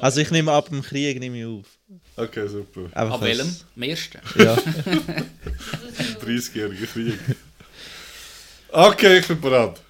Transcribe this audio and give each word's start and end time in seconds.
Also 0.00 0.20
ich 0.20 0.30
nehme 0.30 0.52
ab 0.52 0.68
dem 0.68 0.82
Krieg 0.82 1.18
nehme 1.18 1.38
ich 1.38 1.44
auf. 1.46 1.66
Okay, 2.16 2.46
super. 2.48 2.82
Einfach 2.92 3.14
Ab 3.16 3.22
welchem? 3.22 3.56
Am 3.76 3.82
ersten? 3.82 4.18
Ja. 4.38 4.54
30-jähriger 6.24 6.86
Krieg. 6.86 7.18
Okay, 8.70 9.18
ich 9.18 9.26
bin 9.26 9.40
bereit. 9.40 9.80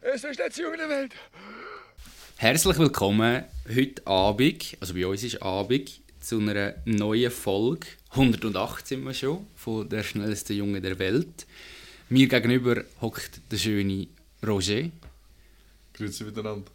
Es 0.00 0.22
ist 0.22 0.38
letzte 0.38 0.62
Junge 0.62 0.76
der 0.76 0.88
Welt. 0.88 1.12
Herzlich 2.36 2.78
willkommen 2.78 3.44
heute 3.74 4.06
Abend, 4.06 4.76
also 4.80 4.94
bei 4.94 5.06
uns 5.06 5.22
ist 5.22 5.40
Abend, 5.42 6.00
zu 6.24 6.38
einer 6.38 6.74
neuen 6.86 7.30
Folge. 7.30 7.86
108 8.10 8.86
sind 8.86 9.04
wir 9.04 9.12
schon, 9.12 9.46
von 9.56 9.88
der 9.88 10.02
schnellste 10.02 10.54
Junge 10.54 10.80
der 10.80 10.98
Welt. 10.98 11.46
Mir 12.08 12.28
gegenüber 12.28 12.82
hockt 13.00 13.40
der 13.50 13.58
schöne 13.58 14.06
Roger. 14.46 14.90
Grüezi 15.92 16.24
miteinander. 16.24 16.70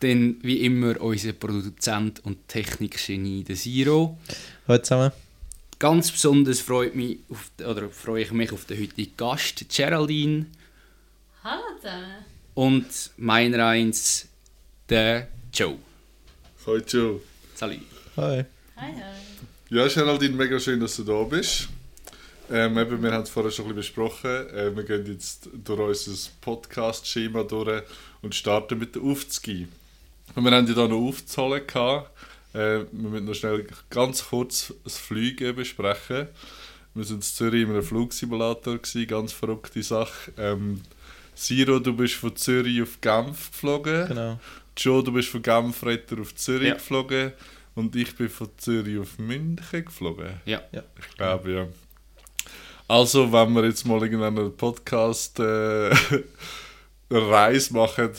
Dann 0.00 0.36
wie 0.42 0.64
immer 0.64 1.00
unser 1.00 1.32
Produzent 1.32 2.24
und 2.24 2.48
Technikgenie, 2.48 3.44
der 3.44 3.56
Siro. 3.56 4.16
Hallo 4.66 4.82
zusammen. 4.82 5.12
Ganz 5.78 6.10
besonders 6.10 6.60
freut 6.60 6.94
mich 6.94 7.18
auf, 7.28 7.50
oder 7.58 7.88
freue 7.90 8.22
ich 8.22 8.32
mich 8.32 8.52
auf 8.52 8.64
den 8.64 8.80
heutigen 8.80 9.12
Gast, 9.16 9.64
Geraldine. 9.68 10.46
Hallo 11.44 11.62
zusammen. 11.80 12.24
Und 12.54 12.86
meiner 13.16 13.66
eins, 13.66 14.28
der 14.88 15.28
Joe. 15.52 15.76
Hallo 16.66 16.80
Joe. 16.86 17.20
Salut. 17.54 17.80
Hi. 18.16 18.44
Hi, 18.80 18.92
hi. 18.92 19.18
Ja, 19.70 19.86
Geraldine, 19.88 20.34
mega 20.36 20.58
schön, 20.58 20.80
dass 20.80 20.96
du 20.96 21.04
da 21.04 21.22
bist. 21.24 21.68
Ähm, 22.50 22.78
eben, 22.78 23.02
wir 23.02 23.12
haben 23.12 23.24
es 23.24 23.30
vorher 23.30 23.50
schon 23.52 23.66
ein 23.66 23.74
bisschen 23.74 23.94
besprochen. 23.94 24.48
Äh, 24.54 24.74
wir 24.74 24.84
gehen 24.84 25.04
jetzt 25.06 25.48
durch 25.64 25.80
unser 26.06 26.30
Podcast-Schema 26.40 27.42
durch 27.42 27.82
und 28.22 28.34
starten 28.34 28.78
mit 28.78 28.94
der 28.94 29.02
Aufzgi. 29.02 29.68
Und 30.34 30.44
wir 30.44 30.50
haben 30.52 30.66
ja 30.66 30.74
da 30.74 30.88
noch 30.88 30.96
aufzuholen. 31.08 31.66
gehabt. 31.66 32.10
Äh, 32.54 32.84
wir 32.92 33.10
müssen 33.10 33.26
noch 33.26 33.34
schnell 33.34 33.66
ganz 33.90 34.24
kurz 34.24 34.72
das 34.84 34.96
Fliegen 34.96 35.54
besprechen. 35.56 36.28
Wir 36.94 37.04
sind 37.04 37.16
in 37.16 37.22
Zürich 37.22 37.62
in 37.62 37.70
einem 37.70 37.82
Flugsimulator, 37.82 38.78
gewesen, 38.78 39.06
ganz 39.06 39.32
verrückte 39.32 39.82
Sache. 39.82 40.32
Ähm, 40.38 40.82
Siro, 41.34 41.78
du 41.78 41.94
bist 41.94 42.14
von 42.14 42.34
Zürich 42.34 42.80
auf 42.82 43.00
Genf 43.00 43.50
geflogen. 43.50 44.08
Genau. 44.08 44.40
Joe, 44.76 45.02
du 45.04 45.12
bist 45.12 45.28
von 45.28 45.42
Genf 45.42 45.82
weiter 45.82 46.20
auf 46.20 46.34
Zürich 46.34 46.68
Ja. 46.68 46.74
geflogen. 46.74 47.32
Und 47.78 47.94
ich 47.94 48.16
bin 48.16 48.28
von 48.28 48.48
Zürich 48.56 48.98
auf 48.98 49.20
München 49.20 49.84
geflogen. 49.84 50.40
Ja. 50.46 50.60
Ich 50.72 51.16
glaube, 51.16 51.52
ja. 51.52 51.68
Also, 52.88 53.32
wenn 53.32 53.52
wir 53.52 53.66
jetzt 53.66 53.86
mal 53.86 54.02
irgendeinen 54.02 54.56
Podcast 54.56 55.38
äh, 55.38 55.94
Reise 57.10 57.74
machen, 57.74 58.10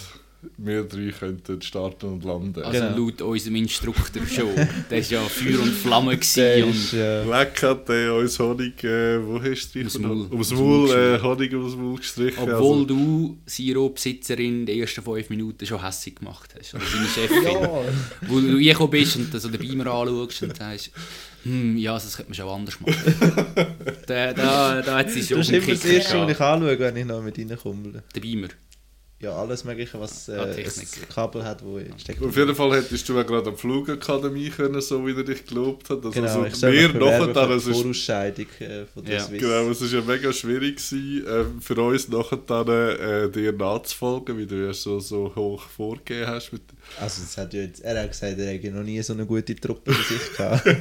wir 0.57 0.83
drei 0.83 1.11
könnten 1.11 1.61
starten 1.61 2.05
und 2.05 2.23
landen. 2.23 2.63
Also 2.63 2.79
Genau. 2.79 2.97
laut 2.97 3.21
unserem 3.21 3.55
Instruktor 3.57 4.25
schon. 4.25 4.55
Der 4.89 5.03
war 5.03 5.11
ja 5.11 5.21
Feuer 5.21 5.61
und 5.61 5.73
Flamme. 5.73 6.13
Ist, 6.13 6.37
und 6.37 6.93
äh, 6.93 7.23
Leck 7.25 7.61
hat 7.61 7.89
der 7.89 8.15
uns 8.15 8.39
Honig, 8.39 8.81
äh, 8.83 9.25
wo 9.25 9.41
hast 9.41 9.75
du. 9.75 9.79
Ums 9.79 10.51
Maul, 10.51 10.89
äh, 10.91 11.21
Honig 11.21 11.53
ums 11.53 11.75
Maul 11.75 11.97
gestrichen. 11.97 12.39
obwohl 12.39 12.83
also, 12.83 12.85
du, 12.85 13.37
Siro-Besitzerin, 13.45 14.65
die 14.65 14.79
ersten 14.79 15.01
fünf 15.01 15.29
Minuten 15.29 15.65
schon 15.65 15.83
hässlich 15.83 16.15
gemacht 16.15 16.53
hast. 16.57 16.73
Oder 16.73 16.83
deine 16.85 17.07
Chefin. 17.07 17.69
Wo 18.27 18.39
du 18.39 18.55
reingekommen 18.55 18.91
bist 18.91 19.15
und 19.17 19.41
so 19.41 19.49
den 19.49 19.59
Beamer 19.59 19.87
anschaust 19.87 20.43
und 20.43 20.55
sagst, 20.55 20.91
hm, 21.43 21.77
ja, 21.77 21.93
das 21.93 22.15
könnte 22.15 22.31
man 22.31 22.35
schon 22.35 22.47
anders 22.49 22.79
machen. 22.79 23.15
da, 24.07 24.33
da, 24.33 24.81
da 24.81 24.97
hat 24.99 25.09
sie 25.11 25.23
schon 25.23 25.39
das 25.39 25.49
ist 25.49 25.53
immer 25.53 25.67
das 25.67 25.85
Erste, 25.85 26.19
was 26.19 26.31
ich 26.31 26.39
anschaue, 26.39 26.79
wenn 26.79 26.95
ich 26.95 27.05
noch 27.05 27.21
mit 27.21 27.37
reinkomme. 27.37 28.03
Der 28.15 28.21
Beamer. 28.21 28.47
Ja, 29.21 29.35
alles 29.35 29.65
Mögliche, 29.65 29.99
was 29.99 30.29
äh, 30.29 30.37
Ah, 30.37 30.43
ein. 30.45 30.65
Kabel 31.13 31.43
hat, 31.43 31.61
wo 31.65 31.77
steckt. 31.97 32.23
Auf 32.23 32.37
jeden 32.37 32.55
Fall 32.55 32.71
hättest 32.77 33.09
du 33.09 33.15
ja 33.15 33.23
gerade 33.23 33.49
an 33.49 33.55
die 33.55 33.59
Flugakademie 33.59 34.49
können, 34.49 34.79
so 34.79 35.05
wie 35.05 35.11
er 35.13 35.23
dich 35.25 35.45
gelobt 35.45 35.89
hat. 35.89 35.97
Also, 36.05 36.11
Genau, 36.11 36.41
also 36.43 36.67
mich 36.67 36.93
bewerben 36.93 37.33
nachher, 37.33 37.47
für 37.47 37.53
es 37.55 37.67
ist 37.67 37.81
Vorausscheidung 37.81 38.45
äh, 38.59 38.85
von 38.85 39.03
der 39.03 39.15
Ja. 39.15 39.19
Swiss. 39.25 39.41
Genau, 39.41 39.69
es 39.69 39.81
war 39.81 39.99
ja 39.99 40.05
mega 40.05 40.31
schwierig 40.31 40.77
gewesen, 40.77 41.27
äh, 41.27 41.61
für 41.61 41.81
uns 41.81 42.07
nachher 42.07 42.37
dann, 42.37 42.67
äh, 42.69 43.29
dir 43.29 43.51
nachzufolgen, 43.51 44.37
weil 44.37 44.45
du 44.45 44.65
ja 44.65 44.73
so, 44.73 45.01
so 45.01 45.33
hoch 45.35 45.63
vorgegeben 45.63 46.27
hast. 46.27 46.53
Mit, 46.53 46.61
Also 46.99 47.21
das 47.21 47.37
hat 47.37 47.53
ja 47.53 47.61
jetzt, 47.61 47.81
er 47.81 48.01
hat 48.01 48.11
gesagt, 48.11 48.37
er 48.37 48.53
hätte 48.53 48.71
noch 48.71 48.83
nie 48.83 49.01
so 49.01 49.13
eine 49.13 49.25
gute 49.25 49.55
Truppe 49.55 49.91
bei 49.91 50.03
sich 50.03 50.37
gehabt. 50.37 50.65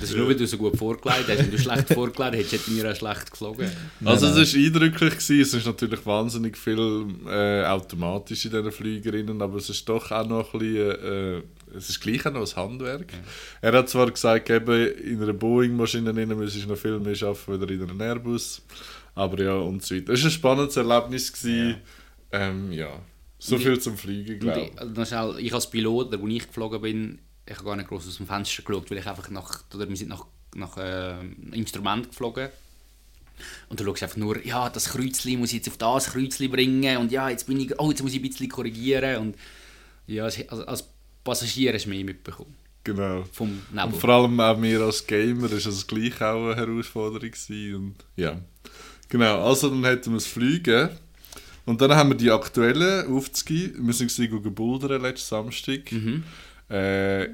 Das 0.00 0.08
ist 0.08 0.16
nur, 0.16 0.26
weil 0.26 0.36
du 0.36 0.46
so 0.46 0.56
gut 0.56 0.76
vorgelegt 0.76 1.28
hast. 1.28 1.38
Wenn 1.38 1.50
du 1.50 1.58
schlecht 1.58 1.92
vorgelegt 1.92 2.34
hättest, 2.34 2.52
hätte 2.52 2.70
mir 2.70 2.90
auch 2.90 2.96
schlecht 2.96 3.30
geflogen. 3.30 3.70
also 4.04 4.26
es 4.28 4.54
war 4.54 4.60
eindrücklich, 4.60 5.12
gewesen. 5.18 5.40
es 5.40 5.54
ist 5.54 5.66
natürlich 5.66 6.06
wahnsinnig 6.06 6.56
viel 6.56 7.06
äh, 7.28 7.64
automatisch 7.64 8.46
in 8.46 8.52
diesen 8.52 8.72
Fliegerinnen, 8.72 9.42
aber 9.42 9.58
es 9.58 9.68
ist 9.68 9.86
doch 9.88 10.10
auch 10.10 10.26
noch 10.26 10.54
ein 10.54 10.60
bisschen, 10.60 10.90
äh, 10.90 11.42
es 11.76 11.90
ist 11.90 12.00
gleich 12.00 12.24
auch 12.26 12.32
noch 12.32 12.40
ein 12.40 12.56
Handwerk. 12.56 13.12
Er 13.60 13.72
hat 13.72 13.88
zwar 13.88 14.10
gesagt, 14.10 14.48
eben, 14.48 14.94
in 14.94 15.22
einer 15.22 15.34
Boeing-Maschine 15.34 16.12
müsstest 16.12 16.64
du 16.64 16.70
noch 16.70 16.78
viel 16.78 16.98
mehr 16.98 17.16
arbeiten, 17.22 17.68
wie 17.68 17.74
in 17.74 17.82
einem 17.82 18.00
Airbus, 18.00 18.62
aber 19.14 19.42
ja, 19.42 19.56
und 19.56 19.82
so 19.82 19.94
weiter. 19.94 20.12
Es 20.14 20.22
war 20.22 20.28
ein 20.28 20.32
spannendes 20.32 20.76
Erlebnis. 20.76 21.32
Gewesen. 21.32 21.76
Ähm, 22.32 22.72
ja. 22.72 22.98
So 23.44 23.58
viel 23.58 23.80
zum 23.80 23.96
Fliegen, 23.96 24.38
glaube 24.38 24.70
ich, 24.72 24.78
also 24.78 25.04
schnell, 25.04 25.34
ich 25.40 25.52
als 25.52 25.68
Pilot, 25.68 26.20
wo 26.20 26.28
ich 26.28 26.46
geflogen 26.46 26.80
bin, 26.80 27.18
ich 27.44 27.56
habe 27.56 27.64
gar 27.64 27.76
nicht 27.76 27.88
groß 27.88 28.06
aus 28.06 28.16
dem 28.18 28.26
Fenster 28.28 28.62
geschaut, 28.62 28.88
weil 28.88 28.98
ich 28.98 29.06
einfach 29.06 29.28
nach, 29.30 29.64
oder 29.74 29.88
wir 29.88 29.96
sind 29.96 30.10
nach, 30.10 30.26
nach 30.54 30.76
äh, 30.76 31.16
Instrument 31.50 32.08
geflogen. 32.08 32.50
Und 33.68 33.80
du 33.80 33.84
schaust 33.84 34.04
einfach 34.04 34.16
nur, 34.16 34.46
ja, 34.46 34.70
das 34.70 34.90
Kreuzchen 34.90 35.40
muss 35.40 35.48
ich 35.48 35.56
jetzt 35.56 35.68
auf 35.68 35.76
das 35.76 36.12
Kreuzchen 36.12 36.52
bringen 36.52 36.98
und 36.98 37.10
ja, 37.10 37.28
jetzt 37.30 37.48
bin 37.48 37.58
ich, 37.58 37.76
oh, 37.80 37.90
jetzt 37.90 38.02
muss 38.02 38.12
ich 38.12 38.20
ein 38.20 38.28
bisschen 38.28 38.48
korrigieren 38.48 39.16
und 39.16 39.36
ja, 40.06 40.22
also 40.24 40.64
als 40.66 40.84
Passagier 41.24 41.72
hast 41.72 41.86
du 41.86 41.90
mehr 41.90 42.04
mitbekommen 42.04 42.54
Genau. 42.84 43.24
vom 43.32 43.60
Und 43.72 43.96
vor 43.96 44.10
allem 44.10 44.38
auch 44.38 44.56
mir 44.56 44.80
als 44.82 45.06
Gamer 45.06 45.50
ist 45.50 45.66
das 45.66 45.86
gleich 45.86 46.20
auch 46.20 46.46
eine 46.46 46.56
Herausforderung 46.56 47.30
gewesen. 47.30 47.74
Und, 47.74 47.94
ja. 48.16 48.40
Genau, 49.08 49.44
also 49.44 49.68
dann 49.68 49.84
hätten 49.84 50.10
wir 50.10 50.16
das 50.16 50.26
Fliegen. 50.26 50.90
Und 51.64 51.80
dann 51.80 51.94
haben 51.94 52.10
wir 52.10 52.16
die 52.16 52.30
aktuellen 52.30 53.06
aufzugehen. 53.06 53.74
Wir 53.86 53.94
sind 53.94 54.14
gewesen, 54.14 54.42
gehen 54.42 54.54
bouldern 54.54 55.02
letzten 55.02 55.28
Samstag. 55.28 55.92
Mhm. 55.92 56.24
Äh, 56.68 57.28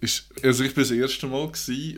ist, 0.00 0.26
also 0.42 0.64
ich 0.64 0.76
war 0.76 0.82
das 0.82 0.90
erste 0.90 1.28
Mal 1.28 1.48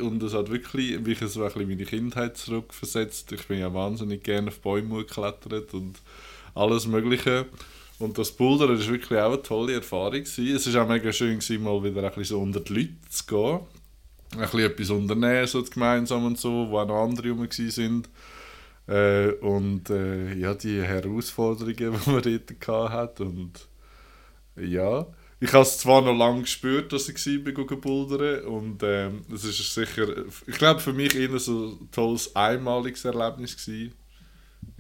und 0.01 0.23
es 0.23 0.35
hat 0.35 0.51
wirklich 0.51 1.01
mich 1.01 1.19
so 1.21 1.43
ein 1.43 1.47
bisschen 1.47 1.69
meine 1.69 1.85
Kindheit 1.85 2.37
zurückversetzt. 2.37 3.33
Ich 3.33 3.47
bin 3.47 3.61
ja 3.61 3.73
wahnsinnig 3.73 4.23
gerne 4.23 4.49
auf 4.49 4.61
Bäume 4.61 4.99
geklettert 4.99 5.73
und 5.73 5.95
alles 6.55 6.87
Mögliche. 6.87 7.47
Und 7.99 8.19
das 8.19 8.33
Bouldern 8.33 8.69
war 8.69 8.87
wirklich 8.87 9.19
auch 9.19 9.33
eine 9.33 9.43
tolle 9.43 9.75
Erfahrung. 9.75 10.23
Gewesen. 10.23 10.55
Es 10.55 10.75
war 10.75 10.85
auch 10.85 10.89
mega 10.89 11.13
schön, 11.13 11.39
gewesen, 11.39 11.63
mal 11.63 11.83
wieder 11.83 12.03
ein 12.03 12.09
bisschen 12.09 12.25
so 12.25 12.41
unter 12.41 12.61
die 12.61 12.75
Leute 12.75 12.95
zu 13.09 13.25
gehen. 13.25 13.61
Ein 14.33 14.41
bisschen 14.41 14.61
etwas 14.61 14.91
unternehmen, 14.91 15.47
so 15.47 15.63
gemeinsam 15.63 16.27
und 16.27 16.39
so, 16.39 16.69
wo 16.69 16.79
auch 16.79 16.87
noch 16.87 17.05
andere 17.05 17.31
rum 17.31 17.41
waren. 17.41 18.07
Äh, 18.87 19.31
und 19.41 19.89
äh, 19.91 20.35
ja, 20.35 20.55
die 20.55 20.83
Herausforderungen, 20.83 21.77
die 21.77 22.11
man 22.11 22.23
dort 22.23 22.91
hatte. 22.91 23.25
Und 23.25 23.69
ja, 24.57 25.07
ich 25.41 25.53
habe 25.53 25.63
es 25.63 25.79
zwar 25.79 26.03
noch 26.03 26.17
lange 26.17 26.43
gespürt, 26.43 26.93
dass 26.93 27.09
ich 27.09 27.27
war, 27.27 27.45
bin 27.45 27.55
gegangen 27.55 27.81
bouldern. 27.81 28.45
Und 28.45 28.83
ähm, 28.83 29.25
es 29.33 29.45
ist 29.45 29.75
sicher, 29.75 30.07
ich 30.47 30.59
glaube, 30.59 30.81
für 30.81 30.93
mich 30.93 31.15
eher 31.15 31.39
so 31.39 31.79
ein 31.81 31.91
tolles, 31.91 32.35
einmaliges 32.37 33.05
Erlebnis 33.05 33.57
gewesen. 33.57 33.95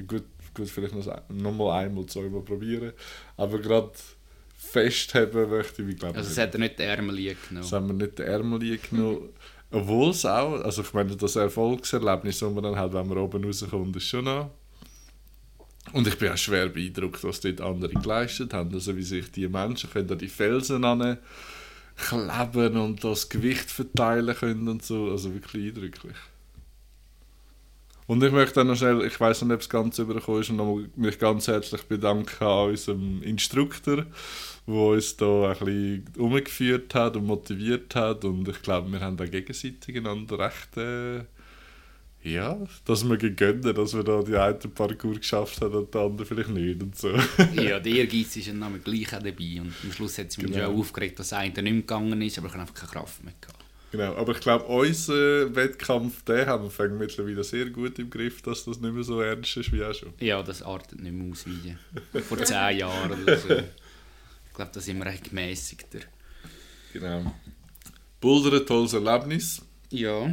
Gut, 0.06 0.24
gut 0.54 0.68
vielleicht 0.68 0.94
noch, 0.94 1.06
noch 1.28 1.52
mal 1.52 1.80
einmal, 1.80 2.06
zweimal 2.06 2.42
probieren. 2.42 2.92
Aber 3.36 3.58
gerade 3.58 3.92
festheben 4.56 5.50
möchte 5.50 5.82
ich, 5.82 5.98
glaube 5.98 6.16
Also 6.16 6.30
es 6.30 6.38
hat 6.38 6.54
er 6.54 6.60
nicht 6.60 6.78
die 6.78 6.82
Ärmel 6.82 7.16
genommen. 7.16 7.38
Das 7.52 7.72
haben 7.72 7.86
wir 7.88 7.94
nicht 7.94 8.18
den 8.18 8.26
Ärmel 8.26 8.78
genommen. 8.78 9.30
Obwohl 9.70 10.10
es 10.10 10.24
auch, 10.24 10.60
also 10.62 10.82
ich 10.82 10.92
meine, 10.92 11.16
das 11.16 11.36
Erfolgserlebnis, 11.36 12.38
das 12.38 12.52
man 12.52 12.62
dann 12.62 12.76
hat, 12.76 12.92
wenn 12.92 13.08
man 13.08 13.18
oben 13.18 13.44
rauskommt, 13.44 13.96
ist 13.96 14.06
schon 14.06 14.24
noch. 14.24 14.50
Und 15.92 16.06
ich 16.06 16.16
bin 16.18 16.32
auch 16.32 16.36
schwer 16.36 16.68
beeindruckt, 16.68 17.22
was 17.24 17.40
dort 17.40 17.60
andere 17.60 17.92
geleistet 17.92 18.54
haben. 18.54 18.72
Also 18.72 18.96
wie 18.96 19.02
sich 19.02 19.30
die 19.30 19.48
Menschen 19.48 19.90
können 19.90 20.10
an 20.10 20.18
die 20.18 20.28
Felsen 20.28 20.84
an 20.84 21.18
kleben 21.96 22.76
und 22.76 23.04
das 23.04 23.28
Gewicht 23.28 23.70
verteilen 23.70 24.34
können 24.34 24.68
und 24.68 24.82
so. 24.82 25.10
Also 25.10 25.32
wirklich 25.34 25.68
eindrücklich. 25.68 26.16
Und 28.06 28.22
ich 28.22 28.32
möchte 28.32 28.56
dann 28.56 28.66
noch 28.66 28.76
schnell, 28.76 29.02
ich 29.02 29.18
weiß 29.18 29.42
nicht, 29.42 29.54
ob 29.54 29.60
es 29.60 29.68
ganz 29.68 29.98
übergekommen 29.98 30.42
ist, 30.42 30.50
und 30.50 30.56
nochmal 30.56 30.88
mich 30.94 31.18
ganz 31.18 31.48
herzlich 31.48 31.82
bedanken 31.84 32.44
an 32.44 32.70
unserem 32.70 33.22
Instruktor, 33.22 34.04
der 34.66 34.74
uns 34.74 35.16
da 35.16 35.50
ein 35.52 35.58
bisschen 35.58 36.04
umgeführt 36.18 36.94
hat 36.94 37.16
und 37.16 37.26
motiviert 37.26 37.94
hat. 37.94 38.24
Und 38.24 38.48
ich 38.48 38.62
glaube, 38.62 38.90
wir 38.90 39.00
haben 39.00 39.16
da 39.16 39.26
gegenseitig 39.26 39.96
einander 39.96 40.38
recht, 40.38 40.76
äh, 40.76 41.24
ja, 42.22 42.58
dass 42.86 43.06
wir 43.06 43.18
gegönnt, 43.18 43.66
dass 43.66 43.94
wir 43.94 44.02
da 44.02 44.22
die 44.22 44.36
einen 44.36 44.58
Parcours 44.74 45.18
geschafft 45.18 45.60
haben 45.60 45.74
und 45.74 45.92
die 45.92 45.98
anderen 45.98 46.26
vielleicht 46.26 46.48
nicht 46.48 46.82
und 46.82 46.96
so. 46.96 47.10
ja, 47.54 47.78
der 47.80 47.86
Ehrgeiz 47.92 48.34
ist 48.36 48.48
dann 48.48 48.60
nämlich 48.60 48.82
gleich 48.84 49.14
auch 49.14 49.22
dabei. 49.22 49.60
Und 49.60 49.74
am 49.82 49.92
Schluss 49.92 50.16
hat 50.16 50.28
es 50.28 50.38
mich 50.38 50.50
Genau. 50.50 50.64
schon 50.70 50.80
aufgeregt, 50.80 51.18
dass 51.18 51.34
einer 51.34 51.48
nicht 51.48 51.62
mehr 51.62 51.72
gegangen 51.74 52.22
ist, 52.22 52.38
aber 52.38 52.46
ich 52.46 52.52
habe 52.54 52.62
einfach 52.62 52.74
keine 52.74 52.92
Kraft 52.92 53.22
mehr 53.22 53.34
gehabt. 53.40 53.60
Genau, 53.92 54.14
aber 54.16 54.32
ich 54.32 54.40
glaube, 54.40 54.64
unser 54.64 55.54
Wettkampf, 55.54 56.24
den 56.24 56.46
haben 56.46 56.68
wir 56.76 56.88
mittlerweile 56.88 57.44
sehr 57.44 57.66
gut 57.66 57.96
im 58.00 58.10
Griff, 58.10 58.42
dass 58.42 58.64
das 58.64 58.80
nicht 58.80 58.92
mehr 58.92 59.04
so 59.04 59.20
ernst 59.20 59.56
ist 59.56 59.70
wie 59.72 59.84
auch 59.84 59.94
schon. 59.94 60.14
Ja, 60.18 60.42
das 60.42 60.62
artet 60.62 61.00
nicht 61.00 61.12
mehr 61.12 61.30
aus 61.30 61.44
wie 61.46 62.20
vor 62.22 62.38
zehn 62.38 62.78
Jahren 62.78 63.22
oder 63.22 63.36
so. 63.38 63.48
Ich 64.54 64.56
glaube, 64.56 64.70
da 64.72 64.80
sind 64.80 64.98
wir 64.98 65.06
echt 65.06 65.30
gemäßigter. 65.30 65.98
Genau. 66.92 67.34
Boulder, 68.20 68.56
ein 68.56 68.64
tolles 68.64 68.92
Erlebnis. 68.92 69.62
Ja. 69.90 70.32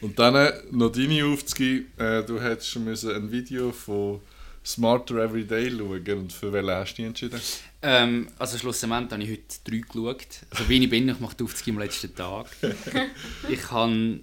Und 0.00 0.18
dann 0.18 0.52
noch 0.72 0.90
deine 0.90 1.24
aufzugeben, 1.24 1.86
äh, 1.96 2.24
du 2.24 2.40
hättest 2.40 2.76
müssen 2.80 3.14
ein 3.14 3.30
Video 3.30 3.70
von 3.70 4.20
Smarter 4.66 5.18
Everyday 5.18 5.70
schauen 5.70 6.18
und 6.18 6.32
für 6.32 6.52
welche 6.52 6.74
hast 6.74 6.94
du 6.94 6.96
dich 6.96 7.06
entschieden? 7.06 7.40
Ähm, 7.80 8.26
also 8.40 8.58
schlussendlich 8.58 9.12
habe 9.12 9.22
ich 9.22 9.30
heute 9.30 9.70
drei 9.70 9.78
geschaut. 9.78 10.26
Also 10.50 10.68
wie 10.68 10.82
ich 10.82 10.90
bin, 10.90 11.08
ich 11.08 11.20
mache 11.20 11.36
die 11.36 11.44
Aufzüge 11.44 11.70
am 11.70 11.78
letzten 11.78 12.12
Tag. 12.12 12.48
ich 13.48 13.70
habe 13.70 14.18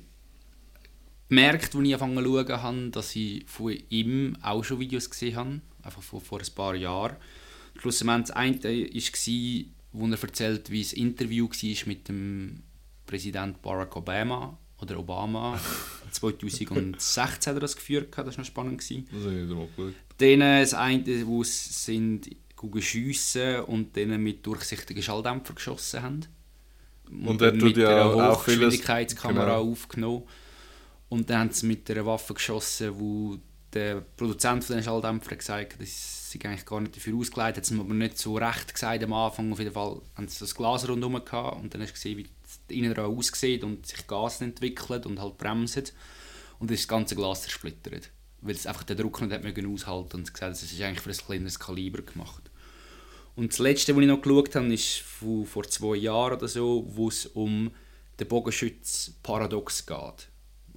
gemerkt, 1.30 1.74
als 1.74 1.86
ich 1.86 1.94
angefangen 1.94 2.18
zu 2.18 2.24
schauen 2.26 2.62
habe, 2.62 2.90
dass 2.90 3.16
ich 3.16 3.46
von 3.48 3.78
ihm 3.88 4.36
auch 4.42 4.66
schon 4.66 4.82
Videos 4.82 5.10
gesehen 5.10 5.38
habe. 5.38 5.62
Einfach 5.84 6.04
vor, 6.04 6.20
vor 6.20 6.42
ein 6.42 6.54
paar 6.54 6.76
Jahren. 6.76 7.16
Schlussendlich 7.80 8.28
das 8.28 8.32
eine 8.32 8.64
war, 8.64 9.66
wo 9.94 10.08
er 10.08 10.24
erzählt, 10.24 10.72
wie 10.72 10.84
das 10.84 10.94
Interview 10.94 11.48
war 11.50 11.88
mit 11.88 12.08
dem 12.08 12.64
Präsident 13.06 13.62
Barack 13.62 13.96
Obama 13.96 14.58
oder 14.82 15.00
Obama. 15.00 15.60
2016 16.12 17.52
hat 17.52 17.58
er 17.58 17.60
das 17.60 17.76
geführt, 17.76 18.10
das 18.16 18.26
war 18.26 18.38
noch 18.38 18.46
spannend. 18.46 18.80
Gewesen. 18.80 19.08
Das 19.12 19.24
habe 19.24 19.34
ich 19.34 19.42
nicht 19.42 19.52
einmal 19.52 19.68
geschaut. 19.76 19.94
Dann 20.18 20.40
das 20.40 20.74
eine, 20.74 21.28
wo 21.28 21.44
sie 21.44 21.74
sind 21.74 22.30
schiessen 22.80 23.62
und 23.62 23.96
dann 23.96 24.22
mit 24.22 24.46
durchsichtigen 24.46 25.04
Schalldämpfer 25.04 25.54
geschossen 25.54 26.02
haben. 26.02 26.26
Und 27.10 27.42
er 27.42 27.54
mit 27.54 27.78
ja 27.78 27.90
einer 27.90 28.06
auch 28.06 28.40
Hochgeschwindigkeitskamera 28.40 29.58
genau. 29.60 29.72
aufgenommen. 29.72 30.24
Und 31.10 31.30
dann 31.30 31.40
haben 31.40 31.52
sie 31.52 31.68
mit 31.68 31.90
einer 31.90 32.06
Waffe 32.06 32.34
geschossen, 32.34 32.92
wo 33.00 33.38
der 33.74 34.02
Produzent 34.02 34.64
von 34.64 34.76
den 34.76 34.84
Schalldämpfern 34.84 35.38
gesagt 35.38 35.74
hat, 35.74 35.82
das 35.82 36.17
sei 36.32 36.40
eigentlich 36.44 36.66
gar 36.66 36.82
nicht 36.82 36.96
dafür 36.96 37.16
ausgelegt, 37.16 37.58
hat 37.58 37.64
es 37.64 37.72
ihm 37.72 37.80
aber 37.80 37.94
nicht 37.94 38.18
so 38.18 38.36
recht 38.36 38.74
gesagt 38.74 39.04
am 39.04 39.14
Anfang. 39.14 39.52
Auf 39.52 39.60
jeden 39.60 39.74
Fall 39.74 40.02
haben 40.16 40.28
sie 40.28 40.40
das 40.40 40.56
Glas 40.56 40.88
rundherum 40.88 41.24
gehabt 41.24 41.62
und 41.62 41.74
dann 41.74 41.82
hast 41.82 41.90
du 41.90 41.94
gesehen, 41.94 42.18
wie 42.18 42.24
das 42.44 42.60
Innenraum 42.68 43.18
aussieht 43.18 43.64
und 43.64 43.86
sich 43.86 44.06
Gas 44.08 44.42
entwickelt 44.42 45.06
und 45.06 45.20
halt 45.20 45.38
bremset. 45.38 45.94
Und 46.60 46.72
das 46.72 46.88
ganze 46.88 47.16
Glas 47.16 47.44
zersplittert. 47.44 48.10
Weil 48.42 48.56
es 48.56 48.66
einfach 48.66 48.84
den 48.84 48.98
Druck 48.98 49.22
nicht 49.22 49.32
hat 49.32 49.44
mögen 49.44 49.74
aushalten 49.74 50.18
und 50.18 50.26
sie 50.28 50.34
gesagt, 50.34 50.54
es 50.54 50.64
ist 50.64 50.82
eigentlich 50.82 51.02
für 51.02 51.10
ein 51.10 51.18
kleineres 51.18 51.60
Kaliber 51.60 52.02
gemacht. 52.02 52.44
Und 53.36 53.52
das 53.52 53.60
letzte, 53.60 53.96
was 53.96 54.02
ich 54.02 54.08
noch 54.08 54.22
geschaut 54.22 54.56
habe, 54.56 54.74
ist 54.74 55.00
von 55.00 55.46
vor 55.46 55.64
zwei 55.68 55.96
Jahren 55.96 56.38
oder 56.38 56.48
so, 56.48 56.86
wo 56.88 57.08
es 57.08 57.28
um 57.28 57.72
den 58.20 58.28
Bogenschütz-Paradox 58.28 59.86
geht. 59.86 60.28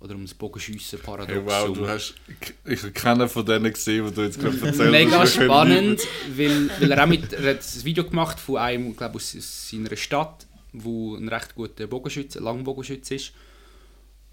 Oder 0.00 0.14
um 0.14 0.22
das 0.22 0.32
Bogenschiessen-Paradox. 0.32 1.30
Hey, 1.30 1.42
wow, 1.44 1.72
du 1.76 1.86
hast. 1.86 2.14
Ich 2.64 2.82
habe 2.82 2.92
keinen 2.92 3.28
von 3.28 3.44
denen 3.44 3.70
gesehen, 3.70 4.06
die 4.06 4.14
du 4.14 4.22
jetzt 4.22 4.40
gerade 4.40 4.58
erzählt 4.66 4.90
Mega 4.90 5.18
hast. 5.18 5.34
spannend, 5.34 6.00
weil, 6.34 6.70
weil 6.80 6.92
er 6.92 7.04
auch 7.04 7.06
mit, 7.08 7.32
er 7.34 7.50
hat 7.50 7.62
ein 7.62 7.84
Video 7.84 8.04
gemacht 8.04 8.40
von 8.40 8.56
einem, 8.56 8.96
glaube 8.96 9.16
aus, 9.16 9.36
seiner 9.68 9.94
Stadt, 9.96 10.46
wo 10.72 11.16
ein 11.16 11.28
recht 11.28 11.54
guter 11.54 11.86
Bogenschütze, 11.86 12.38
Langbogenschütze 12.40 13.14
ist. 13.14 13.32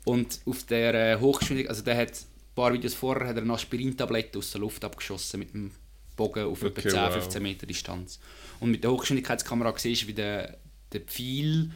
Und 0.06 0.40
auf 0.46 0.64
der 0.64 0.94
äh, 0.94 1.20
Hochgeschwindigkeit, 1.20 1.70
also 1.70 1.84
der 1.84 1.98
hat 1.98 2.12
ein 2.12 2.56
paar 2.56 2.72
Videos 2.72 2.94
vorher 2.94 3.28
hat 3.28 3.36
er 3.36 3.42
eine 3.42 3.54
Aspirintablette 3.54 4.40
aus 4.40 4.52
der 4.52 4.62
Luft 4.62 4.86
abgeschossen 4.86 5.40
mit 5.40 5.54
dem 5.54 5.72
Bogen 6.16 6.46
auf 6.46 6.64
etwa 6.64 6.80
Okay, 6.80 6.90
10, 6.90 7.00
wow. 7.00 7.14
15 7.14 7.44
Meter 7.44 7.66
Distanz. 7.68 8.20
Und 8.62 8.72
mit 8.72 8.86
der 8.86 8.92
Hochgeschwindigkeitskamera 8.92 9.74
siehst 9.78 10.04
du, 10.04 10.08
wie 10.08 10.14
der, 10.14 10.58
der 10.94 11.02
Pfeil 11.02 11.72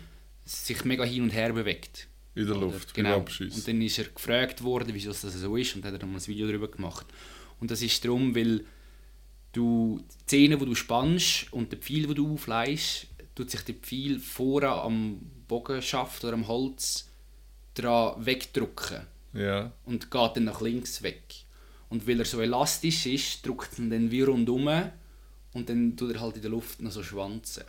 sich 0.45 0.85
mega 0.85 1.03
hin 1.03 1.23
und 1.23 1.31
her 1.31 1.51
bewegt. 1.51 2.07
In 2.33 2.47
der 2.47 2.55
Luft, 2.55 2.93
genau. 2.93 3.17
Und 3.19 3.67
dann 3.67 3.81
ist 3.81 3.97
er 3.99 4.05
gefragt 4.05 4.63
worden, 4.63 4.91
wieso 4.93 5.09
das 5.09 5.21
so 5.21 5.57
ist 5.57 5.75
und 5.75 5.83
hat 5.83 5.93
er 5.93 5.99
dann 5.99 6.11
mal 6.11 6.19
ein 6.19 6.27
Video 6.27 6.47
darüber 6.47 6.69
gemacht. 6.69 7.05
Und 7.59 7.71
das 7.71 7.81
ist 7.81 8.03
darum, 8.05 8.33
weil 8.35 8.63
du 9.51 9.99
die 10.09 10.23
Szene, 10.23 10.57
die 10.57 10.65
du 10.65 10.75
spannst 10.75 11.51
und 11.51 11.71
der 11.71 11.79
Pfeil, 11.79 12.07
den 12.07 12.15
du 12.15 12.33
aufleihst, 12.33 13.07
tut 13.35 13.51
sich 13.51 13.61
der 13.61 13.75
Pfeil 13.75 14.19
vorne 14.19 14.69
am 14.69 15.19
Bogenschaft 15.47 16.23
oder 16.23 16.33
am 16.33 16.47
Holz 16.47 17.09
dran 17.73 18.25
wegdrücken 18.25 19.01
Ja. 19.33 19.71
und 19.85 20.09
geht 20.09 20.31
dann 20.35 20.45
nach 20.45 20.61
links 20.61 21.01
weg. 21.03 21.23
Und 21.89 22.07
weil 22.07 22.19
er 22.19 22.25
so 22.25 22.39
elastisch 22.39 23.05
ist, 23.05 23.45
drückt 23.45 23.77
er 23.77 23.85
dann 23.89 24.09
wie 24.11 24.21
rundum 24.21 24.69
und 25.53 25.69
dann 25.69 25.97
tut 25.97 26.13
er 26.13 26.21
halt 26.21 26.37
in 26.37 26.41
der 26.41 26.51
Luft 26.51 26.81
noch 26.81 26.91
so 26.91 27.03
schwanzen. 27.03 27.63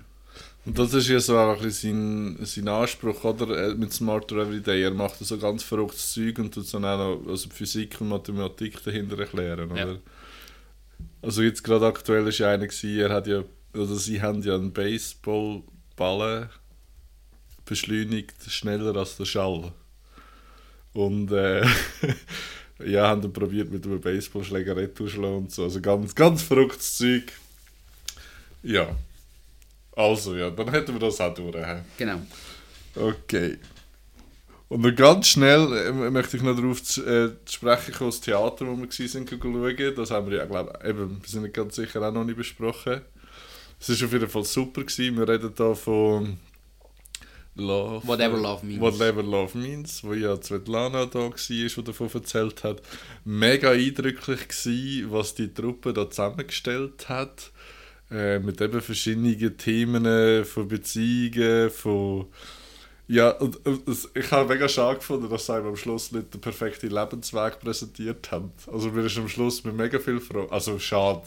Und 0.64 0.78
das 0.78 0.94
ist 0.94 1.08
ja 1.08 1.18
so 1.18 1.36
auch 1.36 1.56
ein 1.56 1.62
bisschen 1.62 2.36
sein, 2.36 2.46
sein 2.46 2.68
Anspruch, 2.68 3.24
oder? 3.24 3.74
Mit 3.74 3.92
Smarter 3.92 4.36
Everyday. 4.36 4.82
Er 4.82 4.92
macht 4.92 5.18
so 5.18 5.36
ganz 5.36 5.64
verrücktes 5.64 6.12
Zeug 6.12 6.38
und 6.38 6.54
tut 6.54 6.72
dann 6.72 6.84
auch 6.84 6.98
noch 6.98 7.30
also 7.30 7.48
Physik 7.50 8.00
und 8.00 8.08
Mathematik 8.10 8.82
dahinter 8.84 9.18
erklären, 9.18 9.72
oder? 9.72 9.92
Ja. 9.92 9.98
Also 11.20 11.42
jetzt 11.42 11.64
gerade 11.64 11.86
aktuell 11.86 12.26
ist 12.28 12.38
ja 12.38 12.50
einer 12.50 12.66
gewesen, 12.66 12.98
er 12.98 13.10
hat 13.10 13.26
ja, 13.26 13.42
oder 13.74 13.94
sie 13.96 14.22
haben 14.22 14.42
ja 14.42 14.54
einen 14.54 14.72
Baseballballen 14.72 16.48
beschleunigt 17.64 18.34
schneller 18.48 18.96
als 18.96 19.16
der 19.16 19.24
Schall. 19.24 19.72
Und 20.92 21.32
äh, 21.32 21.64
ja, 22.84 23.08
haben 23.08 23.22
dann 23.22 23.32
probiert 23.32 23.70
mit 23.72 23.84
einem 23.84 24.00
Baseballschläger 24.00 24.76
retourschlagen 24.76 25.38
und 25.38 25.52
so. 25.52 25.64
Also 25.64 25.80
ganz, 25.80 26.14
ganz 26.14 26.42
verrücktes 26.42 26.98
Zeug. 26.98 27.32
Ja. 28.62 28.94
Also 29.94 30.34
ja, 30.34 30.50
dann 30.50 30.70
hätten 30.70 30.92
wir 30.92 31.00
das 31.00 31.20
auch 31.20 31.34
durch. 31.34 31.56
Genau. 31.98 32.22
Okay. 32.94 33.58
Und 34.68 34.82
dann 34.82 34.96
ganz 34.96 35.26
schnell 35.28 35.70
äh, 35.72 36.10
möchte 36.10 36.38
ich 36.38 36.42
noch 36.42 36.56
darauf 36.56 36.82
zu, 36.82 37.04
äh, 37.04 37.32
zu 37.44 37.54
sprechen 37.54 37.92
kommen, 37.92 38.10
das 38.10 38.22
Theater, 38.22 38.66
wo 38.66 38.76
wir 38.76 38.90
sind, 38.90 39.28
schauen. 39.28 39.94
Das 39.94 40.10
haben 40.10 40.30
wir 40.30 40.38
ja, 40.38 40.46
glaube 40.46 40.78
eben, 40.82 41.20
wir 41.20 41.28
sind 41.28 41.42
nicht 41.42 41.54
ganz 41.54 41.76
sicher 41.76 42.00
auch 42.00 42.12
noch 42.12 42.24
nicht 42.24 42.38
besprochen. 42.38 43.02
Es 43.78 44.00
war 44.00 44.06
auf 44.06 44.12
jeden 44.12 44.28
Fall 44.28 44.44
super. 44.44 44.82
Gewesen. 44.82 45.18
Wir 45.18 45.28
reden 45.28 45.52
hier 45.54 45.74
von 45.74 46.38
Love, 47.54 48.06
Whatever 48.06 48.38
Love 48.38 48.64
Means. 48.64 48.80
Whatever 48.80 49.22
Love 49.22 49.58
Means, 49.58 50.02
wo 50.04 50.14
ja 50.14 50.40
Svetlana 50.40 51.04
da 51.04 51.18
war, 51.18 51.34
die 51.36 51.68
davon 51.84 52.10
erzählt 52.14 52.64
hat. 52.64 52.80
Mega 53.24 53.72
eindrücklich 53.72 54.48
gewesen, 54.48 55.12
was 55.12 55.34
die 55.34 55.52
Truppe 55.52 55.92
da 55.92 56.08
zusammengestellt 56.08 57.10
hat. 57.10 57.50
Äh, 58.12 58.38
mit 58.40 58.60
eben 58.60 58.80
verschiedenen 58.80 59.56
Themen 59.56 60.04
äh, 60.04 60.44
von 60.44 60.68
Beziehungen, 60.68 61.70
von... 61.70 62.26
Ja, 63.08 63.30
und, 63.30 63.64
und 63.66 63.88
es- 63.88 64.08
ich 64.14 64.30
habe 64.30 64.52
mega 64.52 64.68
schade 64.68 64.98
gefunden, 64.98 65.28
dass 65.30 65.46
sie 65.46 65.54
am 65.54 65.76
Schluss 65.76 66.12
nicht 66.12 66.32
den 66.32 66.40
perfekten 66.40 66.90
Lebensweg 66.90 67.58
präsentiert 67.60 68.30
haben. 68.30 68.52
Also 68.70 68.90
mir 68.90 69.04
ist 69.06 69.18
am 69.18 69.28
Schluss 69.28 69.64
mit 69.64 69.74
mega 69.76 69.98
viel 69.98 70.20
Freude... 70.20 70.52
Also 70.52 70.78
schade. 70.78 71.22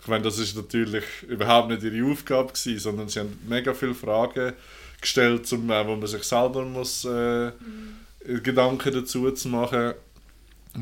Ich 0.00 0.08
meine, 0.08 0.24
das 0.24 0.38
ist 0.38 0.56
natürlich 0.56 1.04
überhaupt 1.28 1.68
nicht 1.68 1.82
ihre 1.82 2.10
Aufgabe 2.10 2.52
gewesen, 2.52 2.78
sondern 2.78 3.08
sie 3.08 3.20
haben 3.20 3.38
mega 3.48 3.72
viele 3.74 3.94
Fragen 3.94 4.54
gestellt, 5.00 5.46
zum, 5.46 5.70
äh, 5.70 5.86
wo 5.86 5.96
man 5.96 6.06
sich 6.06 6.22
selber 6.24 6.64
muss 6.64 7.04
äh, 7.04 7.52
Gedanken 8.42 8.92
dazu 8.92 9.30
zu 9.32 9.48
machen 9.48 9.94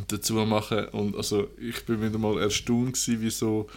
dazu 0.07 0.35
machen 0.35 0.87
und 0.91 1.17
also 1.17 1.49
ich 1.59 1.85
bin 1.85 2.01
wieder 2.01 2.19
mal 2.19 2.41
erstaunt 2.41 2.93
gewesen, 2.93 3.21
wie 3.23 3.31
so 3.31 3.69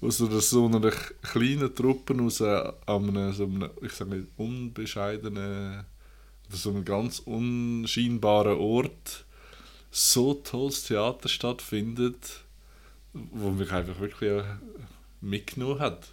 aus 0.00 0.20
einer, 0.20 0.40
so 0.40 0.66
einer 0.66 0.90
kleinen 0.90 1.74
Truppe 1.74 2.14
aus 2.22 2.40
an 2.42 2.74
einem, 2.86 3.32
so 3.32 3.44
einem, 3.44 3.70
ich 3.82 3.92
sage 3.92 4.16
nicht, 4.16 4.28
unbescheidenen 4.36 5.84
oder 6.48 6.56
so 6.56 6.70
einem 6.70 6.84
ganz 6.84 7.20
unscheinbaren 7.20 8.58
Ort 8.58 9.24
so 9.90 10.34
tolles 10.34 10.84
Theater 10.84 11.28
stattfindet, 11.28 12.42
wo 13.12 13.50
mich 13.50 13.70
einfach 13.70 13.98
wirklich 14.00 14.30
äh, 14.30 14.42
mitgenommen 15.20 15.78
hat. 15.78 16.08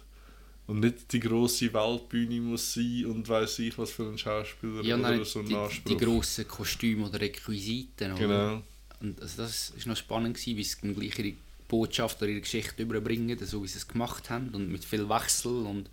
Und 0.68 0.80
nicht 0.80 1.12
die 1.12 1.18
grosse 1.20 1.74
Weltbühne 1.74 2.40
muss 2.40 2.72
sein 2.74 3.06
und 3.06 3.28
weiß 3.28 3.58
ich 3.58 3.76
was 3.76 3.90
für 3.90 4.08
ein 4.08 4.16
Schauspieler 4.16 4.82
Ja, 4.82 4.94
oder 4.94 5.10
nein, 5.10 5.24
so 5.24 5.40
ein 5.40 5.46
die, 5.46 5.56
Anspruch. 5.56 5.90
die 5.90 5.96
grossen 5.96 6.46
Kostüme 6.46 7.08
oder 7.08 7.20
Requisiten. 7.20 8.12
Oder? 8.12 8.20
Genau. 8.20 8.62
Und 9.00 9.20
also 9.20 9.42
das 9.42 9.72
war 9.76 9.88
noch 9.88 9.96
spannend, 9.96 10.36
gewesen, 10.36 10.56
wie 10.56 10.62
sie 10.64 10.76
dann 10.80 10.94
gleich 10.94 11.18
ihre 11.18 11.34
Botschaft 11.72 12.20
oder 12.22 12.30
ihre 12.30 12.42
Geschichte 12.42 12.82
überbringen, 12.82 13.38
so 13.42 13.62
wie 13.64 13.68
sie 13.68 13.78
es 13.78 13.88
gemacht 13.88 14.30
haben 14.30 14.50
und 14.52 14.70
mit 14.70 14.84
viel 14.84 15.08
Wechsel 15.08 15.66
und, 15.66 15.88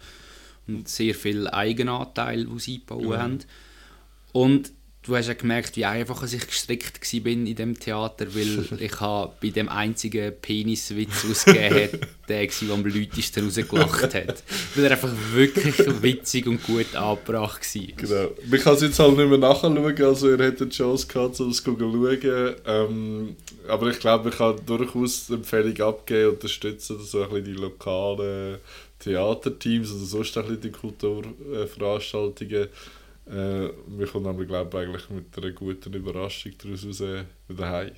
und 0.68 0.88
sehr 0.88 1.16
viel 1.16 1.48
Eigenanteil, 1.48 2.46
die 2.46 2.60
sie 2.60 2.74
eingebaut 2.76 3.02
Genau. 3.04 3.18
haben. 3.18 3.40
Und 4.34 4.72
du 5.02 5.16
hast 5.16 5.28
ja 5.28 5.34
gemerkt, 5.34 5.78
wie 5.78 5.86
einfach 5.86 6.22
ich 6.24 6.46
gestrickt 6.46 7.14
war 7.14 7.20
bin 7.22 7.48
in 7.48 7.56
dem 7.56 7.80
Theater, 7.80 8.28
weil 8.36 8.68
ich 8.80 9.00
habe 9.00 9.34
bei 9.42 9.50
dem 9.50 9.70
einzigen 9.70 10.34
Peniswitz 10.42 11.26
ausgegeben 11.30 11.76
habe, 11.94 12.00
der 12.28 12.42
war, 12.42 12.68
der 12.68 12.74
am 12.76 12.86
lautesten 12.86 13.46
rausgelacht 13.46 14.14
hat. 14.14 14.44
Weil 14.76 14.86
er 14.86 14.92
einfach 14.92 15.12
wirklich 15.34 15.78
witzig 16.02 16.48
und 16.48 16.62
gut 16.64 16.96
angebracht 16.96 17.62
war. 17.76 17.82
Genau. 17.96 18.32
Man 18.50 18.60
kann 18.60 18.76
es 18.76 18.82
jetzt 18.82 19.00
halt 19.00 19.18
nicht 19.18 19.30
mehr 19.30 19.38
nachschauen, 19.38 19.78
also 20.04 20.30
ihr 20.30 20.38
hättet 20.38 20.74
die 20.74 20.78
Chance 20.78 21.08
gehabt, 21.08 21.40
um 21.40 21.50
es 21.50 21.64
zu 21.64 21.76
schauen. 21.80 22.56
Ähm, 22.66 23.36
aber 23.70 23.88
ich 23.92 24.00
glaube, 24.00 24.30
ich 24.30 24.36
kann 24.38 24.60
durchaus 24.66 25.30
Empfehlung 25.30 25.80
abgeben, 25.82 26.32
unterstützen 26.32 27.00
so 27.00 27.24
ein 27.24 27.30
bisschen 27.30 27.46
die 27.46 27.54
lokalen 27.54 28.60
Theaterteams 29.00 29.92
oder 29.92 30.06
sonst 30.06 30.38
ein 30.38 30.44
bisschen 30.46 30.62
die 30.62 30.72
Kulturveranstaltungen. 30.72 32.68
Äh, 33.28 33.70
wir 33.88 34.08
kommen 34.12 34.26
aber, 34.28 34.46
glaube 34.46 34.78
ich, 34.82 34.88
eigentlich 34.88 35.10
mit 35.10 35.38
einer 35.38 35.52
guten 35.52 35.94
Überraschung 35.94 36.54
daraus 36.62 36.86
raus 36.86 37.04
wieder 37.48 37.70
heim. 37.70 37.92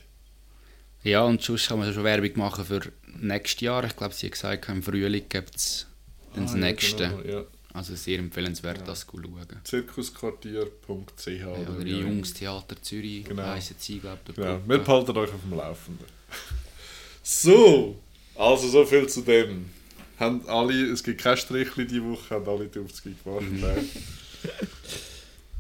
Ja, 1.03 1.23
und 1.23 1.41
sonst 1.41 1.67
kann 1.67 1.79
man 1.79 1.93
schon 1.93 2.03
Werbung 2.03 2.31
machen 2.35 2.65
für 2.65 2.81
nächstes 3.19 3.61
Jahr. 3.61 3.83
Ich 3.85 3.95
glaube, 3.95 4.13
sie 4.13 4.27
hat 4.27 4.33
gesagt, 4.33 4.69
im 4.69 4.83
Frühling 4.83 5.25
gibt 5.29 5.55
es 5.55 5.87
dann 6.35 6.43
das 6.45 6.53
Ah, 6.53 6.57
ja, 6.57 6.65
nächste. 6.65 7.09
genau, 7.09 7.21
ja. 7.23 7.43
Also 7.73 7.95
sehr 7.95 8.19
empfehlenswert, 8.19 8.79
Ja. 8.79 8.83
das 8.85 9.01
zu 9.07 9.07
schauen. 9.13 9.47
Zirkusquartier.ch 9.63 11.27
Ja, 11.27 11.47
oder 11.47 11.77
oder. 11.77 11.85
Jungstheater 11.85 12.81
Zürich 12.81 13.23
Genau. 13.25 13.43
heissen 13.43 13.75
sie, 13.79 13.99
glaube 13.99 14.19
ich. 14.29 14.35
Genau, 14.35 14.59
wir 14.67 14.77
behalten 14.79 15.11
euch 15.17 15.33
auf 15.33 15.41
dem 15.41 15.57
Laufenden. 15.57 16.05
So, 17.23 17.95
also 18.35 18.67
so 18.67 18.85
viel 18.85 19.07
zu 19.07 19.21
dem. 19.21 19.69
Haben 20.19 20.47
alle, 20.47 20.91
es 20.91 21.03
gibt 21.03 21.21
kein 21.21 21.37
Strichli 21.37 21.87
diese 21.87 22.03
Woche, 22.03 22.35
haben 22.35 22.47
alle 22.47 22.67
die 22.67 22.79
Aufzüge 22.79 23.15
gemacht. 23.23 23.41
Mhm. 23.49 23.89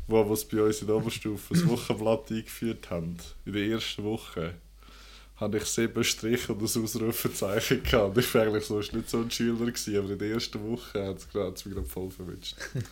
Wo 0.07 0.29
was 0.29 0.43
bei 0.45 0.61
uns 0.61 0.81
in 0.81 0.87
der 0.87 0.97
Oberstufe 0.97 1.53
das 1.53 1.65
Wochenblatt 1.67 2.29
eingeführt 2.31 2.89
haben, 2.89 3.15
in 3.45 3.53
der 3.53 3.63
ersten 3.67 4.03
Woche, 4.03 4.55
hatte 5.41 5.57
ich 5.57 5.65
sieben 5.65 6.03
Striche 6.03 6.53
und 6.53 6.61
ein 6.61 6.83
Ausrufezeichen 6.83 7.81
gehabt. 7.83 8.17
Ich 8.17 8.33
war 8.35 8.43
eigentlich 8.43 8.65
sonst 8.65 8.93
nicht 8.93 9.09
so 9.09 9.21
ein 9.21 9.31
Schüler, 9.31 9.65
gewesen, 9.65 9.97
aber 9.97 10.11
in 10.11 10.19
der 10.19 10.31
ersten 10.33 10.63
Woche 10.63 11.03
hat 11.03 11.17
es 11.17 11.65
mich 11.65 11.73
gerade 11.73 11.87
voll 11.87 12.11
verwünscht. 12.11 12.55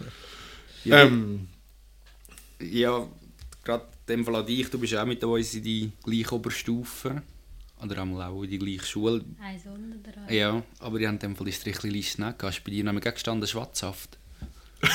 Ja, 0.86 1.02
ähm, 1.04 1.50
ja 2.62 3.06
gerade 3.66 3.84
in 4.08 4.16
dem 4.16 4.24
Fall 4.24 4.38
an 4.38 4.46
dich, 4.46 4.70
du 4.70 4.80
bist 4.80 4.96
auch 4.96 5.06
mit 5.06 5.22
uns 5.22 5.54
in 5.54 5.64
die 5.64 5.92
gleiche 6.02 6.34
Oberstufe. 6.34 7.22
Oder 7.84 8.02
einmal 8.02 8.30
auch 8.30 8.44
in 8.44 8.50
die 8.50 8.60
gleiche 8.60 8.86
Schule. 8.86 9.26
Eins 9.42 9.64
unter. 9.66 10.32
Ja, 10.34 10.64
aber 10.80 11.00
die 11.00 11.06
haben 11.06 11.16
in 11.16 11.20
dem 11.20 11.36
Fall 11.36 11.48
die 11.48 11.52
Strichliste 11.52 12.22
nicht 12.22 12.40
gehabt. 12.40 12.44
Hast 12.44 12.64
bei 12.64 12.72
dir 12.72 12.86
nämlich 12.86 13.06
auch 13.06 13.14
gestanden 13.14 13.46
Schwatzhaft. 13.46 14.18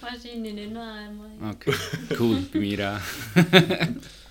Wahrscheinlich 0.00 0.54
nicht 0.54 0.72
noch 0.72 0.80
einmal. 0.80 1.54
Okay, 1.54 1.74
cool, 2.20 2.46
bei 2.52 2.60
mir 2.60 3.00
auch. 3.00 3.00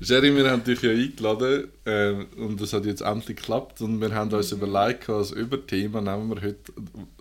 Jerry, 0.00 0.34
wir 0.36 0.50
haben 0.50 0.64
dich 0.64 0.82
ja 0.82 0.90
eingeladen 0.90 1.68
äh, 1.84 2.12
und 2.36 2.60
das 2.60 2.72
hat 2.72 2.84
jetzt 2.84 3.00
endlich 3.00 3.36
geklappt 3.38 3.80
und 3.80 4.00
wir 4.00 4.14
haben 4.14 4.32
uns 4.32 4.52
überlegt, 4.52 5.08
als 5.08 5.30
Überthema 5.30 6.00
nehmen 6.00 6.28
wir 6.28 6.42
heute, 6.42 6.72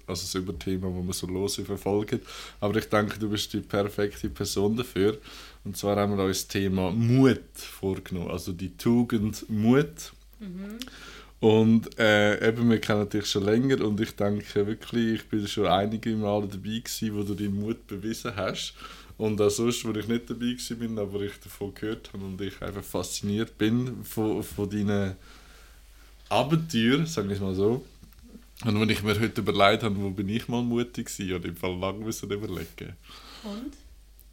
also 0.05 0.21
das 0.23 0.35
Überthema, 0.35 0.89
das 0.89 1.07
wir 1.07 1.13
so 1.13 1.27
lose 1.27 1.65
verfolgen, 1.65 2.19
aber 2.59 2.77
ich 2.77 2.89
denke, 2.89 3.19
du 3.19 3.29
bist 3.29 3.53
die 3.53 3.61
perfekte 3.61 4.29
Person 4.29 4.75
dafür. 4.75 5.17
Und 5.63 5.75
zwar 5.75 5.97
haben 5.97 6.17
wir 6.17 6.23
uns 6.23 6.39
das 6.39 6.47
Thema 6.47 6.91
Mut 6.91 7.41
vorgenommen, 7.55 8.31
also 8.31 8.53
die 8.53 8.75
Tugend 8.77 9.49
Mut. 9.49 10.13
Und 11.39 11.99
äh, 11.99 12.47
eben, 12.47 12.69
wir 12.69 12.79
kennen 12.79 13.09
dich 13.09 13.27
schon 13.27 13.43
länger 13.43 13.85
und 13.85 13.99
ich 14.01 14.15
denke 14.15 14.65
wirklich, 14.65 15.21
ich 15.21 15.29
bin 15.29 15.47
schon 15.47 15.67
einige 15.67 16.15
Male 16.15 16.47
dabei 16.47 16.79
gewesen, 16.79 17.15
wo 17.15 17.23
du 17.23 17.35
deinen 17.35 17.59
Mut 17.59 17.85
bewiesen 17.85 18.35
hast. 18.35 18.73
Und 19.17 19.41
auch 19.41 19.49
sonst, 19.49 19.83
wo 19.83 19.91
ich 19.91 20.07
nicht 20.07 20.29
dabei 20.29 20.55
bin, 20.75 20.99
aber 20.99 21.21
ich 21.21 21.39
davon 21.39 21.73
gehört 21.73 22.13
habe 22.13 22.23
und 22.23 22.39
ich 22.39 22.61
einfach 22.61 22.83
fasziniert 22.83 23.57
bin 23.57 24.03
von, 24.03 24.43
von 24.43 24.69
deinen 24.69 25.15
Abenteuern, 26.29 27.05
sagen 27.07 27.29
wir 27.29 27.35
es 27.35 27.41
mal 27.41 27.55
so. 27.55 27.83
Und 28.65 28.79
wenn 28.79 28.89
ich 28.89 29.03
mir 29.03 29.19
heute 29.19 29.41
überlegt 29.41 29.83
habe, 29.83 29.95
wo 29.97 30.09
bin 30.09 30.29
ich 30.29 30.47
mal 30.47 30.61
mutig 30.61 31.09
habe 31.09 31.23
ich 31.23 31.45
im 31.45 31.55
Fall 31.55 31.77
lange 31.77 32.03
müssen 32.03 32.29
überlegen. 32.29 32.95
Und? 33.43 33.73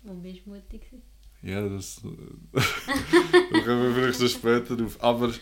Wo 0.02 0.14
bist 0.14 0.40
du 0.44 0.50
mutig? 0.50 0.82
gewesen? 0.82 1.02
Ja, 1.42 1.66
das... 1.66 2.00
da 2.52 3.60
kommen 3.60 3.82
wir 3.82 3.94
vielleicht 3.94 4.18
so 4.18 4.28
später 4.28 4.82
auf. 4.82 5.02
Aber 5.02 5.28
Das 5.28 5.36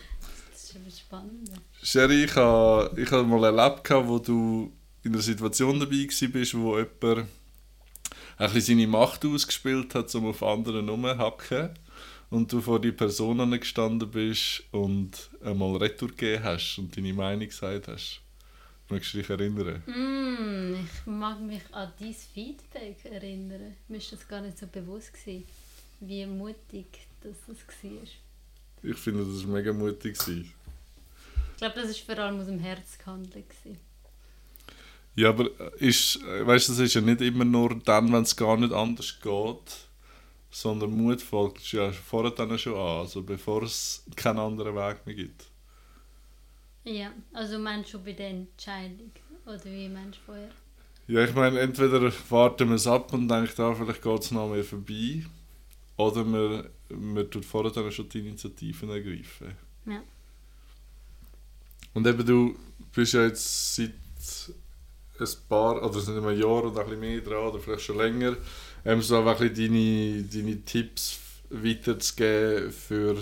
ist 0.65 0.73
schon 0.73 0.91
spannend. 0.91 1.51
Sherry, 1.83 2.25
ich 2.25 2.35
habe 2.35 3.01
ich 3.01 3.11
ha 3.11 3.23
mal 3.23 3.45
erlebt, 3.45 3.89
wo 3.91 4.19
du 4.19 4.73
in 5.05 5.13
einer 5.13 5.23
Situation 5.23 5.79
dabei 5.79 6.07
warst, 6.07 6.55
wo 6.55 6.79
jemand 6.79 7.29
ein 8.39 8.53
bisschen 8.53 8.79
seine 8.79 8.87
Macht 8.87 9.25
ausgespielt 9.25 9.95
hat, 9.95 10.15
um 10.15 10.27
auf 10.27 10.43
anderen 10.43 10.89
rumzuhacken. 10.89 11.71
Und 12.31 12.51
du 12.51 12.62
vor 12.62 12.81
die 12.81 12.93
Person 12.93 13.51
gestanden 13.61 14.11
bist 14.11 14.65
und 14.71 15.29
einmal 15.45 15.77
Retour 15.77 16.09
gegeben 16.09 16.43
hast 16.45 16.79
und 16.79 16.97
deine 16.97 17.12
Meinung 17.12 17.47
gesagt 17.47 17.89
hast. 17.89 18.23
Magst 18.89 19.12
du 19.12 19.19
dich 19.19 19.29
erinnern? 19.31 19.83
Mm, 19.87 20.75
ich 20.85 21.07
mag 21.07 21.41
mich 21.41 21.62
an 21.73 21.93
dein 21.99 22.15
Feedback 22.15 23.05
erinnern. 23.05 23.77
Mir 23.89 23.99
ist 23.99 24.12
das 24.12 24.27
gar 24.27 24.41
nicht 24.41 24.59
so 24.59 24.67
bewusst 24.67 25.12
gewesen, 25.12 25.47
wie 26.01 26.27
mutig 26.27 26.87
das, 27.23 27.37
war. 27.49 27.91
Ich 28.83 28.99
finde, 28.99 29.25
das 29.25 29.47
war 29.47 29.55
mega 29.55 29.73
mutig. 29.73 30.17
Ich 30.27 31.57
glaube, 31.57 31.75
das 31.75 32.09
war 32.09 32.17
vor 32.17 32.25
allem 32.25 32.41
aus 32.41 32.47
dem 32.47 32.59
Herz 32.59 32.99
gehandelt. 32.99 33.49
Gewesen. 33.49 33.79
Ja, 35.14 35.28
aber 35.28 35.50
ist, 35.81 36.21
weißt, 36.25 36.71
das 36.71 36.78
ist 36.78 36.95
ja 36.95 37.00
nicht 37.00 37.21
immer 37.21 37.45
nur 37.45 37.75
dann, 37.85 38.12
wenn 38.12 38.23
es 38.23 38.35
gar 38.35 38.57
nicht 38.57 38.73
anders 38.73 39.21
geht, 39.21 39.88
sondern 40.50 40.90
Mut 40.90 41.21
folgt 41.21 41.71
ja 41.73 41.92
vorher 41.92 42.31
dann 42.31 42.59
schon 42.59 42.75
an, 42.75 43.00
also 43.00 43.23
bevor 43.23 43.62
es 43.62 44.04
keinen 44.16 44.38
anderen 44.38 44.75
Weg 44.75 45.04
mehr 45.07 45.14
gibt. 45.14 45.47
Ja, 46.85 47.12
also 47.33 47.59
meinst 47.59 47.90
schon 47.90 48.04
bei 48.04 48.12
der 48.12 48.31
Entscheidung? 48.31 49.12
Oder 49.45 49.64
wie 49.64 49.88
meinst 49.88 50.19
du 50.19 50.23
vorher? 50.26 50.50
Ja, 51.09 51.25
ich 51.25 51.35
meine, 51.35 51.61
entweder 51.61 52.12
warten 52.31 52.69
wir 52.69 52.76
es 52.76 52.87
ab 52.87 53.12
und 53.12 53.28
denken, 53.28 53.52
da 53.57 53.75
vielleicht 53.75 54.02
geht 54.02 54.23
es 54.23 54.31
noch 54.31 54.49
mehr 54.49 54.64
vorbei, 54.64 55.25
oder 55.97 56.25
wir, 56.25 56.71
wir 56.88 57.31
tun 57.31 57.42
vorher 57.42 57.71
dann 57.71 57.92
schon 57.92 58.09
die 58.09 58.21
Initiativen 58.21 58.90
ergreifen. 58.90 59.57
Ja. 59.87 60.02
Und 61.95 62.07
eben 62.07 62.25
du 62.25 62.57
bist 62.95 63.12
ja 63.12 63.25
jetzt 63.25 63.75
seit 63.75 63.92
ein 65.23 65.49
paar, 65.49 65.83
oder 65.83 66.00
sind 66.00 66.25
ein 66.25 66.38
Jahr 66.38 66.64
oder 66.64 66.87
ein 66.87 66.99
mehr 67.00 67.21
dran, 67.21 67.49
oder 67.49 67.59
vielleicht 67.59 67.83
schon 67.83 67.99
länger, 67.99 68.37
ähm, 68.85 69.02
so 69.02 69.19
einfach 69.19 69.41
ein 69.41 69.55
deine, 69.55 70.23
deine 70.23 70.62
Tipps 70.64 71.19
weiterzugeben 71.50 72.73
für, 72.73 73.17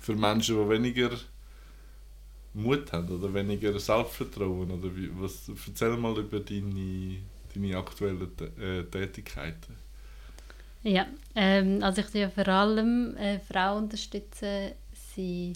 für 0.00 0.14
Menschen, 0.14 0.56
die 0.56 0.68
weniger 0.68 1.10
Mut 2.54 2.92
haben 2.92 3.08
oder 3.08 3.32
weniger 3.34 3.78
Selbstvertrauen. 3.78 4.70
Oder 4.70 4.94
wie, 4.96 5.10
was, 5.20 5.50
erzähl 5.66 5.96
mal 5.96 6.16
über 6.18 6.40
deine, 6.40 7.18
deine 7.54 7.76
aktuellen 7.76 8.30
äh, 8.58 8.84
Tätigkeiten. 8.84 9.76
Ja, 10.82 11.06
ähm, 11.34 11.82
also 11.82 12.02
ich 12.02 12.08
tue 12.08 12.30
vor 12.30 12.46
allem 12.48 13.16
äh, 13.16 13.40
Frauen 13.40 13.84
unterstützen, 13.84 14.72
sie, 14.92 15.54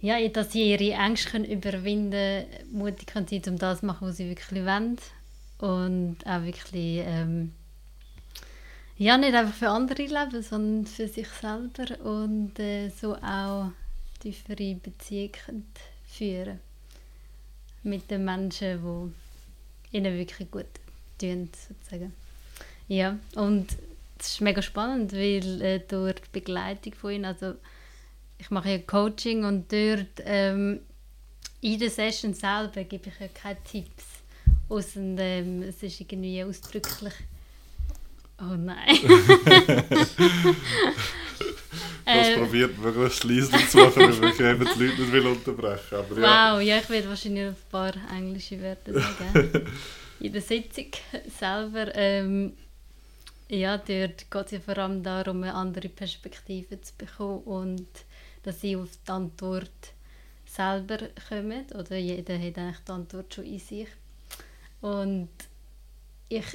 ja, 0.00 0.28
dass 0.28 0.52
sie 0.52 0.70
ihre 0.70 0.92
Ängste 0.92 1.30
können 1.30 1.44
überwinden 1.44 2.10
können, 2.10 2.72
mutig 2.72 3.06
können 3.06 3.26
sein, 3.26 3.42
um 3.48 3.58
das 3.58 3.80
zu 3.80 3.86
machen, 3.86 4.08
was 4.08 4.16
sie 4.16 4.28
wirklich 4.28 4.64
wollen. 4.64 4.98
Und 5.58 6.18
auch 6.24 6.44
wirklich, 6.44 7.02
ähm, 7.04 7.52
ja, 8.96 9.18
nicht 9.18 9.34
einfach 9.34 9.54
für 9.54 9.70
andere 9.70 10.02
leben, 10.02 10.42
sondern 10.42 10.86
für 10.86 11.08
sich 11.08 11.28
selber 11.28 12.00
und 12.04 12.58
äh, 12.60 12.90
so 12.90 13.16
auch 13.16 13.72
tiefere 14.20 14.74
Beziehungen 14.74 15.66
führen 16.06 16.60
mit 17.82 18.10
den 18.10 18.24
Menschen, 18.24 19.12
die 19.92 19.96
ihnen 19.96 20.16
wirklich 20.16 20.50
gut 20.50 20.66
tun, 21.18 21.48
sozusagen. 21.68 22.12
Ja, 22.86 23.18
und 23.34 23.76
das 24.18 24.32
ist 24.32 24.40
mega 24.40 24.62
spannend, 24.62 25.12
weil 25.12 25.62
äh, 25.62 25.80
durch 25.80 26.16
die 26.16 26.40
Begleitung 26.40 26.94
von 26.94 27.12
ihnen, 27.12 27.24
also 27.24 27.54
ich 28.38 28.50
mache 28.50 28.70
ja 28.70 28.78
Coaching 28.78 29.44
und 29.44 29.70
dort 29.72 30.22
ähm, 30.24 30.80
in 31.60 31.78
der 31.78 31.90
Session 31.90 32.34
selber 32.34 32.84
gebe 32.84 33.08
ich 33.08 33.20
ja 33.20 33.28
keine 33.28 33.62
Tipps. 33.64 34.04
Ausser, 34.68 35.00
ähm, 35.00 35.62
es 35.62 35.82
ist 35.82 36.00
irgendwie 36.00 36.42
ausdrücklich. 36.44 37.14
Oh 38.40 38.54
nein. 38.56 38.96
Das 42.04 42.28
Äh, 42.28 42.38
probiert 42.38 42.78
möglichst 42.78 43.24
leise 43.24 43.50
zu 43.68 43.76
machen, 43.76 44.22
weil 44.22 44.30
ich 44.30 44.40
eben 44.40 44.66
die 44.74 44.84
Leute 44.86 45.02
nicht 45.02 45.12
will 45.12 45.26
unterbrechen 45.26 45.94
aber 45.98 46.18
ja. 46.18 46.54
Wow, 46.54 46.62
ja, 46.62 46.78
ich 46.78 46.88
werde 46.88 47.08
wahrscheinlich 47.08 47.48
ein 47.48 47.56
paar 47.70 47.92
englische 48.10 48.58
Wörter 48.62 48.94
sagen. 48.94 49.66
In 50.20 50.32
der 50.32 50.40
Sitzung 50.40 50.86
selber, 51.38 51.94
ähm, 51.94 52.54
ja, 53.48 53.76
dort 53.76 54.30
geht 54.30 54.46
es 54.46 54.50
ja 54.52 54.60
vor 54.60 54.78
allem 54.78 55.02
darum, 55.02 55.42
eine 55.42 55.52
andere 55.52 55.90
Perspektive 55.90 56.80
zu 56.80 56.94
bekommen 56.96 57.42
und 57.42 57.88
dass 58.42 58.60
sie 58.60 58.76
auf 58.76 58.90
die 59.06 59.10
Antwort 59.10 59.92
selber 60.46 60.98
kommen. 61.28 61.64
Oder 61.74 61.96
jeder 61.96 62.38
hat 62.38 62.58
eigentlich 62.58 62.84
die 62.86 62.92
Antwort 62.92 63.34
schon 63.34 63.44
in 63.44 63.58
sich. 63.58 63.88
Und 64.80 65.28
ich 66.28 66.46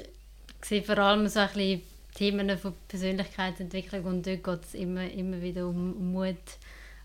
sehe 0.61 0.83
vor 0.83 0.97
allem 0.97 1.27
so 1.27 1.39
ein 1.39 1.47
bisschen 1.47 1.81
Themen 2.13 2.57
von 2.57 2.73
Persönlichkeitsentwicklung 2.87 4.05
und 4.05 4.27
dort 4.27 4.43
geht 4.43 4.63
es 4.65 4.73
immer, 4.75 5.09
immer 5.09 5.41
wieder 5.41 5.67
um 5.67 6.13
Mut, 6.13 6.37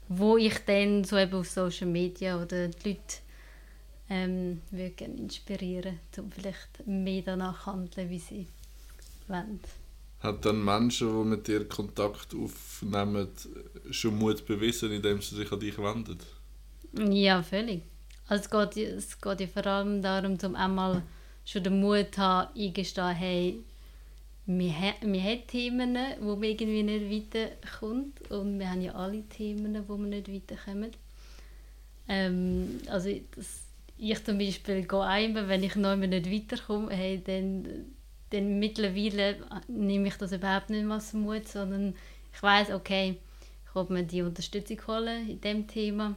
wo 0.09 0.37
ich 0.37 0.59
dann 0.67 1.05
so 1.05 1.17
eben 1.17 1.35
auf 1.35 1.49
Social 1.49 1.87
Media 1.87 2.41
oder 2.41 2.69
die 2.69 2.89
Leute 2.91 3.01
ähm, 4.11 4.61
inspirieren, 4.71 5.99
um 6.19 6.31
vielleicht 6.31 6.87
mehr 6.87 7.23
danach 7.23 7.67
handeln, 7.67 8.11
wie 8.11 8.19
sie 8.19 8.47
wollen. 9.29 9.61
Hat 10.21 10.45
dann 10.45 10.65
Menschen, 10.65 11.09
die 11.09 11.29
mit 11.29 11.47
dir 11.47 11.69
Kontakt 11.69 12.35
aufnehmen, 12.35 13.29
schon 13.91 14.19
Mut 14.19 14.45
bewiesen, 14.47 14.91
indem 14.91 15.21
sie 15.21 15.37
sich 15.37 15.53
an 15.53 15.61
dich 15.61 15.79
wenden? 15.79 16.19
Ja, 17.13 17.43
völlig. 17.43 17.83
Also 18.27 18.45
es 18.45 18.51
geht, 18.75 18.87
es 18.89 19.21
geht 19.21 19.41
ja 19.41 19.47
vor 19.47 19.67
allem 19.67 20.03
darum, 20.03 20.37
um 20.43 20.55
einmal 20.55 21.03
schon 21.45 21.63
den 21.63 21.81
Mut 21.81 22.19
habe, 22.19 22.51
eingestehen, 22.59 23.15
hey, 23.15 23.65
wir, 24.47 24.73
ha 24.73 24.95
wir 25.03 25.23
haben 25.23 25.47
Themen, 25.47 25.97
wo 26.21 26.35
man 26.35 26.45
irgendwie 26.45 26.83
nicht 26.83 27.35
weiterkommt 27.35 28.31
und 28.31 28.59
wir 28.59 28.71
haben 28.71 28.81
ja 28.81 28.95
alle 28.95 29.23
Themen, 29.29 29.83
wo 29.87 29.97
wir 29.97 30.07
nicht 30.07 30.33
weiterkommen. 30.33 30.91
Ähm, 32.09 32.81
also 32.89 33.11
das, 33.37 33.65
ich 33.99 34.25
zum 34.25 34.39
Beispiel 34.39 34.87
gehe 34.87 35.01
ein, 35.03 35.35
wenn 35.35 35.63
ich 35.63 35.77
noch 35.77 35.97
nicht 35.97 36.31
weiterkomme, 36.31 36.91
hey, 36.95 37.23
dann, 37.23 37.67
dann 38.31 38.59
mittlerweile 38.59 39.37
nehme 39.69 40.09
ich 40.09 40.17
das 40.17 40.33
überhaupt 40.33 40.71
nicht 40.71 40.85
mehr 40.85 40.97
als 40.97 41.13
Mut, 41.13 41.49
sondern 41.49 41.95
ich 42.33 42.43
weiß, 42.43 42.71
okay, 42.71 43.19
ich 43.65 43.73
kann 43.73 43.87
mir 43.89 44.05
die 44.05 44.23
Unterstützung 44.23 44.79
holen 44.87 45.29
in 45.29 45.41
diesem 45.41 45.67
Thema 45.67 46.17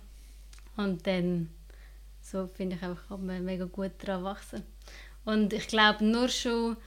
und 0.78 1.06
dann 1.08 1.50
so 2.22 2.48
finde 2.48 2.76
ich 2.76 2.84
einfach, 2.84 3.08
kann 3.08 3.26
man 3.26 3.44
mega 3.44 3.66
gut 3.66 3.92
daran 4.00 4.24
wachsen. 4.24 4.64
Und 5.26 5.54
ich 5.54 5.68
glaube, 5.68 6.04
nur 6.04 6.30
schon 6.30 6.78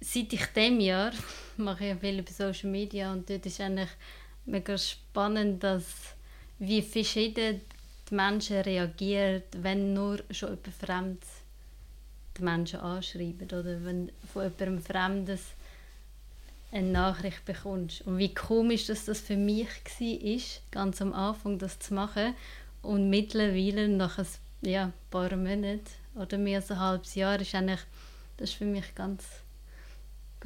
seit 0.00 0.32
ich 0.32 0.46
dem 0.46 0.80
Jahr 0.80 1.12
mache 1.56 1.86
ich 1.86 1.98
viel 1.98 2.18
über 2.18 2.30
Social 2.30 2.70
Media 2.70 3.12
und 3.12 3.28
dort 3.28 3.46
ist 3.46 3.60
eigentlich 3.60 3.90
mega 4.44 4.76
spannend, 4.76 5.62
dass 5.62 6.14
wie 6.58 6.82
verschieden 6.82 7.60
die 8.08 8.14
Menschen 8.14 8.60
reagieren, 8.60 9.42
wenn 9.56 9.94
nur 9.94 10.22
schon 10.30 10.50
jemand 10.50 10.68
Fremdes 10.68 11.28
die 12.36 12.42
Menschen 12.42 12.80
anschreiben 12.80 13.46
oder 13.46 13.84
wenn 13.84 14.10
von 14.32 14.44
jemandem 14.44 14.80
Fremdes 14.82 15.42
eine 16.72 16.88
Nachricht 16.88 17.44
bekommst. 17.44 18.02
Und 18.06 18.18
wie 18.18 18.34
komisch 18.34 18.86
dass 18.86 19.04
das 19.04 19.20
für 19.20 19.36
mich 19.36 19.68
war, 19.68 20.40
ganz 20.70 21.00
am 21.00 21.12
Anfang 21.12 21.58
das 21.58 21.78
zu 21.78 21.94
machen 21.94 22.34
und 22.82 23.10
mittlerweile 23.10 23.88
nach 23.88 24.18
ein 24.18 24.26
ja, 24.62 24.92
paar 25.10 25.34
Monaten 25.36 25.82
oder 26.14 26.38
mehr 26.38 26.60
als 26.60 26.70
ein 26.70 26.80
halbes 26.80 27.14
Jahr 27.14 27.40
ist 27.40 27.54
eigentlich 27.54 27.80
das 28.36 28.50
ist 28.50 28.56
für 28.56 28.64
mich 28.66 28.94
ganz 28.94 29.24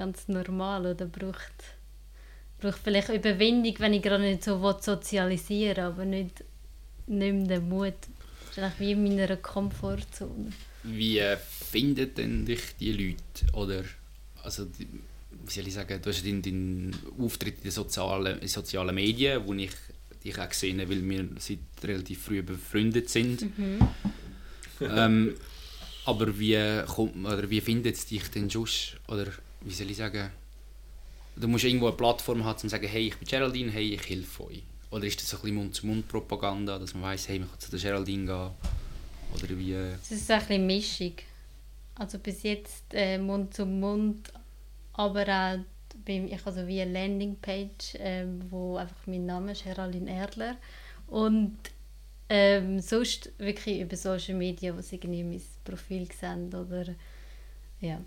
ganz 0.00 0.28
normal 0.28 0.86
oder 0.86 1.04
braucht, 1.04 1.52
braucht 2.60 2.78
vielleicht 2.82 3.10
Überwindung, 3.10 3.74
wenn 3.78 3.94
ich 3.94 4.02
gerade 4.02 4.22
nicht 4.22 4.44
so 4.44 4.74
sozialisieren 4.80 5.76
will, 5.76 5.84
aber 5.84 6.04
nicht, 6.04 6.44
nicht 7.06 7.34
mehr 7.34 7.58
den 7.58 7.68
Mut. 7.68 7.94
Eigentlich 8.56 8.80
wie 8.80 8.92
in 8.92 9.04
meiner 9.04 9.36
Komfortzone. 9.36 10.52
Wie 10.82 11.18
äh, 11.18 11.36
finden 11.70 12.14
denn 12.14 12.46
dich 12.46 12.60
die 12.78 12.92
Leute? 12.92 13.52
Oder, 13.54 13.84
also, 14.42 14.66
wie 14.76 15.50
soll 15.50 15.66
ich 15.66 15.74
sagen, 15.74 16.00
du 16.02 16.10
hast 16.10 16.24
deinen, 16.24 16.42
deinen 16.42 16.96
Auftritt 17.18 17.56
in 17.58 17.62
den 17.62 17.72
sozialen, 17.72 18.40
in 18.40 18.48
sozialen 18.48 18.94
Medien, 18.94 19.46
wo 19.46 19.54
ich 19.54 19.70
dich 20.22 20.38
auch 20.38 20.48
gesehen 20.48 20.80
habe, 20.80 20.90
weil 20.90 21.08
wir 21.08 21.28
seit 21.38 21.58
relativ 21.82 22.22
früh 22.22 22.42
befreundet 22.42 23.08
sind. 23.08 23.58
Mhm. 23.58 23.78
Ähm, 24.80 25.34
aber 26.04 26.38
wie, 26.38 26.82
kommt, 26.86 27.24
oder 27.24 27.48
wie 27.48 27.60
findet 27.60 27.96
es 27.96 28.06
dich 28.06 28.28
denn 28.30 28.48
sonst? 28.48 28.96
Oder 29.08 29.26
wie 29.62 29.72
soll 29.72 29.90
ich 29.90 29.96
sagen, 29.96 30.30
du 31.36 31.48
musst 31.48 31.64
irgendwo 31.64 31.88
eine 31.88 31.96
Plattform 31.96 32.44
haben, 32.44 32.54
um 32.54 32.58
zu 32.58 32.68
sagen, 32.68 32.88
hey, 32.88 33.08
ich 33.08 33.16
bin 33.16 33.28
Geraldine, 33.28 33.70
hey, 33.70 33.94
ich 33.94 34.08
helfe 34.08 34.44
euch. 34.44 34.62
Oder 34.90 35.04
ist 35.04 35.20
das 35.20 35.30
so 35.30 35.36
ein 35.36 35.42
bisschen 35.42 35.56
Mund-zu-Mund-Propaganda, 35.56 36.78
dass 36.78 36.94
man 36.94 37.04
weiß, 37.04 37.28
hey, 37.28 37.38
man 37.38 37.50
kann 37.50 37.60
zu 37.60 37.70
der 37.70 37.80
Geraldine 37.80 38.26
gehen? 38.26 38.50
Oder 39.34 39.58
wie... 39.58 39.72
Äh 39.72 39.94
es 40.02 40.10
ist 40.10 40.30
ein 40.30 40.40
bisschen 40.40 40.66
Mischung. 40.66 41.12
Also 42.00 42.18
bis 42.18 42.42
jetzt 42.42 42.94
äh, 42.94 43.18
Mund 43.18 43.52
zu 43.52 43.66
Mund, 43.66 44.32
aber 44.94 45.22
auch 45.22 45.58
beim, 46.06 46.26
ich 46.26 46.46
also 46.46 46.66
wie 46.66 46.80
eine 46.80 46.92
Landingpage, 46.92 47.94
äh, 47.96 48.26
wo 48.48 48.76
einfach 48.76 49.06
mein 49.06 49.26
Name 49.26 49.52
ist, 49.52 49.64
Geraldine 49.64 50.10
Erdler. 50.10 50.56
Und 51.08 51.58
ähm, 52.30 52.80
sonst 52.80 53.30
wirklich 53.38 53.80
über 53.80 53.96
Social 53.96 54.34
Media, 54.34 54.74
wo 54.74 54.80
sie 54.80 54.96
irgendwie 54.96 55.24
mein 55.24 55.42
Profil 55.64 56.08
sehen 56.10 56.48
oder 56.54 56.94
ja 57.80 58.00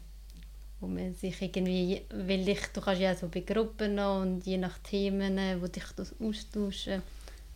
wo 0.84 0.88
man 0.88 1.14
sich 1.14 1.42
irgendwie, 1.42 2.02
weil 2.10 2.48
ich, 2.48 2.60
du 2.74 2.82
kannst 2.82 3.02
ja 3.02 3.16
so 3.16 3.30
bei 3.30 3.40
Gruppen 3.40 3.98
und 4.00 4.46
je 4.46 4.58
nach 4.58 4.78
Themen, 4.80 5.40
wo 5.62 5.68
dich 5.68 5.86
das 5.96 6.14
austauschen, 6.20 7.02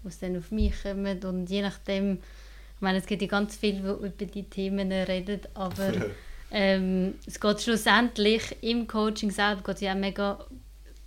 wo 0.01 0.08
es 0.08 0.20
dann 0.20 0.38
auf 0.38 0.50
mich 0.51 0.82
kommt 0.82 1.25
und 1.25 1.50
je 1.50 1.62
nachdem, 1.62 2.20
ich 2.75 2.81
meine, 2.81 3.00
es 3.00 3.05
gibt 3.05 3.22
ja 3.22 3.27
ganz 3.27 3.57
viel, 3.57 3.83
wo 3.83 4.05
über 4.05 4.25
die 4.25 4.44
Themen 4.44 4.94
reden, 4.94 5.42
aber 5.55 5.92
ähm, 6.51 7.16
es 7.25 7.40
geht 7.40 7.62
schlussendlich 7.62 8.55
im 8.62 8.88
Coaching 8.88 9.31
selbst 9.31 9.66
geht 9.66 9.75
es 9.75 9.81
ja 9.81 9.94
auch 9.94 9.98
mega 9.98 10.46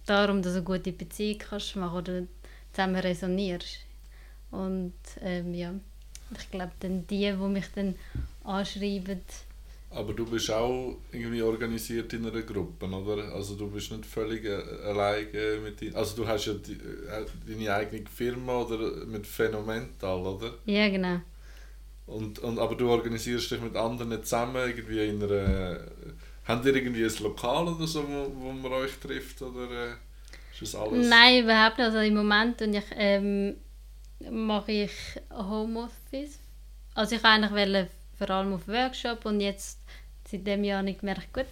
darum, 0.06 0.42
dass 0.42 0.52
du 0.52 0.58
eine 0.58 0.64
gute 0.64 0.92
Beziehung 0.92 1.38
kannst 1.38 1.76
machen 1.76 1.98
oder 1.98 2.22
zusammen 2.72 2.96
resonierst 2.96 3.78
und 4.50 4.94
ähm, 5.22 5.54
ja, 5.54 5.74
ich 6.38 6.50
glaube 6.50 6.72
dann 6.80 7.06
die, 7.06 7.32
die 7.32 7.32
mich 7.32 7.66
dann 7.74 7.94
anschreiben, 8.44 9.20
aber 9.92 10.12
du 10.12 10.24
bist 10.24 10.50
auch 10.52 10.98
irgendwie 11.10 11.42
organisiert 11.42 12.12
in 12.12 12.24
einer 12.24 12.42
Gruppe, 12.42 12.86
oder? 12.86 13.34
Also 13.34 13.56
du 13.56 13.68
bist 13.68 13.90
nicht 13.90 14.06
völlig 14.06 14.44
äh, 14.44 14.62
alleine 14.84 15.58
mit 15.64 15.80
dir. 15.80 15.96
Also 15.96 16.22
du 16.22 16.28
hast 16.28 16.46
ja 16.46 16.54
die, 16.54 16.74
äh, 16.74 17.26
deine 17.48 17.74
eigene 17.74 18.06
Firma 18.06 18.60
oder 18.60 19.04
mit 19.06 19.26
Phänomental, 19.26 20.20
oder? 20.20 20.54
Ja, 20.64 20.88
genau. 20.88 21.20
Und, 22.10 22.38
und, 22.40 22.58
aber 22.58 22.74
du 22.74 22.90
organisierst 22.90 23.50
dich 23.50 23.60
mit 23.60 23.76
anderen 23.76 24.22
zusammen 24.22 24.56
irgendwie 24.56 25.08
in 25.08 25.22
einer... 25.22 25.80
Habt 26.46 26.64
ihr 26.66 26.74
irgendwie 26.74 27.04
ein 27.04 27.22
Lokal 27.22 27.68
oder 27.68 27.86
so, 27.86 28.02
wo, 28.08 28.32
wo 28.34 28.52
man 28.52 28.72
euch 28.72 28.98
trifft, 28.98 29.40
oder 29.42 29.70
äh, 29.70 29.92
ist 30.52 30.62
das 30.62 30.74
alles... 30.74 31.08
Nein, 31.08 31.44
überhaupt 31.44 31.78
nicht. 31.78 31.86
Also 31.86 31.98
im 31.98 32.14
Moment 32.14 32.60
und 32.62 32.74
ich, 32.74 32.84
ähm, 32.96 33.54
mache 34.30 34.72
ich 34.72 34.92
Homeoffice. 35.32 36.38
Also 36.94 37.16
ich 37.16 37.24
eigentlich 37.24 37.86
vor 38.18 38.30
allem 38.30 38.52
auf 38.54 38.66
Workshop 38.66 39.24
und 39.24 39.40
jetzt 39.40 39.78
seit 40.28 40.46
dem 40.46 40.64
Jahr 40.64 40.82
nicht 40.82 41.02
mehr 41.02 41.16
gut 41.32 41.46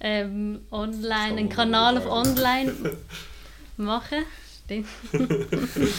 ähm, 0.00 0.66
online, 0.70 1.38
einen 1.38 1.48
Kanal 1.48 1.96
auf 1.96 2.06
online 2.06 2.74
machen. 3.76 4.24
Stimmt. 4.64 4.88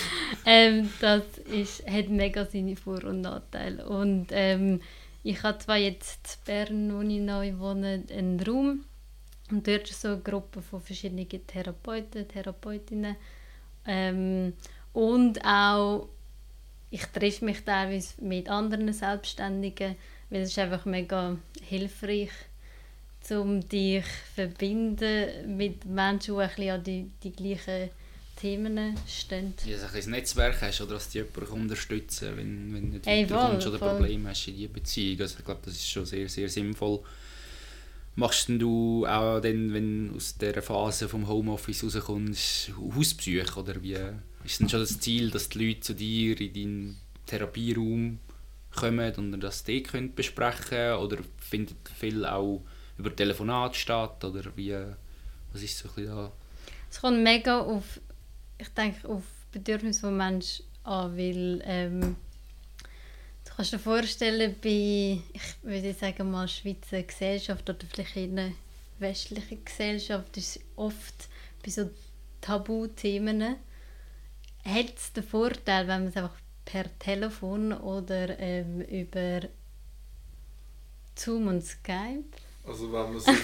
ähm, 0.45 0.89
das 0.99 1.23
ist, 1.51 1.87
hat 1.87 2.09
mega 2.09 2.45
seine 2.45 2.75
Vor- 2.75 3.03
und 3.03 3.21
Nachteile. 3.21 3.87
Und 3.87 4.27
ähm, 4.31 4.81
ich 5.23 5.43
habe 5.43 5.59
zwar 5.59 5.77
jetzt 5.77 6.39
in 6.39 6.45
Bern, 6.45 6.93
wo 6.93 7.01
ich 7.01 7.19
neu 7.19 7.57
wohne, 7.57 8.03
einen 8.11 8.39
Raum 8.39 8.85
und 9.51 9.67
dort 9.67 9.89
ist 9.89 10.01
so 10.01 10.09
eine 10.09 10.19
Gruppe 10.19 10.61
von 10.61 10.81
verschiedenen 10.81 11.27
Therapeuten, 11.27 12.27
Therapeutinnen 12.27 13.15
ähm, 13.85 14.53
und 14.93 15.43
auch 15.45 16.09
ich 16.89 17.05
treffe 17.07 17.45
mich 17.45 17.63
teilweise 17.63 18.13
mit 18.21 18.49
anderen 18.49 18.91
Selbstständigen 18.91 19.95
weil 20.29 20.41
es 20.41 20.49
ist 20.49 20.59
einfach 20.59 20.85
mega 20.85 21.37
hilfreich, 21.61 22.31
um 23.29 23.67
dich 23.67 24.03
zu 24.03 24.33
verbinden 24.35 25.57
mit 25.57 25.85
Menschen, 25.85 26.35
die 26.57 26.69
an 26.69 26.83
die, 26.83 27.11
die 27.23 27.31
gleichen 27.31 27.89
Themen 28.35 28.95
stehen. 29.07 29.53
Ja, 29.65 29.77
so 29.77 29.85
ein 29.95 30.09
Netzwerk 30.11 30.61
hast 30.61 30.81
oder 30.81 30.95
dass 30.95 31.09
dich 31.09 31.25
jemand 31.25 31.49
unterstützen 31.51 32.35
wenn, 32.35 32.73
wenn 32.73 32.87
du 32.87 32.97
nicht 32.97 33.05
hey, 33.05 33.29
weiterkommst 33.29 33.67
oder 33.67 33.77
Probleme 33.77 34.29
hast 34.29 34.47
in 34.47 34.55
dieser 34.55 34.73
Beziehung. 34.73 35.21
Also 35.21 35.35
ich 35.39 35.45
glaube, 35.45 35.61
das 35.63 35.73
ist 35.75 35.89
schon 35.89 36.05
sehr, 36.05 36.27
sehr 36.27 36.49
sinnvoll. 36.49 36.99
Machst 38.15 38.47
du 38.49 39.05
auch 39.05 39.39
dann, 39.41 39.73
wenn 39.73 40.09
du 40.09 40.15
aus 40.15 40.37
dieser 40.37 40.61
Phase 40.61 41.09
vom 41.09 41.27
Homeoffice 41.27 41.83
rauskommst, 41.83 42.71
Hauspsych 42.95 43.57
oder 43.57 43.81
wie? 43.81 43.97
Ist 44.45 44.59
denn 44.59 44.69
schon 44.69 44.79
das 44.79 44.99
Ziel, 44.99 45.31
dass 45.31 45.49
die 45.49 45.67
Leute 45.67 45.79
zu 45.81 45.95
dir 45.95 46.39
in 46.39 46.53
deinen 46.53 46.97
Therapieraum 47.25 48.19
kommen 48.75 49.13
und 49.15 49.39
das 49.41 49.63
die 49.63 49.83
könnt 49.83 50.15
besprechen 50.15 50.93
oder 50.93 51.17
findet 51.39 51.77
viel 51.97 52.25
auch 52.25 52.61
über 52.97 53.15
Telefonat 53.15 53.75
statt 53.75 54.23
oder 54.23 54.43
wie 54.55 54.75
was 55.51 55.63
ist 55.63 55.77
so 55.77 55.89
ein 55.97 56.05
da? 56.05 56.31
Es 56.91 57.01
kommt 57.01 57.23
mega 57.23 57.59
auf 57.59 57.99
ich 58.57 58.69
denke 58.69 59.07
auf 59.07 59.23
Bedürfnisse 59.51 60.01
von 60.01 60.17
Menschen 60.17 60.65
an, 60.83 61.17
weil 61.17 61.61
ähm, 61.65 62.15
du 63.45 63.53
kannst 63.55 63.73
dir 63.73 63.79
vorstellen 63.79 64.55
bei 64.61 65.19
ich 65.33 65.63
würde 65.63 65.93
sagen 65.93 66.31
mal 66.31 66.47
Schweizer 66.47 67.03
Gesellschaft 67.03 67.69
oder 67.69 67.85
vielleicht 67.91 68.15
in 68.17 68.39
einer 68.39 68.51
westlichen 68.99 69.63
Gesellschaft 69.63 70.37
ist 70.37 70.59
oft 70.75 71.29
bei 71.63 71.71
so 71.71 71.89
Tabuthemen 72.41 73.57
hat 74.65 74.95
es 74.97 75.13
den 75.13 75.23
Vorteil, 75.23 75.87
wenn 75.87 76.03
man 76.03 76.07
es 76.07 76.17
einfach 76.17 76.37
per 76.65 76.85
Telefon 76.99 77.71
oder 77.73 78.39
ähm, 78.39 78.81
über 78.81 79.41
Zoom 81.15 81.47
und 81.47 81.63
Skype. 81.63 82.25
Also 82.67 82.91
wenn 82.91 83.13
man 83.13 83.19
sich 83.19 83.35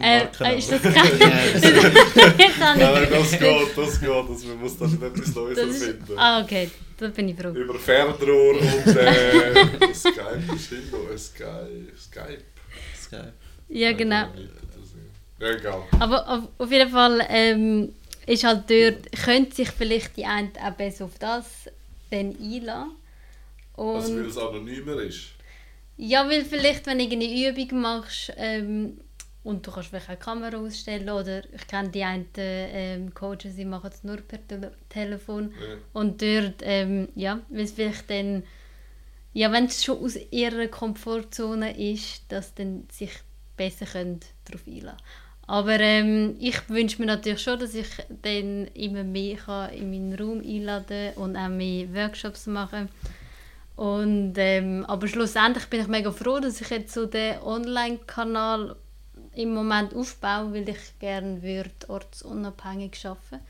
äh, 0.00 0.26
äh, 0.40 0.58
ist 0.58 0.72
das 0.72 0.82
kein... 0.82 0.92
Nein, 2.78 3.08
das 3.10 3.30
geht, 3.30 3.76
das 3.76 4.00
geht. 4.00 4.10
Also 4.10 4.48
man 4.48 4.60
muss 4.60 4.76
dann 4.76 4.90
nicht 4.90 5.02
etwas 5.02 5.34
Neues 5.34 5.58
erfinden. 5.58 6.18
Ah, 6.18 6.42
okay. 6.42 6.70
Da 6.98 7.08
bin 7.08 7.28
ich 7.28 7.36
froh. 7.36 7.50
Über 7.50 7.78
Fernrohr 7.78 8.60
und 8.60 8.96
äh, 8.96 9.94
Skype 9.94 10.54
ist 10.54 10.72
immer 10.72 11.16
Skype. 11.16 11.92
Skype. 11.96 12.42
Skype. 13.00 13.32
Ja, 13.68 13.92
genau. 13.92 14.26
Ja, 15.38 15.50
egal. 15.52 15.82
Aber 16.00 16.28
auf, 16.28 16.42
auf 16.58 16.70
jeden 16.70 16.90
Fall 16.90 17.24
ähm, 17.28 17.94
ist 18.26 18.44
halt 18.44 18.68
dort, 18.68 19.12
könnte 19.24 19.54
sich 19.54 19.70
vielleicht 19.70 20.16
die 20.16 20.24
eine 20.24 20.50
auch 20.62 20.72
besser 20.72 21.04
auf 21.04 21.18
das 21.18 21.46
dann 22.10 22.36
einlassen. 22.42 22.96
Und 23.76 23.94
also 23.94 24.16
weil 24.16 24.26
es 24.26 24.36
anonymer 24.36 25.00
ist? 25.02 25.28
Ja, 26.02 26.26
weil 26.26 26.46
vielleicht, 26.46 26.86
wenn 26.86 26.98
du 26.98 27.04
eine 27.04 27.50
Übung 27.50 27.82
machst 27.82 28.32
ähm, 28.38 28.98
und 29.44 29.66
du 29.66 29.70
kannst 29.70 29.90
vielleicht 29.90 30.08
eine 30.08 30.16
Kamera 30.16 30.56
ausstellen 30.56 31.10
oder 31.10 31.44
ich 31.52 31.66
kenne 31.66 31.90
die 31.90 32.02
einen 32.02 32.26
ähm, 32.36 33.12
Coaches, 33.12 33.56
die 33.56 33.66
machen 33.66 33.90
es 33.92 34.02
nur 34.02 34.16
per 34.16 34.46
Tele 34.48 34.72
Telefon. 34.88 35.52
Ja. 35.60 35.76
und 35.92 36.22
dort, 36.22 36.62
ähm, 36.62 37.08
ja, 37.14 37.40
weil 37.50 37.64
es 37.64 37.72
vielleicht 37.72 38.08
dann, 38.08 38.44
ja, 39.34 39.52
wenn 39.52 39.66
es 39.66 39.84
schon 39.84 40.02
aus 40.02 40.16
ihrer 40.30 40.68
Komfortzone 40.68 41.78
ist, 41.78 42.24
dass 42.32 42.54
dann 42.54 42.88
sich 42.90 43.12
besser 43.58 43.84
können 43.84 44.20
darauf 44.46 44.66
einlassen 44.66 44.96
aber 45.46 45.80
ähm, 45.80 46.36
ich 46.38 46.70
wünsche 46.70 47.02
mir 47.02 47.06
natürlich 47.06 47.42
schon, 47.42 47.58
dass 47.58 47.74
ich 47.74 47.88
dann 48.22 48.68
immer 48.68 49.02
mehr 49.02 49.36
kann 49.36 49.72
in 49.74 49.90
meinen 49.90 50.14
Raum 50.14 50.40
einladen 50.40 51.12
und 51.16 51.36
auch 51.36 51.48
mehr 51.48 51.92
Workshops 51.92 52.46
machen 52.46 52.88
und, 53.80 54.34
ähm, 54.36 54.84
aber 54.88 55.08
schlussendlich 55.08 55.64
bin 55.68 55.80
ich 55.80 55.88
mega 55.88 56.12
froh, 56.12 56.38
dass 56.38 56.60
ich 56.60 56.68
jetzt 56.68 56.92
so 56.92 57.06
den 57.06 57.40
Online-Kanal 57.40 58.76
im 59.34 59.54
Moment 59.54 59.94
aufbaue, 59.94 60.52
weil 60.52 60.68
ich 60.68 60.98
gerne 60.98 61.42
würde 61.42 61.70
ortsunabhängig 61.88 63.06
arbeiten 63.06 63.42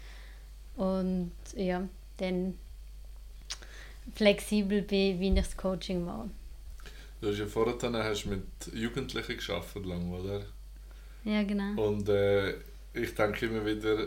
und 0.76 1.32
ja, 1.56 1.82
dann 2.18 2.56
flexibel 4.14 4.82
bin, 4.82 5.18
wie 5.18 5.30
ich 5.30 5.34
das 5.34 5.56
Coaching 5.56 6.04
mache. 6.04 6.30
Du 7.20 7.30
hast 7.30 7.38
ja 7.38 7.46
vorher 7.46 8.04
hast 8.04 8.26
mit 8.26 8.44
Jugendlichen 8.72 9.36
geschafft 9.36 9.84
lang, 9.84 10.12
oder? 10.12 10.44
Ja, 11.24 11.42
genau. 11.42 11.88
Und 11.88 12.08
äh, 12.08 12.50
ich 12.94 13.16
denke 13.16 13.46
immer 13.46 13.66
wieder 13.66 14.06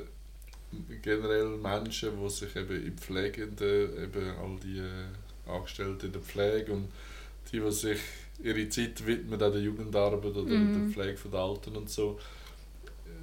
generell 1.02 1.58
Menschen, 1.58 2.12
die 2.18 2.30
sich 2.30 2.56
eben 2.56 2.86
in 2.86 2.98
Pflegenden, 2.98 4.04
eben 4.06 4.30
all 4.42 4.58
die 4.64 4.78
äh, 4.78 5.23
Angestellten 5.48 6.08
in 6.08 6.12
der 6.14 6.22
Pflege 6.22 6.72
und 6.74 6.90
die, 7.52 7.60
die 7.60 7.72
sich 7.72 8.00
ihre 8.42 8.68
Zeit 8.70 9.06
widmen 9.06 9.42
an 9.42 9.52
der 9.52 9.62
Jugendarbeit 9.62 10.36
oder 10.36 10.44
Mhm. 10.44 10.74
der 10.74 10.94
Pflege 10.94 11.18
von 11.18 11.32
den 11.32 11.40
Alten 11.40 11.76
und 11.76 11.90
so, 11.90 12.20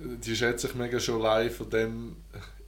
die 0.02 0.37
schätzen 0.37 0.68
sich 0.68 0.76
mega 0.76 0.98
schon 1.00 1.20
live 1.20 1.56
von 1.56 1.70
dem 1.70 2.16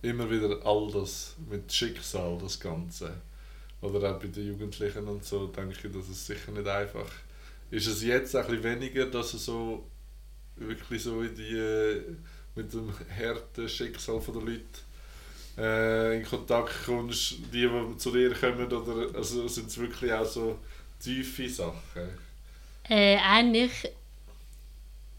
immer 0.03 0.31
wieder 0.31 0.65
all 0.67 0.91
das 0.91 1.37
mit 1.49 1.73
Schicksal, 1.73 2.39
das 2.41 2.59
Ganze. 2.59 3.13
Oder 3.81 4.15
auch 4.15 4.21
bei 4.21 4.29
den 4.29 4.47
Jugendlichen 4.47 5.07
und 5.09 5.25
so, 5.25 5.47
denke 5.47 5.75
ich, 5.75 5.93
dass 5.93 6.09
es 6.09 6.27
sicher 6.27 6.53
nicht 6.53 6.67
einfach 6.67 7.11
ist. 7.71 7.87
Es 7.87 8.03
jetzt 8.03 8.35
ein 8.37 8.47
bisschen 8.47 8.65
weniger, 8.65 9.07
dass 9.07 9.35
es 9.35 9.45
so 9.45 9.87
wirklich 10.57 11.03
so 11.03 11.23
in 11.23 11.35
die, 11.35 12.17
mit 12.55 12.73
dem 12.73 12.93
harten 13.17 13.69
Schicksal 13.69 14.21
der 14.21 14.35
Leute 14.35 14.63
äh, 15.59 16.19
in 16.19 16.25
Kontakt 16.25 16.85
kommst, 16.87 17.33
die, 17.53 17.69
die 17.69 17.97
zu 17.99 18.11
dir 18.13 18.35
kommen, 18.35 18.73
oder 18.73 19.15
also 19.17 19.49
sind 19.49 19.69
es 19.69 19.79
wirklich 19.79 20.13
auch 20.13 20.25
so 20.25 20.59
tiefe 21.01 21.49
Sachen? 21.49 22.09
Äh, 22.89 23.19
eigentlich 23.19 23.89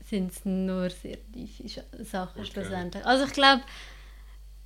sind 0.10 0.32
es 0.32 0.46
nur 0.46 0.90
sehr 0.90 1.18
tiefe 1.32 1.84
Sachen 2.04 2.46
Okay. 2.46 2.46
schlussendlich. 2.46 3.06
Also 3.06 3.26
ich 3.26 3.34
glaube, 3.34 3.64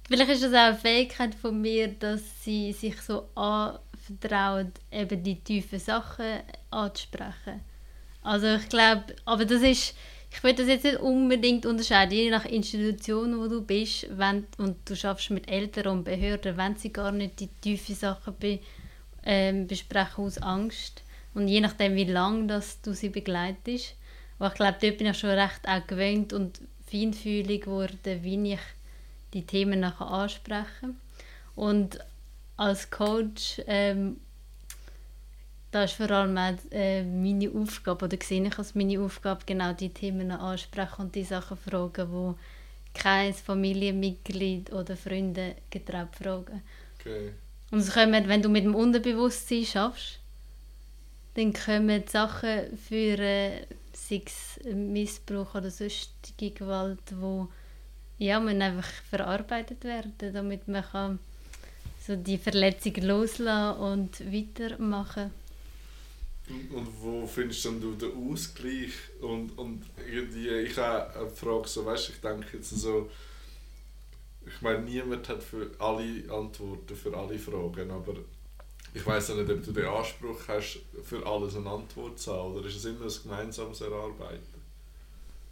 vielleicht 0.08 0.32
ist 0.32 0.44
das 0.44 0.54
auch 0.54 0.58
eine 0.58 0.76
Fähigkeit 0.78 1.36
von 1.36 1.62
mir, 1.62 1.88
dass 1.90 2.22
sie 2.44 2.72
sich 2.74 3.00
so 3.02 3.28
anvertrauen, 3.36 4.72
eben 4.92 5.24
die 5.24 5.40
tiefen 5.42 5.80
Sachen 5.80 6.40
anzusprechen. 6.72 7.62
Also 8.24 8.48
ich 8.56 8.70
glaube, 8.70 9.16
aber 9.26 9.46
das 9.46 9.62
ist, 9.62 9.96
ich 10.30 10.44
würde 10.44 10.58
das 10.58 10.68
jetzt 10.68 10.84
nicht 10.84 11.00
unbedingt 11.00 11.66
unterscheiden, 11.66 12.14
je 12.18 12.30
nach 12.30 12.46
Institution, 12.46 13.40
wo 13.40 13.48
du 13.48 13.62
bist, 13.62 14.08
wenn, 14.18 14.46
und 14.58 14.78
du 14.86 14.96
schaffst 14.96 15.30
mit 15.30 15.50
Eltern 15.50 15.88
und 15.88 16.04
Behörden, 16.04 16.58
wenn 16.58 16.76
sie 16.76 16.92
gar 16.92 17.12
nicht 17.12 17.40
die 17.40 17.48
tiefen 17.48 17.96
Sachen 17.96 18.36
be, 18.40 18.60
ähm, 19.24 19.68
besprechen 19.68 20.26
aus 20.26 20.38
Angst 20.38 21.04
und 21.34 21.48
je 21.48 21.62
nachdem, 21.62 21.96
wie 21.96 22.06
lange 22.06 22.62
du 22.84 22.94
sie 22.94 23.10
begleitest. 23.10 23.96
Aber 24.40 24.50
ich 24.50 24.56
glaube, 24.56 24.78
dort 24.82 24.98
bin 24.98 25.08
ich 25.08 25.18
schon 25.18 25.32
recht 25.32 25.68
auch 25.68 25.88
gewöhnt 25.88 26.34
und 26.34 26.62
feinfühlig 26.90 27.64
geworden, 27.64 28.00
wie 28.22 28.54
ich 28.54 28.60
die 29.34 29.46
Themen 29.46 29.80
nachher 29.80 30.08
anspreche. 30.08 30.94
Und 31.56 32.00
als 32.56 32.90
Coach, 32.90 33.62
ähm, 33.68 34.18
da 35.78 35.84
ist 35.84 35.94
vor 35.94 36.10
allem 36.10 36.36
auch, 36.38 36.56
äh, 36.72 37.04
meine 37.04 37.52
Aufgabe, 37.52 38.06
oder 38.06 38.18
sehe 38.20 38.44
ich 38.48 38.58
als 38.58 38.74
meine 38.74 39.00
Aufgabe, 39.00 39.42
genau 39.46 39.74
die 39.74 39.90
Themen 39.90 40.32
ansprechen 40.32 41.02
und 41.02 41.14
die 41.14 41.24
Sachen 41.24 41.56
fragen, 41.56 42.12
wo 42.12 42.36
kein 42.96 43.32
Familienmitglied 43.32 44.74
oder 44.74 44.98
Freunde 44.98 45.56
getraut 45.70 46.16
fragen. 46.16 46.64
Okay. 47.00 47.32
Und 47.70 47.80
es 47.80 47.94
kommen, 47.94 48.28
wenn 48.28 48.42
du 48.42 48.50
mit 48.50 48.64
dem 48.64 48.74
Unterbewusstsein 48.74 49.66
schaffst, 49.66 50.18
dann 51.36 51.54
kommen 51.54 52.04
Sachen 52.08 52.76
für 52.78 53.20
äh, 53.20 53.68
sei 53.94 54.24
es 54.26 54.60
Missbrauch 54.74 55.54
oder 55.54 55.70
sonstige 55.70 56.50
Gewalt, 56.56 57.04
wo 57.20 57.50
ja, 58.18 58.40
müssen 58.40 58.64
einfach 58.64 58.90
verarbeitet 59.12 59.84
werden, 59.84 60.16
damit 60.34 60.68
man 60.68 60.84
kann 60.84 61.20
so 62.08 62.16
die 62.16 62.40
Verletzung 62.40 62.96
loslassen 62.96 63.80
und 63.80 64.34
weitermachen. 64.34 65.26
Und, 65.26 65.47
und 66.50 66.88
wo 67.02 67.28
findest 67.28 67.66
denn 67.66 67.82
du 67.82 67.94
den 67.94 68.32
Ausgleich? 68.32 68.94
Und, 69.22 69.58
und 69.58 69.84
irgendwie, 70.10 70.50
ich 70.50 70.78
habe 70.78 71.20
eine 71.20 71.30
Frage, 71.30 71.68
so, 71.68 71.86
weißt, 71.86 72.10
ich 72.10 72.22
denke 72.22 72.58
jetzt 72.58 72.70
so, 72.70 73.10
ich 74.46 74.62
meine, 74.62 74.80
niemand 74.84 75.28
hat 75.28 75.44
für 75.44 75.70
alle 75.78 76.24
Antworten, 76.32 76.96
für 76.96 77.16
alle 77.16 77.38
Fragen, 77.38 77.92
aber 77.92 78.16
ich 78.94 79.06
weiß 79.06 79.30
nicht, 79.30 79.50
ob 79.50 79.64
du 79.64 79.72
den 79.74 79.86
Anspruch 79.86 80.40
hast, 80.48 80.80
für 81.04 81.26
alles 81.26 81.56
eine 81.58 81.70
Antwort 81.70 82.18
zu 82.18 82.34
haben, 82.34 82.54
oder 82.56 82.68
ist 82.68 82.78
es 82.78 82.86
immer 82.86 83.06
ein 83.06 83.14
gemeinsames 83.24 83.82
Erarbeiten 83.82 84.62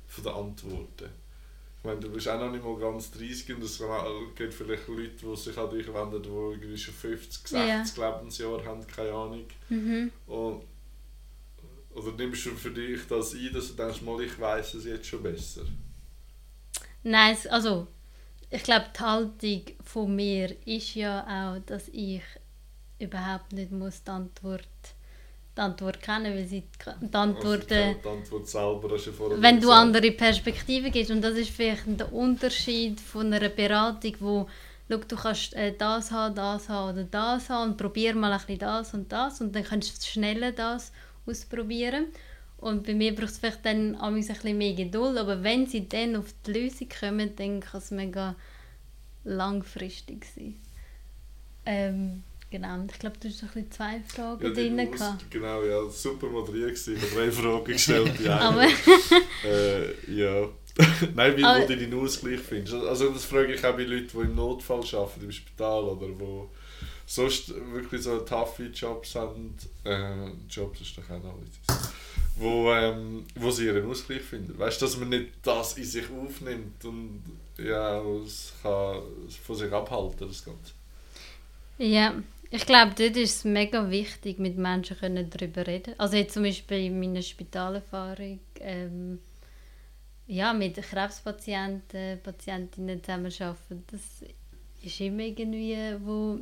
von 0.08 0.24
den 0.24 0.34
Antworten? 0.34 1.10
Ich 1.80 1.88
meine, 1.88 2.00
du 2.00 2.10
bist 2.10 2.28
auch 2.28 2.40
noch 2.40 2.52
nicht 2.52 2.64
mal 2.64 2.78
ganz 2.78 3.12
30 3.12 3.54
und 3.58 3.64
es 3.64 3.80
gibt 4.36 4.54
vielleicht 4.56 4.88
Leute, 4.88 5.10
die 5.10 5.36
sich 5.36 5.58
an 5.58 5.70
dich 5.70 5.94
wenden, 5.94 6.24
die 6.24 6.30
irgendwie 6.30 6.78
schon 6.78 6.94
50, 6.96 7.48
60 7.48 7.98
Ja. 7.98 8.10
Lebensjahre 8.10 8.66
haben, 8.66 8.88
keine 8.88 9.12
Ahnung. 9.12 9.46
Mhm. 9.70 10.12
Und, 10.26 10.64
oder 11.96 12.12
nimmst 12.12 12.46
du 12.46 12.52
für 12.52 12.72
dich 12.72 13.02
das 13.08 13.34
ein, 13.34 13.52
dass 13.54 13.70
du 13.70 13.74
denkst, 13.74 14.02
mal, 14.02 14.22
ich 14.22 14.40
weiß 14.40 14.76
es 14.76 14.86
jetzt 14.86 15.08
schon 15.08 15.24
besser? 15.24 15.62
Nein, 17.04 17.38
also 17.50 17.88
ich 18.50 18.64
glaube, 18.64 18.86
die 18.96 19.00
Haltung 19.00 19.62
von 19.84 20.16
mir 20.16 20.56
ist 20.68 20.96
ja 20.96 21.24
auch, 21.24 21.66
dass 21.66 21.88
ich 21.90 22.22
überhaupt 23.00 23.54
nicht 23.54 23.72
muss 23.72 24.04
die 24.04 24.12
Antwort, 24.12 24.68
die 25.58 25.62
Antwort 25.62 26.02
kennen, 26.02 26.36
weil 26.36 26.46
sie 26.46 26.64
die 27.12 27.16
Antworten... 27.16 27.74
Also, 27.74 28.00
die 28.04 28.10
Antwort 28.10 28.48
selber 28.48 28.90
hast 28.92 29.08
du 29.08 29.12
vorher 29.12 29.42
wenn 29.42 29.62
du 29.62 29.72
andere 29.72 30.12
Perspektiven 30.12 30.92
gibst. 30.92 31.12
Und 31.12 31.22
das 31.22 31.36
ist 31.36 31.50
vielleicht 31.50 31.84
der 32.00 32.12
Unterschied 32.12 33.00
von 33.00 33.34
einer 33.34 33.50
Beratung, 33.50 34.16
wo 34.20 34.50
schau, 34.90 34.98
du 34.98 35.16
kannst 35.16 35.54
äh, 35.54 35.74
das 35.78 36.12
haben, 36.12 36.36
das 36.36 36.70
haben 36.70 36.94
oder 36.94 37.04
das 37.06 37.50
haben 37.50 37.72
und 37.72 37.78
probier 37.78 38.16
mal 38.16 38.32
ein 38.32 38.40
bisschen 38.40 38.60
das 38.60 38.94
und 38.94 39.12
das 39.12 39.42
und 39.42 39.56
dann 39.56 39.64
kannst 39.64 39.98
du 39.98 40.06
schneller 40.06 40.52
das 40.52 40.92
ausprobieren 41.26 42.06
und 42.58 42.86
bei 42.86 42.94
mir 42.94 43.14
braucht 43.14 43.30
es 43.32 43.38
vielleicht 43.40 43.66
dann 43.66 43.96
ein 43.96 44.16
bisschen 44.16 44.58
mehr 44.58 44.74
Geduld, 44.74 45.18
aber 45.18 45.44
wenn 45.44 45.68
sie 45.68 45.88
dann 45.88 46.16
auf 46.16 46.34
die 46.46 46.52
Lösung 46.54 46.88
kommen, 47.00 47.36
dann 47.36 47.60
kann 47.60 47.80
es 47.82 47.92
mega 47.92 48.36
langfristig 49.24 50.26
sein. 50.36 50.56
Ähm, 51.66 52.24
genau, 52.52 52.86
ich 52.92 53.00
glaube, 53.00 53.18
du 53.20 53.28
hast 53.28 53.42
ein 53.44 53.48
bisschen 53.50 53.72
zwei 53.72 54.02
Fragen 54.08 54.44
ja, 54.44 54.50
drin 54.52 54.92
gehabt. 54.92 55.32
Genau, 55.32 55.64
ja, 55.64 55.90
super 55.90 56.28
moderiert. 56.28 56.78
Ich 56.88 56.88
habe 57.02 57.16
drei 57.16 57.32
Fragen 57.32 57.66
gestellt. 57.66 58.12
Die 58.20 58.24
eine, 58.30 58.42
Aber 58.42 58.66
äh, 59.44 60.16
ja. 60.16 60.48
Nein, 61.16 61.38
wie 61.38 61.44
Aber- 61.44 61.66
du 61.66 61.76
deinen 61.76 61.94
Ausgleich 61.94 62.40
findest. 62.40 62.76
Also 62.76 63.10
das 63.10 63.26
frage 63.26 63.54
ich 63.54 63.66
auch 63.66 63.76
bei 63.76 63.84
Leuten, 63.84 64.10
die 64.14 64.18
im 64.26 64.36
Notfall 64.36 64.82
arbeiten, 64.94 65.24
im 65.24 65.32
Spital 65.32 65.84
oder 65.86 66.08
wo 66.20 66.50
sonst 67.06 67.54
wirklich 67.72 68.02
so 68.02 68.20
taffe 68.20 68.66
Jobs 68.66 69.16
haben. 69.16 69.56
Äh, 69.84 70.30
Jobs 70.50 70.82
ist 70.82 70.98
doch 70.98 71.04
auch 71.04 71.24
noch 71.24 71.38
etwas. 71.42 71.92
Wo, 72.38 72.72
ähm, 72.72 73.26
wo 73.36 73.50
sie 73.50 73.66
ihren 73.68 73.90
Ausgleich 73.90 74.22
finden. 74.22 74.58
Weißt 74.58 74.82
du, 74.82 74.86
dass 74.86 74.98
man 74.98 75.10
nicht 75.10 75.34
das 75.42 75.78
in 75.78 75.86
sich 75.86 76.06
aufnimmt 76.10 76.84
und 76.84 77.24
ja, 77.58 78.02
es 78.26 78.54
kann 78.62 79.02
von 79.44 79.56
sich 79.56 79.72
abhalten, 79.72 80.28
das 80.28 80.44
Ganze. 80.44 80.74
Ja, 81.78 82.14
ich 82.52 82.66
glaube, 82.66 82.94
dort 82.98 83.18
ist 83.18 83.38
es 83.38 83.44
mega 83.44 83.90
wichtig, 83.90 84.40
mit 84.40 84.58
Menschen 84.58 84.98
darüber 85.30 85.66
reden. 85.66 85.94
Also 85.98 86.18
jetzt 86.18 86.34
zum 86.34 86.44
Beispiel 86.44 86.86
in 86.86 87.00
meiner 87.00 87.22
Spitalerfahrung, 87.22 88.40
ähm, 88.60 89.20
ja, 90.28 90.54
mit 90.54 90.76
Krebspatienten, 90.76 92.20
Patientinnen 92.22 93.04
zusammenarbeiten, 93.04 93.84
das 93.92 94.02
ist 94.82 95.00
immer 95.00 95.24
irgendwie, 95.24 95.78
wo, 96.04 96.40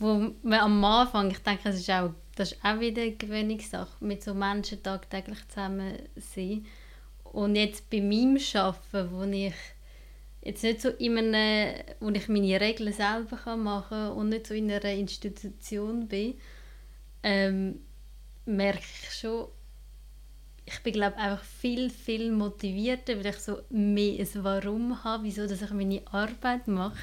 wo 0.00 0.32
man 0.42 0.60
am 0.60 0.82
Anfang, 0.82 1.30
ich 1.30 1.38
denke, 1.38 1.68
es 1.68 1.76
ist 1.76 1.90
auch, 1.90 2.10
das 2.34 2.52
ist 2.52 2.64
auch 2.64 2.80
wieder 2.80 3.02
eine 3.02 3.12
Gewöhnungssache, 3.12 4.02
mit 4.02 4.24
so 4.24 4.32
Menschen 4.32 4.82
tagtäglich 4.82 5.46
zusammen 5.48 5.98
sein. 6.16 6.64
Und 7.22 7.54
jetzt 7.54 7.88
bei 7.90 8.00
meinem 8.00 8.38
Arbeiten, 8.54 9.12
wo 9.12 9.22
ich 9.24 9.54
jetzt 10.42 10.62
nicht 10.64 10.80
so 10.80 10.88
in 10.88 11.18
einem, 11.18 11.74
wo 12.00 12.08
ich 12.08 12.28
meine 12.28 12.60
Regeln 12.60 12.92
selber 12.94 13.56
machen 13.56 13.88
kann 13.88 14.12
und 14.12 14.30
nicht 14.30 14.46
so 14.46 14.54
in 14.54 14.70
einer 14.70 14.84
Institution 14.84 16.08
bin, 16.08 16.34
ähm, 17.22 17.80
merke 18.46 18.80
ich 18.80 19.14
schon, 19.14 19.48
ich 20.64 20.82
bin 20.82 20.94
glaube 20.94 21.16
einfach 21.18 21.44
viel, 21.44 21.90
viel 21.90 22.32
motivierter, 22.32 23.18
weil 23.18 23.26
ich 23.26 23.36
so 23.36 23.58
mehr 23.68 24.18
ein 24.18 24.44
Warum 24.44 25.04
habe, 25.04 25.24
wieso 25.24 25.46
dass 25.46 25.60
ich 25.60 25.70
meine 25.72 26.02
Arbeit 26.10 26.68
mache. 26.68 26.96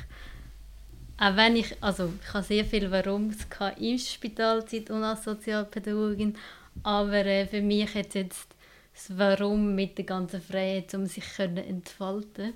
Auch 1.19 1.35
wenn 1.35 1.55
ich, 1.55 1.75
also 1.81 2.13
ich 2.21 2.33
habe 2.33 2.45
sehr 2.45 2.63
viel 2.63 2.91
Warums 2.91 3.37
im 3.79 3.97
Spitalzeit 3.97 4.91
und 4.91 5.03
als 5.03 5.23
Sozialpädagogin, 5.23 6.37
aber 6.83 7.25
äh, 7.25 7.47
für 7.47 7.61
mich 7.61 7.93
hat 7.95 8.13
jetzt 8.13 8.47
das 8.93 9.17
Warum 9.17 9.73
mit 9.73 9.97
der 9.97 10.05
ganzen 10.05 10.41
Freiheit, 10.41 10.93
um 10.93 11.07
sich 11.07 11.23
können 11.35 11.57
entfalten. 11.57 12.53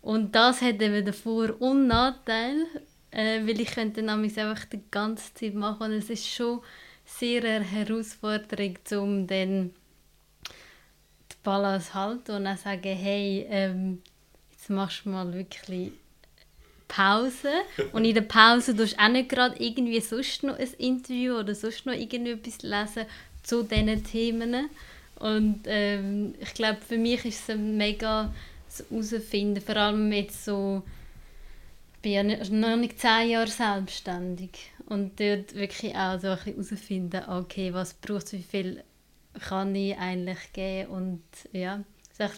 Und 0.00 0.32
das 0.34 0.62
hat 0.62 0.80
eben 0.80 1.04
den 1.04 1.12
Vor- 1.12 1.60
und 1.60 1.88
Nachteil, 1.88 2.66
äh, 3.10 3.40
weil 3.44 3.60
ich 3.60 3.72
könnte 3.72 4.02
nämlich 4.02 4.38
einfach 4.38 4.64
die 4.66 4.80
ganze 4.92 5.34
Zeit 5.34 5.54
machen 5.54 5.90
und 5.90 5.92
es 5.92 6.08
ist 6.08 6.28
schon 6.28 6.60
sehr 7.04 7.42
eine 7.42 7.64
Herausforderung, 7.64 8.76
um 8.92 9.26
dann 9.26 9.70
die 11.32 11.36
Balance 11.42 11.94
halten 11.94 12.32
und 12.32 12.46
auch 12.46 12.56
sagen, 12.56 12.96
hey, 12.96 13.44
ähm, 13.48 14.02
jetzt 14.52 14.70
machst 14.70 15.04
du 15.04 15.08
mal 15.08 15.32
wirklich 15.32 15.92
Pause. 16.88 17.50
Und 17.92 18.04
in 18.04 18.14
der 18.14 18.22
Pause 18.22 18.74
tust 18.74 18.94
du 18.94 19.02
auch 19.02 19.08
nicht 19.08 19.28
gerade 19.28 19.62
irgendwie 19.62 20.00
sonst 20.00 20.42
noch 20.42 20.58
ein 20.58 20.68
Interview 20.78 21.34
oder 21.34 21.54
sonst 21.54 21.86
noch 21.86 21.92
irgendetwas 21.92 22.62
lesen 22.62 23.06
zu 23.42 23.62
diesen 23.62 24.02
Themen. 24.04 24.70
Und 25.16 25.60
ähm, 25.66 26.34
ich 26.40 26.54
glaube, 26.54 26.78
für 26.86 26.98
mich 26.98 27.24
ist 27.24 27.42
es 27.42 27.50
ein 27.50 27.76
mega 27.76 28.32
herausfinden, 28.90 29.60
vor 29.60 29.76
allem 29.76 30.12
jetzt 30.12 30.44
so 30.44 30.82
ich 31.98 32.02
bin 32.02 32.12
ja 32.12 32.22
nicht, 32.22 32.52
noch 32.52 32.76
nicht 32.76 33.00
zehn 33.00 33.30
Jahre 33.30 33.48
selbstständig. 33.48 34.70
Und 34.86 35.18
dort 35.18 35.52
wirklich 35.56 35.96
auch 35.96 36.20
so 36.20 36.28
ein 36.28 36.36
bisschen 36.36 36.54
herausfinden, 36.54 37.22
okay, 37.28 37.74
was 37.74 37.94
braucht 37.94 38.26
es, 38.26 38.34
wie 38.34 38.42
viel 38.42 38.84
kann 39.40 39.74
ich 39.74 39.98
eigentlich 39.98 40.38
geben? 40.52 40.90
Und 40.90 41.22
ja, 41.52 41.82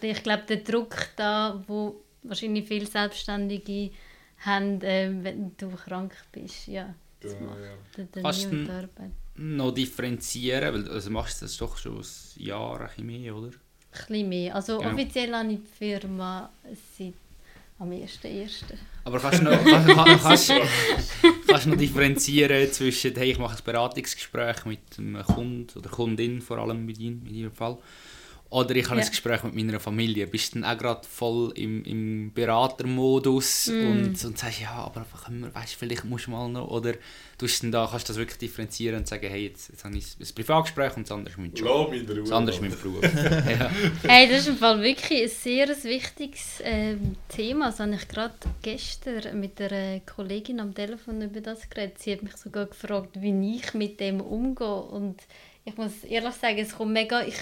ich 0.01 0.23
glaube, 0.23 0.43
der 0.49 0.57
Druck 0.57 1.09
da, 1.15 1.63
wo 1.67 2.01
wahrscheinlich 2.23 2.67
viele 2.67 2.87
Selbstständige 2.87 3.91
haben, 4.41 4.81
äh, 4.81 5.11
wenn 5.23 5.51
du 5.57 5.69
krank 5.69 6.13
bist, 6.31 6.67
ja, 6.67 6.93
das 7.19 7.33
Genau, 7.37 7.51
macht 7.51 7.59
ja. 7.61 8.05
dann 8.13 8.23
Kannst 8.23 8.51
du-. 8.51 9.41
Noch 9.43 9.71
differenzieren, 9.71 10.73
weil 10.73 10.89
also 10.91 11.09
machst 11.09 11.41
du 11.41 11.45
das 11.45 11.57
doch 11.57 11.77
schon 11.77 11.97
ein 11.99 12.05
Jahr, 12.43 12.81
ein 12.81 12.87
bisschen 12.87 13.05
mehr, 13.07 13.35
oder? 13.35 13.47
Ein 13.47 13.53
bisschen 14.07 14.29
mehr. 14.29 14.55
Also 14.55 14.77
Genau. 14.79 14.91
offiziell 14.91 15.33
habe 15.33 15.51
ich 15.53 15.59
die 15.59 15.67
Firma 15.77 16.49
seit 16.97 17.13
am 17.79 17.91
1.1. 17.91 18.63
Aber 19.03 19.19
kannst 19.19 19.39
du 19.39 19.43
noch, 19.45 19.51
kann- 19.63 19.85
kann- 19.85 20.19
kannst, 20.19 20.53
kannst 21.47 21.65
du 21.65 21.69
noch 21.69 21.77
differenzieren 21.77 22.71
zwischen, 22.71 23.15
hey, 23.15 23.31
ich 23.31 23.39
mache 23.39 23.57
ein 23.57 23.63
Beratungsgespräch 23.63 24.65
mit 24.65 24.79
einem 24.99 25.23
Kunden 25.23 25.67
oder 25.79 25.89
Kundin, 25.89 26.41
vor 26.41 26.59
allem 26.59 26.85
bei 26.85 26.93
dir, 26.93 27.07
in 27.11 27.33
ihrem 27.33 27.51
Fall, 27.53 27.77
oder 28.51 28.75
ich 28.75 28.85
habe 28.89 28.99
Ja. 28.99 29.05
ein 29.05 29.09
Gespräch 29.09 29.41
mit 29.43 29.55
meiner 29.55 29.79
Familie. 29.79 30.27
Bist 30.27 30.53
du 30.53 30.59
dann 30.59 30.69
auch 30.69 30.77
gerade 30.77 31.07
voll 31.07 31.51
im, 31.55 31.83
im 31.85 32.31
Beratermodus 32.33 33.67
Mm. 33.67 33.87
und, 33.87 34.25
und 34.25 34.37
sagst, 34.37 34.59
ja, 34.61 34.71
aber 34.73 35.05
können 35.23 35.41
wir, 35.41 35.55
weißt, 35.55 35.75
vielleicht 35.75 36.03
musst 36.05 36.27
du 36.27 36.31
mal 36.31 36.49
noch, 36.49 36.67
oder 36.69 36.93
tust 37.37 37.63
du 37.63 37.67
dann 37.67 37.71
da, 37.71 37.87
kannst 37.89 38.09
du 38.09 38.13
das 38.13 38.17
wirklich 38.19 38.37
differenzieren 38.39 38.97
und 38.99 39.07
sagen, 39.07 39.27
hey, 39.29 39.45
jetzt, 39.47 39.69
jetzt 39.69 39.83
habe 39.85 39.97
ich 39.97 40.05
ein 40.19 40.35
Privatgespräch 40.35 40.97
und 40.97 41.03
das 41.09 41.11
andere 41.17 41.31
ist 41.33 41.37
mein 41.39 41.53
Job. 41.53 41.93
Das 41.93 42.31
andere 42.31 42.55
ist 42.55 42.61
mein 42.61 42.71
Beruf. 42.71 43.01
ja. 43.49 43.71
Hey, 44.03 44.27
das 44.29 44.41
ist 44.41 44.47
im 44.49 44.57
Fall 44.57 44.81
wirklich 44.83 45.23
ein 45.23 45.29
sehr 45.29 45.67
wichtiges 45.69 46.59
ähm, 46.63 47.15
Thema. 47.29 47.67
Das 47.67 47.79
habe 47.79 47.95
ich 47.95 48.07
gerade 48.07 48.35
gestern 48.61 49.39
mit 49.39 49.59
einer 49.61 50.01
Kollegin 50.01 50.59
am 50.59 50.73
Telefon 50.75 51.21
über 51.21 51.39
das 51.41 51.69
geredet. 51.69 51.99
Sie 51.99 52.11
hat 52.11 52.21
mich 52.21 52.35
sogar 52.35 52.65
gefragt, 52.65 53.11
wie 53.21 53.55
ich 53.55 53.73
mit 53.73 53.99
dem 54.01 54.19
umgehe. 54.21 54.67
Und 54.75 55.21
ich 55.63 55.77
muss 55.77 56.03
ehrlich 56.03 56.33
sagen, 56.35 56.57
es 56.59 56.75
kommt 56.75 56.91
mega... 56.91 57.21
Ich 57.23 57.37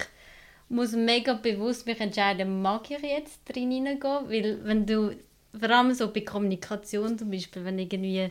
muss 0.70 0.92
mega 0.94 1.34
bewusst 1.34 1.86
mich 1.86 2.00
entscheiden, 2.00 2.62
mag 2.62 2.90
ich 2.90 3.02
jetzt 3.02 3.42
drin 3.46 3.72
hineingehen? 3.72 4.30
Weil 4.30 4.60
wenn 4.64 4.86
du, 4.86 5.16
vor 5.60 5.70
allem 5.70 5.94
so 5.94 6.12
bei 6.12 6.22
Kommunikation 6.22 7.18
zum 7.18 7.32
Beispiel, 7.32 7.66
wenn 7.66 7.80
irgendwie 7.80 8.30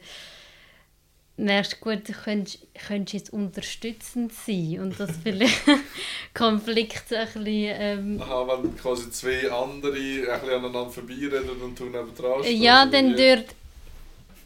merkst, 1.36 1.80
gut, 1.80 2.08
du 2.08 2.12
könntest, 2.12 2.66
könntest 2.86 3.14
jetzt 3.14 3.32
unterstützend 3.32 4.32
sein 4.32 4.80
und 4.80 4.98
das 4.98 5.10
vielleicht 5.22 5.62
Konflikt 6.34 7.12
ein 7.12 7.26
bisschen... 7.26 7.46
Ähm, 7.46 8.22
Aha, 8.22 8.60
wenn 8.62 8.76
quasi 8.76 9.10
zwei 9.10 9.50
andere 9.50 9.92
ein 9.92 10.40
bisschen 10.40 10.50
aneinander 10.50 10.90
vorbeireden 10.90 11.60
und 11.62 11.78
du 11.78 11.84
neben 11.84 12.14
dran 12.14 12.42
stehst, 12.42 12.62
ja, 12.62 12.86
dann 12.86 13.16
dort 13.16 13.46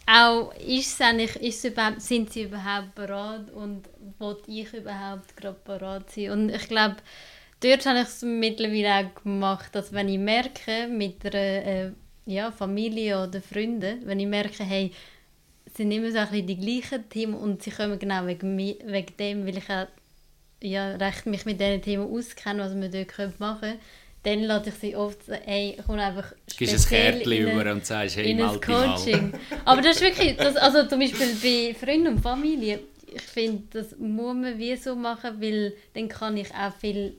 auch, 0.07 0.53
ist 0.57 0.95
es 0.95 1.01
eigentlich, 1.01 1.37
ist 1.37 1.65
es 1.65 1.73
überhaupt, 1.73 2.03
sind 2.03 2.33
sie 2.33 2.43
überhaupt 2.43 2.95
bereit 2.95 3.51
und 3.55 3.85
will 4.19 4.37
ich 4.47 4.73
überhaupt 4.75 5.37
gerade 5.37 5.59
bereit 5.65 6.11
sein? 6.11 6.31
Und 6.31 6.51
ich 6.51 6.69
glaube, 6.69 6.97
dort 7.63 7.87
habe 7.87 7.99
ich 8.01 8.05
es 8.09 8.23
mittlerweile 8.23 9.07
auch 9.09 9.23
gemacht, 9.23 9.75
dass 9.75 9.93
wenn 9.93 10.09
ich 10.09 10.19
merke, 10.19 10.89
mit 10.89 11.25
einer 11.25 11.35
äh, 11.67 11.91
ja, 12.27 12.51
Familie 12.51 13.23
oder 13.23 13.41
Freunden, 13.41 14.01
wenn 14.07 14.21
ich 14.21 14.27
merke, 14.27 14.65
hey, 14.65 14.93
es 15.67 15.75
sind 15.75 15.91
immer 15.91 16.11
so 16.11 16.19
ein 16.19 16.29
bisschen 16.29 16.47
die 16.47 16.57
gleichen 16.59 17.09
Themen 17.09 17.35
und 17.35 17.63
sie 17.63 17.71
kommen 17.71 17.99
genau 17.99 18.27
wegen, 18.27 18.57
wegen 18.59 19.17
dem, 19.19 19.47
weil 19.47 19.59
ich 19.59 19.71
auch 19.71 19.87
ja, 20.63 20.95
recht 20.97 21.27
mich 21.27 21.45
mit 21.45 21.61
diesen 21.61 21.83
Themen 21.83 22.09
auskenne, 22.11 22.63
was 22.63 22.75
wir 22.79 22.89
dort 22.89 23.41
machen 23.41 23.61
können, 23.61 23.79
dann 24.23 24.43
lade 24.45 24.69
ich 24.69 24.77
sie 24.77 24.95
oft 24.95 25.25
so, 25.25 25.33
hey, 25.33 25.77
komm 25.85 25.99
einfach 25.99 26.33
gibst 26.57 26.75
ein 26.75 26.79
speziell 26.79 27.13
Kärtchen 27.15 27.33
in 27.33 27.47
eine- 27.49 27.61
über 27.63 27.73
und 27.73 27.85
sagst, 27.87 28.17
hey, 28.17 28.31
in 28.31 28.41
ein. 28.41 28.61
Coaching. 28.61 29.33
Aber 29.65 29.83
das 29.83 29.97
ist 29.97 30.03
wirklich, 30.03 30.37
das, 30.37 30.55
also 30.57 30.87
zum 30.87 31.01
Beispiel 31.01 31.35
bei 31.43 31.75
Freunden 31.75 32.07
und 32.09 32.21
Familie, 32.21 32.81
ich 33.13 33.23
finde, 33.23 33.65
das 33.73 33.99
muss 33.99 34.35
man 34.37 34.57
wie 34.59 34.77
so 34.77 34.95
machen, 34.95 35.41
weil 35.41 35.75
dann 35.95 36.09
kann 36.09 36.37
ich 36.37 36.55
auch 36.55 36.73
viel 36.81 37.17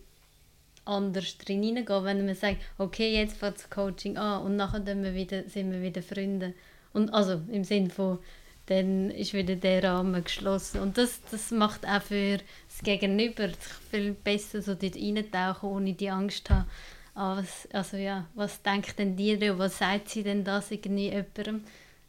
anders 0.86 1.36
hineingehen, 1.46 2.04
wenn 2.04 2.26
man 2.26 2.36
sagt, 2.36 2.58
okay, 2.78 3.14
jetzt 3.14 3.38
fängt 3.38 3.56
das 3.58 3.70
Coaching 3.70 4.18
an 4.18 4.44
und 4.44 4.56
nachher 4.56 4.86
wir 4.86 5.14
wieder, 5.14 5.48
sind 5.48 5.72
wir 5.72 5.82
wieder 5.82 6.02
Freunde. 6.02 6.54
Und 6.94 7.14
also 7.14 7.42
im 7.52 7.64
Sinne 7.64 7.90
von, 7.90 8.20
dann 8.68 9.12
ist 9.12 9.34
wieder 9.34 9.56
der 9.56 9.84
Rahmen 9.84 10.24
geschlossen. 10.24 10.80
Und 10.80 10.98
das, 10.98 11.22
das 11.32 11.52
macht 11.52 11.86
auch 11.86 12.02
für 12.02 12.38
das 12.38 12.82
Gegenüber 12.84 13.50
viel 13.92 14.14
besser 14.14 14.62
so 14.62 14.76
dort 14.76 14.96
reintauchen, 14.96 15.70
ohne 15.70 15.94
die 15.94 16.10
Angst 16.10 16.48
zu 16.48 16.54
haben, 16.54 16.70
ah, 17.16 17.38
was, 17.38 17.68
also 17.74 17.98
ja, 17.98 18.28
was 18.36 18.62
denkt 18.62 18.98
denn 19.00 19.16
die 19.16 19.38
da, 19.38 19.58
was 19.58 19.78
sagt 19.78 20.10
sie 20.10 20.24
denn 20.24 20.44
das 20.44 20.72
irgendwie 20.72 21.10
jemandem? 21.10 21.64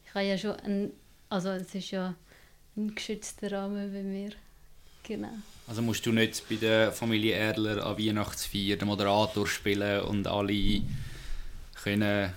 Ich 0.06 0.14
habe 0.14 0.26
ja 0.26 0.38
schon 0.38 0.56
ein, 0.60 0.92
also 1.28 1.50
es 1.50 1.74
ist 1.74 1.90
ja 1.90 2.14
ein 2.76 2.94
geschützter 2.94 3.50
Rahmen 3.50 3.92
bei 3.92 4.02
mir. 4.02 4.30
Genau. 5.02 5.34
Also 5.66 5.80
musst 5.80 6.04
du 6.04 6.12
nicht 6.12 6.46
bei 6.48 6.56
der 6.56 6.92
Familie 6.92 7.34
Erdler 7.34 7.86
an 7.86 7.98
Weihnachtsfeier 7.98 8.76
den 8.76 8.86
Moderator 8.86 9.46
spielen 9.46 10.02
und 10.02 10.26
alle 10.26 10.82
können 11.82 12.32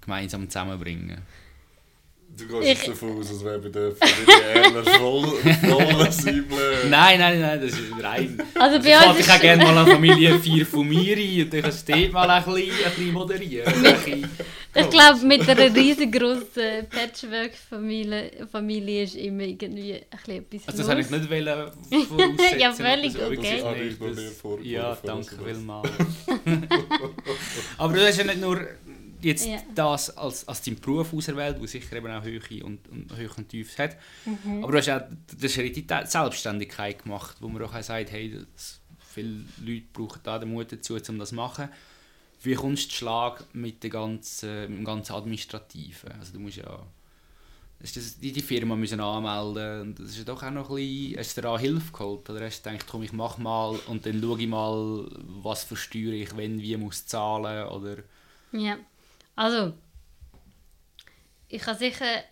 gemeinsam 0.00 0.48
zusammenbringen. 0.48 1.22
Du 2.34 2.46
gehst 2.46 2.62
Ich- 2.62 2.68
jetzt 2.68 2.88
davon 2.88 3.18
aus, 3.20 3.28
als 3.30 3.44
wäre 3.44 3.58
bei 3.58 3.68
Familie 3.68 3.94
Erler 4.54 4.84
voll, 4.84 5.26
voll. 5.26 6.08
Nein, 6.88 7.18
nein, 7.20 7.40
nein, 7.40 7.60
das 7.60 7.72
ist 7.72 7.80
rein. 8.02 8.42
Also 8.54 8.78
Ich 8.78 8.82
bei 8.84 9.08
uns 9.08 9.16
dich 9.18 9.30
auch 9.30 9.40
gerne 9.40 9.64
mal 9.64 9.76
an 9.78 9.86
Familienfeier 9.86 10.64
von 10.66 10.88
mir 10.88 11.16
ein 11.16 11.42
und 11.42 11.52
dann 11.52 11.62
kannst 11.62 11.88
du 11.88 11.92
dort 11.92 12.12
mal 12.12 12.30
ein 12.30 12.44
bisschen, 12.44 12.62
ein 12.62 12.70
bisschen 12.90 13.12
moderieren. 13.12 13.72
Ein 13.84 14.28
ich 14.74 14.88
glaube, 14.90 15.26
mit 15.26 15.46
einer 15.46 15.74
riesengroßen 15.76 16.86
Patchwork-Familie 16.88 18.30
Familie 18.50 19.02
ist 19.02 19.16
immer 19.16 19.42
irgendwie 19.42 19.92
ein 19.94 20.00
bisschen 20.10 20.36
etwas 20.38 20.68
Also 20.68 20.78
das 20.82 20.88
habe 20.90 21.00
ich 21.02 21.10
nicht 21.10 21.30
wollen 21.30 21.70
voraussetzen. 22.08 22.58
Ja, 22.60 22.72
völlig 22.72 23.12
Das 23.12 23.22
okay. 23.28 23.56
Das 23.58 23.64
habe 23.66 23.84
ich 23.84 24.00
noch 24.00 24.06
nie 24.08 24.26
vorgekommen, 24.40 24.72
Ja, 24.72 24.98
danke 25.04 25.36
vielmals. 25.44 25.90
Aber 27.78 27.92
du 27.94 28.06
hast 28.06 28.16
ja 28.18 28.24
nicht 28.24 28.40
nur 28.40 28.60
jetzt 29.22 29.46
Ja. 29.46 29.58
das 29.74 30.16
als, 30.16 30.46
als 30.48 30.62
deinen 30.62 30.80
Beruf 30.80 31.12
auserwählt, 31.12 31.58
der 31.60 31.68
sicher 31.68 31.96
eben 31.96 32.10
auch 32.10 32.22
Höhe 32.22 32.40
und, 32.64 32.88
und 32.88 33.16
Höhe 33.16 33.30
und 33.36 33.48
Tiefs 33.48 33.78
hat. 33.78 33.96
Mhm. 34.24 34.62
Aber 34.62 34.72
du 34.72 34.78
hast 34.78 34.88
auch 34.90 35.02
den 35.32 35.48
Schritt 35.48 35.76
in 35.76 35.86
die 35.86 36.06
Selbstständigkeit 36.06 37.02
gemacht, 37.02 37.36
wo 37.40 37.48
man 37.48 37.62
auch 37.62 37.82
sagt, 37.82 38.12
hey, 38.12 38.36
das, 38.54 38.80
viele 39.12 39.44
Leute 39.64 39.84
brauchen 39.92 40.20
da 40.22 40.38
den 40.38 40.50
Mut 40.50 40.72
dazu, 40.72 40.96
um 41.08 41.18
das 41.18 41.30
zu 41.30 41.34
machen. 41.34 41.68
Wie 42.42 42.54
kommst 42.54 42.86
du 42.86 42.88
zu 42.90 42.96
Schlag 42.96 43.44
mit, 43.54 43.82
der 43.82 43.90
ganzen, 43.90 44.60
mit 44.70 44.78
dem 44.78 44.84
ganzen 44.84 45.12
Administrativen? 45.12 46.12
Also 46.18 46.32
du 46.32 46.40
musst 46.40 46.56
ja 46.56 46.84
hast 47.82 47.96
das- 47.96 48.18
die, 48.18 48.32
die 48.32 48.42
Firma 48.42 48.76
müssen 48.76 49.00
anmelden 49.00 49.80
und 49.80 49.98
das 49.98 50.10
ist 50.10 50.18
ja 50.18 50.24
doch 50.24 50.42
auch 50.42 50.50
noch 50.50 50.70
ein 50.70 50.76
bisschen, 50.76 51.18
hast 51.18 51.36
du 51.36 51.40
dir 51.40 51.48
da 51.48 51.58
Hilfe 51.58 51.92
geholt 51.92 52.30
oder 52.30 52.44
hast 52.46 52.64
du 52.64 52.70
gedacht, 52.70 52.86
komm, 52.88 53.02
ich 53.02 53.12
mach 53.12 53.38
mal 53.38 53.76
und 53.88 54.06
dann 54.06 54.20
schaue 54.20 54.40
ich 54.40 54.46
mal, 54.48 55.06
was 55.42 55.64
für 55.64 55.76
Steuern 55.76 56.14
ich 56.14 56.36
wenn, 56.36 56.60
wie 56.60 56.76
muss 56.76 57.06
zahlen 57.06 57.68
oder... 57.68 57.96
Ja, 58.52 58.76
also 59.36 59.74
ich 61.48 61.66
habe 61.66 61.78
sicher, 61.78 62.22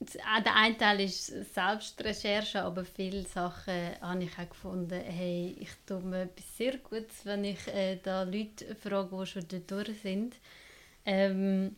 der 0.00 0.56
eine 0.56 0.76
Teil 0.76 1.00
ist 1.00 1.26
Selbstrecherche, 1.54 2.62
aber 2.62 2.84
viele 2.84 3.22
Sachen 3.22 3.98
habe 4.00 4.24
ich 4.24 4.38
auch 4.38 4.48
gefunden, 4.48 5.00
hey, 5.00 5.56
ich 5.58 5.70
tue 5.86 6.00
mir 6.00 6.22
etwas 6.22 6.56
sehr 6.56 6.78
Gutes, 6.78 7.24
wenn 7.24 7.44
ich 7.44 7.66
äh, 7.68 7.96
da 8.02 8.22
Leute 8.24 8.74
frage, 8.76 9.16
die 9.18 9.26
schon 9.26 9.48
dort 9.48 9.70
durch 9.70 10.00
sind. 10.00 10.36
Ähm, 11.06 11.76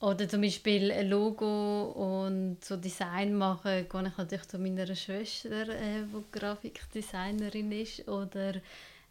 Oder 0.00 0.28
zum 0.28 0.42
Beispiel 0.42 0.92
ein 0.92 1.08
Logo 1.08 1.90
und 2.22 2.64
so 2.64 2.76
Design 2.76 3.34
machen, 3.34 3.88
gehe 3.88 4.06
ich 4.06 4.16
natürlich 4.16 4.46
zu 4.48 4.58
meiner 4.58 4.94
Schwester, 4.94 5.68
äh, 5.68 6.04
die 6.04 6.38
Grafikdesignerin 6.38 7.72
ist. 7.72 8.06
Oder 8.08 8.56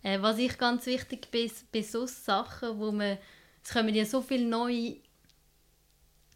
äh, 0.03 0.21
was 0.21 0.37
ich 0.37 0.57
ganz 0.57 0.85
wichtig 0.85 1.29
bin, 1.29 1.51
bei 1.73 1.81
so 1.81 2.05
Sachen, 2.07 2.79
wo 2.79 2.91
man, 2.91 3.17
es 3.67 3.73
kommen 3.73 3.93
ja 3.93 4.06
so 4.06 4.21
viele 4.21 4.45
neue 4.45 4.95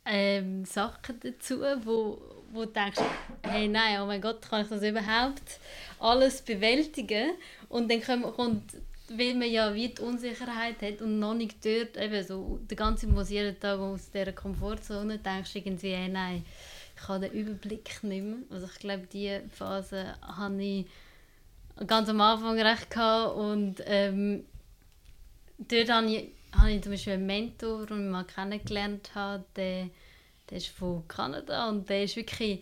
ähm, 0.06 0.66
Sachen 0.66 1.18
dazu, 1.22 1.62
wo, 1.86 2.22
wo 2.52 2.66
du 2.66 2.72
denkst, 2.72 3.00
hey 3.44 3.70
nein, 3.70 4.02
oh 4.02 4.06
mein 4.06 4.20
Gott, 4.20 4.42
kann 4.42 4.64
ich 4.64 4.68
das 4.68 4.84
überhaupt 4.84 5.60
alles 6.00 6.42
bewältigen? 6.42 7.32
Und 7.70 7.90
dann 7.90 8.02
kommt, 8.02 8.64
weil 9.10 9.36
man 9.36 9.50
ja 9.50 9.74
wie 9.74 9.88
die 9.88 10.02
Unsicherheit 10.02 10.82
hat 10.82 11.02
und 11.02 11.20
noch 11.20 11.34
nicht 11.34 11.66
dort, 11.66 11.96
eben 11.96 12.22
so, 12.22 12.60
der 12.70 12.76
ganze 12.76 13.08
muss 13.08 13.30
jeden 13.30 13.58
Tag 13.58 13.80
aus 13.80 14.12
dieser 14.12 14.34
Komfortzone 14.34 15.20
denkst 15.20 15.56
irgendwie, 15.56 15.94
hey, 15.94 16.10
nein, 16.10 16.44
ich 16.98 17.08
habe 17.08 17.30
den 17.30 17.32
Überblick 17.32 18.04
nicht 18.04 18.24
mehr. 18.24 18.40
Also 18.50 18.68
ich 18.68 18.80
glaube, 18.80 19.08
diese 19.10 19.44
Phase 19.56 20.16
hatte 20.22 20.62
ich 20.62 20.86
ganz 21.88 22.10
am 22.10 22.20
Anfang 22.20 22.60
recht 22.60 22.90
gehabt 22.90 23.38
und 23.38 23.76
ähm, 23.86 24.44
dort 25.60 25.90
habe 25.90 26.08
ich, 26.08 26.28
habe 26.54 26.72
ich 26.72 26.82
zum 26.82 26.92
Beispiel 26.92 27.14
einen 27.14 27.26
Mentor, 27.26 27.86
den 27.86 28.06
ich 28.06 28.12
mal 28.12 28.26
kennengelernt 28.26 29.12
habe, 29.16 29.44
der, 29.56 29.90
der 30.50 30.58
ist 30.58 30.68
von 30.68 31.08
Kanada 31.08 31.70
und 31.70 31.90
der 31.90 32.04
ist 32.04 32.16
wirklich 32.16 32.62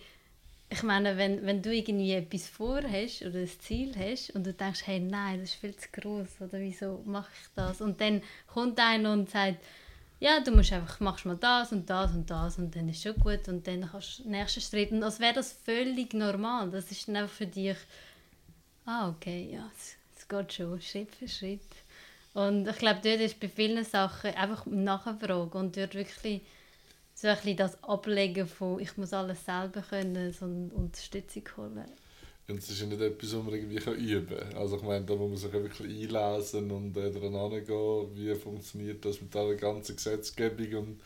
ich 0.71 0.83
meine, 0.83 1.17
wenn, 1.17 1.43
wenn 1.45 1.61
du 1.61 1.73
irgendwie 1.73 2.13
etwas 2.13 2.47
vorhast 2.47 3.23
oder 3.23 3.39
ein 3.39 3.49
Ziel 3.59 3.95
hast 3.97 4.29
und 4.31 4.45
du 4.45 4.53
denkst, 4.53 4.81
hey, 4.85 4.99
nein, 4.99 5.39
das 5.39 5.49
ist 5.49 5.59
viel 5.59 5.75
zu 5.75 5.87
groß 5.91 6.41
oder 6.41 6.59
wieso 6.59 7.01
mache 7.05 7.31
ich 7.33 7.49
das? 7.55 7.81
Und 7.81 7.99
dann 7.99 8.21
kommt 8.45 8.79
einer 8.79 9.11
und 9.11 9.29
sagt, 9.29 9.57
ja, 10.19 10.39
du 10.41 10.51
musst 10.51 10.71
einfach, 10.71 10.99
machst 10.99 11.25
mal 11.25 11.37
das 11.37 11.71
und 11.71 11.89
das 11.89 12.11
und 12.11 12.29
das 12.29 12.59
und 12.59 12.75
dann 12.75 12.89
ist 12.89 13.01
schon 13.01 13.15
gut 13.15 13.47
und 13.47 13.65
dann 13.65 13.89
kannst 13.89 14.19
du 14.19 14.23
den 14.23 14.33
nächsten 14.33 14.61
Schritt. 14.61 14.91
Und 14.91 15.01
als 15.01 15.19
wäre 15.19 15.33
das 15.33 15.53
völlig 15.53 16.13
normal. 16.13 16.69
Das 16.69 16.91
ist 16.91 17.07
dann 17.07 17.15
einfach 17.15 17.33
für 17.33 17.47
dich, 17.47 17.77
ah, 18.85 19.09
okay, 19.09 19.49
ja, 19.51 19.71
es, 19.75 20.27
geht 20.27 20.53
schon 20.53 20.79
Schritt 20.79 21.15
für 21.15 21.27
Schritt. 21.27 21.61
Und 22.33 22.67
ich 22.67 22.77
glaube, 22.77 22.99
dort 23.03 23.21
ist 23.21 23.39
bei 23.39 23.49
vielen 23.49 23.83
Sachen 23.83 24.33
einfach 24.35 24.65
nachfragen 24.65 25.51
und 25.51 25.75
dort 25.75 25.95
wirklich 25.95 26.41
so 27.15 27.27
ein 27.27 27.35
bisschen 27.35 27.57
das 27.57 27.83
Ablegen 27.83 28.47
von 28.47 28.79
ich 28.79 28.95
muss 28.97 29.13
alles 29.13 29.43
selber 29.43 29.81
können, 29.81 30.31
sondern 30.31 30.71
Unterstützung 30.71 31.43
holen. 31.57 31.85
Und 32.47 32.57
es 32.57 32.69
ist 32.69 32.81
ja 32.81 32.87
nicht 32.87 33.01
etwas, 33.01 33.35
was 33.35 33.43
man 33.43 33.53
irgendwie 33.53 33.77
üben 33.91 34.37
kann. 34.37 34.57
Also 34.57 34.77
ich 34.77 34.81
meine, 34.81 35.05
da 35.05 35.15
muss 35.15 35.29
man 35.29 35.37
sich 35.37 35.53
wirklich 35.53 35.87
einlesen 35.87 36.71
und 36.71 36.97
äh, 36.97 37.11
daran 37.11 37.51
gehen, 37.63 38.15
wie 38.15 38.33
funktioniert 38.33 39.05
das 39.05 39.21
mit 39.21 39.33
der 39.35 39.53
ganzen 39.55 39.95
Gesetzgebung 39.95 40.73
und 40.73 41.01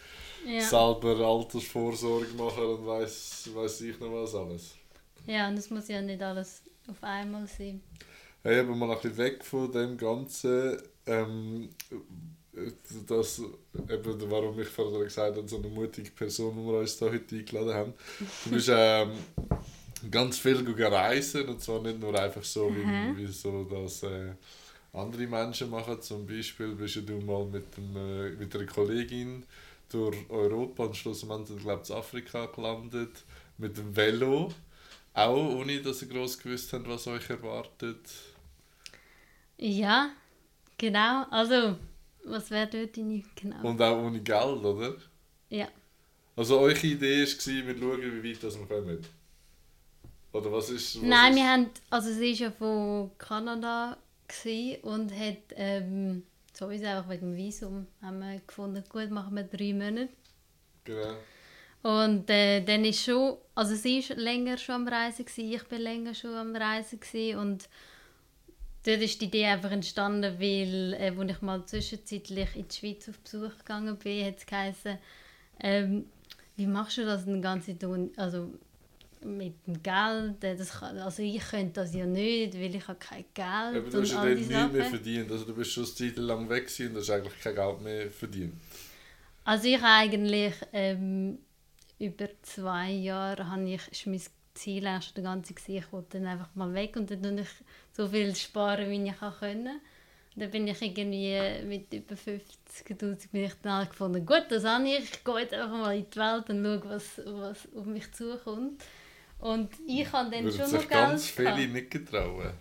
ja. 0.48 0.62
selber 0.62 1.18
Altersvorsorge 1.20 2.34
machen 2.36 2.64
und 2.64 2.88
weiß 2.88 3.50
weiß 3.54 3.82
ich 3.82 4.00
noch 4.00 4.14
was 4.14 4.36
alles. 4.36 4.76
Ja, 5.28 5.50
und 5.50 5.58
es 5.58 5.70
muss 5.70 5.90
ja 5.90 6.02
nicht 6.02 6.22
alles 6.22 6.62
auf 6.88 7.04
einmal 7.04 7.46
sein. 7.48 7.82
Hey, 8.46 8.60
aber 8.60 8.76
mal 8.76 8.92
ein 8.92 8.98
bisschen 8.98 9.18
weg 9.18 9.46
von 9.46 9.72
dem 9.72 9.96
Ganzen. 9.96 10.78
Ähm, 11.06 11.70
das, 13.08 13.42
eben, 13.90 14.30
warum 14.32 14.60
ich 14.60 14.68
vorher 14.68 15.06
gesagt 15.06 15.38
habe, 15.38 15.48
so 15.48 15.56
eine 15.56 15.70
mutige 15.70 16.12
Person, 16.12 16.54
die 16.54 16.66
wir 16.66 16.80
uns 16.80 16.98
da 16.98 17.06
heute 17.06 17.38
eingeladen 17.38 17.74
haben. 17.74 17.94
Du 18.44 18.50
bist 18.50 18.70
ähm, 18.70 19.12
ganz 20.12 20.40
viel 20.40 20.62
reisen 20.78 21.48
und 21.48 21.62
zwar 21.62 21.82
nicht 21.82 22.02
nur 22.02 22.20
einfach 22.20 22.44
so, 22.44 22.70
wie, 22.76 22.86
mhm. 22.86 23.18
wie 23.18 23.28
so 23.28 23.64
das 23.64 24.04
äh, 24.04 24.34
andere 24.92 25.26
Menschen 25.26 25.70
machen. 25.70 26.02
Zum 26.02 26.28
Beispiel 26.28 26.76
bist 26.76 26.98
du 26.98 27.14
mal 27.22 27.46
mit, 27.46 27.78
dem, 27.78 27.96
äh, 27.96 28.32
mit 28.32 28.54
einer 28.54 28.66
Kollegin 28.66 29.46
durch 29.88 30.18
Europa 30.30 30.84
und 30.84 30.98
schlussendlich, 30.98 31.60
glaube 31.62 31.82
ich, 31.82 31.90
in 31.90 31.96
Afrika 31.96 32.48
gelandet 32.48 33.24
mit 33.58 33.78
dem 33.78 33.96
Velo. 33.96 34.52
Auch 35.14 35.56
ohne, 35.56 35.82
dass 35.82 36.02
ihr 36.02 36.10
groß 36.10 36.40
gewusst 36.40 36.74
habt, 36.74 36.90
was 36.90 37.08
euch 37.08 37.30
erwartet. 37.30 38.00
Ja, 39.58 40.12
genau. 40.78 41.26
Also 41.30 41.78
was 42.26 42.50
wäre 42.52 42.68
dort 42.68 42.98
deine 42.98 43.24
genau? 43.36 43.68
Und 43.68 43.82
auch 43.82 44.04
ohne 44.04 44.22
Geld, 44.22 44.64
oder? 44.64 44.96
Ja. 45.50 45.68
Also 46.36 46.60
eure 46.60 46.88
Idee 46.88 47.22
war, 47.22 47.68
wir 47.68 47.78
schauen, 47.78 48.24
wie 48.24 48.32
weit 48.32 48.44
wir 48.44 48.66
kommen? 48.68 49.06
Oder 50.32 50.52
was 50.52 50.70
ist... 50.70 50.96
Was 50.96 51.04
Nein, 51.04 51.34
ist? 51.34 51.38
wir 51.38 51.48
haben... 51.48 51.70
Also 51.90 52.12
sie 52.12 52.32
war 52.32 52.48
ja 52.48 52.52
von 52.52 53.12
Kanada 53.18 53.98
und 54.82 55.12
hat 55.14 55.38
ähm, 55.56 56.24
sowieso 56.54 56.88
einfach 56.88 57.10
wegen 57.10 57.34
dem 57.34 57.38
Visum 57.38 57.88
haben 58.02 58.20
wir 58.20 58.42
gefunden, 58.48 58.84
gut, 58.90 59.12
machen 59.12 59.36
wir 59.36 59.44
drei 59.44 59.74
Monate. 59.74 60.10
Genau. 60.86 61.18
Und 61.84 62.30
äh, 62.32 62.62
dann 62.62 62.84
ist 62.86 63.04
schon... 63.04 63.38
Also 63.54 63.76
sie 63.76 64.04
war 64.10 64.16
länger 64.16 64.58
schon 64.58 64.76
am 64.76 64.88
Reisen, 64.88 65.26
gewesen, 65.26 65.52
ich 65.54 65.72
war 65.72 65.78
länger 65.78 66.16
schon 66.16 66.34
am 66.34 66.56
Reisen 66.56 67.00
gewesen, 67.00 67.38
und 67.38 67.70
dort 68.86 69.02
ist 69.02 69.22
die 69.22 69.26
Idee 69.26 69.46
einfach 69.46 69.72
entstanden, 69.72 70.40
weil, 70.40 70.94
äh, 70.94 71.14
als 71.18 71.32
ich 71.32 71.42
mal 71.42 71.66
zwischenzeitlich 71.66 72.56
in 72.56 72.68
die 72.68 72.76
Schweiz 72.76 73.10
auf 73.10 73.20
Besuch 73.20 73.58
gegangen 73.60 73.98
bin, 73.98 74.26
hat 74.26 74.38
es 74.38 74.46
geheißen, 74.46 74.98
ähm, 75.60 76.06
wie 76.56 76.68
machst 76.68 76.98
du 76.98 77.06
das 77.06 77.26
denn 77.26 77.42
ganze 77.42 77.78
tun? 77.78 78.12
Also 78.18 78.52
mit 79.26 79.56
dem 79.66 79.82
Geld, 79.82 80.44
äh, 80.44 80.56
das 80.56 80.80
kann, 80.80 80.98
also 80.98 81.24
ich 81.24 81.42
könnte 81.42 81.82
das 81.82 81.94
ja 81.94 82.06
nicht, 82.06 82.56
weil 82.56 82.76
ich 82.76 82.88
habe 82.88 83.00
kein 83.00 83.26
Geld 83.34 83.48
Aber 83.84 83.90
du 83.90 84.02
hast 84.02 84.12
ja 84.12 84.26
nicht 84.26 84.50
mehr 84.50 84.86
verdient, 84.86 85.32
also 85.32 85.46
du 85.46 85.56
bist 85.56 85.72
schon 85.72 85.86
eine 85.86 85.94
Zeit 85.94 86.18
lang 86.18 86.50
weg 86.50 86.70
und 86.80 86.98
hast 86.98 87.10
eigentlich 87.10 87.40
kein 87.40 87.56
Geld 87.56 87.82
mehr 87.82 88.12
verdient. 88.12 88.54
Also 89.46 89.68
ich 89.68 89.82
eigentlich 89.82 90.54
ähm, 90.74 91.40
über 92.00 92.28
zwei 92.42 92.92
Jahre 92.92 93.50
habe 93.50 93.70
ich, 93.70 93.88
ist 93.92 94.08
mein 94.08 94.22
Ziel 94.54 94.84
schon 94.84 95.16
die 95.18 95.22
ganze 95.22 95.56
Zeit, 95.56 95.70
ich 95.70 95.92
wollte 95.92 96.20
dann 96.20 96.28
einfach 96.28 96.54
mal 96.56 96.74
weg 96.74 96.96
und 96.96 97.10
dann 97.10 97.38
ich 97.38 97.50
so 97.96 98.08
viel 98.08 98.36
sparen, 98.36 98.90
wie 98.90 99.10
ich 99.10 99.18
kann 99.18 99.34
können. 99.40 99.82
Dann 100.36 100.50
bin 100.50 100.68
ich 100.68 100.82
irgendwie 100.82 101.64
mit 101.66 101.94
über 101.94 102.16
50'000 102.16 103.30
bin 103.32 103.44
ich 103.44 103.54
dann 103.62 103.88
gefunden, 103.88 104.26
gut, 104.26 104.46
das 104.50 104.64
habe 104.64 104.88
ich, 104.88 105.04
ich 105.04 105.24
gehe 105.24 105.40
jetzt 105.40 105.54
einfach 105.54 105.78
mal 105.78 105.96
in 105.96 106.10
die 106.10 106.20
Welt 106.20 106.50
und 106.50 106.64
schaue, 106.64 106.90
was, 106.90 107.22
was 107.26 107.68
auf 107.76 107.86
mich 107.86 108.12
zukommt. 108.14 108.84
Und 109.38 109.70
ich 109.86 110.12
habe 110.12 110.32
dann 110.32 110.46
Würde 110.46 110.58
schon 110.58 110.72
noch 110.72 110.80
Geld 110.80 110.90
ganz 110.90 111.28
viele 111.28 111.68
nicht 111.68 111.92
getrauen. 111.92 112.54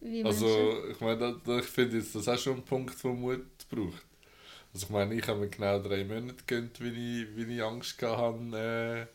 Wie 0.00 0.24
also, 0.24 0.88
ich 0.90 0.98
meine, 1.00 1.36
ich 1.58 1.66
finde 1.66 1.98
jetzt, 1.98 2.14
das 2.14 2.26
ist 2.26 2.42
schon 2.42 2.56
ein 2.56 2.62
Punkt, 2.62 3.04
der 3.04 3.10
Mut 3.10 3.44
braucht. 3.68 4.06
Also 4.72 4.86
ich 4.86 4.90
meine, 4.90 5.14
ich 5.14 5.26
habe 5.26 5.40
mir 5.40 5.48
genau 5.48 5.78
drei 5.78 6.04
Monate 6.04 6.42
gegönnt, 6.46 6.80
wie 6.80 7.22
ich, 7.22 7.36
wie 7.36 7.56
ich 7.56 7.62
Angst 7.62 8.00
hatte, 8.00 9.08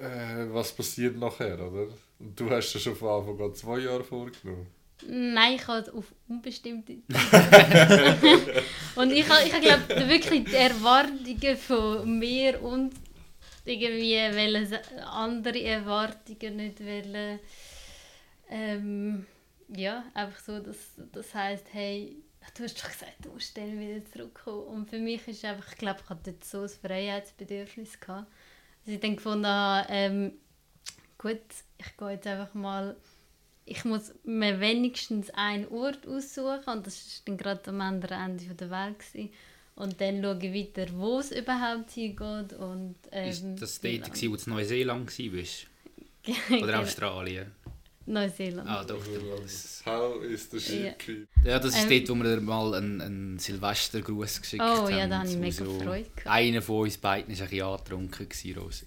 äh, 0.00 0.52
was 0.52 0.72
passiert 0.72 1.16
nachher, 1.16 1.54
oder? 1.54 1.88
Und 2.18 2.38
du 2.38 2.50
hast 2.50 2.72
ja 2.74 2.80
schon 2.80 2.96
von 2.96 3.08
Anfang 3.08 3.40
an 3.40 3.54
zwei 3.54 3.78
Jahre 3.78 4.04
vorgenommen. 4.04 4.66
Nein, 5.06 5.54
ich 5.54 5.66
habe 5.68 5.92
auf 5.94 6.12
unbestimmte 6.28 6.94
Und 8.96 9.12
ich 9.12 9.28
habe, 9.28 9.46
ich 9.46 9.60
glaube 9.60 10.08
wirklich 10.08 10.44
die 10.44 10.54
Erwartungen 10.54 11.56
von 11.56 12.18
mir 12.18 12.60
und 12.60 12.94
irgendwie 13.64 14.16
wollen 14.16 14.78
andere 15.04 15.62
Erwartungen 15.62 16.56
nicht 16.56 16.80
wollen. 16.80 17.38
Ähm, 18.50 19.26
ja, 19.68 20.04
einfach 20.14 20.40
so, 20.40 20.58
dass 20.58 20.76
das 21.12 21.32
heißt, 21.34 21.66
hey, 21.72 22.16
du 22.56 22.64
hast 22.64 22.82
doch 22.82 22.88
gesagt, 22.88 23.14
du 23.22 23.30
musst 23.30 23.56
dann 23.56 23.78
wieder 23.78 24.04
zurückkommen. 24.06 24.66
Und 24.66 24.90
für 24.90 24.98
mich 24.98 25.26
ist 25.28 25.44
einfach, 25.44 25.70
ich 25.72 25.78
glaube, 25.78 26.00
ich 26.02 26.08
hatte 26.08 26.32
dort 26.32 26.44
so 26.44 26.62
ein 26.62 26.68
Freiheitsbedürfnis 26.68 28.00
gehabt, 28.00 28.32
dass 28.88 28.94
ich 28.94 29.00
dann 29.00 29.16
gefunden 29.16 29.46
habe, 29.46 29.86
ähm, 29.90 30.32
gut, 31.18 31.42
ich 31.76 31.96
gehe 31.98 32.10
jetzt 32.10 32.26
einfach 32.26 32.54
mal, 32.54 32.96
ich 33.66 33.84
muss 33.84 34.14
mir 34.24 34.60
wenigstens 34.60 35.28
einen 35.30 35.68
Ort 35.68 36.06
aussuchen 36.08 36.64
und 36.72 36.86
das 36.86 36.96
war 36.96 37.22
dann 37.26 37.36
gerade 37.36 37.68
am 37.68 37.82
anderen 37.82 38.30
Ende 38.30 38.54
der 38.54 38.70
Welt. 38.70 38.98
Gewesen. 38.98 39.30
Und 39.74 40.00
dann 40.00 40.22
schaue 40.22 40.38
ich 40.40 40.54
weiter, 40.54 40.90
wo 40.94 41.18
es 41.18 41.32
überhaupt 41.32 41.90
hingeht. 41.90 42.54
Und, 42.54 42.96
ähm, 43.12 43.28
ist 43.28 43.44
das 43.60 43.78
dort, 43.78 44.04
gewesen, 44.04 44.32
wo 44.32 44.36
du 44.36 44.42
in 44.44 44.52
Neuseeland 44.54 45.06
warst? 45.06 45.66
Oder. 46.62 46.80
Australien? 46.80 47.52
Neuseeland. 48.08 48.68
Ah, 48.68 48.84
doch. 48.84 49.04
How 49.86 50.22
is 50.22 50.50
the 50.50 50.60
ship 50.60 50.96
ja. 51.42 51.52
ja, 51.52 51.58
das 51.58 51.74
ist 51.76 51.90
ähm, 51.90 52.04
dort, 52.04 52.18
wo 52.18 52.24
wir 52.24 52.40
mal 52.40 52.74
einen, 52.74 53.00
einen 53.00 53.38
Silvestergruß 53.38 54.42
geschickt 54.42 54.62
oh, 54.62 54.66
haben. 54.66 54.86
Oh 54.86 54.88
ja, 54.88 55.06
da 55.06 55.18
habe 55.20 55.28
ich 55.28 55.36
mega 55.36 55.64
so, 55.64 55.78
Freude 55.78 56.08
gehabt. 56.16 56.26
Einer 56.26 56.62
von 56.62 56.80
uns 56.80 56.98
beiden 56.98 57.34
war 57.34 57.44
ein 57.44 57.50
bisschen 57.50 57.66
angetrunken, 57.66 58.56
Rosi. 58.56 58.86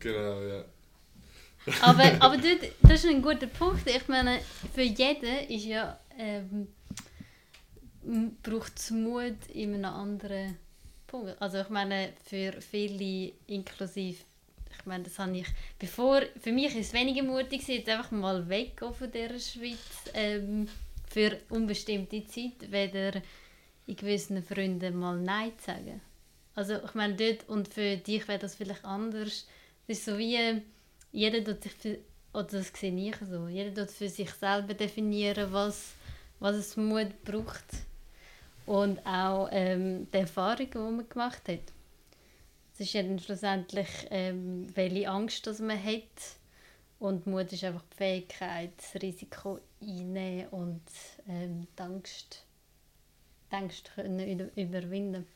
Genau, 0.00 0.42
ja 0.42 0.64
aber, 1.82 2.04
aber 2.20 2.36
dort, 2.36 2.72
das 2.82 3.04
ist 3.04 3.10
ein 3.10 3.22
guter 3.22 3.46
Punkt. 3.46 3.88
Ich 3.88 4.08
meine, 4.08 4.40
für 4.74 4.82
jeden 4.82 5.48
ist 5.48 5.64
ja, 5.64 5.98
ähm, 6.18 6.68
braucht 8.42 8.78
es 8.78 8.90
Mut 8.90 9.46
in 9.52 9.74
einem 9.74 9.84
anderen 9.86 10.58
Punkt. 11.06 11.40
Also 11.40 11.60
ich 11.60 11.68
meine, 11.70 12.12
für 12.24 12.60
viele 12.60 13.32
inklusive 13.46 14.22
ich 14.84 14.86
meine, 14.86 15.04
das 15.04 15.18
habe 15.18 15.38
ich, 15.38 15.46
bevor, 15.78 16.20
für 16.38 16.52
mich 16.52 16.66
ist 16.76 16.88
es 16.88 16.92
weniger 16.92 17.22
mutig 17.22 17.66
jetzt 17.68 17.88
einfach 17.88 18.10
mal 18.10 18.46
weg 18.50 18.78
von 18.80 19.10
dieser 19.10 19.38
Schweiz 19.38 19.78
ähm, 20.12 20.68
für 21.08 21.38
unbestimmte 21.48 22.26
Zeit, 22.26 22.70
weder 22.70 23.22
in 23.86 23.96
gewissen 23.96 24.42
Freunden 24.42 24.98
mal 24.98 25.18
Nein 25.18 25.52
zu 25.56 25.64
sagen. 25.64 26.02
Also 26.54 26.74
ich 26.84 26.92
meine, 26.92 27.14
dort 27.14 27.48
und 27.48 27.72
für 27.72 27.96
dich 27.96 28.28
wäre 28.28 28.38
das 28.38 28.56
vielleicht 28.56 28.84
anders. 28.84 29.46
Es 29.88 29.98
ist 30.00 30.04
so 30.04 30.18
wie, 30.18 30.60
jeder 31.12 31.42
tut 31.42 31.62
sich 31.62 31.72
für, 31.72 31.98
oder 32.34 32.44
das 32.44 32.68
sehe 32.68 32.94
ich 32.94 33.16
so, 33.16 33.48
jeder 33.48 33.74
tut 33.74 33.90
für 33.90 34.10
sich 34.10 34.30
selber 34.32 34.74
definieren, 34.74 35.50
was, 35.50 35.94
was 36.40 36.56
es 36.56 36.76
Mut 36.76 37.24
braucht. 37.24 37.64
Und 38.66 38.98
auch 39.06 39.48
ähm, 39.50 40.08
die 40.12 40.18
Erfahrungen, 40.18 40.70
die 40.70 40.78
man 40.78 41.08
gemacht 41.08 41.48
hat. 41.48 41.73
Es 42.74 42.80
ist 42.80 42.92
ja 42.92 43.02
dann 43.02 43.18
schlussendlich, 43.18 43.88
ähm, 44.10 44.66
welche 44.76 45.08
Angst 45.08 45.46
dass 45.46 45.60
man 45.60 45.82
hat. 45.82 46.36
Und 46.98 47.26
Mut 47.26 47.52
ist 47.52 47.64
einfach 47.64 47.84
die 47.92 47.96
Fähigkeit, 47.96 48.72
das 48.78 49.02
Risiko 49.02 49.60
einnehmen 49.82 50.48
und 50.50 50.82
ähm, 51.28 51.66
die 51.78 51.82
Angst, 51.82 52.44
die 53.50 53.56
Angst 53.56 53.90
können 53.94 54.18
über- 54.28 54.54
überwinden. 54.60 55.26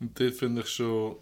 Und 0.00 0.18
dort 0.18 0.34
finde 0.34 0.62
ich 0.62 0.68
schon, 0.68 1.16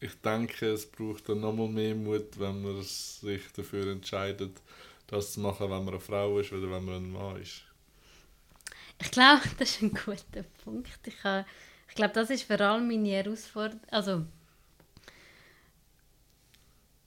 ich 0.00 0.14
denke, 0.22 0.66
es 0.72 0.90
braucht 0.90 1.28
dann 1.28 1.40
nochmal 1.40 1.68
mehr 1.68 1.94
Mut, 1.96 2.38
wenn 2.40 2.62
man 2.62 2.82
sich 2.82 3.42
dafür 3.56 3.92
entscheidet, 3.92 4.60
das 5.08 5.34
zu 5.34 5.40
machen, 5.40 5.70
wenn 5.70 5.84
man 5.84 5.90
eine 5.90 6.00
Frau 6.00 6.38
ist 6.40 6.52
oder 6.52 6.70
wenn 6.70 6.84
man 6.84 6.96
ein 7.04 7.12
Mann 7.12 7.42
ist. 7.42 7.62
Ich 9.00 9.10
glaube, 9.10 9.42
das 9.58 9.70
ist 9.70 9.82
ein 9.82 9.92
guter 9.92 10.42
Punkt. 10.64 11.06
Ich, 11.06 11.24
ha- 11.24 11.44
ich 11.90 11.96
glaube, 11.96 12.14
das 12.14 12.30
ist 12.30 12.44
vor 12.44 12.60
allem 12.60 12.86
meine 12.86 13.08
Herausforderung. 13.08 13.80
Also, 13.90 14.24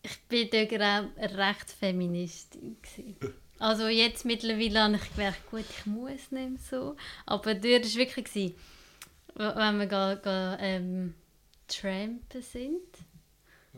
ich 0.04 0.22
bin 0.28 0.50
dort 0.52 0.82
auch 0.82 1.38
recht 1.38 1.72
Feministin. 1.72 2.78
gewesen. 2.82 3.34
Also 3.60 3.88
jetzt 3.88 4.26
mittlerweile 4.26 4.82
habe 4.82 4.96
ich 4.98 5.16
gemerkt, 5.16 5.50
gut, 5.50 5.64
ich 5.70 5.86
muss 5.86 6.32
nicht 6.32 6.66
so. 6.70 6.98
Aber 7.26 7.56
dort 7.56 7.64
war 7.64 7.96
wirklich, 7.96 8.26
gewesen, 8.26 8.56
wenn 9.36 9.80
wir 9.80 9.88
ga, 9.88 10.16
ga, 10.16 10.58
ähm, 10.60 11.16
trampen 11.68 12.42
sind, 12.42 12.82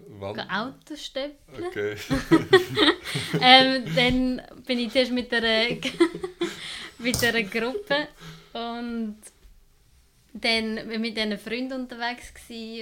Wann? 0.08 0.40
Auto 0.50 0.96
stöpseln. 0.96 1.38
Okay. 1.68 1.96
ähm, 3.42 3.86
dann 3.96 4.42
bin 4.66 4.80
ich 4.80 4.92
zuerst 4.92 5.12
mit 5.12 5.34
einer, 5.34 5.68
mit 6.98 7.24
einer 7.24 7.44
Gruppe 7.44 8.08
und 8.54 9.18
dann 10.42 10.88
mit 11.02 11.18
diesen 11.18 11.38
Freunden 11.38 11.82
unterwegs 11.82 12.34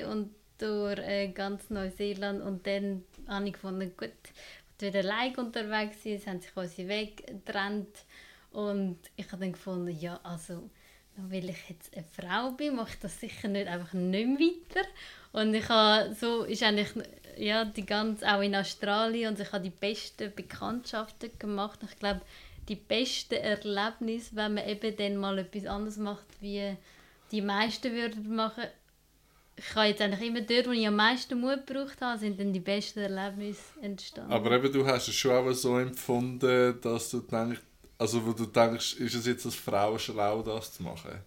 und 0.08 0.32
durch 0.58 1.00
äh, 1.00 1.28
ganz 1.30 1.70
Neuseeland 1.70 2.42
und 2.42 2.66
dann 2.66 3.04
habe 3.28 3.48
ich 3.48 3.54
gefunden, 3.54 3.92
gut, 3.98 4.12
ich 4.80 4.88
wieder 4.88 5.00
allein 5.00 5.36
unterwegs 5.36 6.04
sein, 6.04 6.14
es 6.14 6.28
haben 6.28 6.42
sich 6.42 6.56
unsere 6.56 6.90
Wege 6.90 7.24
getrennt 7.24 8.06
und 8.52 8.98
ich 9.16 9.28
habe 9.32 9.42
dann 9.42 9.54
gefunden, 9.54 9.98
ja, 10.00 10.20
also 10.24 10.70
weil 11.16 11.50
ich 11.50 11.70
jetzt 11.70 11.96
eine 11.96 12.06
Frau 12.06 12.52
bin, 12.52 12.76
mache 12.76 12.92
ich 12.94 13.00
das 13.00 13.20
sicher 13.20 13.48
nicht 13.48 13.68
einfach 13.68 13.94
nicht 13.94 14.28
mehr 14.28 14.40
weiter. 14.40 14.88
Und 15.32 15.54
ich 15.54 15.70
habe, 15.70 16.14
so 16.16 16.44
ist 16.44 16.64
eigentlich, 16.64 16.90
ja, 17.38 17.66
die 17.66 17.86
ganze, 17.86 18.28
auch 18.28 18.42
in 18.42 18.56
Australien, 18.56 19.30
und 19.30 19.40
ich 19.40 19.52
habe 19.52 19.64
die 19.64 19.70
besten 19.70 20.34
Bekanntschaften 20.34 21.30
gemacht. 21.38 21.80
Ich 21.88 22.00
glaube, 22.00 22.22
die 22.68 22.76
besten 22.76 23.36
Erlebnisse, 23.36 24.36
wenn 24.36 24.56
man 24.56 24.68
eben 24.68 24.96
dann 24.96 25.18
mal 25.18 25.38
etwas 25.38 25.66
anderes 25.66 25.98
macht, 25.98 26.26
wie 26.42 26.76
die 27.34 27.42
meisten 27.42 27.92
würden 27.92 28.36
machen. 28.36 28.64
Ich 29.56 29.76
habe 29.76 29.88
jetzt 29.88 30.02
eigentlich 30.02 30.28
immer 30.30 30.42
dort, 30.42 30.68
wo 30.68 30.72
ich 30.72 30.88
am 30.88 30.96
meisten 30.96 31.40
Mut 31.40 31.68
gebraucht 31.68 32.00
habe, 32.02 32.18
sind 32.20 32.40
dann 32.40 32.54
die 32.54 32.60
besten 32.60 33.00
Erlebnisse 33.00 33.62
entstanden. 33.82 34.32
Aber 34.32 34.52
eben, 34.52 34.72
du 34.72 34.86
hast 34.86 35.08
es 35.10 35.16
schon 35.16 35.32
auch 35.32 35.52
so 35.54 35.78
empfunden, 35.78 36.80
dass 36.82 37.10
du 37.12 37.20
denkst, 37.20 37.62
also 37.98 38.26
wo 38.26 38.34
du 38.34 38.46
denkst, 38.46 38.94
ist 38.96 39.14
es 39.16 39.26
jetzt 39.26 39.46
als 39.46 39.56
Frau 39.56 39.98
schlau, 39.98 40.42
das 40.42 40.74
zu 40.74 40.84
machen? 40.84 41.20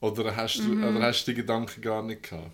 Oder 0.00 0.34
hast 0.34 0.58
du, 0.58 0.62
Mhm. 0.62 0.84
oder 0.84 1.02
hast 1.06 1.24
du 1.26 1.32
die 1.32 1.36
Gedanken 1.42 1.80
gar 1.82 2.02
nicht 2.02 2.22
gehabt? 2.24 2.50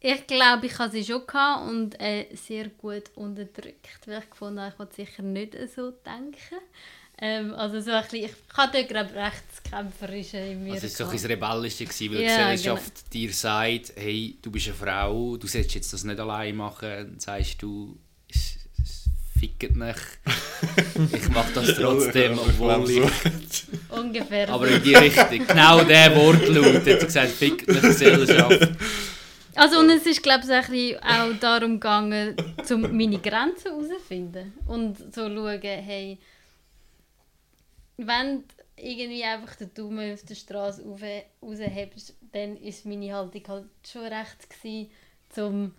Ich 0.00 0.26
glaube, 0.26 0.66
ich 0.66 0.78
hatte 0.78 0.92
sie 0.92 1.04
schon 1.04 1.26
gehabt 1.26 1.66
und 1.70 1.98
äh, 2.00 2.26
sehr 2.34 2.68
gut 2.68 3.04
unterdrückt, 3.14 4.06
weil 4.06 4.18
ich 4.22 4.30
gefunden 4.30 4.60
habe, 4.60 4.72
ich 4.72 4.78
wollte 4.78 4.94
sicher 4.96 5.22
nicht 5.22 5.56
so 5.74 5.90
denken. 5.92 6.58
Ähm, 7.18 7.54
also 7.54 7.80
so 7.80 7.92
ein 7.92 8.02
bisschen, 8.02 8.24
ich 8.24 8.32
hatte 8.56 8.78
dort 8.78 8.88
glaube 8.88 9.10
ich, 9.10 9.16
recht 9.16 9.42
das 9.48 9.70
Kämpferische 9.70 10.38
in 10.38 10.64
mir. 10.64 10.74
Also 10.74 10.86
es 10.86 10.98
war 10.98 11.06
so 11.06 11.26
ein 11.26 11.32
Rebellische, 11.32 11.84
gewesen, 11.84 12.14
weil 12.14 12.22
Ja, 12.22 12.50
die 12.50 12.56
Gesellschaft 12.56 13.12
dir 13.12 13.32
sagt, 13.32 13.92
hey, 13.96 14.36
du 14.42 14.50
bist 14.50 14.66
eine 14.66 14.74
Frau, 14.74 15.36
du 15.36 15.46
solltest 15.46 15.74
jetzt 15.76 15.92
das 15.92 16.04
nicht 16.04 16.18
allein 16.18 16.56
machen. 16.56 16.88
Dann 16.88 17.20
sagst 17.20 17.62
du, 17.62 17.96
es, 18.28 18.56
es 18.82 19.08
fickt 19.38 19.76
nicht. 19.76 20.00
ich 21.12 21.28
mache 21.28 21.52
das 21.54 21.74
trotzdem, 21.76 22.36
obwohl 22.36 22.90
ich... 22.90 23.66
Ungefähr. 23.90 24.48
Aber 24.48 24.66
in 24.66 24.82
die 24.82 24.94
Richtung. 24.94 25.46
Genau 25.46 25.84
der 25.84 26.16
Wortlaut 26.16 26.74
hat 26.74 26.84
sie 26.84 26.98
gesagt, 26.98 27.30
fickt 27.30 27.68
nicht 27.68 27.82
Gesellschaft. 27.82 28.70
Also 29.56 29.78
und 29.78 29.88
es 29.88 30.04
ist 30.04 30.20
glaube 30.20 30.44
ich 30.72 30.96
auch 30.98 31.32
darum 31.38 31.74
gegangen, 31.74 32.34
um 32.70 32.80
meine 32.80 33.18
Grenzen 33.18 33.70
herauszufinden 33.70 34.52
und 34.66 35.14
so 35.14 35.28
schauen, 35.28 35.60
hey, 35.62 36.18
wenn 37.96 38.42
du 38.42 38.54
irgendwie 38.76 39.24
einfach 39.24 39.56
den 39.56 39.72
Daumen 39.74 40.12
auf 40.12 40.24
der 40.24 40.34
Straße 40.34 40.84
raushebst, 41.40 42.14
dann 42.32 42.56
ist 42.56 42.86
meine 42.86 43.14
Haltung 43.14 43.42
halt 43.46 43.68
schon 43.86 44.02
recht 44.02 44.50
gewesen, 44.50 44.90
zum 45.30 45.74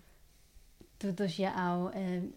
du 0.98 1.14
tust 1.14 1.38
ja 1.38 1.52
auch 1.54 1.90
ähm, 1.94 2.32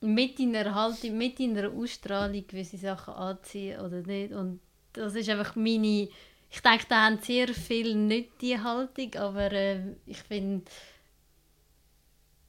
mit 0.00 0.38
deiner 0.38 0.74
Haltung, 0.74 1.18
mit 1.18 1.40
deiner 1.40 1.72
Ausstrahlung 1.72 2.46
gewisse 2.46 2.78
Sachen 2.78 3.14
anziehen 3.14 3.80
oder 3.80 4.02
nicht 4.02 4.32
und 4.32 4.60
das 4.92 5.14
ist 5.14 5.28
einfach 5.28 5.56
meine 5.56 6.08
ich 6.54 6.60
denke, 6.60 6.84
da 6.86 7.06
haben 7.06 7.18
sehr 7.18 7.48
viele 7.48 7.94
nicht 7.94 8.42
die 8.42 8.60
Haltung, 8.60 9.14
aber 9.14 9.50
ähm, 9.52 9.96
ich 10.04 10.18
finde, 10.18 10.70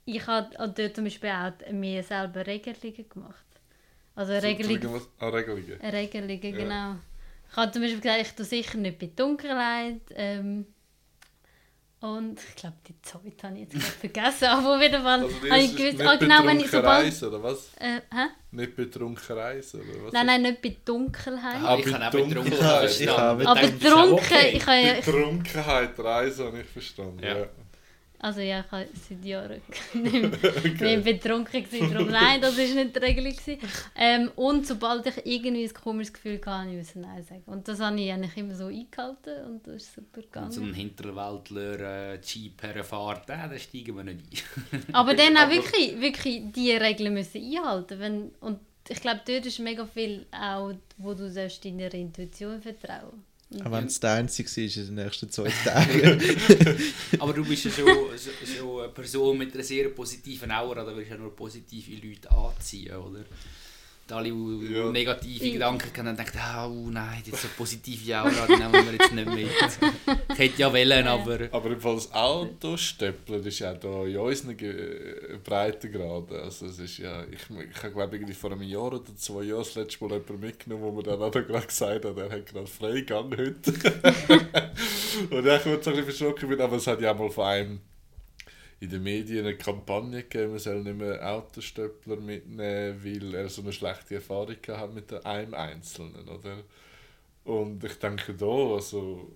ich 0.03 0.27
habe 0.27 0.49
dort 0.57 0.95
zum 0.95 1.05
Beispiel 1.05 1.29
auch 1.29 1.71
mir 1.71 2.03
selber 2.03 2.45
Regelungen 2.45 3.07
gemacht. 3.07 3.45
Also 4.15 4.33
Regelungen, 4.33 5.01
Regelungen. 5.21 5.81
Regelungen 5.81 6.41
Ja. 6.43 6.51
genau. 6.51 6.95
Ich 7.49 7.57
habe 7.57 7.71
zum 7.71 7.81
Beispiel 7.81 7.99
gesagt, 8.01 8.21
ich 8.21 8.31
tue 8.33 8.45
sicher 8.45 8.77
nicht 8.77 8.99
bei 8.99 9.09
Dunkelheit. 9.15 10.01
Ähm, 10.15 10.65
und 11.99 12.37
ich 12.49 12.55
glaube, 12.57 12.75
die 12.87 13.01
zweite 13.01 13.47
habe 13.47 13.55
ich 13.55 13.61
jetzt 13.61 13.73
gerade 13.73 13.85
vergessen. 13.85 14.45
Aber 14.49 14.75
auf 14.75 14.81
jeden 14.81 15.01
Fall 15.01 15.21
Also 15.23 15.35
habe 15.49 15.59
ich 15.59 15.75
gewusst, 15.75 15.97
nicht 15.97 16.07
ah, 16.07 16.15
genau, 16.17 16.45
wenn 16.45 16.57
ich 16.59 16.63
betrunken 16.65 16.69
sobald... 16.81 17.05
reisen, 17.05 17.27
oder 17.29 17.43
was? 17.43 17.69
Äh, 17.79 18.01
hä? 18.13 18.25
Nicht 18.51 18.75
betrunken 18.75 19.37
reisen, 19.37 19.81
oder 19.81 20.05
was? 20.05 20.13
Nein, 20.13 20.25
nein, 20.25 20.41
nicht 20.41 20.61
bei 20.61 20.75
Dunkelheit. 20.83 21.61
Ah, 21.63 21.77
ich 21.77 21.85
bei 21.85 21.91
kann 21.91 22.03
auch 22.03 22.11
Dunkelheit. 22.11 22.43
betrunken 22.43 22.53
Ich 22.53 22.61
habe- 22.63 22.87
verstanden. 22.89 23.41
ich 23.41 23.47
habe- 23.47 23.49
Aber 23.49 23.61
betrunken, 23.61 24.37
ich 24.53 24.65
habe 24.67 24.77
ja... 24.81 24.93
Betrunkenheit 24.95 25.99
reisen, 25.99 26.45
habe 26.47 26.59
ich 26.59 26.67
verstanden. 26.67 27.23
Ja. 27.23 27.37
Ja. 27.37 27.45
Also 28.23 28.39
ja, 28.39 28.61
ich 28.61 28.71
habe 28.71 28.87
seit 29.09 29.25
Jahren 29.25 29.61
nicht 29.95 30.13
mehr 30.13 30.31
nicht 30.95 31.03
betrunken 31.03 31.61
gewesen, 31.61 31.93
darum 31.93 32.07
nein, 32.09 32.39
das 32.39 32.57
war 32.57 32.63
nicht 32.63 32.95
die 32.95 33.13
gewesen. 33.15 33.57
Ähm, 33.97 34.31
und 34.37 34.65
sobald 34.65 35.05
ich 35.07 35.25
irgendwie 35.25 35.65
ein 35.65 35.73
komisches 35.73 36.13
Gefühl 36.13 36.39
hatte, 36.45 36.69
musste 36.69 36.99
ich 36.99 37.05
Nein 37.05 37.21
sagen. 37.23 37.43
Und 37.47 37.67
das 37.67 37.81
habe 37.81 37.99
ich 37.99 38.09
eigentlich 38.09 38.37
immer 38.37 38.55
so 38.55 38.67
eingehalten 38.67 39.43
und 39.45 39.67
das 39.67 39.75
ist 39.75 39.95
super 39.95 40.21
Und 40.41 40.53
so 40.53 40.61
gegangen. 40.61 40.69
ein 40.69 40.73
Hinterwäldler 40.73 42.13
äh, 42.13 42.19
Jeep 42.21 42.63
herfahrt, 42.63 43.29
äh, 43.29 43.49
da 43.49 43.59
steigen 43.59 43.97
wir 43.97 44.05
nicht 44.05 44.21
ein. 44.71 44.83
Aber 44.93 45.15
dann 45.15 45.35
auch 45.35 45.49
wirklich, 45.49 45.99
wirklich 45.99 46.43
die 46.55 46.71
Regeln 46.71 47.13
müssen 47.13 47.41
einhalten. 47.43 47.99
Wenn, 47.99 48.31
und 48.39 48.59
ich 48.87 49.01
glaube, 49.01 49.19
dort 49.27 49.45
ist 49.45 49.59
mega 49.59 49.85
viel 49.85 50.27
auch, 50.31 50.71
wo 50.97 51.13
du 51.13 51.29
sollst 51.29 51.65
deiner 51.65 51.93
Intuition 51.93 52.61
vertrauen 52.61 53.21
Auch 53.63 53.71
wenn 53.71 53.85
es 53.85 53.99
der 53.99 54.13
einzige 54.13 54.49
war 54.49 54.63
in 54.63 54.95
den 54.95 55.05
nächsten 55.05 55.29
zwei 55.29 55.49
Tagen. 55.63 56.21
Aber 57.19 57.33
du 57.33 57.45
bist 57.45 57.65
ja 57.65 57.71
schon, 57.71 57.87
so 58.59 58.79
eine 58.79 58.89
Person 58.89 59.37
mit 59.37 59.53
einer 59.53 59.63
sehr 59.63 59.89
positiven 59.89 60.51
Aura, 60.51 60.83
da 60.83 60.95
willst 60.95 61.11
du 61.11 61.15
ja 61.15 61.19
nur 61.19 61.35
positive 61.35 62.05
Leute 62.05 62.31
anziehen, 62.31 62.95
oder? 62.95 63.25
Alle, 64.11 64.29
die 64.31 64.73
Ja. 64.73 64.91
negative 64.91 65.51
Gedanken 65.51 65.89
haben, 65.97 66.05
dann 66.05 66.17
denken, 66.17 66.37
ah, 66.37 66.67
oh 66.67 66.89
nein, 66.89 67.23
jetzt 67.25 67.41
so 67.41 67.47
positive 67.57 68.19
Aura, 68.21 68.45
die 68.47 68.55
nehmen 68.57 68.73
wir 68.85 68.93
jetzt 68.93 69.13
nicht 69.13 69.25
mit. 69.27 69.47
Ich 70.33 70.37
hätte 70.37 70.61
ja 70.61 70.71
wollen, 70.73 71.07
aber... 71.07 71.39
Aber 71.51 71.69
im 71.71 71.79
Fall 71.79 71.95
das 71.95 72.11
Autostöppeln 72.13 73.43
ist 73.45 73.59
ja 73.59 73.73
da 73.73 74.03
in 74.05 74.17
unseren 74.17 74.57
Ge- 74.57 75.37
Breitengraden. 75.43 76.37
Also 76.41 76.65
es 76.67 76.79
ist 76.79 76.97
ja, 76.97 77.23
ich, 77.23 77.39
ich 77.71 77.83
habe 77.83 77.93
glaube 77.93 78.15
irgendwie 78.17 78.33
vor 78.33 78.51
einem 78.51 78.61
Jahr 78.63 78.83
oder 78.93 79.01
zwei 79.15 79.43
Jahren 79.43 79.59
das 79.63 79.75
letzte 79.75 80.03
Mal 80.03 80.11
jemanden 80.17 80.39
mitgenommen, 80.41 80.83
wo 80.83 80.91
mir 80.91 81.03
dann 81.03 81.21
auch 81.21 81.31
gerade 81.31 81.65
gesagt 81.65 82.05
hat, 82.05 82.17
er 82.17 82.29
hat 82.29 82.45
gerade 82.45 82.67
Freigang 82.67 83.31
heute. 83.37 83.73
Und 85.31 85.39
ich 85.39 85.45
war 85.45 85.59
so 85.61 85.69
ein 85.69 85.81
bisschen 85.81 86.03
verschrocken, 86.03 86.49
bin, 86.49 86.59
aber 86.61 86.75
es 86.77 86.87
hat 86.87 86.99
ja 87.01 87.13
auch 87.13 87.17
mal 87.19 87.29
von 87.31 87.45
einem 87.45 87.79
in 88.83 88.89
den 88.89 89.03
Medien 89.03 89.45
eine 89.45 89.57
Kampagne 89.57 90.23
gegeben, 90.23 90.51
man 90.51 90.59
soll 90.59 90.83
nicht 90.83 90.97
mehr 90.97 91.25
Autostöppler 91.33 92.17
mitnehmen, 92.17 93.03
weil 93.03 93.33
er 93.35 93.49
so 93.49 93.61
eine 93.61 93.73
schlechte 93.73 94.15
Erfahrung 94.15 94.57
hat 94.67 94.93
mit 94.93 95.25
einem 95.25 95.53
Einzelnen, 95.53 96.27
oder? 96.27 96.63
Und 97.45 97.83
ich 97.83 97.99
denke 97.99 98.33
da, 98.35 98.45
also 98.45 99.31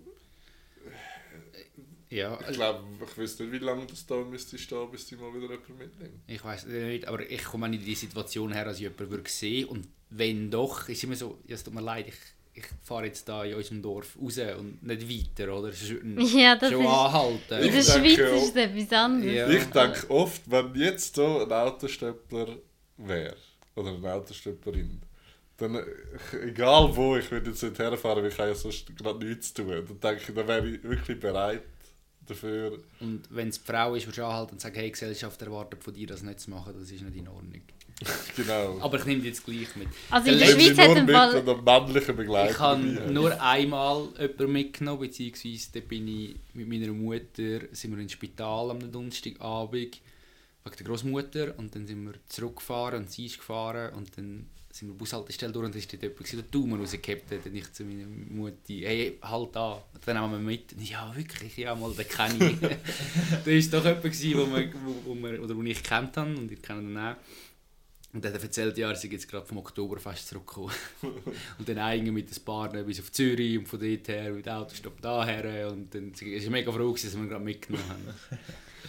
Ja, 2.09 2.39
ich 2.49 2.55
glaube, 2.55 2.83
ich 3.05 3.17
weiß 3.17 3.39
nicht, 3.39 3.51
wie 3.51 3.57
lange 3.57 3.85
das 3.85 4.05
da 4.05 4.15
müsste 4.23 4.57
stehen, 4.57 4.89
bis 4.91 5.05
die 5.07 5.15
mal 5.17 5.33
wieder 5.33 5.49
jemand 5.49 5.77
mitnimmt. 5.77 6.23
Ich 6.27 6.43
weiß 6.43 6.65
nicht, 6.67 7.07
aber 7.07 7.29
ich 7.29 7.43
komme 7.43 7.69
nicht 7.69 7.81
in 7.81 7.85
die 7.85 7.95
Situation 7.95 8.53
her, 8.53 8.65
dass 8.65 8.77
ich 8.77 8.83
jemanden 8.83 9.09
würde 9.09 9.29
sehen 9.29 9.67
und 9.69 9.87
wenn 10.09 10.49
doch, 10.49 10.87
ist 10.89 11.03
immer 11.03 11.15
so, 11.15 11.41
ja, 11.47 11.55
es 11.55 11.63
tut 11.63 11.73
mir 11.73 11.81
leid, 11.81 12.07
ich, 12.07 12.15
ich 12.57 12.65
fahre 12.83 13.05
jetzt 13.05 13.27
da 13.29 13.43
in 13.45 13.53
unserem 13.55 13.81
Dorf 13.81 14.17
raus 14.21 14.37
und 14.57 14.81
nicht 14.83 15.09
weiter, 15.39 15.57
oder? 15.57 15.71
Schon, 15.71 16.19
Ja, 16.37 16.55
das 16.55 16.71
schon 16.71 16.81
ist- 16.81 16.87
anhalten. 16.87 17.63
In 17.63 17.71
der 17.71 17.81
Schweiz 17.83 18.19
auch- 18.19 18.35
ist 18.35 18.49
es 18.49 18.55
etwas 18.55 18.91
anderes. 18.97 19.33
Ja. 19.35 19.49
Ich 19.49 19.65
denke 19.65 20.09
oft, 20.09 20.41
wenn 20.49 20.75
jetzt 20.75 21.15
so 21.15 21.43
ein 21.43 21.51
Autostöppler 21.51 22.47
wäre, 22.97 23.35
oder 23.75 23.89
eine 23.93 24.13
Autostöpplerin, 24.13 25.01
dann, 25.57 25.83
egal 26.43 26.95
wo, 26.95 27.17
ich 27.17 27.29
würde 27.31 27.49
jetzt 27.49 27.63
nicht 27.63 27.79
herfahren, 27.79 28.23
weil 28.23 28.31
ich 28.31 28.37
habe 28.37 28.49
ja 28.49 28.55
sonst 28.55 28.95
gerade 28.95 29.25
nichts 29.25 29.53
zu 29.53 29.63
tun. 29.63 29.69
Dann 29.69 29.99
denke 29.99 30.21
ich, 30.29 30.35
dann 30.35 30.47
wäre 30.47 30.67
ich 30.67 30.83
wirklich 30.83 31.19
bereit 31.19 31.61
dafür. 32.29 32.79
Und 32.99 33.23
wenn 33.29 33.49
es 33.49 33.61
die 33.61 33.71
Frau 33.71 33.95
ist, 33.95 34.15
die 34.15 34.21
anhalten 34.21 34.53
und 34.53 34.61
sagt, 34.61 34.75
hey, 34.77 34.85
die 34.85 34.91
Gesellschaft 34.91 35.41
erwartet 35.41 35.83
von 35.83 35.93
dir, 35.93 36.07
das 36.07 36.23
nicht 36.23 36.39
zu 36.39 36.49
machen, 36.51 36.73
das 36.79 36.91
ist 36.91 37.01
nicht 37.01 37.15
in 37.15 37.27
Ordnung. 37.27 37.61
Genau. 38.35 38.79
Aber 38.79 38.99
ich 38.99 39.05
nehme 39.05 39.21
die 39.21 39.29
jetzt 39.29 39.43
gleich 39.43 39.75
mit. 39.75 39.87
Also 40.11 40.29
in 40.29 40.37
Der 40.37 40.53
der 40.53 40.59
Schweiz 40.59 40.77
hat 40.77 41.05
mit 41.05 41.15
Fall... 41.15 41.35
einer 41.35 41.81
männlichen 41.81 42.15
Begleitung 42.15 42.51
Ich 42.51 42.59
habe 42.59 43.11
nur 43.11 43.41
einmal 43.41 44.07
jemanden 44.19 44.51
mitgenommen, 44.51 44.99
beziehungsweise 44.99 45.71
da 45.73 45.79
bin 45.79 46.07
ich 46.07 46.35
mit 46.53 46.69
meiner 46.69 46.93
Mutter, 46.93 47.61
sind 47.71 47.95
wir 47.95 47.99
ins 47.99 48.11
Spital 48.11 48.69
am 48.69 48.91
Donnerstagabend 48.91 49.73
wegen 49.73 49.97
der 50.77 50.85
Großmutter 50.85 51.57
und 51.57 51.73
dann 51.73 51.87
sind 51.87 52.05
wir 52.05 52.13
zurückgefahren 52.27 53.03
und 53.03 53.11
sie 53.11 53.25
ist 53.25 53.37
gefahren 53.37 53.93
und 53.95 54.15
dann 54.17 54.47
sind 54.77 54.89
wir 54.89 54.95
Bushaltestelle 54.95 55.51
durch 55.51 55.65
und 55.65 55.73
dann 55.73 55.79
ist 55.79 55.91
dort 55.91 56.03
jemand 56.03 56.33
der 56.33 56.41
Daumen 56.43 56.79
rausgehabt 56.79 57.31
hat 57.31 57.45
und 57.45 57.55
ich 57.55 57.73
zu 57.73 57.83
meiner 57.83 58.05
Mutter, 58.05 58.55
hey, 58.67 59.17
halt 59.21 59.55
da, 59.55 59.73
und 59.73 60.07
dann 60.07 60.21
nehmen 60.21 60.33
wir 60.33 60.39
mit. 60.39 60.73
Und 60.73 60.87
ja, 60.87 61.15
wirklich, 61.15 61.57
ja, 61.57 61.73
mal, 61.73 61.91
den 61.93 62.07
kenne 62.07 62.51
ich. 62.51 62.59
da 62.59 63.79
war 63.79 63.81
doch 63.81 63.85
jemand, 63.85 64.03
gewesen, 64.03 64.37
wo, 64.37 64.55
wir, 64.55 64.73
wo, 64.73 64.95
wo, 65.05 65.15
wir, 65.15 65.43
oder 65.43 65.55
wo 65.55 65.63
ich 65.63 65.83
kennt 65.83 66.15
habe 66.17 66.35
und 66.35 66.51
ich 66.51 66.61
kenne 66.61 66.81
ihn 66.81 66.97
auch. 66.97 67.15
Und 68.13 68.23
dann 68.23 68.33
hat 68.33 68.39
er 68.39 68.45
erzählt, 68.45 68.77
ja, 68.77 68.89
er 68.89 68.95
sei 68.95 69.09
jetzt 69.09 69.27
gerade 69.27 69.45
vom 69.45 69.57
Oktoberfest 69.57 70.27
zurückgekommen. 70.27 70.71
und 71.59 71.67
dann 71.67 71.77
eigentlich 71.79 72.13
mit 72.13 72.31
ein 72.31 72.45
paar 72.45 72.69
bis 72.69 72.99
auf 72.99 73.11
Zürich 73.11 73.57
und 73.57 73.67
von 73.67 73.79
dort 73.79 74.07
her 74.07 74.31
mit 74.31 74.45
dem 74.45 74.53
Autostopp 74.53 75.01
daher. 75.01 75.71
Und 75.71 75.93
dann 75.93 76.13
war 76.13 76.27
er 76.27 76.49
mega 76.49 76.71
froh, 76.71 76.91
gewesen, 76.91 77.07
dass 77.07 77.15
wir 77.15 77.23
ihn 77.23 77.29
gerade 77.29 77.43
mitgenommen 77.43 77.89
haben. 77.89 78.03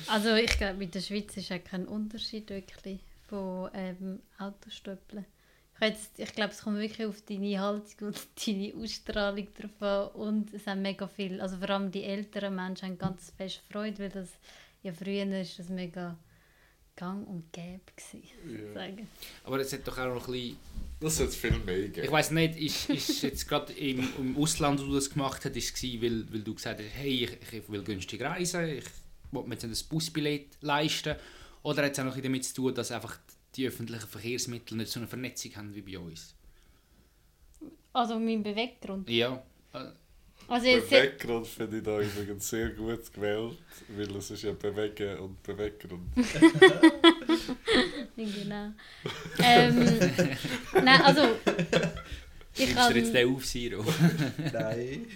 Also 0.07 0.35
ich 0.37 0.57
glaube, 0.57 0.85
in 0.85 0.91
der 0.93 1.01
Schweiz 1.01 1.37
ist 1.37 1.49
ja 1.49 1.59
kein 1.59 1.87
Unterschied 1.87 2.49
wirklich 2.51 3.01
von 3.29 3.69
ähm, 3.75 4.21
Autostöppeln. 4.39 5.27
Ich, 5.81 5.87
jetzt- 5.89 6.19
ich 6.19 6.33
glaube, 6.35 6.53
es 6.53 6.63
kommt 6.63 6.79
wirklich 6.79 7.07
auf 7.07 7.21
deine 7.23 7.59
Haltung 7.61 8.09
und 8.09 8.19
deine 8.47 8.75
Ausstrahlung 8.75 9.49
drauf 9.55 9.83
an. 9.83 10.21
Und 10.21 10.55
es 10.55 10.67
haben 10.67 10.83
mega 10.83 11.07
viel, 11.07 11.41
also 11.41 11.57
vor 11.57 11.71
allem 11.71 11.91
die 11.91 12.05
älteren 12.05 12.55
Menschen 12.55 12.89
haben 12.89 12.99
ganz 12.99 13.33
fest 13.37 13.61
Freude, 13.71 13.99
weil 13.99 14.09
das 14.11 14.29
ja 14.83 14.93
früher 14.93 15.41
ist 15.41 15.59
das 15.59 15.69
mega 15.69 16.17
gang 16.97 17.27
und 17.29 17.53
gäbe 17.53 17.81
gewesen, 17.95 18.73
sagen. 18.75 19.09
Aber 19.45 19.61
es 19.61 19.73
hat 19.73 19.87
doch 19.87 19.97
auch 19.99 20.15
noch 20.15 20.27
ein 20.29 20.33
bisschen 20.33 20.57
Das 21.01 21.21
hat 21.21 21.29
es 21.29 21.37
viel 21.37 21.57
mehr 21.59 21.77
gegeben. 21.83 22.05
Ich 22.07 22.11
weiß 22.11 22.33
nicht, 22.33 22.57
ist, 22.59 22.91
ist 22.91 23.23
jetzt 23.23 23.49
gerade 23.49 23.73
im, 23.75 24.09
im 24.19 24.37
Ausland, 24.37 24.81
wo 24.81 24.85
du 24.87 24.95
das 24.97 25.09
gemacht 25.11 25.45
hast, 25.45 25.57
ist 25.57 25.65
es 25.67 25.75
gewesen, 25.75 26.03
weil, 26.03 26.33
weil 26.33 26.43
du 26.43 26.55
gesagt 26.55 26.81
hast, 26.81 26.89
hey, 26.95 27.25
ich, 27.25 27.53
ich 27.57 27.69
will 27.71 27.85
günstig 27.85 28.21
reisen, 28.21 28.65
ich 28.69 28.85
will 29.31 29.43
mir 29.45 29.55
jetzt 29.55 29.65
ein 29.65 29.89
Busbillett 29.89 30.49
leisten. 30.61 31.15
Oder 31.63 31.85
hat 31.85 31.93
es 31.93 31.99
auch 32.01 32.05
noch 32.05 32.13
ein 32.13 32.17
bisschen 32.23 32.33
damit 32.33 32.45
zu 32.47 32.55
tun, 32.55 32.75
dass 32.75 32.91
einfach 32.91 33.17
die 33.57 33.67
öffentlichen 33.67 34.09
Verkehrsmittel 34.09 34.77
nicht 34.77 34.91
so 34.91 35.01
eine 35.01 35.09
Vernetzung 35.09 35.57
haben 35.57 35.75
wie 35.75 35.83
bei 35.83 35.99
uns? 35.99 36.35
Also 37.93 38.19
mein 38.19 38.43
Beweggrund. 38.43 39.09
Ja. 39.09 39.43
äh, 39.73 39.87
Also 40.47 40.67
Beweggrund 40.67 41.47
finde 41.47 41.79
ich 41.79 41.83
da 41.83 42.01
übrigens 42.01 42.49
sehr 42.49 42.71
gut 42.71 43.13
gewählt, 43.13 43.59
weil 43.89 44.17
es 44.17 44.31
ist 44.31 44.43
ja 44.43 44.53
Bewegen 44.53 45.19
und 45.19 45.43
Beweggrund. 45.43 46.09
genau. 48.17 48.73
ähm, 49.43 50.01
nein, 50.75 51.03
also 51.03 51.23
ich 52.59 52.67
du 52.67 52.71
jetzt 52.71 52.75
kann... 52.75 53.13
den 53.13 53.35
auf, 53.35 53.47
Siro? 53.47 53.85
Nein. 54.53 55.07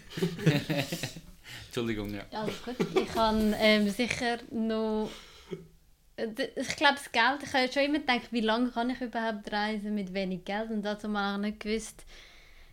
Entschuldigung, 1.67 2.15
ja. 2.15 2.25
Alles 2.31 2.63
gut. 2.63 2.77
Ich 2.95 3.09
kann 3.09 3.55
ähm, 3.59 3.91
sicher 3.91 4.39
noch. 4.51 5.11
Ich 6.57 6.77
glaube, 6.77 6.95
das 6.95 7.11
Geld, 7.11 7.43
ich 7.43 7.53
habe 7.53 7.73
schon 7.73 7.83
immer 7.85 7.99
gedacht, 7.99 8.33
wie 8.33 8.41
lange 8.41 8.71
kann 8.71 8.91
ich 8.91 9.01
überhaupt 9.01 9.51
reisen 9.51 9.95
mit 9.95 10.15
wenig 10.15 10.45
Geld? 10.45 10.71
Und 10.71 10.83
dazu 10.83 11.09
mal 11.09 11.35
auch 11.35 11.39
nicht 11.39 11.61
gewusst, 11.61 12.05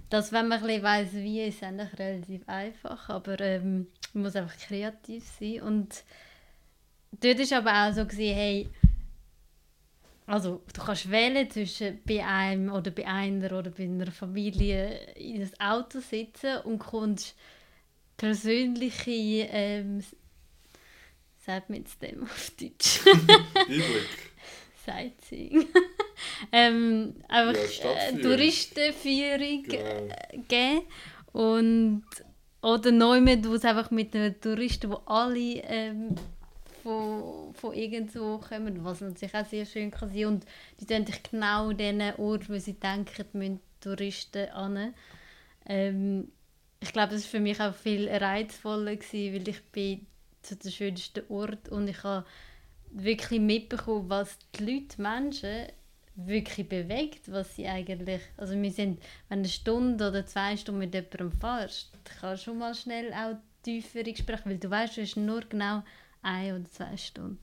dass 0.10 0.32
wenn 0.32 0.48
man 0.48 0.60
ein 0.60 0.66
bisschen 0.66 0.84
weiss, 0.84 1.14
wie, 1.14 1.42
ist 1.42 1.58
es 1.58 1.64
eigentlich 1.64 1.98
relativ 1.98 2.48
einfach, 2.48 3.10
aber 3.10 3.40
ähm, 3.40 3.88
man 4.14 4.24
muss 4.24 4.36
einfach 4.36 4.58
kreativ 4.58 5.24
sein. 5.40 5.62
Und 5.62 6.04
dort 7.12 7.40
ist 7.40 7.54
aber 7.54 7.72
auch 7.88 7.94
so 7.94 8.06
gewesen, 8.06 8.36
hey, 8.36 8.70
also 10.26 10.62
du 10.74 10.82
kannst 10.82 11.10
wählen 11.10 11.50
zwischen 11.50 12.00
bei 12.06 12.24
einem 12.24 12.72
oder 12.72 12.92
bei 12.92 13.08
einer 13.08 13.58
oder 13.58 13.72
bei 13.72 13.84
einer 13.84 14.12
Familie 14.12 15.12
in 15.16 15.42
das 15.42 15.60
Auto 15.60 16.00
sitzen 16.02 16.58
und 16.66 16.78
kommst 16.78 17.36
persönliche, 18.16 19.12
ähm, 19.52 20.04
sagt 21.50 21.70
man 21.72 21.80
jetzt 21.80 22.00
dem 22.04 22.22
auf 22.24 22.52
Deutsch, 22.60 23.00
Einblick. 23.68 24.08
Sightseeing, 24.86 25.66
ähm, 26.52 27.16
einfach 27.28 27.60
Ja, 27.84 27.92
äh. 28.10 28.22
Touristenführung 28.22 29.64
Genau. 29.64 30.16
geben 30.48 30.82
und 31.34 32.04
oder 32.62 32.92
neu 32.92 33.20
wo 33.22 33.56
es 33.56 33.66
einfach 33.66 33.90
mit 33.90 34.14
den 34.14 34.40
Touristen, 34.40 34.92
wo 34.92 34.96
alle 35.06 35.62
ähm, 35.64 36.16
von, 36.84 37.54
von 37.56 37.74
irgendwo 37.74 38.38
kommen, 38.38 38.84
was 38.84 39.02
natürlich 39.02 39.34
auch 39.34 39.46
sehr 39.46 39.66
schön 39.66 39.90
kann 39.90 40.10
sein 40.14 40.26
und 40.26 40.46
die 40.80 40.86
tun 40.86 41.06
dich 41.06 41.24
genau 41.24 41.70
an 41.70 41.78
den 41.78 42.02
Ort, 42.18 42.48
wo 42.50 42.58
sie 42.60 42.74
denken, 42.74 43.26
müssen 43.34 43.60
Touristen 43.82 44.50
an. 44.50 44.94
Ähm, 45.66 46.32
ich 46.82 46.94
glaube, 46.94 47.14
das 47.14 47.24
war 47.24 47.30
für 47.32 47.40
mich 47.40 47.60
auch 47.60 47.74
viel 47.74 48.08
reizvoller, 48.10 48.96
gewesen, 48.96 49.34
weil 49.36 49.48
ich 49.50 49.62
bin 49.72 50.06
zu 50.42 50.56
den 50.56 50.72
schönsten 50.72 51.24
Ort 51.30 51.70
und 51.70 51.88
ich 51.88 52.04
habe 52.04 52.26
wirklich 52.92 53.40
mitbekommen, 53.40 54.10
was 54.10 54.38
die 54.56 54.64
Leute, 54.64 54.96
die 54.98 55.02
Menschen 55.02 55.68
wirklich 56.16 56.68
bewegt, 56.68 57.32
was 57.32 57.56
sie 57.56 57.68
eigentlich, 57.68 58.22
also 58.38 58.60
wir 58.60 58.72
sind, 58.72 59.00
wenn 59.30 59.40
du 59.40 59.44
eine 59.44 59.48
Stunde 59.48 60.10
oder 60.10 60.26
zwei 60.26 60.58
Stunden 60.58 60.80
mit 60.80 60.94
jemandem 60.94 61.32
fährst, 61.32 61.92
kannst 62.20 62.44
du 62.44 62.52
schon 62.52 62.60
mal 62.60 62.74
schnell 62.76 63.14
auch 63.14 63.38
tiefere 63.64 64.12
Gespräche, 64.12 64.46
weil 64.46 64.58
du 64.58 64.70
weißt, 64.70 64.98
du 64.98 65.02
hast 65.02 65.16
nur 65.18 65.42
genau 65.42 65.84
eine 66.22 66.56
oder 66.56 66.70
zwei 66.70 66.98
Stunden. 66.98 67.40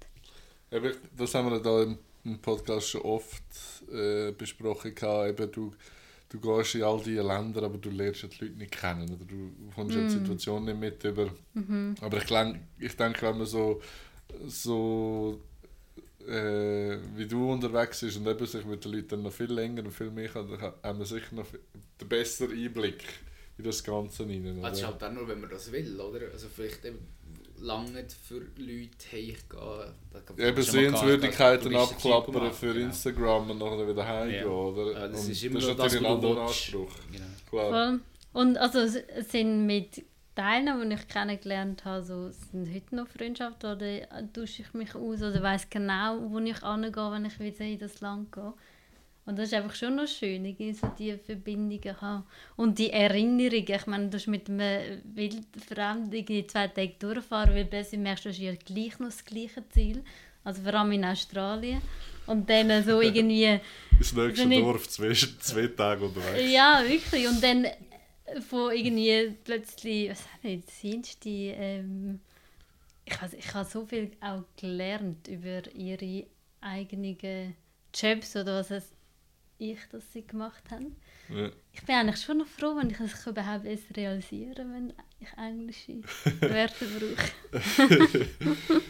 Eben, 0.70 0.92
das 1.16 1.34
haben 1.34 1.50
wir 1.50 1.60
da 1.60 1.82
im 2.24 2.38
Podcast 2.40 2.88
schon 2.88 3.02
oft 3.02 3.42
äh, 3.90 4.32
besprochen. 4.32 4.94
Gehabt. 4.94 5.30
Eben, 5.30 5.52
du, 5.52 5.72
du 6.28 6.40
gehst 6.40 6.74
in 6.74 6.82
all 6.82 7.00
diese 7.02 7.22
Länder, 7.22 7.62
aber 7.62 7.78
du 7.78 7.90
lernst 7.90 8.22
ja 8.22 8.28
die 8.28 8.44
Leute 8.44 8.58
nicht 8.58 8.72
kennen. 8.72 9.08
Oder 9.12 9.24
du 9.24 9.52
kommst 9.74 9.94
ja 9.94 10.02
die 10.02 10.10
Situation 10.10 10.64
nicht 10.64 10.78
mit 10.78 11.04
über. 11.04 11.30
Aber 12.00 12.16
ich, 12.18 12.60
ich 12.78 12.96
denke, 12.96 13.22
wenn 13.22 13.38
man 13.38 13.46
so, 13.46 13.80
so 14.46 15.40
äh, 16.26 16.98
wie 17.14 17.26
du 17.26 17.52
unterwegs 17.52 18.00
bist 18.00 18.16
und 18.16 18.26
eben 18.26 18.46
sich 18.46 18.64
mit 18.64 18.84
den 18.84 18.92
Leuten 18.92 19.22
noch 19.22 19.32
viel 19.32 19.52
länger 19.52 19.84
und 19.84 19.92
viel 19.92 20.10
mehr 20.10 20.28
kann, 20.28 20.50
dann 20.50 20.72
haben 20.82 20.98
wir 20.98 21.06
sicher 21.06 21.34
noch 21.34 21.46
den 22.00 22.08
besseren 22.08 22.52
Einblick 22.52 23.04
in 23.58 23.64
das 23.64 23.82
Ganze 23.82 24.24
rein. 24.24 24.44
Ist 24.44 24.58
oder? 24.58 24.86
halt 24.88 25.04
auch 25.04 25.12
nur, 25.12 25.28
wenn 25.28 25.40
man 25.40 25.50
das 25.50 25.70
will, 25.70 26.00
oder? 26.00 26.20
Also 26.32 26.48
vielleicht 26.48 26.84
eben 26.84 26.98
lange 27.60 27.90
nicht 27.90 28.12
für 28.12 28.38
Leute, 28.56 29.36
da- 29.50 29.92
Eben 30.38 30.62
Sehenswürdigkeiten 30.62 31.74
abklappern 31.76 32.52
für 32.52 32.72
genau. 32.74 32.86
Instagram 32.86 33.50
und 33.50 33.58
nachher 33.58 33.88
wieder 33.88 34.06
heimgehen, 34.06 34.44
Ja. 34.44 34.50
oder? 34.50 34.92
Ja, 34.92 35.08
das 35.08 35.24
Und 35.24 35.30
ist 35.32 35.44
immer 35.44 35.54
das 35.54 35.62
ist 35.64 35.68
das, 35.70 35.78
natürlich 35.78 36.06
ein 36.08 36.14
anderer. 36.14 36.46
Anspruch. 36.46 36.92
Genau. 37.12 37.24
Klar. 37.50 37.70
Voll. 37.70 38.00
Und 38.32 38.58
also 38.58 38.86
sind 39.28 39.66
mit 39.66 40.04
Teilen, 40.34 40.90
die 40.90 40.94
ich 40.94 41.08
kennengelernt 41.08 41.84
habe, 41.86 42.04
so, 42.04 42.30
sind 42.30 42.72
heute 42.74 42.94
noch 42.94 43.08
Freundschaften 43.08 43.72
oder 43.72 44.00
tausche 44.34 44.62
ich 44.62 44.74
mich 44.74 44.94
aus 44.94 45.22
oder 45.22 45.42
weiß 45.42 45.70
genau, 45.70 46.18
wo 46.30 46.38
ich 46.40 46.58
hingehe, 46.58 47.10
wenn 47.12 47.24
ich 47.24 47.40
wieder 47.40 47.64
in 47.64 47.78
das 47.78 48.00
Land 48.02 48.32
gehe. 48.32 48.52
Und 49.26 49.36
das 49.38 49.48
ist 49.48 49.54
einfach 49.54 49.74
schon 49.74 49.96
noch 49.96 50.06
schön, 50.06 50.44
irgendwie 50.44 50.72
so 50.72 50.88
diese 50.96 51.18
Verbindungen 51.18 52.00
haben. 52.00 52.24
Und 52.54 52.78
die 52.78 52.90
Erinnerungen, 52.90 53.66
ich 53.66 53.86
meine, 53.86 54.08
du 54.08 54.16
hast 54.16 54.28
mit 54.28 54.48
einem 54.48 55.02
Wildfremden 55.14 56.48
zwei 56.48 56.68
Tage 56.68 56.94
durchfahren, 56.98 57.52
weil 57.52 57.64
plötzlich 57.64 58.00
merkst 58.00 58.24
du, 58.24 58.28
du 58.28 58.34
hast 58.34 58.40
ja 58.40 58.54
gleich 58.54 58.98
noch 59.00 59.08
das 59.08 59.24
gleiche 59.24 59.68
Ziel. 59.70 60.04
Also 60.44 60.62
vor 60.62 60.74
allem 60.74 60.92
in 60.92 61.04
Australien. 61.04 61.82
Und 62.26 62.48
dann 62.48 62.84
so 62.84 63.00
irgendwie... 63.02 63.60
Das 63.98 64.12
nächste 64.12 64.48
ich- 64.48 64.60
Dorf, 64.60 64.88
zwei, 64.88 65.12
zwei 65.12 65.66
Tage 65.66 66.04
unterwegs. 66.04 66.52
Ja, 66.52 66.84
wirklich. 66.86 67.26
Und 67.26 67.42
dann 67.42 67.66
von 68.48 68.72
irgendwie 68.72 69.34
plötzlich, 69.42 70.10
was 70.10 70.22
habe 70.34 70.48
ich 70.50 70.64
sind 70.66 71.24
die, 71.24 71.48
ähm, 71.48 72.20
ich, 73.04 73.20
weiß, 73.20 73.34
ich 73.34 73.54
habe 73.54 73.68
so 73.68 73.84
viel 73.86 74.12
auch 74.20 74.42
gelernt 74.56 75.28
über 75.28 75.62
ihre 75.74 76.26
eigenen 76.60 77.56
Jobs 77.94 78.36
oder 78.36 78.60
was 78.60 78.70
es 78.70 78.95
ich, 79.58 79.88
dass 79.88 80.12
sie 80.12 80.26
gemacht 80.26 80.70
haben. 80.70 80.96
Ja. 81.28 81.50
Ich 81.76 81.82
bin 81.82 81.94
eigentlich 81.94 82.24
schon 82.24 82.38
noch 82.38 82.46
froh, 82.46 82.74
wenn 82.76 82.88
ich 82.88 82.98
es 82.98 83.26
überhaupt 83.26 83.66
erst 83.66 83.94
realisieren 83.94 84.72
wenn 84.72 84.92
ich 85.20 85.28
englische 85.38 86.00
Wörter 86.40 86.86
brauche. 86.98 88.26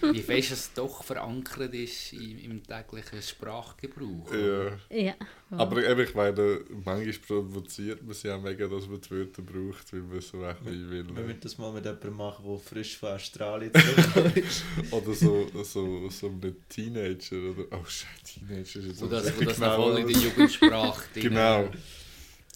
Wie 0.12 0.22
fest 0.22 0.52
es 0.52 0.72
doch 0.72 1.02
verankert 1.02 1.74
ist 1.74 2.12
im, 2.12 2.38
im 2.38 2.62
täglichen 2.62 3.20
Sprachgebrauch. 3.22 4.32
Ja. 4.32 4.78
Ja. 4.96 5.14
Aber 5.50 5.84
eben, 5.84 6.00
ich 6.00 6.14
meine, 6.14 6.60
manchmal 6.84 7.12
provoziert 7.12 8.02
man 8.04 8.14
sich 8.14 8.30
auch 8.30 8.40
mega, 8.40 8.66
dass 8.66 8.88
man 8.88 9.00
die 9.00 9.10
Wörter 9.10 9.42
braucht, 9.42 9.92
weil 9.92 10.00
man 10.00 10.20
so 10.20 10.42
ein 10.42 10.56
bisschen 10.56 10.90
will. 10.90 11.16
Wir 11.16 11.22
müssen 11.24 11.40
das 11.40 11.58
mal 11.58 11.72
mit 11.72 11.84
jemandem 11.84 12.16
machen, 12.16 12.44
der 12.46 12.58
frisch 12.58 12.96
von 12.98 13.10
Australien 13.10 13.72
zurückgekommen 13.74 14.34
ist. 14.36 14.62
Oder 14.92 15.12
so, 15.12 15.48
so, 15.64 16.08
so 16.08 16.26
ein 16.28 16.56
Teenager. 16.68 17.36
Oder, 17.36 17.64
oh, 17.72 17.84
scheiße, 17.84 18.06
Teenager 18.24 18.62
ist 18.62 18.86
jetzt 18.86 19.02
Wo 19.02 19.06
das, 19.06 19.26
auch 19.26 19.40
wo 19.40 19.44
das 19.44 19.58
noch 19.58 19.76
genau 19.76 19.82
voll 19.82 19.98
in 19.98 20.08
der 20.08 20.16
Jugendsprache 20.16 21.02
Genau. 21.14 21.62
drin 21.62 21.72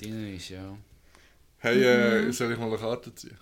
ist, 0.03 0.51
ja. 0.51 0.77
Hey, 1.59 1.83
äh, 1.83 2.33
soll 2.33 2.53
ich 2.53 2.59
mal 2.59 2.67
eine 2.67 2.79
Karte 2.79 3.15
ziehen? 3.15 3.37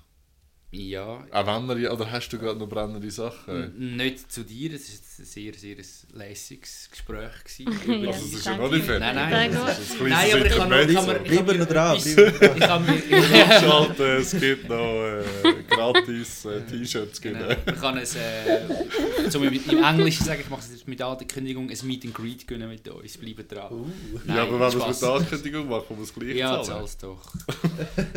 Ja, 0.70 1.24
Auch 1.30 1.46
wenn 1.68 1.78
wir, 1.80 1.90
oder 1.90 2.10
hast 2.10 2.28
du 2.28 2.38
gerade 2.38 2.58
noch 2.58 2.68
brennende 2.68 3.10
Sachen? 3.10 3.72
n- 3.78 3.96
nicht 3.96 4.30
zu 4.30 4.44
dir, 4.44 4.74
es 4.74 4.86
war 4.90 4.98
ein 5.20 5.24
sehr, 5.24 5.54
sehr 5.54 5.76
lässiges 6.12 6.88
Gespräch. 6.90 7.30
Ja, 7.58 7.70
gewesen. 7.70 8.06
Also, 8.06 8.20
das 8.26 8.32
ist 8.34 8.44
ja 8.46 8.56
noch 8.58 8.70
nicht 8.70 8.84
fertig. 8.84 9.00
Nein, 9.14 9.30
nein. 9.30 9.52
Das 9.54 9.78
ist 9.78 9.98
ein 10.00 10.08
Nein, 10.10 10.30
aber 10.34 10.46
ich 10.46 10.52
kann 10.54 10.70
kann 10.70 10.94
kann 10.94 11.24
Bleiben 11.24 11.58
noch 11.58 11.66
dran, 11.68 11.96
Ich 11.96 12.60
kann 12.60 12.84
mir... 12.84 13.44
Abschalten, 13.44 14.06
es 14.20 14.30
gibt 14.38 14.68
noch 14.68 15.04
äh, 15.06 15.24
gratis 15.70 16.44
äh, 16.44 16.60
T-Shirts. 16.60 17.20
Genau. 17.22 17.38
Genau. 17.48 17.54
Ich 17.66 17.80
kann 17.80 17.96
es, 17.96 18.14
äh, 18.16 19.30
zum 19.30 19.44
im 19.44 19.82
Englischen 19.84 20.24
sagen, 20.26 20.42
ich 20.44 20.50
mache 20.50 20.60
es 20.60 20.70
jetzt 20.70 20.86
mit 20.86 21.00
Ankündigung, 21.00 21.70
ein 21.70 21.78
Meet 21.86 22.04
and 22.04 22.14
Greet 22.14 22.46
gönnen 22.46 22.68
mit 22.68 22.86
uns, 22.88 23.16
bleiben 23.16 23.48
dran. 23.48 23.72
Uh. 23.72 23.86
Nein, 24.26 24.36
ja, 24.36 24.42
aber 24.42 24.60
wenn 24.60 24.78
wir 24.78 24.88
es 24.88 25.00
mit 25.00 25.10
Ankündigung 25.10 25.68
machen, 25.68 25.96
muss 25.96 26.08
es 26.10 26.14
gleich 26.14 26.36
Ja, 26.36 26.62
zahlen. 26.62 26.86
zahl's 26.86 26.98
doch. 26.98 27.32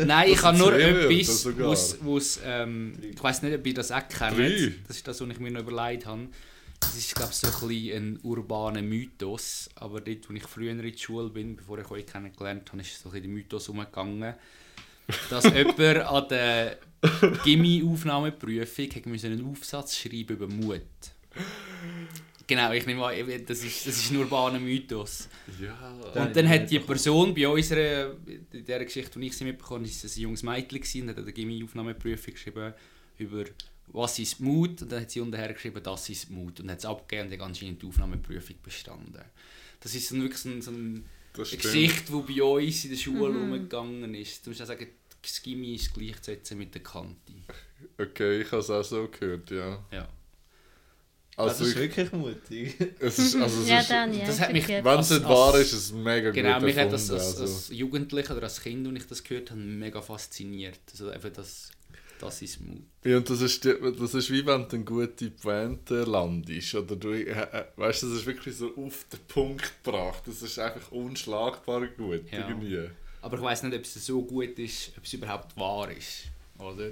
Nein, 0.04 0.28
ich 0.30 0.42
habe 0.42 0.58
nur 0.58 0.74
etwas, 0.74 1.42
sogar. 1.42 1.70
Ähm, 2.44 2.94
ich 3.02 3.22
weiß 3.22 3.42
nicht, 3.42 3.54
ob 3.54 3.66
ihr 3.66 3.74
das 3.74 3.92
auch 3.92 4.06
kennt. 4.08 4.38
Drei. 4.38 4.72
Das 4.86 4.96
ist 4.96 5.06
das, 5.06 5.20
was 5.20 5.28
ich 5.28 5.40
mir 5.40 5.50
noch 5.50 5.60
überlegt 5.60 6.06
habe. 6.06 6.28
Das 6.80 6.96
ist, 6.96 7.14
glaube 7.14 7.30
ich, 7.30 7.36
so 7.36 7.46
ein, 7.46 7.68
bisschen 7.68 7.96
ein 7.96 8.20
urbaner 8.22 8.82
Mythos. 8.82 9.70
Aber 9.76 10.00
dort, 10.00 10.28
wo 10.28 10.34
ich 10.34 10.42
früher 10.44 10.72
in 10.72 10.82
die 10.82 10.98
Schule 10.98 11.30
bin, 11.30 11.56
bevor 11.56 11.78
ich 11.78 11.90
euch 11.90 12.06
kennengelernt 12.06 12.70
habe, 12.72 12.82
ist 12.82 13.00
so 13.00 13.08
ein 13.08 13.12
bisschen 13.12 13.22
der 13.22 13.32
Mythos 13.32 13.68
umgegangen, 13.68 14.34
dass 15.30 15.44
jemand 15.54 15.80
an 15.80 16.28
der 16.28 16.78
Gimmi-Aufnahmeprüfung 17.44 18.88
einen 19.04 19.50
Aufsatz 19.50 19.96
schreiben 19.96 20.36
über 20.36 20.48
Mut. 20.48 20.82
Genau, 22.46 22.72
ich 22.72 22.86
nehme 22.86 23.04
an, 23.04 23.14
das 23.46 23.62
ist, 23.64 23.86
das 23.86 23.96
ist 23.96 24.10
ein 24.10 24.16
urbaner 24.16 24.58
Mythos. 24.58 25.28
Ja. 25.60 25.66
Ja, 26.14 26.24
Und 26.24 26.34
dann 26.36 26.48
hat 26.48 26.70
die. 26.70 26.78
Person 26.80 27.34
bei 27.34 27.46
unserer, 27.48 28.16
in 28.26 28.46
dieser 28.52 28.84
Geschichte, 28.84 29.18
die 29.20 29.26
ich 29.26 29.36
sie 29.36 29.44
mitbekommen 29.44 29.80
habe, 29.84 29.90
ist 29.90 30.04
es 30.04 30.16
ein 30.16 30.22
junges 30.22 30.42
Mädchen 30.42 30.80
gewesen, 30.80 31.02
und 31.02 31.08
hat 31.10 31.18
eine 31.18 31.32
Gimmi-Aufnahmeprüfung 31.32 32.34
geschrieben 32.34 32.74
über 33.18 33.44
was 33.88 34.18
ist 34.18 34.40
Mut 34.40 34.80
und 34.82 34.90
dann 34.90 35.02
hat 35.02 35.10
sie 35.10 35.20
unterher 35.20 35.52
geschrieben, 35.52 35.82
das 35.82 36.08
ist 36.08 36.30
Mut 36.30 36.60
und 36.60 36.70
hat 36.70 36.78
es 36.78 36.84
abgegeben 36.86 37.28
und 37.28 37.34
hat 37.38 37.46
anscheinend 37.46 37.82
die 37.82 37.86
Aufnahmeprüfung 37.86 38.56
bestanden. 38.62 39.20
Das 39.80 39.94
ist 39.94 40.08
so 40.08 40.14
ein- 40.14 40.22
wirklich 40.22 40.40
so, 40.40 40.48
ein, 40.48 40.62
so 40.62 40.70
ein, 40.70 41.04
Das 41.34 41.52
eine. 41.52 41.60
Geschichte, 41.60 42.10
die 42.26 42.32
bei 42.38 42.42
uns 42.42 42.84
in 42.84 42.90
der 42.90 42.96
Schule 42.96 43.38
umgegangen 43.38 44.14
ist. 44.14 44.46
Du 44.46 44.50
musst 44.50 44.62
auch 44.62 44.66
sagen, 44.66 44.86
das 45.20 45.42
Gimmi 45.42 45.74
ist 45.74 45.92
gleichzusetzen 45.92 46.56
mit 46.58 46.74
der 46.74 46.82
Kante. 46.82 47.32
Okay, 47.98 48.40
ich 48.42 48.46
habe 48.50 48.60
es 48.62 48.70
auch 48.70 48.82
so 48.82 49.08
gehört, 49.08 49.50
ja. 49.50 49.84
Ja. 49.92 50.08
Das 51.36 51.48
Also, 51.60 51.64
ist 51.64 51.70
ich, 51.72 51.76
wirklich 51.78 52.12
mutig. 52.12 52.76
es 53.00 53.18
ist, 53.18 53.36
also 53.36 53.62
es 53.62 53.68
Ja, 53.68 53.80
ist, 53.80 53.90
dann, 53.90 54.12
ja. 54.16 54.26
das 54.26 54.38
hat 54.40 54.52
mich- 54.52 54.68
wenn 54.68 54.98
es 54.98 55.10
nicht 55.10 55.24
wahr 55.24 55.54
ist, 55.58 55.72
ist 55.72 55.84
es 55.86 55.92
mega 55.92 56.30
Genau, 56.30 56.54
gut 56.54 56.62
mich 56.64 56.76
hat 56.76 56.92
das 56.92 57.10
als, 57.10 57.24
also. 57.40 57.42
als 57.42 57.68
Jugendlicher 57.70 58.34
oder 58.36 58.44
als 58.44 58.60
Kind, 58.60 58.86
als 58.86 58.96
ich 58.96 59.06
das 59.06 59.24
gehört 59.24 59.50
habe, 59.50 59.60
mega 59.60 60.02
fasziniert. 60.02 60.78
Also 60.90 61.08
einfach 61.08 61.30
das, 61.30 61.70
das 62.20 62.42
ist 62.42 62.60
Mut. 62.60 62.82
Ja, 63.04 63.16
und 63.16 63.30
das 63.30 63.40
ist, 63.40 63.64
das 63.64 64.14
ist 64.14 64.30
wie 64.30 64.44
wenn 64.44 64.68
du 64.68 64.76
eine 64.76 64.84
gute 64.84 65.30
Pointe 65.30 66.02
landest. 66.04 66.74
Oder 66.74 66.96
du, 66.96 67.08
äh, 67.12 67.30
äh, 67.30 67.64
weißt 67.76 68.02
du, 68.02 68.08
das 68.10 68.18
ist 68.18 68.26
wirklich 68.26 68.54
so 68.54 68.66
auf 68.76 69.06
den 69.10 69.20
Punkt 69.26 69.72
gebracht. 69.82 70.22
Das 70.26 70.42
ist 70.42 70.58
einfach 70.58 70.92
unschlagbar 70.92 71.86
gut. 71.86 72.30
Ja. 72.30 72.46
Irgendwie. 72.46 72.90
Aber 73.22 73.36
ich 73.38 73.42
weiß 73.42 73.62
nicht, 73.62 73.74
ob 73.74 73.82
es 73.82 73.94
so 74.04 74.22
gut 74.22 74.58
ist, 74.58 74.92
ob 74.98 75.04
es 75.04 75.12
überhaupt 75.14 75.56
wahr 75.56 75.90
ist. 75.90 76.24
Oder? 76.58 76.90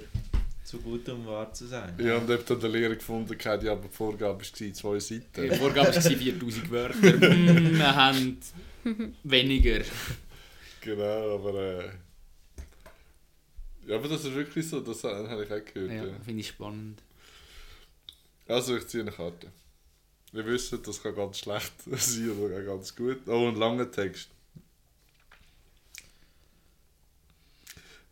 Zu 0.63 0.77
gut, 0.79 1.09
um 1.09 1.25
wahr 1.25 1.51
zu 1.53 1.65
sein. 1.67 1.93
Ja, 1.99 2.17
und 2.17 2.29
ob 2.29 2.45
dann 2.45 2.59
der 2.59 2.69
Lehrer 2.69 2.95
gefunden 2.95 3.35
hat, 3.43 3.63
ja, 3.63 3.71
aber 3.73 3.87
die 3.87 3.93
Vorgabe 3.95 4.39
war 4.39 4.73
zwei 4.73 4.99
Seiten. 4.99 5.25
Die 5.35 5.49
Vorgabe 5.55 5.93
war 5.95 6.01
4000 6.01 6.71
Wörter. 6.71 6.95
Mm, 7.31 7.77
wir 7.77 7.95
haben 7.95 8.37
weniger. 9.23 9.83
Genau, 10.81 11.35
aber. 11.35 11.53
Äh, 11.83 11.89
ja, 13.87 13.95
aber 13.95 14.07
das 14.07 14.23
ist 14.25 14.33
wirklich 14.33 14.67
so, 14.67 14.79
das 14.79 15.03
habe 15.03 15.43
ich 15.43 15.51
auch 15.51 15.73
gehört. 15.73 15.91
Ja, 15.91 16.05
Ja. 16.05 16.19
finde 16.23 16.39
ich 16.41 16.47
spannend. 16.47 17.01
Also, 18.47 18.77
ich 18.77 18.87
ziehe 18.87 19.03
eine 19.03 19.11
Karte. 19.11 19.47
Wir 20.31 20.45
wissen, 20.45 20.81
das 20.83 21.01
kann 21.03 21.15
ganz 21.15 21.39
schlecht 21.39 21.73
sein 21.85 22.31
oder 22.39 22.57
auch 22.61 22.65
ganz 22.77 22.95
gut. 22.95 23.27
Oh, 23.27 23.49
ein 23.49 23.55
langer 23.55 23.91
Text. 23.91 24.29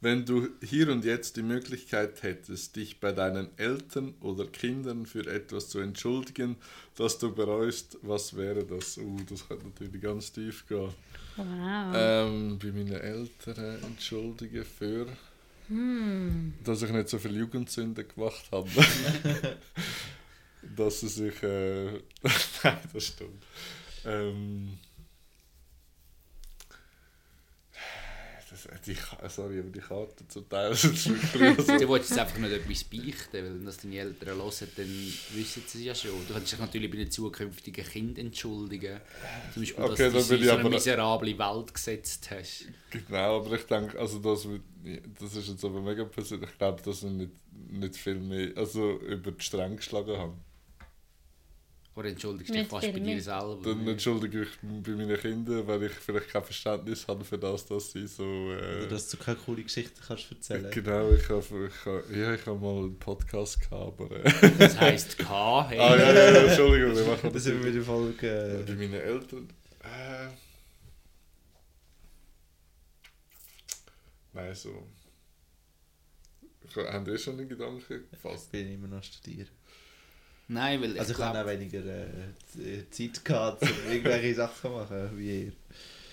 Wenn 0.02 0.26
du 0.26 0.48
hier 0.64 0.90
und 0.92 1.04
jetzt 1.04 1.36
die 1.36 1.42
Möglichkeit 1.42 2.24
hättest, 2.24 2.76
dich 2.76 3.00
bei 3.00 3.12
deinen 3.12 3.50
Eltern 3.58 4.14
oder 4.22 4.46
Kindern 4.46 5.06
für 5.06 5.28
etwas 5.28 5.68
zu 5.70 5.80
entschuldigen, 5.80 6.56
das 6.96 7.18
du 7.18 7.34
bereust, 7.34 7.98
was 8.02 8.36
wäre 8.38 8.64
das? 8.64 8.98
Uh, 8.98 9.18
das 9.30 9.48
könnte 9.48 9.66
natürlich 9.66 10.02
ganz 10.02 10.32
tief 10.32 10.66
gehen. 10.68 10.94
Wow. 11.36 11.94
Ähm, 11.94 12.60
bei 12.60 12.72
meinen 12.72 12.94
Eltern 12.94 13.84
entschuldigen 13.84 14.64
für, 14.64 15.08
Hm. 15.68 16.54
dass 16.64 16.82
ich 16.82 16.90
nicht 16.90 17.10
so 17.10 17.20
viel 17.20 17.38
Jugendsünden 17.38 18.06
gemacht 18.08 18.46
habe. 18.52 18.70
dass 20.76 21.02
sie 21.02 21.08
sich. 21.08 21.44
Äh, 21.44 21.92
Nein, 22.64 22.78
das 22.94 23.06
stimmt. 23.06 23.44
Ähm, 24.06 24.78
das, 28.50 28.68
die, 28.86 28.96
sorry, 29.28 29.60
aber 29.60 29.70
die 29.70 29.80
Karten 29.80 30.30
zum 30.30 30.50
Teil 30.50 30.74
sind 30.76 31.34
wirklich 31.34 31.68
Du 31.80 31.88
wolltest 31.88 32.12
jetzt 32.12 32.20
einfach 32.20 32.38
nicht 32.38 32.52
etwas 32.52 32.84
beichten, 32.84 33.34
weil 33.34 33.44
wenn 33.44 33.66
das 33.66 33.78
deine 33.78 33.98
Eltern 33.98 34.38
hören, 34.38 34.68
dann 34.76 35.14
wissen 35.34 35.64
sie 35.68 35.80
es 35.80 35.84
ja 35.86 35.96
schon. 35.96 36.12
Du 36.28 36.34
könntest 36.34 36.54
dich 36.54 36.60
natürlich 36.60 36.92
bei 36.92 36.98
den 36.98 37.12
zukünftigen 37.12 37.86
Kindern 37.86 38.26
entschuldigen. 38.28 39.00
Zum 39.54 39.62
Beispiel, 39.62 39.84
Okay, 39.84 40.12
dass 40.12 40.12
du 40.12 40.14
bin 40.14 40.24
sie 40.24 40.36
ich 40.36 40.42
in 40.42 40.48
so 40.48 40.56
eine 40.56 40.70
miserable 40.70 41.38
Welt 41.38 41.74
gesetzt 41.74 42.30
hast. 42.32 42.66
Genau, 42.90 43.40
aber 43.40 43.56
ich 43.56 43.64
denke, 43.64 44.00
also 44.00 44.20
das, 44.20 44.48
das 45.20 45.36
ist 45.36 45.50
jetzt 45.50 45.66
aber 45.66 45.82
mega 45.82 46.06
persönlich. 46.06 46.50
Ich 46.50 46.58
glaube, 46.58 46.82
dass 46.82 47.04
ich 47.04 47.10
nicht, 47.10 47.32
nicht 47.70 47.96
viel 47.96 48.20
mehr 48.20 48.52
also 48.56 49.00
über 49.02 49.32
die 49.32 49.44
Stränge 49.44 49.76
geschlagen 49.78 50.18
habe. 50.18 50.34
Oder 52.00 52.12
entschuldigst 52.12 52.54
dich 52.56 52.66
fast 52.66 52.94
bei 52.94 53.00
dir 53.00 53.22
selber. 53.22 53.60
Dann 53.62 53.86
entschuldige 53.86 54.44
ich 54.44 54.64
mich 54.64 54.82
bei 54.84 54.92
meinen 54.92 55.18
Kindern, 55.20 55.68
weil 55.68 55.84
ich 55.84 55.92
vielleicht 55.92 56.30
kein 56.30 56.42
Verständnis 56.46 57.06
habe 57.10 57.26
für 57.26 57.38
das, 57.38 57.66
dass 57.66 57.92
sie 57.92 58.08
so. 58.08 58.24
Äh, 58.24 58.78
Oder 58.78 58.88
dass 58.88 59.10
du 59.10 59.18
keine 59.18 59.36
coole 59.36 59.64
Geschichte 59.64 60.00
kannst 60.08 60.32
erzählen 60.32 60.72
Genau, 60.72 61.12
ich 61.12 61.28
habe 61.28 61.68
ich 61.68 61.86
hab, 61.86 62.10
ja, 62.10 62.34
ich 62.34 62.46
hab 62.46 62.62
mal 62.62 62.78
einen 62.78 62.98
Podcast 62.98 63.60
gehabt, 63.60 64.00
aber. 64.00 64.16
Äh, 64.16 64.52
Das 64.58 64.80
heisst 64.80 65.18
K, 65.18 65.68
hey. 65.68 65.78
ah, 65.78 65.98
ja, 65.98 66.14
ja, 66.14 66.42
Entschuldigung, 66.48 66.96
wir 66.96 67.04
machen 67.06 67.20
Das 67.24 67.34
das 67.34 67.44
sind 67.44 67.62
wir 67.66 67.74
wieder 67.74 67.84
Folge. 67.84 68.28
Äh, 68.28 68.64
Bei 68.64 68.76
meinen 68.76 68.94
Eltern. 68.94 69.50
Äh, 69.84 70.30
nein, 74.32 74.56
so. 74.56 74.88
Haben 76.78 77.04
die 77.04 77.18
schon 77.18 77.38
einen 77.38 77.50
Gedanken 77.50 78.08
gefasst? 78.10 78.54
bin 78.54 78.72
immer 78.72 78.88
noch 78.88 79.04
studieren. 79.04 79.50
Nein, 80.50 80.82
weil 80.82 80.94
ich, 80.94 81.00
Also 81.00 81.12
ich 81.12 81.18
glaub, 81.18 81.30
habe 81.30 81.44
auch 81.44 81.48
weniger 81.48 81.80
äh, 81.86 82.90
Zeit 82.90 83.24
gehabt, 83.24 83.62
um 83.62 83.92
irgendwelche 83.92 84.36
Sachen 84.36 84.62
zu 84.62 84.70
machen, 84.70 85.18
wie 85.18 85.44
ihr. 85.46 85.52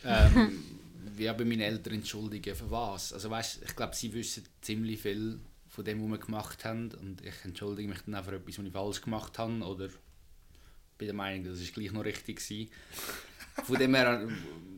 ähm, 0.04 0.62
ja, 1.18 1.32
bei 1.32 1.44
meinen 1.44 1.62
Eltern 1.62 1.94
entschuldigen, 1.94 2.54
für 2.54 2.70
was? 2.70 3.12
Also 3.14 3.30
weißt, 3.30 3.60
ich 3.66 3.74
glaube, 3.74 3.96
sie 3.96 4.12
wissen 4.12 4.44
ziemlich 4.60 5.00
viel 5.00 5.40
von 5.68 5.84
dem, 5.84 6.02
was 6.02 6.10
wir 6.10 6.18
gemacht 6.26 6.64
haben 6.64 6.90
und 7.00 7.24
ich 7.24 7.34
entschuldige 7.44 7.88
mich 7.88 8.00
dann 8.02 8.14
auch 8.14 8.24
für 8.24 8.36
etwas, 8.36 8.58
was 8.58 8.64
ich 8.66 8.72
falsch 8.72 9.00
gemacht 9.02 9.38
habe 9.38 9.64
oder 9.64 9.88
bin 10.98 11.06
der 11.06 11.14
Meinung, 11.14 11.44
das 11.44 11.60
ist 11.60 11.74
gleich 11.74 11.92
noch 11.92 12.04
richtig 12.04 12.36
gewesen. 12.36 12.70
Von 13.64 13.76
dem 13.76 13.94
her, 13.94 14.22
äh, 14.22 14.28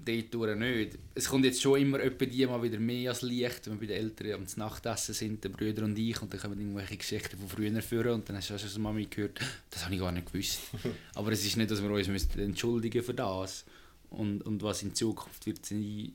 dort 0.08 0.34
durch 0.34 0.56
nicht. 0.56 0.98
Es 1.14 1.28
kommt 1.28 1.44
jetzt 1.44 1.60
schon 1.60 1.80
immer 1.80 2.00
etwa 2.00 2.24
die 2.24 2.46
mal 2.46 2.62
wieder 2.62 2.78
mehr 2.78 3.10
als 3.10 3.22
Licht, 3.22 3.66
wenn 3.66 3.80
wir 3.80 3.88
bei 3.88 3.94
den 3.94 4.04
Eltern 4.04 4.32
am 4.32 4.46
Nachtessen 4.56 5.14
sind, 5.14 5.44
die 5.44 5.48
Brüder 5.48 5.84
und 5.84 5.98
ich, 5.98 6.20
und 6.20 6.32
dann 6.32 6.40
kommen 6.40 6.58
irgendwelche 6.58 6.96
Geschichten 6.96 7.36
von 7.36 7.48
früher 7.48 7.82
führen 7.82 8.12
und 8.14 8.28
dann 8.28 8.36
hast 8.36 8.50
du 8.50 8.54
auch 8.54 8.58
schon 8.58 8.68
so 8.68 8.80
Mami 8.80 9.06
gehört, 9.06 9.40
das 9.70 9.84
habe 9.84 9.94
ich 9.94 10.00
gar 10.00 10.12
nicht 10.12 10.30
gewusst. 10.32 10.60
Aber 11.14 11.32
es 11.32 11.44
ist 11.44 11.56
nicht, 11.56 11.70
dass 11.70 11.82
wir 11.82 11.90
uns 11.90 12.08
müssten 12.08 12.40
entschuldigen 12.40 13.02
für 13.02 13.14
das. 13.14 13.64
Und, 14.10 14.42
und 14.42 14.62
was 14.62 14.82
in 14.82 14.94
Zukunft 14.94 15.44
wird 15.46 15.64
sein, 15.66 16.12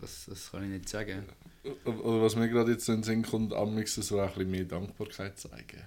das, 0.00 0.26
das 0.28 0.52
kann 0.52 0.62
ich 0.64 0.70
nicht 0.70 0.88
sagen. 0.88 1.24
Oder 1.84 2.22
was 2.22 2.36
mir 2.36 2.48
gerade 2.48 2.72
jetzt 2.72 2.88
in 2.88 2.96
den 2.96 3.02
Sinn 3.02 3.22
kommt, 3.22 3.52
amix 3.52 3.96
so 3.96 4.20
ein 4.20 4.28
bisschen 4.28 4.50
mehr 4.50 4.64
Dankbarkeit 4.64 5.38
zeigen. 5.38 5.82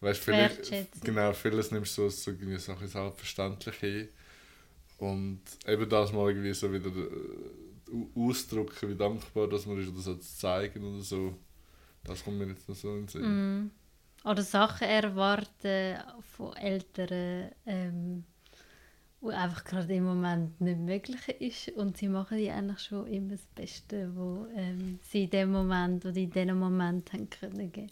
Weißt, 0.00 0.20
vielleicht, 0.20 0.70
genau, 1.02 1.32
vieles 1.32 1.70
nimmst 1.70 1.96
du 1.96 2.02
so, 2.02 2.08
so, 2.10 2.30
irgendwie 2.32 2.58
so 2.58 2.72
ein 2.72 2.78
bisschen 2.78 3.00
selbstverständlich 3.02 3.76
hin. 3.76 4.08
Und 4.98 5.40
eben 5.66 5.88
das 5.88 6.12
mal 6.12 6.28
irgendwie 6.30 6.54
so 6.54 6.72
wieder 6.72 6.88
äh, 6.88 7.92
au- 7.92 8.28
ausdrücken, 8.28 8.90
wie 8.90 8.94
dankbar 8.96 9.48
dass 9.48 9.66
man 9.66 9.78
ist 9.80 9.88
oder 9.88 10.00
so 10.00 10.14
zu 10.14 10.36
zeigen 10.36 10.84
oder 10.84 11.02
so. 11.02 11.34
Das 12.04 12.24
kommt 12.24 12.38
mir 12.38 12.46
jetzt 12.46 12.68
noch 12.68 12.76
so 12.76 12.94
in 12.94 13.02
den 13.02 13.08
Sinn. 13.08 13.62
Mm. 13.64 13.70
Oder 14.24 14.42
Sachen 14.42 14.88
erwarten 14.88 15.98
von 16.36 16.56
Eltern, 16.56 17.50
ähm, 17.66 18.24
wo 19.20 19.28
einfach 19.28 19.64
gerade 19.64 19.94
im 19.94 20.04
Moment 20.04 20.60
nicht 20.60 20.78
möglich 20.78 21.28
ist. 21.40 21.76
Und 21.76 21.96
sie 21.96 22.08
machen 22.08 22.38
ja 22.38 22.54
eigentlich 22.56 22.80
schon 22.80 23.06
immer 23.06 23.32
das 23.32 23.46
Beste, 23.54 24.10
was 24.14 24.48
ähm, 24.56 24.98
sie 25.02 25.24
in 25.24 25.30
dem 25.30 25.52
Moment 25.52 26.04
oder 26.06 26.16
in 26.16 26.30
diesem 26.30 26.58
Moment 26.58 27.12
haben 27.12 27.28
können 27.30 27.70
geben. 27.70 27.90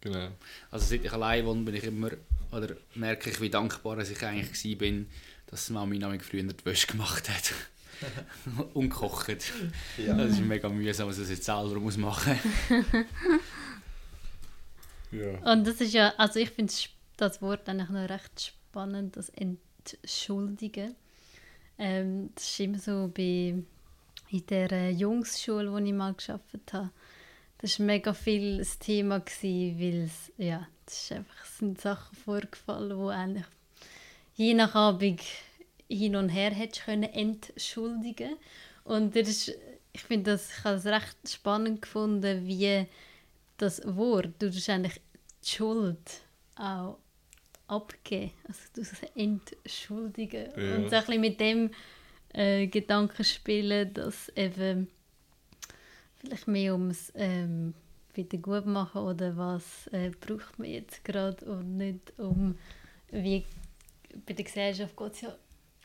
Genau. 0.00 0.28
Also 0.70 0.86
seit 0.86 1.04
ich 1.04 1.12
allein 1.12 1.44
wohne, 1.44 1.62
bin 1.62 1.74
ich 1.74 1.84
immer, 1.84 2.10
oder 2.52 2.74
merke 2.94 3.28
ich, 3.28 3.40
wie 3.40 3.50
dankbar 3.50 3.96
dass 3.96 4.10
ich 4.10 4.22
eigentlich 4.24 4.64
war, 4.64 4.78
bin, 4.78 5.08
dass 5.50 5.70
Mami 5.70 5.98
nämlich 5.98 6.22
früher 6.22 6.42
die 6.42 6.64
Wäsche 6.64 6.86
gemacht 6.86 7.28
hat. 7.28 7.52
und 8.74 8.90
gekocht. 8.90 9.52
Ja. 9.98 10.14
Das 10.14 10.32
ist 10.32 10.40
mega 10.40 10.68
mühsam, 10.68 11.08
dass 11.08 11.18
ich 11.18 11.24
das 11.24 11.30
jetzt 11.30 11.44
selber 11.44 11.80
muss 11.80 11.96
machen 11.96 12.38
Ja. 15.12 15.52
Und 15.52 15.66
das 15.66 15.80
ist 15.80 15.92
ja, 15.92 16.14
also 16.18 16.38
ich 16.38 16.50
finde 16.50 16.72
das 17.16 17.42
Wort 17.42 17.68
eigentlich 17.68 17.88
noch 17.88 18.08
recht 18.08 18.40
spannend, 18.40 19.16
das 19.16 19.28
Entschuldigen. 19.30 20.94
Ähm, 21.78 22.30
das 22.36 22.44
ist 22.44 22.60
immer 22.60 22.78
so 22.78 23.10
bei 23.12 23.56
in 24.30 24.46
der 24.46 24.92
Jungsschule, 24.92 25.72
wo 25.72 25.78
ich 25.78 25.92
mal 25.92 26.14
gearbeitet 26.14 26.72
habe. 26.72 26.90
Das 27.58 27.78
war 27.78 27.86
mega 27.86 28.14
viel 28.14 28.58
das 28.58 28.78
Thema, 28.78 29.18
gewesen, 29.18 29.80
weil 29.80 30.02
es, 30.04 30.32
ja, 30.38 30.68
das 30.86 31.02
ist 31.02 31.12
einfach, 31.12 31.44
es 31.44 31.58
sind 31.58 31.80
Sachen 31.80 32.16
vorgefallen, 32.16 32.96
wo 32.96 33.08
eigentlich 33.08 33.46
je 34.40 34.54
nach 34.54 34.74
Abend 34.74 35.20
hin 35.86 36.16
und 36.16 36.30
her 36.30 36.50
hättest 36.50 36.86
können 36.86 37.12
entschuldigen. 37.12 38.36
Und 38.84 39.14
das 39.14 39.28
ist, 39.28 39.52
ich 39.92 40.00
finde 40.00 40.32
das, 40.32 40.50
ich 40.50 40.64
habe 40.64 40.76
es 40.76 40.86
recht 40.86 41.16
spannend 41.28 41.82
gefunden, 41.82 42.46
wie 42.46 42.86
das 43.58 43.82
Wort, 43.84 44.32
du 44.38 44.50
tust 44.50 44.70
eigentlich 44.70 44.98
die 45.44 45.48
Schuld 45.50 46.22
auch 46.56 46.96
abgeben, 47.66 48.32
also 48.48 48.60
du 48.74 49.20
entschuldigen. 49.20 50.48
Ja. 50.56 50.76
und 50.76 50.88
so 50.88 50.96
ein 50.96 51.04
bisschen 51.04 51.20
mit 51.20 51.38
dem 51.38 51.70
äh, 52.32 52.66
Gedanken 52.66 53.24
spielen, 53.24 53.92
dass 53.92 54.30
eben 54.30 54.88
vielleicht 56.16 56.48
mehr 56.48 56.72
ums 56.72 57.12
ähm, 57.14 57.74
wieder 58.14 58.38
gut 58.38 58.64
machen 58.64 59.02
oder 59.02 59.36
was 59.36 59.86
äh, 59.88 60.10
braucht 60.18 60.58
man 60.58 60.70
jetzt 60.70 61.04
gerade 61.04 61.44
und 61.44 61.76
nicht 61.76 62.18
um 62.18 62.56
wie 63.12 63.44
bei 64.26 64.32
der 64.34 64.44
Gesellschaft 64.44 64.96
geht 64.96 65.12
es 65.14 65.20
ja 65.22 65.36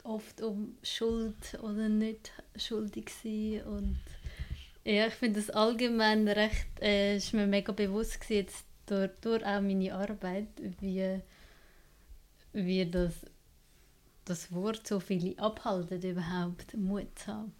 oft 0.03 0.41
um 0.41 0.78
Schuld 0.84 1.59
oder 1.61 1.89
nicht 1.89 2.32
schuldig 2.57 3.09
sein 3.23 3.63
und 3.65 3.99
ja, 4.86 5.07
ich 5.07 5.13
finde 5.15 5.39
das 5.41 5.49
allgemein 5.49 6.28
recht, 6.28 6.67
äh, 6.82 7.17
ist 7.17 7.34
mir 7.34 7.47
mega 7.47 7.71
bewusst 7.73 8.21
gewesen, 8.21 8.36
jetzt 8.45 8.65
durch, 8.88 9.11
durch 9.21 9.43
auch 9.45 9.61
meine 9.61 9.93
Arbeit, 9.95 10.47
wie, 10.82 11.21
wie 12.53 12.86
das, 12.89 13.13
das 14.26 14.51
Wort 14.51 14.86
so 14.86 14.99
viele 14.99 15.39
abhaltet, 15.39 16.03
überhaupt 16.03 16.76
Mut 16.76 17.17
zu 17.17 17.28
haben. 17.28 17.55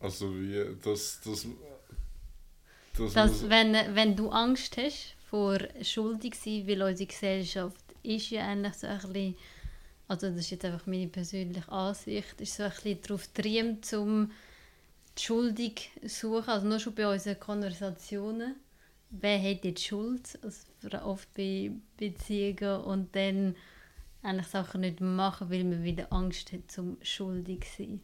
Also 0.00 0.34
wie 0.34 0.76
das 0.82 1.20
das 1.22 1.46
das, 2.94 3.14
muss- 3.16 3.48
wenn, 3.48 3.72
wenn 3.94 4.16
du 4.16 4.30
Angst 4.30 4.76
hast 4.76 5.14
vor 5.28 5.58
schuldig 5.82 6.34
sein, 6.34 6.66
weil 6.66 6.82
unsere 6.82 7.06
Gesellschaft 7.08 7.79
ist 8.02 8.30
ja 8.30 8.46
eigentlich 8.46 8.74
so 8.74 8.86
ein 8.86 8.98
bisschen, 8.98 9.36
also 10.08 10.28
das 10.28 10.38
ist 10.38 10.50
jetzt 10.50 10.64
einfach 10.64 10.86
meine 10.86 11.08
persönliche 11.08 11.70
Ansicht, 11.70 12.40
ist 12.40 12.56
so 12.56 12.64
ein 12.64 12.70
bisschen 12.70 13.00
darauf 13.02 13.32
getrimmt, 13.32 13.92
um 13.92 14.30
die 15.16 15.22
Schuldig 15.22 15.90
zu 16.02 16.08
suchen, 16.08 16.48
also 16.48 16.66
nur 16.66 16.78
schon 16.78 16.94
bei 16.94 17.10
unseren 17.10 17.38
Konversationen, 17.38 18.56
wer 19.10 19.42
hat 19.42 19.64
jetzt 19.64 19.84
Schuld, 19.84 20.38
also 20.42 20.98
oft 21.04 21.32
bei 21.34 21.72
Beziehungen 21.96 22.80
und 22.82 23.14
dann 23.14 23.56
eigentlich 24.22 24.46
Sachen 24.48 24.82
nicht 24.82 25.00
machen, 25.00 25.50
weil 25.50 25.64
man 25.64 25.82
wieder 25.82 26.12
Angst 26.12 26.52
hat, 26.52 26.70
zum 26.70 26.96
schuldig 27.02 27.66
zu 27.76 27.82
sein. 27.82 28.00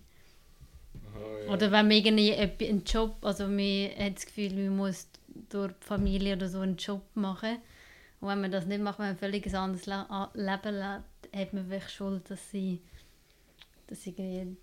Aha, 0.95 1.45
ja. 1.45 1.53
Oder 1.53 1.71
wenn 1.73 1.89
man 1.89 1.97
irgendwie 1.97 2.35
einen 2.35 2.85
Job, 2.85 3.17
also 3.23 3.47
man 3.47 3.91
hat 3.99 4.17
das 4.17 4.27
Gefühl, 4.27 4.55
man 4.55 4.77
muss 4.77 5.09
durch 5.51 5.73
die 5.73 5.87
Familie 5.87 6.37
oder 6.37 6.49
so 6.49 6.61
einen 6.61 6.77
Job 6.77 7.03
machen. 7.15 7.59
Und 8.21 8.29
wenn 8.29 8.41
man 8.41 8.51
das 8.51 8.67
nicht 8.67 8.81
macht, 8.83 8.99
wenn 8.99 9.07
man 9.07 9.15
ein 9.15 9.19
völlig 9.19 9.55
anderes 9.55 9.87
Le 9.87 9.95
a- 10.11 10.31
Leben 10.35 10.75
lebt, 10.75 11.37
hat 11.37 11.53
man 11.53 11.69
wirklich 11.71 11.93
Schuld, 11.93 12.31
dass 12.31 12.51
sie 12.51 12.81
dass 13.89 14.05
irgendwie 14.07 14.57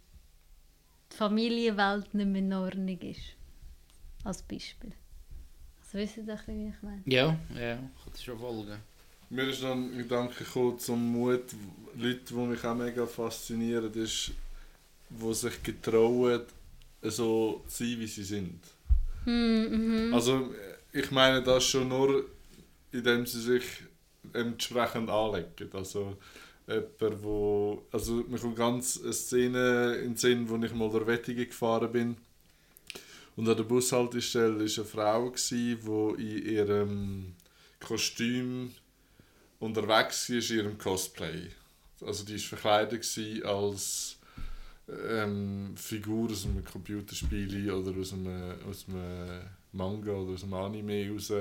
die 1.11 1.15
Familienwelt 1.15 2.13
nicht 2.13 2.27
mehr 2.27 2.41
in 2.41 2.53
Ordnung 2.53 2.99
ist. 2.99 3.21
Als 4.23 4.41
Beispiel. 4.41 4.91
Also 5.81 5.97
wisst 5.97 6.17
ihr, 6.17 6.23
bisschen, 6.23 6.65
wie 6.65 6.69
ich 6.69 6.81
meine? 6.81 7.01
Ja, 7.05 7.37
ja, 7.55 7.73
ich 7.73 7.79
kann 8.03 8.11
das 8.11 8.23
schon 8.23 8.39
folgen. 8.39 8.77
Mir 9.29 9.47
ist 9.49 9.63
dann 9.63 9.91
ein 9.93 9.97
Gedanke 9.97 10.43
gekommen 10.43 10.77
zum 10.79 11.11
Mut. 11.11 11.43
Leute, 11.95 12.19
die 12.29 12.33
mich 12.33 12.63
auch 12.65 12.75
mega 12.75 13.05
faszinieren, 13.05 13.93
ist, 13.93 14.31
die 15.09 15.33
sich 15.33 15.63
getrauen, 15.63 16.41
so 17.01 17.63
zu 17.67 17.83
sein, 17.83 17.99
wie 17.99 18.07
sie 18.07 18.23
sind. 18.23 18.59
Hm, 19.25 20.07
mhm. 20.07 20.13
Also, 20.13 20.53
ich 20.91 21.09
meine 21.11 21.41
das 21.41 21.63
schon 21.65 21.87
nur, 21.87 22.25
indem 22.93 23.25
sie 23.25 23.41
sich 23.41 23.63
entsprechend 24.31 25.09
anlegen. 25.09 25.69
Also, 25.73 26.17
jemand, 26.67 27.23
wo. 27.23 27.85
Also, 27.91 28.23
mir 28.27 28.39
kommt 28.39 28.55
ganz 28.55 28.99
eine 29.01 29.13
Szene 29.13 29.95
in 29.95 30.11
den 30.11 30.15
Sinn, 30.15 30.49
wo 30.49 30.55
ich 30.63 30.73
mal 30.73 30.89
durch 30.89 31.07
Wettige 31.07 31.45
gefahren 31.45 31.91
bin. 31.91 32.17
Und 33.35 33.49
an 33.49 33.57
der 33.57 33.63
Bushaltestelle 33.63 34.59
war 34.59 34.61
eine 34.61 34.85
Frau, 34.85 35.33
die 35.47 36.37
in 36.37 36.45
ihrem 36.45 37.35
Kostüm 37.79 38.71
unterwegs 39.59 40.29
war, 40.29 40.37
in 40.37 40.57
ihrem 40.57 40.77
Cosplay. 40.77 41.49
Also, 42.01 42.23
die 42.25 42.35
war 42.35 42.47
verkleidet 42.47 43.45
als 43.45 44.17
ähm, 45.09 45.73
Figur 45.75 46.29
aus 46.31 46.45
einem 46.45 46.63
Computerspiel 46.63 47.71
oder 47.71 47.97
aus 47.99 48.13
einem, 48.13 48.55
aus 48.69 48.85
einem 48.87 49.41
Manga 49.71 50.11
oder 50.11 50.33
aus 50.33 50.43
einem 50.43 50.53
Anime 50.53 51.09
raus. 51.09 51.31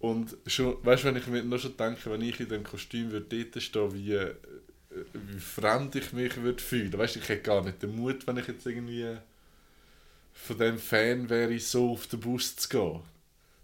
Und 0.00 0.36
schon, 0.46 0.76
weißt 0.84 1.04
du, 1.04 1.08
wenn 1.08 1.16
ich 1.16 1.26
mir 1.26 1.42
nur 1.42 1.58
schon 1.58 1.76
denke, 1.76 2.10
wenn 2.10 2.22
ich 2.22 2.38
in 2.40 2.48
dem 2.48 2.62
Kostüm 2.64 3.10
würde 3.10 3.44
dort 3.44 3.62
stehen, 3.62 3.94
wie, 3.94 4.12
äh, 4.12 4.34
wie 5.12 5.40
fremd 5.40 5.96
ich 5.96 6.12
mich 6.12 6.36
würde 6.40 6.62
fühlen. 6.62 6.96
Weißt 6.96 7.16
du, 7.16 7.20
ich 7.20 7.28
hätte 7.28 7.42
gar 7.42 7.64
nicht 7.64 7.82
den 7.82 7.96
Mut, 7.96 8.26
wenn 8.26 8.36
ich 8.36 8.46
jetzt 8.46 8.66
irgendwie 8.66 9.16
von 10.32 10.58
dem 10.58 10.78
Fan 10.78 11.28
wäre, 11.28 11.58
so 11.58 11.90
auf 11.92 12.06
den 12.06 12.20
Bus 12.20 12.56
zu 12.56 12.68
gehen. 12.68 13.00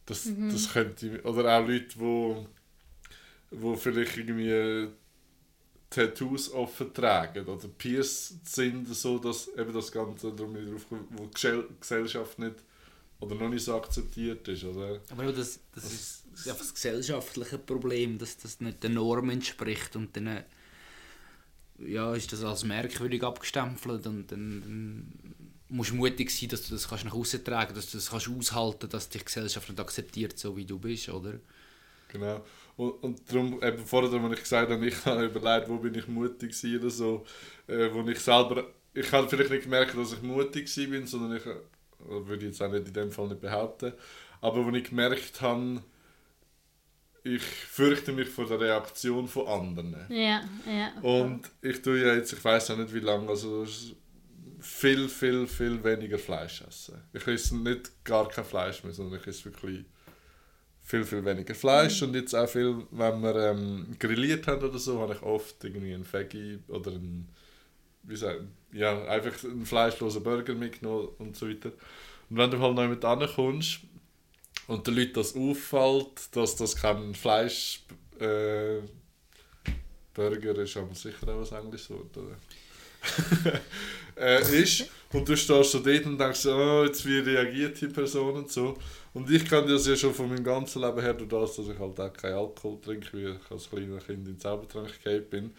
Das, 0.07 0.29
das 0.51 0.73
könnte 0.73 1.23
oder 1.23 1.59
auch 1.59 1.67
Leute, 1.67 1.99
wo, 1.99 2.47
wo 3.51 3.77
vielleicht 3.77 4.17
irgendwie 4.19 4.89
Tattoos 5.91 6.53
offen 6.53 6.93
tragen 6.93 7.47
oder 7.47 7.69
pierced 7.69 8.47
sind, 8.49 8.89
so 8.89 9.19
dass 9.19 9.49
eben 9.57 9.73
das 9.73 9.93
Ganze, 9.93 10.33
darum 10.33 10.55
drauf 10.55 10.87
wo 10.91 11.27
die 11.27 11.35
Gesell- 11.35 11.69
Gesellschaft 11.81 12.39
nicht 12.39 12.57
oder 13.21 13.37
noch 13.37 13.49
nicht 13.49 13.65
so 13.65 13.77
akzeptiert 13.77 14.47
ist, 14.49 14.65
oder? 14.65 15.01
Aber 15.11 15.25
das, 15.27 15.61
das 15.73 15.85
das 15.85 15.93
ist 15.93 16.24
einfach 16.37 16.59
das 16.59 16.75
gesellschaftliche 16.75 17.59
Problem, 17.59 18.19
dass 18.19 18.37
das 18.37 18.61
nicht 18.61 18.83
der 18.83 18.91
Norm 18.91 19.31
entspricht 19.31 19.97
und 19.97 20.17
dann 20.17 20.27
äh, 20.27 20.43
ja, 21.79 22.15
ist 22.15 22.33
das 22.33 22.45
als 22.45 22.65
merkwürdig 22.65 23.23
abgestempelt 23.23 24.07
und 24.07 24.31
dann, 24.31 24.61
dann 24.61 25.13
musst 25.69 25.91
du 25.91 25.97
mutig 25.97 26.31
sein, 26.31 26.49
dass 26.49 26.67
du 26.67 26.75
das 26.75 26.89
kannst 26.89 27.05
nach 27.05 27.15
außen 27.15 27.45
tragen 27.45 27.75
dass 27.75 27.91
du 27.91 27.99
das 27.99 28.11
kannst 28.11 28.29
aushalten 28.29 28.89
dass 28.89 29.09
dich 29.09 29.23
die 29.23 29.27
Gesellschaft 29.27 29.69
nicht 29.69 29.81
akzeptiert, 29.81 30.39
so 30.39 30.57
wie 30.57 30.65
du 30.65 30.79
bist, 30.79 31.09
oder? 31.09 31.35
Genau. 32.09 32.45
Und, 32.77 32.91
und 33.03 33.33
darum, 33.33 33.63
eben 33.63 33.85
vorher, 33.85 34.13
als 34.13 34.33
ich 34.33 34.41
gesagt 34.41 34.71
habe, 34.71 34.87
ich 34.87 34.95
habe 35.05 35.27
überlegt, 35.27 35.69
wo 35.69 35.79
bin 35.79 35.95
ich 35.95 36.07
mutig 36.09 36.51
gewesen 36.51 36.81
oder 36.81 36.91
so, 36.91 37.27
äh, 37.67 37.89
wo 37.93 38.07
ich 38.09 38.19
selber, 38.21 38.69
ich 38.93 39.11
habe 39.13 39.29
vielleicht 39.29 39.51
nicht 39.51 39.65
gemerkt, 39.65 39.97
dass 39.97 40.13
ich 40.13 40.23
mutig 40.23 40.73
bin, 40.75 41.07
sondern 41.07 41.37
ich, 41.37 41.47
äh, 41.47 41.57
würde 41.99 42.47
ich 42.47 42.53
jetzt 42.53 42.63
auch 42.63 42.71
nicht 42.71 42.87
in 42.87 42.93
dem 42.93 43.11
Fall 43.11 43.29
nicht 43.29 43.41
behaupten, 43.41 43.93
aber 44.41 44.65
wo 44.65 44.71
ich 44.71 44.85
gemerkt 44.85 45.41
habe, 45.41 45.83
ich 47.25 47.43
fürchte 47.43 48.13
mich 48.13 48.29
vor 48.29 48.47
der 48.47 48.61
Reaktion 48.61 49.27
von 49.27 49.47
anderen. 49.47 49.97
Ja, 50.11 50.43
ja. 50.67 50.93
Und 51.01 51.51
ich 51.63 51.81
tue 51.81 52.05
ja 52.05 52.15
jetzt, 52.15 52.35
ich 52.35 52.45
weiß 52.45 52.71
auch 52.71 52.77
nicht 52.77 52.93
wie 52.93 53.01
lange, 53.01 53.29
also 53.31 53.67
viel, 54.61 55.09
viel, 55.09 55.47
viel 55.47 55.83
weniger 55.83 56.19
Fleisch 56.19 56.63
essen. 56.69 57.01
Ich 57.15 57.27
esse 57.27 57.57
nicht 57.57 58.05
gar 58.05 58.29
kein 58.29 58.45
Fleisch 58.45 58.85
mehr, 58.85 58.93
sondern 58.93 59.19
ich 59.19 59.27
esse 59.27 59.47
wirklich 59.47 59.87
viel, 60.83 61.05
viel 61.05 61.25
weniger 61.25 61.55
Fleisch. 61.55 62.03
Und 62.03 62.15
jetzt 62.15 62.35
auch 62.35 62.49
viel, 62.49 62.87
wenn 62.91 63.23
wir 63.23 63.37
ähm, 63.37 63.97
grilliert 63.99 64.47
haben 64.47 64.63
oder 64.63 64.79
so, 64.79 65.01
habe 65.01 65.15
ich 65.15 65.23
oft 65.23 65.65
irgendwie 65.65 65.95
einen 65.95 66.11
Veggie 66.11 66.59
oder 66.69 66.91
einen, 66.91 67.31
wie 68.03 68.17
sagen, 68.17 68.53
ja, 68.71 69.03
einfach 69.07 69.43
einen 69.45 69.65
fleischlosen 69.65 70.23
Burger 70.23 70.55
mitgenommen 70.55 71.09
und 71.19 71.37
so 71.37 71.49
weiter. 71.49 71.73
Und 72.29 72.37
wenn 72.37 72.51
du 72.51 72.59
halt 72.61 72.75
noch 72.75 72.87
mit 72.87 73.03
ankommst 73.03 73.81
und 74.67 74.87
den 74.87 74.95
Leuten 74.95 75.15
das 75.15 75.37
auffällt, 75.37 76.37
dass 76.37 76.57
das 76.57 76.77
kein 76.77 77.15
Fleisch 77.15 77.83
äh, 78.21 78.79
ist 80.17 80.77
aber 80.77 80.95
sicher 80.95 81.29
auch 81.29 81.41
was 81.41 81.53
Englisches 81.53 81.91
Wort, 81.91 82.17
oder? 82.17 82.37
äh, 84.17 84.63
ist. 84.63 84.89
Und 85.13 85.29
du 85.29 85.37
stehst 85.37 85.71
so 85.71 85.79
dort 85.79 86.07
und 86.07 86.19
denkst, 86.19 86.47
oh, 86.47 86.85
jetzt 86.85 87.05
wie 87.07 87.19
reagiert 87.19 87.81
die 87.81 87.87
Person 87.87 88.35
und 88.35 88.51
so. 88.51 88.77
Und 89.13 89.31
ich 89.31 89.45
kann 89.45 89.67
das 89.69 89.87
ja 89.87 89.95
schon 89.95 90.13
von 90.13 90.29
meinem 90.29 90.43
ganzen 90.43 90.83
Leben 90.83 91.01
her, 91.01 91.15
durch 91.15 91.29
das, 91.29 91.57
dass 91.57 91.69
ich 91.69 91.79
halt 91.79 92.01
auch 92.01 92.13
keinen 92.13 92.35
Alkohol 92.35 92.81
trinke, 92.81 93.09
wie 93.13 93.27
ich 93.27 93.51
als 93.51 93.71
kleines 93.71 94.05
Kind 94.05 94.27
in 94.27 94.39
Zaubertrank 94.41 94.89
gefallen 94.89 95.25
bin. 95.31 95.51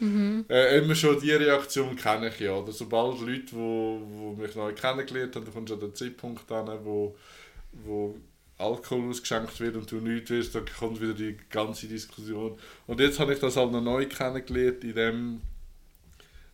Äh, 0.50 0.80
immer 0.80 0.94
schon 0.94 1.20
die 1.22 1.32
Reaktion 1.32 1.96
kenne 1.96 2.30
ich 2.30 2.40
ja. 2.42 2.54
Oder 2.54 2.74
sobald 2.74 3.22
Leute, 3.22 3.44
die 3.46 3.56
wo, 3.56 4.02
wo 4.06 4.34
mich 4.34 4.56
neu 4.56 4.74
kennengelernt 4.74 5.36
haben, 5.36 5.46
dann 5.46 5.54
kommt 5.54 5.70
schon 5.70 5.80
der 5.80 5.94
Zeitpunkt 5.94 6.52
an, 6.52 6.68
wo, 6.84 7.16
wo 7.72 8.16
Alkohol 8.58 9.10
ausgeschenkt 9.10 9.60
wird 9.60 9.76
und 9.76 9.92
du 9.92 9.98
nichts 9.98 10.30
willst, 10.30 10.56
dann 10.56 10.66
kommt 10.80 11.02
wieder 11.02 11.14
die 11.14 11.38
ganze 11.50 11.88
Diskussion. 11.88 12.58
Und 12.88 13.00
jetzt 13.00 13.20
habe 13.20 13.34
ich 13.34 13.40
das 13.40 13.58
halt 13.58 13.72
noch 13.72 13.82
neu 13.82 14.06
kennengelernt, 14.08 14.84
in 14.84 14.96
dem 14.96 15.42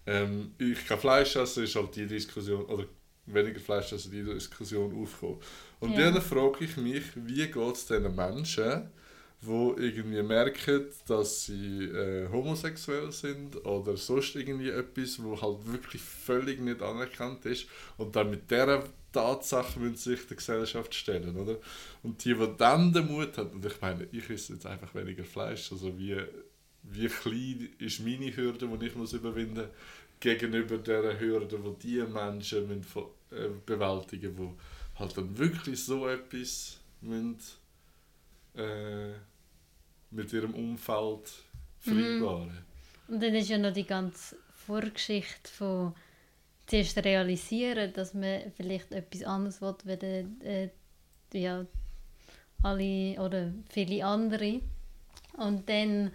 ähm, 0.05 0.51
ich 0.57 0.85
kein 0.85 0.99
Fleisch 0.99 1.35
esse, 1.35 1.63
ist 1.63 1.75
halt 1.75 1.95
die 1.95 2.07
Diskussion, 2.07 2.65
oder 2.65 2.85
weniger 3.27 3.59
Fleisch 3.59 3.93
essen, 3.93 4.11
die 4.11 4.23
Diskussion 4.23 4.95
aufgekommen. 5.01 5.39
Und 5.79 5.97
Ja. 5.97 6.11
dann 6.11 6.21
frage 6.21 6.65
ich 6.65 6.77
mich, 6.77 7.03
wie 7.15 7.47
geht 7.47 7.55
es 7.75 7.85
diesen 7.85 8.15
Menschen, 8.15 8.89
die 9.41 9.73
irgendwie 9.77 10.21
merken, 10.23 10.85
dass 11.07 11.45
sie 11.45 11.85
äh, 11.85 12.29
homosexuell 12.31 13.11
sind 13.11 13.63
oder 13.65 13.97
sonst 13.97 14.35
irgendwie 14.35 14.69
etwas, 14.69 15.21
wo 15.23 15.39
halt 15.41 15.71
wirklich 15.71 16.01
völlig 16.01 16.59
nicht 16.59 16.81
anerkannt 16.81 17.45
ist 17.45 17.67
und 17.97 18.15
dann 18.15 18.29
mit 18.29 18.49
dieser 18.51 18.83
Tatsache 19.11 19.79
müssen 19.79 19.97
sich 19.97 20.27
der 20.27 20.37
Gesellschaft 20.37 20.93
stellen, 20.93 21.35
oder? 21.35 21.57
Und 22.03 22.23
die, 22.23 22.33
die 22.33 22.57
dann 22.57 22.93
den 22.93 23.07
Mut 23.07 23.37
haben, 23.37 23.51
und 23.51 23.65
ich 23.65 23.81
meine, 23.81 24.07
ich 24.11 24.29
esse 24.29 24.53
jetzt 24.53 24.65
einfach 24.65 24.93
weniger 24.95 25.23
Fleisch, 25.23 25.71
also 25.71 25.97
wie, 25.97 26.17
wie 26.83 27.07
klein 27.07 27.69
ist 27.79 27.99
meine 27.99 28.35
Hürde, 28.35 28.67
die 28.67 28.85
ich 28.85 28.95
muss 28.95 29.13
überwinden 29.13 29.55
muss, 29.55 29.69
gegenüber 30.19 30.77
der 30.77 31.19
Hürde, 31.19 31.59
die 31.59 31.87
die 31.87 32.03
Menschen 32.03 32.67
müssen, 32.67 33.01
äh, 33.31 33.49
bewältigen 33.65 34.35
müssen, 34.35 34.57
die 34.95 34.99
halt 34.99 35.17
dann 35.17 35.37
wirklich 35.37 35.83
so 35.83 36.07
etwas 36.07 36.79
müssen, 37.01 37.37
äh, 38.55 39.11
mit 40.11 40.31
ihrem 40.31 40.53
Umfeld 40.53 41.31
vereinbaren. 41.79 42.65
Und 43.07 43.21
dann 43.21 43.35
ist 43.35 43.49
ja 43.49 43.57
noch 43.57 43.73
die 43.73 43.85
ganze 43.85 44.37
Vorgeschichte 44.53 45.49
von 45.51 45.93
zuerst 46.71 46.97
realisieren, 47.03 47.91
dass 47.93 48.13
man 48.13 48.51
vielleicht 48.55 48.91
etwas 48.93 49.23
anderes 49.23 49.61
will, 49.61 49.75
wie 49.83 50.47
äh, 50.47 50.69
ja, 51.33 51.65
alle 52.63 53.21
oder 53.21 53.51
viele 53.69 54.05
andere. 54.05 54.61
Und 55.37 55.67
dann, 55.67 56.11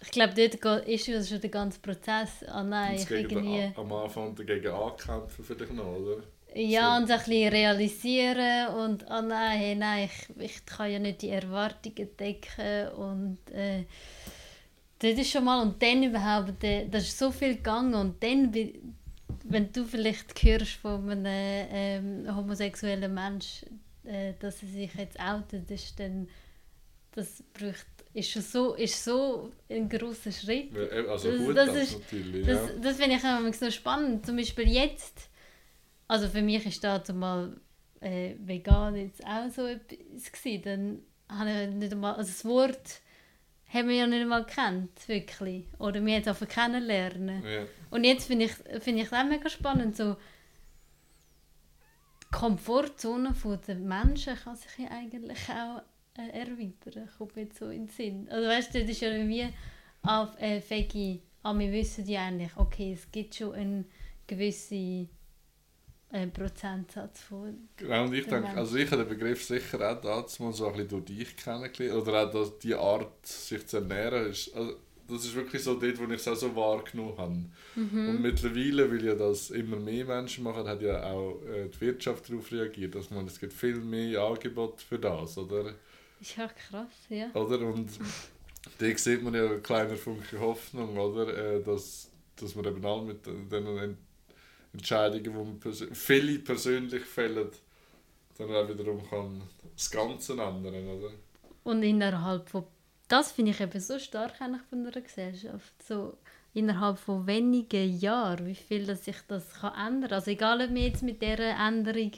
ich 0.00 0.10
glaube, 0.12 0.34
dort 0.34 0.86
ist 0.86 1.06
ja 1.08 1.22
schon 1.22 1.40
der 1.40 1.50
ganze 1.50 1.80
Prozess. 1.80 2.44
Ah 2.46 2.62
nein, 2.62 2.94
ich 2.94 3.10
irgendwie... 3.10 3.72
am 3.74 3.92
Anfang 3.92 4.36
dagegen 4.36 4.68
ankämpfen 4.68 5.44
vielleicht 5.44 5.72
noch, 5.72 5.96
oder? 5.96 6.22
Ja, 6.54 6.94
So. 6.94 7.02
und 7.02 7.08
so 7.08 7.12
ein 7.14 7.18
bisschen 7.18 7.48
realisieren 7.48 8.68
und 8.68 9.10
ah 9.10 9.20
nein, 9.20 9.58
hey, 9.58 9.74
nein, 9.74 10.08
ich, 10.08 10.42
ich 10.42 10.66
kann 10.66 10.90
ja 10.90 10.98
nicht 10.98 11.22
die 11.22 11.30
Erwartungen 11.30 12.08
decken 12.16 12.88
und 12.96 13.38
äh, 13.52 13.84
das 15.00 15.12
ist 15.12 15.30
schon 15.30 15.44
mal 15.44 15.60
und 15.60 15.82
dann 15.82 16.02
überhaupt, 16.02 16.64
äh, 16.64 16.88
das 16.88 17.04
ist 17.04 17.18
so 17.18 17.30
viel 17.30 17.56
gegangen 17.56 17.94
und 17.94 18.22
dann, 18.22 18.52
wenn 19.50 19.72
du 19.72 19.84
vielleicht 19.84 20.42
hörst 20.42 20.72
von 20.72 21.08
einem 21.10 22.26
ähm, 22.26 22.36
homosexuellen 22.36 23.12
Mensch, 23.12 23.64
äh, 24.04 24.34
dass 24.38 24.62
er 24.62 24.68
sich 24.68 24.94
jetzt 24.94 25.18
outet, 25.20 25.70
ist 25.70 25.98
dann, 25.98 26.28
das 27.12 27.42
braucht, 27.54 27.86
ist 28.14 28.30
schon 28.30 28.42
so, 28.42 28.74
ist 28.74 29.04
so 29.04 29.50
ein 29.70 29.88
großer 29.88 30.32
Schritt. 30.32 30.76
Also 31.08 31.30
Das- 31.30 31.38
gut, 31.46 31.56
das 31.56 31.66
das, 31.66 31.76
ist- 31.76 31.98
natürlich. 32.00 32.46
Das, 32.46 32.68
ja. 32.68 32.74
das 32.80 32.96
finde 32.96 33.16
ich 33.16 33.24
auch 33.24 33.40
immer 33.40 33.52
so 33.52 33.70
spannend. 33.70 34.26
Zum 34.26 34.36
Beispiel 34.36 34.68
jetzt, 34.68 35.28
also 36.08 36.28
für 36.28 36.42
mich 36.42 36.64
ist 36.66 36.82
da 36.84 37.02
zumal 37.02 37.60
äh, 38.00 38.34
vegan 38.38 38.96
jetzt 38.96 39.24
auch 39.26 39.50
so 39.50 39.66
etwas 39.66 40.30
gewesen. 40.32 40.62
Dann 41.28 41.38
habe 41.38 41.50
ich 41.64 41.70
nicht 41.74 41.92
einmal, 41.92 42.14
also 42.14 42.30
das 42.30 42.44
Wort 42.44 43.00
haben 43.68 43.88
wir 43.88 43.96
ja 43.96 44.06
nicht 44.06 44.22
einmal 44.22 44.44
gekannt, 44.44 45.08
wirklich. 45.08 45.66
Oder 45.78 46.04
wir 46.04 46.16
haben 46.16 46.28
es 46.28 46.48
kennenlernen. 46.48 47.44
Ja. 47.44 47.66
Und 47.90 48.04
jetzt 48.04 48.26
finde 48.26 48.46
ich 48.46 48.52
es 48.64 48.82
find 48.82 48.98
ich 48.98 49.12
auch 49.12 49.24
mega 49.24 49.48
spannend, 49.48 49.96
so 49.96 50.16
die 52.22 52.36
Komfortzone 52.36 53.34
der 53.66 53.74
Menschen 53.76 54.36
kann 54.36 54.56
sich 54.56 54.78
ja 54.78 54.90
eigentlich 54.90 55.38
auch 55.48 55.82
äh, 56.18 56.30
erweitern, 56.30 57.08
kommt 57.16 57.36
mir 57.36 57.42
jetzt 57.42 57.58
so 57.58 57.68
in 57.70 57.86
den 57.86 57.88
Sinn. 57.88 58.28
Also 58.30 58.48
weißt 58.48 58.74
du, 58.74 58.80
das 58.80 58.90
ist 58.90 59.00
ja 59.00 59.10
wie 59.10 59.48
auf 60.02 60.40
äh, 60.40 60.60
Fegi, 60.60 61.22
ah, 61.42 61.56
wir 61.58 61.72
wissen 61.72 62.06
ja 62.06 62.26
eigentlich, 62.26 62.56
okay, 62.56 62.92
es 62.92 63.10
gibt 63.10 63.34
schon 63.34 63.54
einen 63.54 63.84
gewissen 64.26 65.08
äh, 66.10 66.26
Prozentsatz 66.26 67.20
von... 67.20 67.68
Genau, 67.76 68.04
und 68.04 68.14
ich 68.14 68.26
denke, 68.26 68.48
also 68.50 68.76
ich 68.76 68.90
habe 68.90 69.04
den 69.04 69.18
Begriff 69.18 69.44
sicher 69.44 69.90
auch 69.90 70.00
dazu 70.00 70.42
mal 70.42 70.52
so 70.52 70.66
ein 70.66 70.72
bisschen 70.72 70.88
durch 70.88 71.04
dich 71.04 71.36
kennengelernt. 71.36 72.02
Oder 72.02 72.26
auch 72.26 72.32
dass 72.32 72.58
die 72.58 72.74
Art, 72.74 73.26
sich 73.26 73.66
zu 73.66 73.78
ernähren, 73.78 74.30
ist, 74.30 74.54
also 74.54 74.74
das 75.08 75.24
ist 75.24 75.34
wirklich 75.34 75.62
so 75.62 75.74
dort, 75.74 75.98
wo 75.98 76.04
ich 76.04 76.20
es 76.20 76.28
auch 76.28 76.36
so 76.36 76.54
wahrgenommen 76.54 77.16
habe. 77.16 77.44
Und 77.76 78.20
mittlerweile, 78.20 78.90
weil 78.90 79.04
ja 79.04 79.14
das 79.14 79.50
immer 79.50 79.76
mehr 79.76 80.04
Menschen 80.04 80.44
machen, 80.44 80.66
hat 80.66 80.82
ja 80.82 81.02
auch 81.10 81.40
äh, 81.46 81.68
die 81.68 81.80
Wirtschaft 81.80 82.28
darauf 82.28 82.52
reagiert. 82.52 82.94
Dass 82.94 83.10
man, 83.10 83.26
es 83.26 83.40
gibt 83.40 83.52
viel 83.52 83.76
mehr 83.76 84.20
Angebot 84.20 84.82
für 84.82 84.98
das, 84.98 85.38
oder? 85.38 85.74
Ist 86.20 86.36
ja 86.36 86.48
krass, 86.48 86.92
ja. 87.08 87.30
oder? 87.32 87.60
Und 87.60 87.88
da 88.78 88.96
sieht 88.96 89.22
man 89.22 89.34
ja 89.34 89.46
eine 89.46 89.60
kleine 89.60 89.96
Funke 89.96 90.38
Hoffnung, 90.38 90.96
oder? 90.98 91.56
Äh, 91.56 91.62
dass, 91.62 92.10
dass 92.36 92.54
man 92.54 92.66
eben 92.66 92.84
auch 92.84 93.02
mit 93.02 93.24
den 93.24 93.48
den 93.48 93.96
Entscheidungen, 94.72 95.24
die 95.24 95.30
man 95.30 95.60
persö 95.60 95.88
viele 95.92 96.38
persönlich 96.38 97.04
fällt, 97.04 97.60
dann 98.36 98.54
auch 98.54 98.68
wiederum 98.68 99.08
kann 99.08 99.42
das 99.74 99.90
Ganze 99.90 100.32
ändern, 100.32 100.88
oder? 100.88 101.10
Und 101.64 101.82
innerhalb 101.82 102.48
von... 102.48 102.64
Das 103.08 103.32
finde 103.32 103.52
ich 103.52 103.60
eben 103.60 103.80
so 103.80 103.98
stark 103.98 104.40
eigentlich 104.40 104.62
von 104.68 104.86
einer 104.86 105.00
Gesellschaft. 105.00 105.82
So 105.82 106.18
innerhalb 106.54 106.98
von 106.98 107.26
wenigen 107.26 107.98
Jahren, 107.98 108.46
wie 108.46 108.54
viel 108.54 108.84
dass 108.86 109.04
sich 109.04 109.16
das 109.28 109.54
kann 109.54 109.74
ändern 109.74 110.10
kann. 110.10 110.18
Also 110.18 110.30
egal, 110.30 110.60
ob 110.60 110.70
man 110.70 110.82
jetzt 110.82 111.02
mit 111.02 111.22
dieser 111.22 111.56
Änderung 111.58 112.12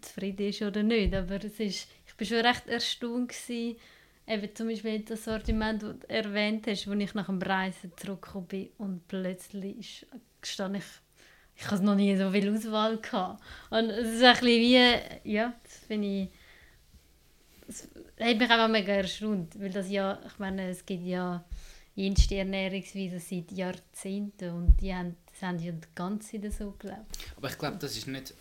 zufrieden 0.00 0.48
ist 0.48 0.62
oder 0.62 0.82
nicht, 0.82 1.14
aber 1.14 1.36
es 1.36 1.58
ist, 1.60 1.88
ich 2.06 2.18
war 2.18 2.26
schon 2.26 2.46
recht 2.46 2.68
erstaunt 2.68 3.28
gewesen, 3.28 3.76
eben 4.26 4.54
zum 4.54 4.68
Beispiel 4.68 5.00
das 5.00 5.24
Sortiment, 5.24 5.82
das 5.82 5.98
du 5.98 6.08
erwähnt 6.08 6.66
hast, 6.66 6.88
als 6.88 7.00
ich 7.00 7.14
nach 7.14 7.26
dem 7.26 7.40
Reisen 7.40 7.92
zurückgekommen 7.96 8.46
bin 8.46 8.68
und 8.78 9.06
plötzlich 9.08 10.06
stand 10.42 10.76
ich, 10.76 10.84
ich 11.56 11.70
hatte 11.70 11.84
noch 11.84 11.94
nie 11.94 12.16
so 12.16 12.30
viel 12.30 12.54
Auswahl 12.54 12.98
gehabt. 12.98 13.42
Und 13.70 13.90
es 13.90 14.14
ist 14.14 14.22
ein 14.22 14.32
bisschen 14.34 14.46
wie, 14.46 15.32
ja, 15.32 15.54
das 15.62 15.76
finde 15.86 16.08
ich, 16.08 16.28
es 17.68 17.82
hat 17.82 18.38
mich 18.38 18.50
einfach 18.50 18.68
mega 18.68 18.92
erstaunt, 18.92 19.58
weil 19.60 19.70
das 19.70 19.88
ja, 19.90 20.18
ich 20.26 20.38
meine, 20.38 20.68
es 20.68 20.84
gibt 20.84 21.04
ja 21.04 21.44
jenste 21.94 22.36
Ernährungsweisen 22.36 23.20
seit 23.20 23.52
Jahrzehnten 23.52 24.50
und 24.50 24.76
die 24.80 24.94
haben, 24.94 25.16
das 25.32 25.42
haben 25.42 25.58
ja 25.58 25.72
die 25.72 25.88
ganze 25.94 26.40
Zeit 26.40 26.52
so 26.52 26.72
gelebt. 26.78 27.18
Aber 27.36 27.48
ich 27.48 27.58
glaube, 27.58 27.76
das 27.78 27.96
ist 27.96 28.06
nicht. 28.06 28.34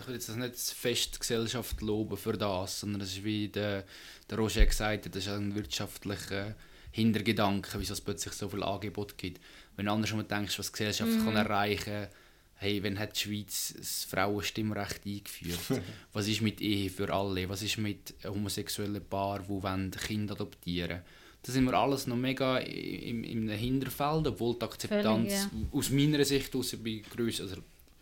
Ich 0.00 0.08
will 0.08 0.14
jetzt 0.14 0.28
das 0.28 0.34
nicht 0.34 0.56
fest 0.56 1.14
die 1.14 1.18
Gesellschaft 1.20 1.80
loben 1.80 2.16
für 2.16 2.32
das, 2.32 2.80
sondern 2.80 3.02
es 3.02 3.12
ist 3.12 3.22
wie 3.22 3.46
der, 3.46 3.84
der 4.28 4.38
Roger 4.38 4.66
gesagt 4.66 5.06
hat, 5.06 5.14
das 5.14 5.24
ist 5.24 5.32
ein 5.32 5.54
wirtschaftlicher 5.54 6.56
Hintergedanke, 6.90 7.78
wieso 7.78 7.92
es 7.92 8.00
plötzlich 8.00 8.34
so 8.34 8.48
viel 8.48 8.64
Angebot 8.64 9.16
gibt. 9.16 9.40
Wenn 9.76 9.86
du 9.86 9.92
andersrum 9.92 10.26
denkst, 10.26 10.58
was 10.58 10.66
die 10.66 10.72
Gesellschaft 10.72 11.24
kann 11.24 11.36
erreichen 11.36 11.84
kann, 11.84 12.08
hey, 12.56 12.82
wenn 12.82 12.98
hat 12.98 13.16
die 13.16 13.20
Schweiz 13.20 13.74
das 13.76 14.04
Frauenstimmrecht 14.04 15.06
eingeführt? 15.06 15.82
was 16.12 16.28
ist 16.28 16.42
mit 16.42 16.60
Ehe 16.60 16.90
für 16.90 17.12
alle? 17.12 17.48
Was 17.48 17.62
ist 17.62 17.78
mit 17.78 18.14
homosexuellen 18.24 19.04
Paaren, 19.04 19.44
die 19.44 19.62
wollen 19.62 19.90
Kinder 19.90 20.34
adoptieren 20.34 21.00
Da 21.42 21.52
sind 21.52 21.64
wir 21.64 21.74
alles 21.74 22.06
noch 22.06 22.16
mega 22.16 22.58
im, 22.58 23.24
im 23.24 23.48
Hinterfeld, 23.48 24.26
obwohl 24.26 24.54
die 24.54 24.64
Akzeptanz 24.64 25.32
Völlig, 25.32 25.72
aus 25.72 25.90
meiner 25.90 26.24
Sicht 26.24 26.54
aus 26.56 26.76
bei 26.82 27.02
gröss, 27.10 27.40
also 27.40 27.56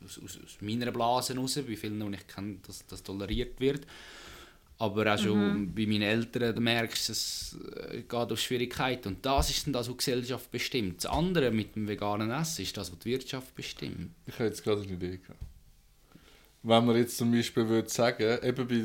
aus, 0.04 0.18
aus, 0.18 0.38
aus 0.44 0.56
meiner 0.60 0.90
Blase 0.90 1.36
raus, 1.36 1.58
bei 1.66 1.76
vielen, 1.76 2.00
die 2.00 2.16
ich 2.16 2.26
kenne, 2.26 2.56
dass 2.66 2.86
das 2.86 3.02
toleriert 3.02 3.58
wird. 3.60 3.86
Aber 4.82 5.14
auch 5.14 5.16
schon 5.16 5.72
bei 5.72 5.86
meinen 5.86 6.02
Eltern 6.02 6.56
da 6.56 6.60
merkst 6.60 7.08
du, 7.08 7.12
es 7.12 7.56
äh, 7.92 7.98
geht 7.98 8.12
auf 8.12 8.40
Schwierigkeiten. 8.40 9.10
Und 9.10 9.24
das 9.24 9.48
ist 9.48 9.64
dann 9.64 9.72
das, 9.72 9.86
was 9.86 9.92
die 9.92 9.98
Gesellschaft 9.98 10.50
bestimmt. 10.50 11.04
Das 11.04 11.06
andere 11.12 11.52
mit 11.52 11.76
dem 11.76 11.86
veganen 11.86 12.32
Essen 12.32 12.62
ist 12.62 12.76
das, 12.76 12.90
was 12.90 12.98
die 12.98 13.10
Wirtschaft 13.10 13.54
bestimmt. 13.54 14.10
Ich 14.26 14.34
habe 14.34 14.46
jetzt 14.46 14.64
gerade 14.64 14.82
eine 14.82 14.92
Idee 14.94 15.18
gehabt. 15.18 15.40
Wenn 16.64 16.86
man 16.86 16.96
jetzt 16.96 17.16
zum 17.16 17.32
Beispiel 17.32 17.68
würde 17.68 17.88
sagen, 17.88 18.38
eben 18.40 18.68
bei, 18.68 18.82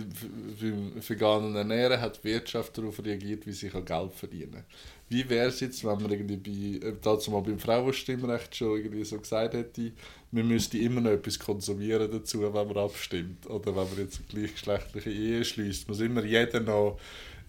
beim 0.60 0.94
veganen 1.08 1.56
Ernähren 1.56 2.02
hat 2.02 2.24
die 2.24 2.30
Wirtschaft 2.30 2.76
darauf 2.76 3.04
reagiert, 3.06 3.46
wie 3.46 3.52
sie 3.52 3.70
Geld 3.70 4.14
verdienen 4.14 4.52
kann. 4.52 4.66
Wie 5.10 5.30
wäre 5.30 5.50
es 5.50 5.60
jetzt, 5.60 5.86
wenn 5.86 6.02
man 6.02 6.12
irgendwie 6.12 6.38
bei, 6.82 6.88
äh, 6.88 6.94
dazu 7.02 7.30
mal 7.30 7.42
beim 7.42 7.60
Frauenstimmrecht 7.60 8.56
schon 8.56 8.78
irgendwie 8.78 9.06
so 9.06 9.20
gesagt 9.20 9.54
hätte, 9.54 9.92
man 10.32 10.48
müsste 10.48 10.80
immer 10.80 11.02
noch 11.02 11.12
etwas 11.12 11.38
konsumieren 11.38 12.12
dazu, 12.12 12.42
wenn 12.42 12.52
man 12.52 12.78
abstimmt. 12.78 13.48
Oder 13.48 13.68
wenn 13.68 13.90
man 13.90 13.98
jetzt 14.00 14.20
eine 14.20 14.28
gleichgeschlechtliche 14.28 15.12
Ehe 15.12 15.46
schließt, 15.46 15.88
muss 15.88 16.00
immer 16.00 16.26
jeder 16.26 16.60
noch 16.60 17.00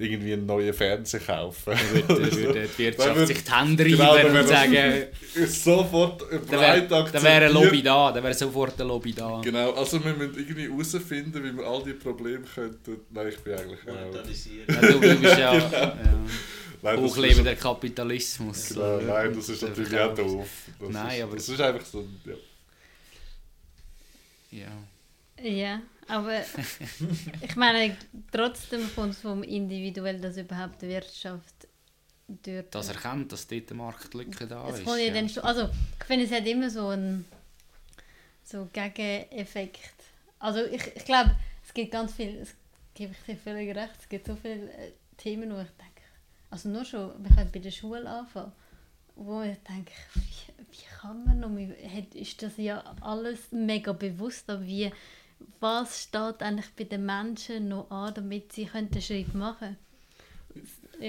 irgendwie 0.00 0.32
einen 0.32 0.46
neuen 0.46 0.72
Fernseher 0.72 1.20
kaufen. 1.20 1.74
Würde, 1.92 2.32
würde 2.36 2.68
die 2.68 2.78
Wirtschaft 2.78 3.14
würde- 3.16 3.26
sich 3.26 3.42
die 3.44 3.50
Hände 3.52 3.84
Genau, 3.84 4.12
reiben 4.12 4.22
dann 4.22 4.26
und 4.28 4.34
wäre 4.34 4.46
sagen, 4.46 5.08
Ist 5.34 5.64
sofort 5.64 6.22
da 6.22 6.36
breit 6.38 6.50
wäre 6.50 6.86
da 6.88 6.90
wär 7.22 7.32
ein 7.32 7.42
akzeptiert. 7.42 7.52
Lobby 7.52 7.82
da, 7.82 8.12
da 8.12 8.22
wäre 8.22 8.34
sofort 8.34 8.80
ein 8.80 8.86
Lobby 8.88 9.12
da. 9.12 9.40
Genau, 9.42 9.72
also 9.72 10.04
wir 10.04 10.12
müssen 10.14 10.38
irgendwie 10.38 10.68
herausfinden, 10.68 11.42
wie 11.44 11.56
wir 11.58 11.66
all 11.66 11.82
die 11.82 11.94
Probleme 11.94 12.44
könnten. 12.54 13.00
Nein, 13.10 13.28
ich 13.28 13.38
bin 13.38 13.54
eigentlich 13.54 13.80
auch... 13.80 13.94
Monetarisieren. 13.94 14.66
Ja, 14.68 14.80
du, 14.88 15.00
bist 15.00 15.22
ja, 15.38 15.54
ja 15.58 15.94
Nein, 16.80 16.94
das 16.94 16.94
ist- 16.94 17.16
hochlebender 17.16 17.54
Kapitalismus. 17.56 18.68
Genau, 18.68 19.00
nein, 19.00 19.34
das 19.34 19.48
ist 19.48 19.62
Der 19.62 19.68
natürlich 19.70 19.98
auch 19.98 20.14
doof. 20.14 20.48
Das 20.78 20.88
Nein, 20.90 21.16
ist, 21.18 21.22
aber- 21.24 21.34
Das 21.36 21.48
ist 21.48 21.60
einfach 21.60 21.84
so... 21.86 22.06
Ja. 22.24 22.34
Ja. 24.60 24.66
Ja, 25.42 25.80
aber 26.08 26.40
ich 27.40 27.56
meine, 27.56 27.96
trotzdem 28.32 28.88
kommt 28.94 29.12
es 29.12 29.20
vom 29.20 29.42
Individuell, 29.42 30.20
dass 30.20 30.36
überhaupt 30.36 30.82
die 30.82 30.88
Wirtschaft 30.88 31.68
durch. 32.26 32.64
Das 32.70 32.88
erkennt, 32.88 33.32
dass 33.32 33.46
dort 33.46 33.70
eine 33.70 33.78
Marktlücke 33.78 34.46
da 34.46 34.68
es 34.68 34.78
ist. 34.78 34.84
kommt 34.84 35.00
ja 35.00 35.12
dann 35.12 35.28
schon, 35.28 35.42
also 35.44 35.68
ich 35.98 36.04
finde, 36.04 36.24
es 36.24 36.32
hat 36.32 36.46
immer 36.46 36.70
so 36.70 36.88
einen 36.88 37.24
so 38.44 38.68
Gegeneffekt. 38.72 39.92
Also 40.38 40.64
ich, 40.64 40.86
ich 40.96 41.04
glaube, 41.04 41.36
es 41.66 41.74
gibt 41.74 41.90
ganz 41.90 42.14
viel, 42.14 42.36
es 42.38 42.54
gebe 42.94 43.12
ich 43.12 43.18
dir 43.26 43.36
völlig 43.36 43.76
recht, 43.76 43.94
es 44.00 44.08
gibt 44.08 44.26
so 44.26 44.36
viele 44.36 44.70
äh, 44.72 44.92
Themen, 45.16 45.50
wo 45.50 45.60
ich 45.60 45.68
denke, 45.68 46.02
also 46.50 46.68
nur 46.68 46.84
schon, 46.84 47.12
wir 47.22 47.34
können 47.34 47.50
bei 47.52 47.58
der 47.58 47.70
Schule 47.70 48.08
anfangen, 48.08 48.52
wo 49.16 49.42
ich 49.42 49.58
denke, 49.68 49.92
wie, 50.14 50.64
wie 50.70 50.84
kann 51.00 51.24
man 51.24 51.40
noch, 51.40 52.14
ist 52.14 52.42
das 52.42 52.56
ja 52.56 52.82
alles 53.00 53.50
mega 53.50 53.92
bewusst, 53.92 54.48
aber 54.48 54.64
wie, 54.64 54.90
was 55.60 56.02
steht 56.04 56.42
eigentlich 56.42 56.74
bei 56.76 56.84
den 56.84 57.06
Menschen 57.06 57.68
noch 57.68 57.90
an, 57.90 58.14
damit 58.14 58.52
sie 58.52 58.66
können 58.66 58.90
den 58.90 59.02
Schritt 59.02 59.34
machen 59.34 59.76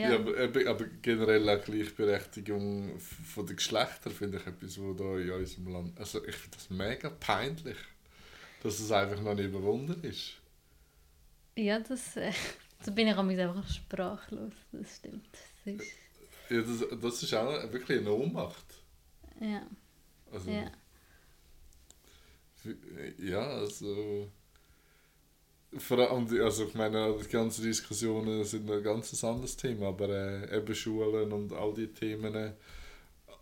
Ja, 0.02 0.16
aber, 0.16 0.38
eben- 0.38 0.68
aber 0.68 0.86
generell 1.02 1.48
auch 1.50 1.64
Gleichberechtigung 1.64 3.00
von 3.00 3.46
den 3.48 3.56
Geschlechtern 3.58 4.14
finde 4.14 4.38
ich 4.38 4.48
etwas, 4.48 4.80
wo 4.80 4.94
da 4.94 5.18
in 5.18 5.32
unserem 5.32 5.68
Land... 5.74 6.00
Also 6.00 6.24
ich 6.26 6.36
finde 6.36 6.58
das 6.58 6.70
mega 6.70 7.10
peinlich, 7.10 7.78
dass 8.64 8.80
es 8.80 8.92
einfach 8.92 9.22
noch 9.22 9.36
nicht 9.36 9.48
überwunden 9.48 10.04
ist. 10.04 10.36
Ja, 11.56 11.80
das, 11.80 12.16
äh, 12.18 12.32
da 12.86 12.92
bin 12.92 13.08
ich 13.08 13.16
am 13.16 13.30
einfach 13.30 13.68
sprachlos. 13.70 14.54
Das 14.72 14.96
stimmt. 14.98 15.28
Das 15.66 15.74
ist, 15.76 15.84
Ja, 16.50 16.62
das, 16.62 16.84
das 17.02 17.24
ist 17.24 17.34
auch 17.34 17.72
wirklich 17.72 18.00
eine 18.00 18.12
Ohnmacht. 18.12 18.66
ja, 19.42 19.68
Also, 20.32 20.52
ja. 20.52 20.72
Ja, 23.18 23.41
also. 23.41 24.30
Vor 25.78 25.99
allem, 25.99 26.28
also 26.41 26.66
ich 26.66 26.74
meine, 26.74 27.16
die 27.22 27.28
ganzen 27.30 27.64
Diskussionen 27.64 28.43
sind 28.43 28.70
ein 28.72 28.82
ganz 28.82 29.24
anderes 29.24 29.55
Thema, 29.55 29.89
aber 29.89 30.10
äh, 30.10 30.57
eben 30.57 30.74
Schulen 30.74 31.32
und 31.32 31.53
all 31.53 31.76
die 31.76 31.88
Themen. 31.88 32.53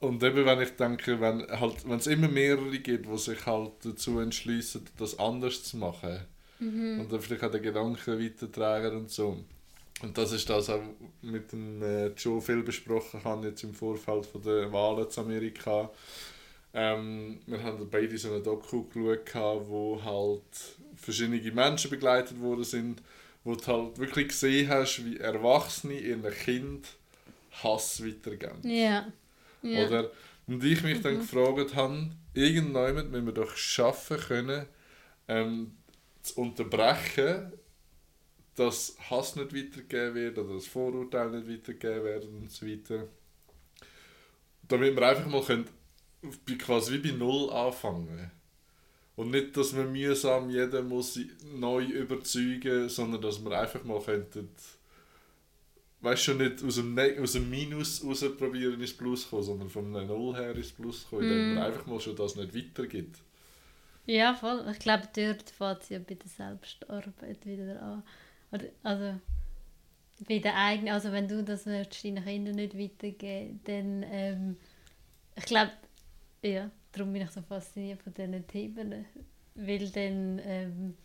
Und 0.02 0.22
eben, 0.22 0.46
wenn 0.46 0.62
ich 0.62 0.76
denke, 0.76 1.22
wenn 1.22 1.48
halt, 1.48 1.86
es 1.86 2.08
immer 2.08 2.28
mehrere 2.28 2.80
gibt, 2.80 3.08
die 3.08 3.18
sich 3.18 3.46
halt 3.46 3.72
dazu 3.82 4.20
entschließen, 4.20 4.86
das 4.98 5.18
anders 5.18 5.64
zu 5.64 5.78
machen 5.78 6.20
und 6.60 7.08
dann 7.12 7.22
vielleicht 7.22 7.44
auch 7.44 7.52
den 7.52 7.64
Gedanken 7.64 8.20
weitertragen 8.20 8.98
und 8.98 9.12
so. 9.12 9.38
Und 10.02 10.18
das 10.18 10.32
ist 10.32 10.50
das 10.50 10.70
auch 10.70 10.82
mit 11.22 11.52
dem 11.52 11.82
äh, 11.82 12.08
Joe 12.10 12.40
viel 12.40 12.62
besprochen 12.62 13.24
haben 13.24 13.44
jetzt 13.44 13.64
im 13.64 13.74
Vorfeld 13.74 14.26
von 14.28 14.42
der 14.44 14.72
Wahlen 14.72 15.10
zu 15.10 15.22
Amerika. 15.22 15.90
Ähm, 16.74 17.40
wir 17.46 17.64
haben 17.64 17.90
beide 17.90 18.18
so 18.18 18.30
eine 18.30 18.42
Doku 18.42 18.84
geschaut, 18.84 19.68
wo 19.68 20.02
halt 20.04 20.42
verschiedene 20.96 21.52
Menschen 21.52 21.90
begleitet 21.90 22.40
worden 22.40 22.64
sind, 22.64 23.02
wo 23.44 23.56
du 23.56 23.66
halt 23.66 23.98
wirklich 23.98 24.30
gesehen 24.30 24.70
hast, 24.70 25.06
wie 25.06 25.18
Erwachsene 25.18 26.00
ihren 26.00 26.24
Kind 26.32 26.88
Hass 27.64 28.04
weitergeben. 28.04 28.60
Ja. 28.64 29.08
ja. 29.62 29.88
Oder? 29.88 30.12
Und 30.48 30.64
ich 30.64 30.84
mich 30.84 31.02
dann 31.02 31.20
gefragt 31.20 31.76
habe, 31.76 32.10
irgendjemand 32.34 33.12
müssen 33.12 33.26
wir 33.26 33.34
doch 33.34 33.56
schaffen 33.56 34.18
können, 34.18 34.66
ähm, 35.28 35.72
zu 36.22 36.42
unterbrechen, 36.42 37.52
dass 38.56 38.98
Hass 39.10 39.36
nicht 39.36 39.54
weitergegeben 39.54 40.16
wird 40.16 40.38
oder 40.38 40.56
dass 40.56 40.66
Vorurteile 40.66 41.40
nicht 41.40 41.50
weitergegeben 41.50 42.04
werden 42.04 42.30
und 42.42 42.52
so 42.52 42.66
weiter. 42.66 43.08
Damit 44.68 44.96
wir 44.96 45.08
einfach 45.08 45.28
mal 45.28 45.44
können, 45.44 45.66
quasi 46.58 46.94
wie 47.04 47.12
bei 47.12 47.18
Null 47.18 47.50
anfangen. 47.52 48.32
Und 49.16 49.32
nicht, 49.32 49.58
dass 49.58 49.76
wir 49.76 49.86
mühsam 49.86 50.50
jeden 50.50 50.88
muss 50.88 51.20
neu 51.56 51.84
überzeugen, 51.84 52.90
sondern 52.90 53.22
dass 53.22 53.44
wir 53.44 53.60
einfach 53.60 53.84
mal 53.84 54.02
könnten, 54.02 54.50
weißt 56.02 56.24
schon 56.24 56.38
nicht 56.38 56.64
aus 56.64 56.76
dem, 56.76 56.94
Ne- 56.96 57.18
aus 57.22 57.34
dem 57.34 57.50
Minus 57.50 58.04
raus 58.04 58.24
probieren 58.38 58.80
ins 58.82 58.94
Plus 58.98 59.30
kommen, 59.30 59.44
sondern 59.44 59.70
von 59.70 59.96
einem 59.96 60.08
Null 60.08 60.36
her 60.36 60.56
ins 60.56 60.72
Plus 60.72 61.06
kommen, 61.08 61.24
indem 61.24 61.48
man 61.54 61.58
einfach 61.60 61.86
mal 61.86 62.00
schon 62.00 62.16
das 62.16 62.36
nicht 62.36 62.56
weitergibt. 62.56 63.22
ja, 64.06 64.34
voll. 64.34 64.66
Ich 64.72 64.80
glaube, 64.80 65.08
dort 65.16 65.50
fängt 65.50 65.82
es 65.84 65.90
ja 65.90 66.00
bei 66.00 66.16
der 66.16 66.30
Selbstarbeit 66.30 67.46
wieder 67.46 67.82
an. 67.82 68.04
Oder, 68.52 68.66
also, 68.84 69.20
bei 70.28 70.40
der 70.40 70.56
eigenen, 70.56 70.94
also 70.94 71.12
wenn 71.12 71.28
du 71.28 71.44
das 71.44 71.66
willst, 71.66 72.04
deinen 72.04 72.24
Kindern 72.24 72.56
nicht 72.56 72.78
weitergeben, 72.78 73.60
dann, 73.66 74.04
ähm, 74.04 74.58
ich 75.36 75.46
glaube, 75.46 75.72
ja, 76.42 76.72
darum 76.92 77.14
bin 77.14 77.22
ich 77.24 77.32
so 77.32 77.42
fasziniert 77.42 78.02
von 78.02 78.14
diesen 78.14 78.48
Themen, 78.48 79.06
weil 79.56 79.90
dann 79.90 80.42
ähm, 80.44 80.98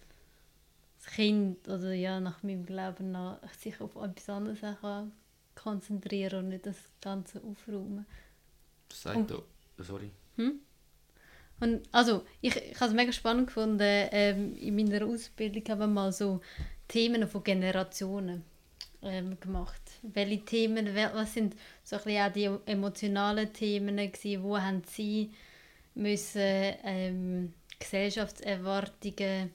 das 0.99 1.13
Kind, 1.15 1.69
oder 1.69 1.93
ja, 1.93 2.21
nach 2.21 2.43
meinem 2.43 2.65
Glauben 2.65 3.13
nach, 3.13 3.39
sich 3.55 3.81
auf 3.81 3.97
etwas 3.97 4.29
anderes 4.29 4.61
kann 4.81 5.13
konzentrieren 5.55 6.45
und 6.45 6.49
nicht 6.49 6.67
das 6.67 6.77
Ganze 7.01 7.43
aufräumen. 7.43 8.07
Das 8.89 9.03
sagt 9.03 9.31
doch. 9.31 9.45
Sorry. 9.79 10.11
Und 11.61 11.89
also, 11.93 12.25
ich, 12.41 12.57
ich 12.57 12.81
habe 12.81 12.91
es 12.91 12.97
mega 12.97 13.13
spannend 13.13 13.47
gefunden, 13.47 13.79
ähm, 13.81 14.57
in 14.57 14.75
meiner 14.75 15.07
Ausbildung 15.07 15.63
haben 15.69 15.79
wir 15.79 15.87
mal 15.87 16.13
so 16.13 16.41
Themen 16.89 17.29
von 17.29 17.45
Generationen 17.45 18.45
ähm, 19.03 19.39
gemacht. 19.41 19.81
Welche 20.03 20.45
Themen, 20.45 20.95
was 20.95 21.35
sind 21.35 21.57
so 21.83 21.97
auch 21.97 22.33
die 22.33 22.51
emotionalen 22.67 23.53
Themen 23.53 23.97
gewesen, 23.97 24.43
wo 24.43 24.59
haben 24.59 24.83
sie 24.87 25.33
müssen 25.95 26.41
ähm, 26.85 27.53
Gesellschaftserwartungen 27.79 29.51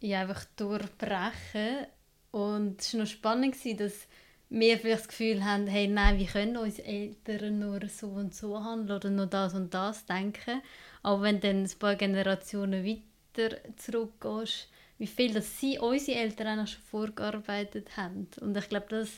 ja, 0.00 0.20
einfach 0.22 0.44
durchbrechen 0.56 1.86
und 2.30 2.80
es 2.80 2.94
war 2.94 3.00
noch 3.00 3.06
spannend, 3.06 3.54
gewesen, 3.54 3.78
dass 3.78 4.06
wir 4.48 4.78
vielleicht 4.78 5.00
das 5.00 5.08
Gefühl 5.08 5.44
haben, 5.44 5.66
hey, 5.66 5.86
nein, 5.86 6.18
wie 6.18 6.26
können 6.26 6.56
unsere 6.56 6.88
Eltern 6.88 7.58
nur 7.60 7.80
so 7.88 8.08
und 8.08 8.34
so 8.34 8.62
handeln 8.62 8.96
oder 8.96 9.10
nur 9.10 9.26
das 9.26 9.54
und 9.54 9.72
das 9.72 10.04
denken. 10.06 10.60
Aber 11.02 11.22
wenn 11.22 11.40
dann 11.40 11.64
ein 11.64 11.78
paar 11.78 11.94
Generationen 11.94 12.84
weiter 12.84 13.56
zurückgehst, 13.76 14.68
wie 15.00 15.06
viel 15.06 15.32
dass 15.32 15.58
sie, 15.58 15.78
unsere 15.78 16.18
Eltern 16.18 16.46
eigentlich 16.46 16.72
schon 16.72 16.82
vorgearbeitet 16.82 17.96
haben. 17.96 18.28
Und 18.42 18.54
ich 18.54 18.68
glaube, 18.68 18.86
das 18.90 19.08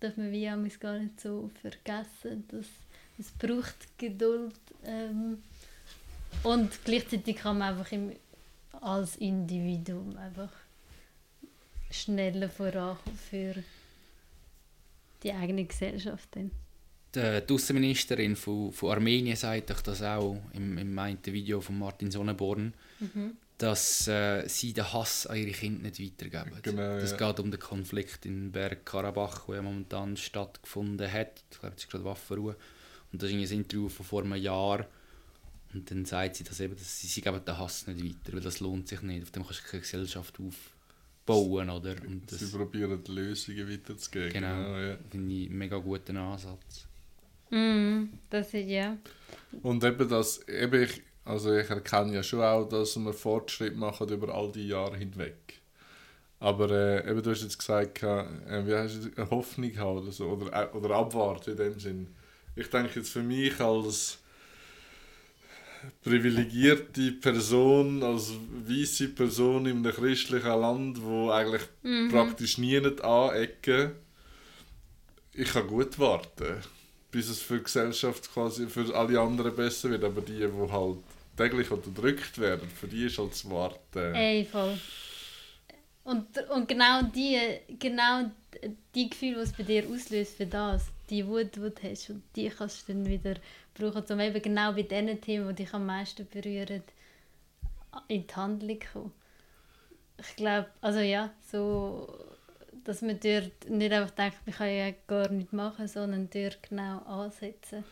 darf 0.00 0.16
man 0.16 0.32
wie 0.32 0.48
amigs 0.48 0.80
gar 0.80 0.98
nicht 0.98 1.20
so 1.20 1.50
vergessen. 1.60 2.44
Dass 2.48 2.66
es 3.18 3.30
braucht 3.32 3.98
Geduld 3.98 4.54
ähm, 4.82 5.42
und 6.42 6.70
gleichzeitig 6.86 7.36
kann 7.36 7.58
man 7.58 7.74
einfach 7.74 7.92
im, 7.92 8.12
als 8.80 9.16
Individuum 9.16 10.16
einfach 10.16 10.50
schneller 11.90 12.48
vorankommen 12.48 13.18
für 13.30 13.62
die 15.22 15.32
eigene 15.32 15.66
Gesellschaft. 15.66 16.28
Dann. 16.30 16.50
Die, 17.14 17.46
die 17.46 17.52
Außenministerin 17.52 18.36
von, 18.36 18.72
von 18.72 18.92
Armenien 18.92 19.36
sagt 19.36 19.68
doch 19.68 19.82
das 19.82 20.00
auch 20.00 20.40
im, 20.54 20.78
im 20.78 21.18
Video 21.26 21.60
von 21.60 21.78
Martin 21.78 22.10
Sonneborn, 22.10 22.72
dass 23.60 24.08
äh, 24.08 24.48
sie 24.48 24.72
den 24.72 24.90
Hass 24.90 25.26
an 25.26 25.36
ihre 25.36 25.50
Kinder 25.50 25.82
nicht 25.82 26.00
weitergeben. 26.00 26.58
Genau, 26.62 26.98
das 26.98 27.10
ja. 27.12 27.16
geht 27.16 27.40
um 27.40 27.50
den 27.50 27.60
Konflikt 27.60 28.24
in 28.24 28.50
Bergkarabach, 28.50 29.46
der 29.46 29.56
ja 29.56 29.62
momentan 29.62 30.16
stattgefunden 30.16 31.10
hat. 31.12 31.44
Ich 31.50 31.60
glaube, 31.60 31.76
es 31.76 31.84
ist 31.84 31.90
gerade 31.90 32.04
Waffenruhe. 32.04 32.56
Und 33.12 33.22
das 33.22 33.28
ist 33.28 33.34
irgendwie 33.34 33.54
ein 33.54 33.58
Interview 33.60 33.88
von 33.90 34.06
vor 34.06 34.22
einem 34.22 34.36
Jahr. 34.36 34.86
Und 35.74 35.90
dann 35.90 36.06
sagt 36.06 36.36
sie, 36.36 36.44
dass 36.44 36.58
eben, 36.60 36.74
dass 36.74 37.00
sie, 37.00 37.06
sie 37.06 37.20
geben 37.20 37.44
den 37.44 37.58
Hass 37.58 37.86
nicht 37.86 38.02
weiter, 38.02 38.32
weil 38.32 38.40
das 38.40 38.60
lohnt 38.60 38.88
sich 38.88 39.02
nicht. 39.02 39.24
Auf 39.24 39.30
dem 39.30 39.44
kannst 39.44 39.60
du 39.60 39.70
keine 39.70 39.82
Gesellschaft 39.82 40.38
aufbauen, 40.40 41.68
oder? 41.68 41.96
Und 42.06 42.30
Sie 42.30 42.38
das 42.38 42.52
probieren 42.52 43.04
Lösungen 43.08 43.70
weiterzugeben. 43.70 44.32
Genau. 44.32 44.78
ja. 44.78 44.96
finde 45.10 45.34
ich 45.34 45.48
einen 45.48 45.58
mega 45.58 45.76
guten 45.76 46.16
Ansatz. 46.16 46.86
Mm, 47.50 48.04
das 48.30 48.54
ist 48.54 48.68
ja. 48.68 48.96
Und 49.62 49.84
eben 49.84 50.08
das, 50.08 50.48
eben 50.48 50.82
ich, 50.82 51.02
also 51.24 51.54
ich 51.56 51.68
erkenne 51.68 52.14
ja 52.14 52.22
schon 52.22 52.42
auch, 52.42 52.64
dass 52.68 52.96
wir 52.96 53.12
Fortschritt 53.12 53.76
machen 53.76 54.08
über 54.08 54.34
all 54.34 54.50
die 54.50 54.68
Jahre 54.68 54.96
hinweg. 54.96 55.60
Aber 56.38 56.70
äh, 56.70 57.10
eben, 57.10 57.22
du 57.22 57.30
hast 57.30 57.42
jetzt 57.42 57.58
gesagt, 57.58 58.02
äh, 58.02 58.66
wie 58.66 58.74
hast 58.74 59.04
du 59.04 59.10
eine 59.14 59.30
Hoffnung 59.30 59.76
haben 59.76 59.98
oder 59.98 60.12
so, 60.12 60.28
oder, 60.28 60.52
äh, 60.52 60.76
oder 60.76 60.96
abwarten 60.96 61.50
in 61.50 61.56
dem 61.56 61.78
Sinn. 61.78 62.06
Ich 62.56 62.68
denke 62.70 63.00
jetzt 63.00 63.10
für 63.10 63.22
mich 63.22 63.60
als 63.60 64.18
privilegierte 66.02 67.12
Person, 67.12 68.02
als 68.02 68.32
weiße 68.66 69.08
Person 69.08 69.66
in 69.66 69.78
einem 69.78 69.94
christlichen 69.94 70.60
Land, 70.60 71.02
wo 71.02 71.30
eigentlich 71.30 71.62
praktisch 72.10 72.58
nie 72.58 72.80
nicht 72.80 73.02
anecken, 73.02 73.92
ich 75.32 75.52
kann 75.52 75.66
gut 75.66 75.98
warten, 75.98 76.56
bis 77.10 77.28
es 77.28 77.40
für 77.40 77.58
die 77.58 77.64
Gesellschaft 77.64 78.32
quasi 78.32 78.66
für 78.68 78.94
alle 78.94 79.20
anderen 79.20 79.54
besser 79.54 79.90
wird, 79.90 80.04
aber 80.04 80.20
die, 80.20 80.38
die 80.38 80.72
halt 80.72 80.98
täglich 81.36 81.70
unterdrückt 81.70 82.38
werden, 82.38 82.68
für 82.68 82.86
die 82.86 83.06
ist 83.06 83.18
halt 83.18 83.32
das 83.32 83.48
Warten. 83.48 84.14
Ey, 84.14 84.44
voll. 84.44 84.78
Und, 86.04 86.26
und 86.48 86.68
genau 86.68 87.02
die, 87.02 87.38
genau 87.78 88.30
die 88.94 89.10
Gefühle, 89.10 89.36
die 89.36 89.40
es 89.40 89.52
bei 89.52 89.62
dir 89.62 89.84
auslöst 89.88 90.36
für 90.36 90.46
das, 90.46 90.86
die 91.08 91.26
Wut, 91.26 91.54
die 91.54 91.60
du 91.60 91.72
hast, 91.82 92.10
und 92.10 92.22
die 92.34 92.48
kannst 92.48 92.88
du 92.88 92.92
dann 92.92 93.06
wieder 93.06 93.36
brauchen, 93.74 94.04
um 94.08 94.20
eben 94.20 94.42
genau 94.42 94.72
bei 94.72 94.82
diesen 94.82 95.20
Themen, 95.20 95.48
die 95.54 95.64
dich 95.64 95.74
am 95.74 95.86
meisten 95.86 96.26
berühren, 96.28 96.82
in 98.08 98.26
die 98.26 98.34
Handlung 98.34 98.80
zu 98.80 98.88
kommen. 98.92 99.12
Ich 100.18 100.36
glaube, 100.36 100.68
also 100.80 101.00
ja, 101.00 101.30
so, 101.50 102.12
dass 102.90 103.02
man 103.02 103.20
dort 103.20 103.70
nicht 103.70 103.92
einfach 103.92 104.10
denkt, 104.10 104.38
man 104.44 104.56
kann 104.56 104.68
ja 104.68 104.90
gar 105.06 105.30
nichts 105.30 105.52
machen, 105.52 105.86
sondern 105.86 106.28
dort 106.28 106.60
genau 106.68 106.98
ansetzen. 107.04 107.84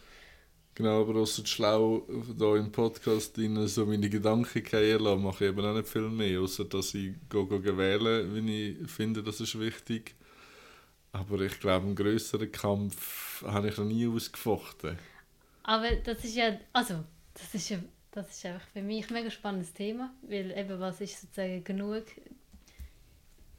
Genau, 0.74 1.02
aber 1.02 1.20
außer 1.20 1.46
schlau 1.46 2.04
da 2.36 2.56
im 2.56 2.72
Podcast 2.72 3.38
rein 3.38 3.64
so 3.68 3.86
meine 3.86 4.10
Gedanken 4.10 4.60
gehen 4.60 4.98
lassen, 4.98 5.22
mache 5.22 5.44
ich 5.44 5.50
eben 5.52 5.64
auch 5.64 5.74
nicht 5.74 5.88
viel 5.88 6.08
mehr, 6.08 6.40
außer 6.40 6.64
dass 6.64 6.94
ich 6.94 7.14
go, 7.28 7.46
go, 7.46 7.60
go 7.60 7.78
wählen, 7.78 8.34
wenn 8.34 8.48
ich 8.48 8.90
finde, 8.90 9.22
das 9.22 9.40
ist 9.40 9.56
wichtig. 9.60 10.16
Aber 11.12 11.42
ich 11.42 11.60
glaube, 11.60 11.86
einen 11.86 11.94
grösseren 11.94 12.50
Kampf 12.50 13.44
habe 13.46 13.68
ich 13.68 13.76
noch 13.76 13.84
nie 13.84 14.08
ausgefochten. 14.08 14.98
Aber 15.62 15.92
das 15.94 16.24
ist 16.24 16.34
ja, 16.34 16.58
also, 16.72 17.04
das 17.34 17.54
ist 17.54 17.68
ja, 17.68 17.78
das 18.10 18.30
ist 18.30 18.46
einfach 18.46 18.66
für 18.72 18.82
mich 18.82 19.06
ein 19.08 19.14
mega 19.14 19.30
spannendes 19.30 19.72
Thema, 19.74 20.12
weil 20.22 20.50
eben 20.58 20.80
was 20.80 21.00
ist 21.00 21.20
sozusagen 21.20 21.62
genug 21.62 22.02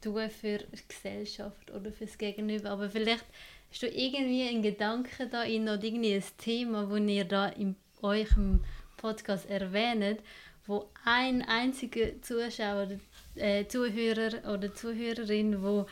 tun 0.00 0.30
für 0.30 0.58
die 0.58 0.88
Gesellschaft 0.88 1.70
oder 1.70 1.92
fürs 1.92 2.16
Gegenüber, 2.18 2.70
aber 2.70 2.88
vielleicht 2.88 3.24
hast 3.70 3.82
du 3.82 3.88
irgendwie 3.88 4.48
einen 4.48 4.62
Gedanken 4.62 5.30
da 5.30 5.42
in 5.42 5.68
oder 5.68 5.82
irgendwie 5.82 6.14
ein 6.14 6.24
Thema, 6.38 6.90
wo 6.90 6.96
ihr 6.96 7.24
da 7.24 7.48
in 7.48 7.76
eurem 8.02 8.64
Podcast 8.96 9.48
erwähnt, 9.48 10.20
wo 10.66 10.88
ein 11.04 11.42
einziger 11.42 12.20
Zuschauer, 12.22 12.88
äh, 13.36 13.66
Zuhörer 13.66 14.52
oder 14.52 14.74
Zuhörerin, 14.74 15.62
wo 15.62 15.86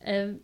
ähm, 0.00 0.40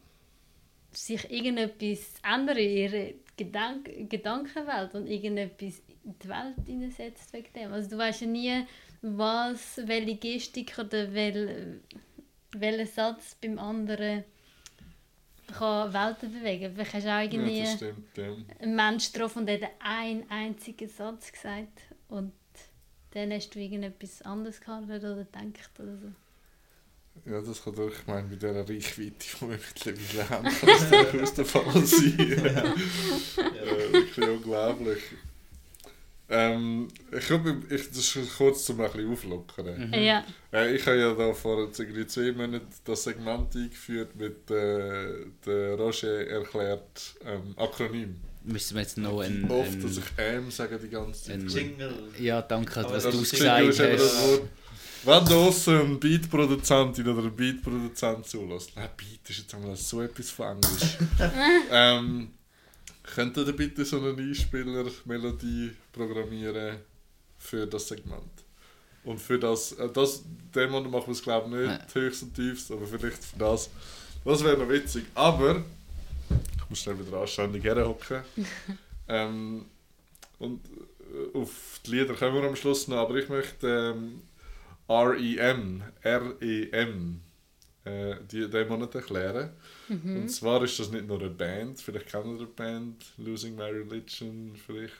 sich 0.92 1.30
irgendetwas 1.30 2.14
ändert 2.22 2.58
in 2.58 2.76
ihrer 2.76 3.10
Gedank 3.36 4.08
Gedankenwelt 4.08 4.94
und 4.94 5.06
irgendetwas 5.06 5.80
in 6.04 6.18
die 6.22 6.28
Welt 6.28 6.66
hineinsetzt 6.66 7.32
wegen 7.32 7.52
dem. 7.54 7.72
Also 7.72 7.90
du 7.90 7.98
weißt 7.98 8.22
ja 8.22 8.26
nie, 8.26 8.66
was, 9.02 9.80
welche 9.84 10.16
Gestik 10.16 10.76
oder 10.78 11.12
wel, 11.12 11.80
welcher 12.52 12.86
Satz 12.86 13.36
beim 13.40 13.58
anderen 13.58 14.24
kann 15.56 15.92
Welten 15.92 16.32
bewegen. 16.32 16.72
Vielleicht 16.74 16.94
hast 16.94 17.06
du 17.06 17.14
auch 17.14 17.22
irgendwie 17.22 17.58
Ja, 17.58 17.64
das 17.64 17.74
stimmt, 17.74 18.16
ja. 18.16 18.36
einen 18.60 18.76
Menschen 18.76 19.12
getroffen 19.12 19.38
und 19.40 19.46
der 19.46 19.60
hat 19.62 19.70
einen 19.80 20.30
einzigen 20.30 20.88
Satz 20.88 21.32
gesagt 21.32 21.80
und 22.08 22.32
dann 23.12 23.32
hast 23.32 23.54
du 23.54 23.58
irgendetwas 23.58 24.22
anderes 24.22 24.60
gehandelt 24.60 25.02
oder 25.02 25.24
gedacht 25.24 25.70
oder 25.78 25.96
so. 25.96 26.12
Ja, 27.24 27.40
das 27.40 27.64
kann 27.64 27.74
doch, 27.74 27.90
ich 27.90 28.06
meine, 28.06 28.28
mit 28.28 28.40
dieser 28.40 28.68
Reichweite, 28.68 29.14
die 29.18 29.40
wir 29.40 29.48
mittlerweile 29.48 30.30
haben, 30.30 30.48
kann 30.48 30.68
das 30.68 30.90
durchaus 30.90 31.34
der 31.34 31.44
Fall 31.44 31.84
sein. 31.84 32.18
äh, 32.18 33.92
wirklich 33.92 34.28
unglaublich. 34.28 35.02
Ähm, 36.30 36.88
ich 37.16 37.26
glaube, 37.26 37.56
ich, 37.70 37.88
das 37.88 38.14
ist 38.16 38.36
kurz 38.36 38.64
zum 38.66 38.80
ein 38.80 38.90
bisschen 38.92 39.12
auflockern. 39.12 39.92
Ja, 39.94 40.24
Äh, 40.52 40.76
ich 40.76 40.86
habe 40.86 40.98
ja 40.98 41.14
da 41.14 41.32
vor 41.32 41.58
irgendwie 41.78 42.06
zwei 42.06 42.32
Monaten 42.32 42.66
das 42.84 43.04
Segment 43.04 43.54
eingeführt 43.56 44.14
mit 44.14 44.50
äh, 44.50 45.26
der 45.46 45.74
Roger 45.76 46.26
erklärt 46.26 47.14
ähm, 47.24 47.54
Akronym. 47.56 48.16
Müssen 48.44 48.74
wir 48.76 48.82
jetzt 48.82 48.98
noch 48.98 49.20
ein... 49.20 49.50
Oft, 49.50 49.82
dass 49.82 49.96
ein 49.98 50.02
ich 50.04 50.04
«ähm» 50.18 50.50
sage 50.50 50.78
die 50.78 50.88
ganze 50.88 51.24
Zeit. 51.24 51.40
ein- 51.40 51.48
Jingle. 51.48 51.94
ja, 52.18 52.42
danke, 52.42 52.84
was 52.88 53.04
du 53.04 53.20
gesagt 53.20 53.66
hast. 53.78 53.78
Wort. 53.80 54.42
Wenn 55.04 55.24
draussen 55.24 55.80
ein 55.80 56.00
Beatproduzentin 56.00 57.06
oder 57.08 57.22
ein 57.22 57.34
Beatproduzent 57.36 58.26
zulässt, 58.26 58.72
nein, 58.76 58.88
Beat 58.96 59.30
ist 59.30 59.38
jetzt 59.38 59.54
einmal 59.54 59.76
so 59.76 60.02
etwas 60.02 60.30
von 60.30 60.56
Englisch. 60.56 60.98
ähm, 61.70 62.30
könnt 63.14 63.36
ihr 63.36 63.52
bitte 63.52 63.84
so 63.84 63.98
eine 63.98 64.10
Einspieler-Melodie 64.10 65.72
programmieren 65.92 66.78
für 67.38 67.66
das 67.66 67.88
Segment? 67.88 68.44
Und 69.04 69.18
für 69.20 69.38
das, 69.38 69.72
äh, 69.72 69.88
das 69.88 70.22
dem 70.54 70.70
machen 70.70 70.92
wir 70.92 71.08
es 71.08 71.22
glaube 71.22 71.48
ich 71.48 71.68
nicht 71.68 71.94
höchst 71.94 72.22
und 72.24 72.34
tiefst, 72.34 72.70
aber 72.70 72.86
vielleicht 72.86 73.24
für 73.24 73.38
das. 73.38 73.70
Das 74.24 74.44
wäre 74.44 74.58
noch 74.58 74.68
witzig. 74.68 75.04
Aber, 75.14 75.62
ich 76.28 76.70
muss 76.70 76.80
schnell 76.80 76.98
wieder 76.98 77.20
anständig 77.20 77.64
herhocken. 77.64 78.22
ähm, 79.08 79.64
und 80.38 80.60
äh, 80.64 81.38
auf 81.38 81.80
die 81.86 81.92
Lieder 81.92 82.14
kommen 82.14 82.34
wir 82.34 82.48
am 82.48 82.56
Schluss 82.56 82.88
noch, 82.88 82.98
aber 82.98 83.16
ich 83.16 83.28
möchte 83.28 83.94
ähm, 83.96 84.20
REM, 84.88 85.82
R-E-M, 86.02 87.20
äh, 87.88 88.16
die, 88.30 88.48
den 88.48 88.68
Monat 88.68 88.94
erklären. 88.94 89.50
Und 89.88 90.28
zwar 90.28 90.62
ist 90.62 90.78
das 90.78 90.90
nicht 90.90 91.06
nur 91.06 91.18
eine 91.18 91.30
Band, 91.30 91.80
vielleicht 91.80 92.08
kennen 92.08 92.32
ihr 92.38 92.46
die 92.46 92.52
Band, 92.52 92.96
Losing 93.16 93.54
My 93.56 93.70
Religion, 93.70 94.54
vielleicht. 94.66 94.94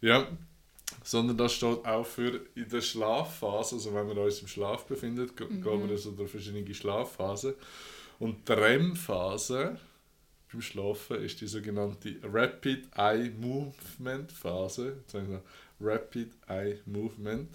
Ja, 0.00 0.26
sondern 1.02 1.36
das 1.36 1.52
steht 1.54 1.84
auch 1.84 2.06
für 2.06 2.40
in 2.54 2.68
der 2.68 2.80
Schlafphase, 2.80 3.74
also 3.76 3.94
wenn 3.94 4.06
wir 4.08 4.16
uns 4.22 4.40
im 4.40 4.48
Schlaf 4.48 4.84
befinden, 4.86 5.30
ge- 5.34 5.48
gehen 5.48 5.88
wir 5.88 5.98
so 5.98 6.12
durch 6.12 6.30
verschiedene 6.30 6.72
Schlafphasen. 6.74 7.54
Und 8.20 8.48
die 8.48 8.52
REM-Phase 8.52 9.76
beim 10.52 10.62
Schlafen 10.62 11.16
ist 11.24 11.40
die 11.40 11.48
sogenannte 11.48 12.14
Rapid 12.22 12.86
Eye 12.96 13.30
Movement 13.40 14.30
Phase. 14.30 14.98
Rapid 15.80 16.30
Eye 16.48 16.78
Movement. 16.86 17.48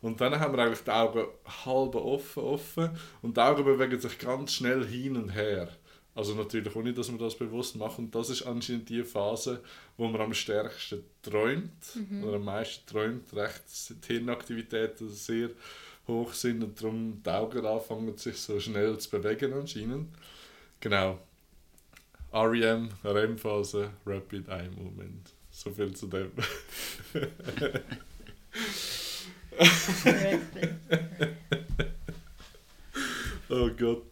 Und 0.00 0.20
dann 0.20 0.38
haben 0.38 0.56
wir 0.56 0.62
eigentlich 0.62 0.84
die 0.84 0.90
Augen 0.90 1.26
halb 1.64 1.94
offen, 1.94 2.42
offen 2.42 2.90
und 3.22 3.36
die 3.36 3.40
Augen 3.40 3.64
bewegen 3.64 3.98
sich 3.98 4.18
ganz 4.18 4.52
schnell 4.52 4.86
hin 4.86 5.16
und 5.16 5.30
her. 5.30 5.68
Also 6.14 6.34
natürlich 6.34 6.74
ohne, 6.74 6.92
dass 6.92 7.10
wir 7.10 7.18
das 7.18 7.36
bewusst 7.36 7.76
machen. 7.76 8.06
Und 8.06 8.14
das 8.14 8.30
ist 8.30 8.42
anscheinend 8.42 8.88
die 8.88 9.04
Phase, 9.04 9.60
wo 9.96 10.08
man 10.08 10.20
am 10.20 10.34
stärksten 10.34 11.04
träumt 11.22 11.96
oder 12.22 12.36
am 12.36 12.44
meisten 12.44 12.86
träumt, 12.88 13.32
recht 13.34 13.62
die 14.08 14.14
Hirnaktivitäten 14.14 15.08
sehr 15.10 15.50
hoch 16.08 16.32
sind 16.32 16.64
und 16.64 16.80
darum 16.80 17.22
die 17.24 17.30
Augen 17.30 17.64
anfangen 17.64 18.16
sich 18.16 18.36
so 18.36 18.58
schnell 18.58 18.98
zu 18.98 19.10
bewegen 19.10 19.52
anscheinend. 19.52 20.08
Genau. 20.80 21.18
REM, 22.32 22.88
REM-Phase, 23.04 23.90
Rapid 24.04 24.48
Eye 24.48 24.70
Movement. 24.76 25.30
So 25.50 25.70
viel 25.70 25.94
zu 25.94 26.08
dem. 26.08 26.32
Oh 33.50 33.70
Gott. 33.78 34.02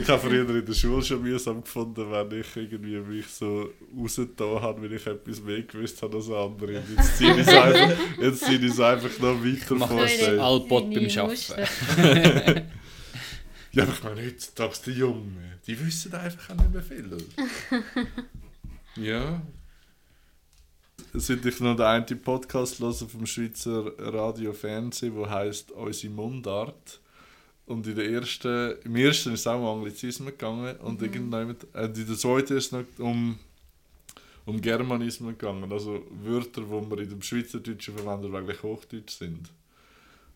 Ich 0.00 0.08
habe 0.08 0.20
früher 0.20 0.48
in 0.48 0.64
der 0.64 0.72
Schule 0.72 1.02
schon 1.02 1.22
mühsam 1.22 1.62
gefunden, 1.62 2.10
wenn 2.10 2.40
ich 2.40 2.56
irgendwie 2.56 2.98
mich 3.00 3.26
so 3.26 3.68
rausgetan 3.98 4.62
habe, 4.62 4.82
wenn 4.82 4.96
ich 4.96 5.06
etwas 5.06 5.42
mehr 5.42 5.62
gewusst 5.62 6.00
habe 6.02 6.16
als 6.16 6.30
andere. 6.30 6.82
Jetzt 6.96 7.18
ziehe 7.18 7.32
ich 7.32 7.38
es 7.40 7.48
einfach, 7.48 7.96
jetzt 8.20 8.44
ziehe 8.44 8.58
ich 8.58 8.64
es 8.70 8.80
einfach 8.80 9.18
noch 9.18 9.44
weiter 9.44 9.76
vor. 9.86 10.00
das 10.00 10.18
sich. 10.18 10.40
Allpott 10.40 10.94
beim 10.94 11.08
Arbeiten. 11.18 12.62
Ja, 13.72 13.82
aber 13.82 13.92
ich 13.92 14.02
meine, 14.02 14.24
heutzutage 14.26 14.74
die 14.86 14.92
Jungen, 14.92 15.36
die 15.66 15.78
wissen 15.86 16.14
einfach 16.14 16.50
auch 16.50 16.56
nicht 16.56 16.72
mehr 16.72 16.82
viel. 16.82 17.18
ja. 18.96 19.42
Seit 21.20 21.44
ich 21.44 21.58
noch 21.58 21.74
den 21.74 21.84
einen 21.84 22.22
Podcast 22.22 22.78
höre 22.78 22.92
vom 22.92 23.26
Schweizer 23.26 23.92
Radio 23.98 24.52
Fernsehen, 24.52 25.16
der 25.16 25.28
heisst 25.28 25.72
«Unsere 25.72 26.12
Mundart». 26.12 27.00
Und 27.66 27.88
in 27.88 27.96
der 27.96 28.08
ersten, 28.08 28.76
im 28.84 28.94
ersten 28.94 29.32
ist 29.32 29.40
es 29.40 29.46
auch 29.48 29.58
um 29.58 29.78
Anglizismen 29.78 30.28
gegangen 30.28 30.76
und 30.76 31.02
irgendwann, 31.02 31.56
äh, 31.74 31.86
in 31.86 32.06
der 32.06 32.16
zweiten 32.16 32.56
ist 32.56 32.66
es 32.66 32.72
noch 32.72 32.84
um, 32.98 33.36
um 34.46 34.60
Germanismen 34.60 35.36
gegangen. 35.36 35.72
Also 35.72 36.06
Wörter, 36.22 36.62
die 36.62 36.86
man 36.86 36.98
in 36.98 37.10
dem 37.10 37.22
Schweizerdeutschen 37.22 37.96
verwendet, 37.96 38.30
die 38.32 38.36
eigentlich 38.36 38.62
Hochdeutsch 38.62 39.18
sind. 39.18 39.50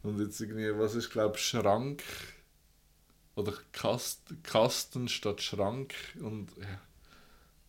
Und 0.02 0.18
jetzt 0.18 0.40
irgendwie, 0.40 0.76
was 0.76 0.96
ist, 0.96 1.10
glaube 1.10 1.36
ich, 1.36 1.44
Schrank 1.44 2.02
oder 3.36 3.54
Kast, 3.70 4.22
Kasten 4.42 5.08
statt 5.08 5.40
Schrank 5.42 5.94
und 6.20 6.48
ja. 6.58 6.80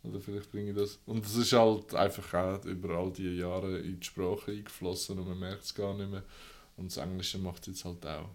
Oder 0.04 0.20
vielleicht 0.20 0.52
bringe 0.52 0.72
ich 0.72 0.76
das. 0.76 1.00
Und 1.06 1.26
es 1.26 1.36
ist 1.36 1.54
halt 1.54 1.94
einfach 1.96 2.34
auch 2.34 2.66
über 2.66 2.90
all 2.96 3.12
die 3.12 3.38
Jahre 3.38 3.80
in 3.80 4.00
die 4.00 4.06
Sprache 4.06 4.52
eingeflossen 4.52 5.18
und 5.20 5.28
man 5.30 5.40
merkt 5.40 5.64
es 5.64 5.74
gar 5.74 5.94
nicht 5.94 6.10
mehr. 6.12 6.24
Und 6.76 6.88
das 6.92 6.98
Englische 6.98 7.38
macht 7.38 7.62
es 7.62 7.68
jetzt 7.68 7.86
halt 7.86 8.06
auch. 8.06 8.30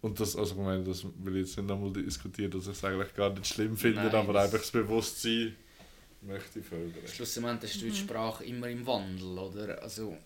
Und 0.00 0.18
das, 0.18 0.34
also 0.34 0.54
ich 0.54 0.60
meine, 0.60 0.82
das 0.82 1.04
will 1.04 1.36
ich 1.36 1.46
jetzt 1.46 1.56
nicht 1.58 1.68
nochmal 1.68 1.92
diskutieren, 1.92 2.50
dass 2.50 2.66
ich 2.66 2.72
es 2.72 2.84
eigentlich 2.84 3.14
gar 3.14 3.30
nicht 3.30 3.46
schlimm 3.46 3.76
finde, 3.76 4.00
Nein, 4.02 4.14
aber 4.14 4.32
das- 4.32 4.44
einfach 4.46 4.58
das 4.58 4.70
Bewusstsein 4.72 5.54
möchte 6.22 6.58
ich 6.60 6.66
fördern. 6.66 6.92
Schlussendlich 7.06 7.70
ist 7.72 7.82
die 7.82 7.94
Sprache 7.94 8.44
immer 8.44 8.68
im 8.68 8.84
Wandel, 8.86 9.38
oder? 9.38 9.80
Also, 9.82 10.16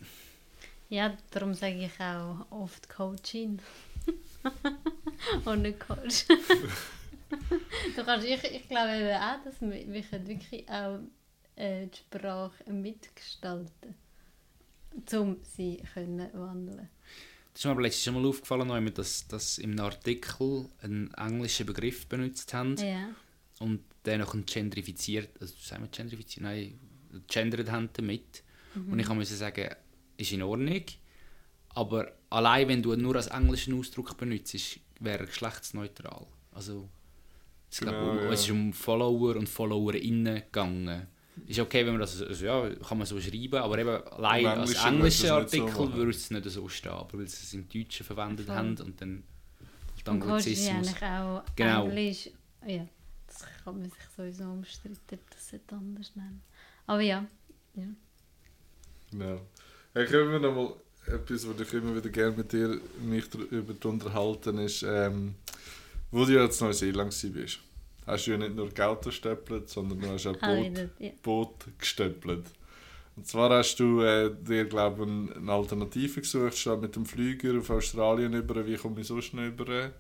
Ja, 0.89 1.15
darum 1.31 1.53
sage 1.55 1.85
ich 1.85 2.01
auch 2.01 2.47
oft 2.51 2.89
Coachin. 2.89 3.59
Und 5.45 5.63
nicht 5.63 5.81
Coach. 5.81 6.25
du 7.97 8.05
kannst, 8.05 8.27
ich, 8.27 8.45
ich 8.45 8.69
glaube 8.69 8.97
eben 8.97 9.17
auch, 9.23 9.43
dass 9.45 9.61
wir, 9.61 9.93
wir 9.93 10.03
können 10.03 10.27
wirklich 10.27 10.69
auch 10.69 11.01
äh, 11.57 11.87
die 11.87 11.97
Sprache 11.97 12.71
mitgestalten 12.73 13.95
um 15.13 15.37
sie 15.43 15.83
können 15.93 16.31
wandeln 16.33 16.89
das 17.53 17.61
ist 17.61 17.65
mir 17.65 17.71
aber 17.71 17.83
letztes 17.83 18.13
Mal 18.13 18.27
aufgefallen, 18.27 18.71
als 18.71 18.85
wir 18.85 18.91
das, 18.91 19.29
das 19.29 19.57
im 19.59 19.81
Artikel 19.81 20.69
einen 20.83 21.13
englischen 21.15 21.65
Begriff 21.65 22.07
benutzt 22.07 22.53
haben 22.53 22.77
Ja. 22.77 23.09
und 23.61 23.81
den 24.05 24.21
noch 24.21 24.37
genderifiziert, 24.45 25.31
also 25.41 25.55
sagen 25.59 25.85
wir 25.85 25.89
genderifiziert, 25.89 26.43
nein, 26.45 26.79
gendert 27.29 27.71
haben 27.71 27.89
damit. 27.95 28.43
Und 28.75 28.99
ich 28.99 29.09
musste 29.09 29.35
sagen, 29.37 29.75
ist 30.19 30.33
in 30.33 30.43
Ordnung, 30.43 30.83
aber 31.71 32.13
allein 32.29 32.69
wenn 32.69 32.83
du 32.83 32.95
nur 32.95 33.17
als 33.17 33.29
englischen 33.29 33.79
Ausdruck 33.79 34.15
benutzt, 34.19 34.79
wäre 35.01 35.21
er 35.21 35.27
geschlechtsneutral. 35.27 36.27
Also, 36.53 36.91
es, 37.71 37.81
glaub, 37.81 37.95
Genau, 37.95 38.11
um, 38.13 38.19
ja. 38.19 38.33
es 38.33 38.41
ist 38.41 38.51
um 38.51 38.73
Follower 38.73 39.37
und 39.37 39.49
Followerinnen 39.49 40.37
gegangen. 40.37 41.07
Ist 41.47 41.59
okay, 41.61 41.85
wenn 41.85 41.93
man 41.93 42.01
das, 42.01 42.23
also, 42.23 42.45
ja, 42.47 42.71
kann 42.77 42.97
man 42.99 43.07
so 43.07 43.21
schreiben, 43.21 43.57
aber 43.57 43.79
eben 43.79 43.91
allein 43.91 44.47
als 44.47 44.75
Englischen 44.85 45.27
so 45.27 45.35
Artikel 45.35 45.93
würde 45.93 46.11
es 46.11 46.31
nicht 46.31 46.45
so 46.49 46.67
stehen, 46.69 46.93
aber 46.93 47.19
weil 47.19 47.29
sie 47.29 47.43
es 47.45 47.53
im 47.55 47.69
Deutschen 47.69 48.07
verwendet 48.07 48.47
Voll. 48.47 48.57
haben 48.57 48.69
und 48.81 49.01
dann 49.01 49.23
Und 49.97 50.09
dann 50.09 50.21
Coach 50.21 50.47
ist 50.47 50.67
Anglizismus. 50.69 50.89
eigentlich 50.89 51.03
auch 51.03 51.43
Genau. 51.55 51.89
Englisch. 51.89 52.31
Ja, 52.67 52.87
das 53.27 53.45
kann 53.65 53.79
man 53.81 53.85
sich 53.91 54.03
sowieso 54.17 54.45
umstreiten, 54.45 54.99
ob 55.13 55.31
das 55.31 55.53
nicht 55.53 55.73
anders 55.73 56.17
nennen. 56.17 56.43
Aber 56.87 57.01
ja, 57.03 57.27
ja. 57.75 57.85
Genau. 59.11 59.41
Ja, 59.95 60.05
können 60.07 60.33
wir 60.33 60.39
noch 60.41 60.55
mal 60.55 60.75
etwas, 61.15 61.47
was 61.49 61.61
ich 61.61 61.73
immer 61.75 61.95
wieder 61.97 62.09
gerne 62.11 62.37
mit 62.37 62.53
dir 62.53 62.81
mich 63.03 63.29
darüber 63.29 63.75
unterhalten 63.89 64.59
ist, 64.59 64.83
ähm, 64.89 65.35
wo 66.11 66.25
du 66.25 66.33
jetzt 66.33 66.61
Neuseeland 66.61 67.13
warst. 67.13 67.61
Hast 68.07 68.27
du 68.27 68.31
ja 68.31 68.37
nicht 68.37 68.55
nur 68.55 68.69
die 68.69 68.83
Auto 68.83 69.11
gestöppelt, 69.11 69.69
sondern 69.69 70.01
du 70.01 70.09
hast 70.09 70.27
auch 70.27 70.37
Boot, 70.37 70.91
ja. 70.99 71.11
Boot 71.23 71.67
gestöppelt. 71.79 72.47
Und 73.17 73.27
zwar 73.27 73.51
hast 73.51 73.77
du 73.81 74.03
äh, 74.03 74.31
dir, 74.43 74.67
glaube 74.67 75.05
ich, 75.05 75.37
eine 75.37 75.53
Alternative 75.53 76.21
gesucht, 76.21 76.57
statt 76.57 76.81
mit 76.81 76.95
dem 76.95 77.07
Flüger 77.07 77.59
auf 77.59 77.71
Australien 77.71 78.35
über, 78.35 78.67
wie 78.67 78.77
komme 78.77 79.01
ich 79.01 79.07
sonst 79.07 79.33
noch 79.35 79.45
über? 79.45 79.91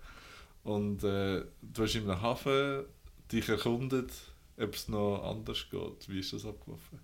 Und 0.64 1.02
äh, 1.02 1.42
du 1.62 1.82
hast 1.82 1.94
in 1.94 2.08
einem 2.10 2.20
Hafen 2.20 2.84
dich 3.32 3.48
erkundet, 3.48 4.12
ob 4.58 4.74
es 4.74 4.88
noch 4.88 5.22
anders 5.24 5.66
geht. 5.70 6.08
Wie 6.08 6.20
ist 6.20 6.32
das 6.32 6.44
abgelaufen? 6.44 7.00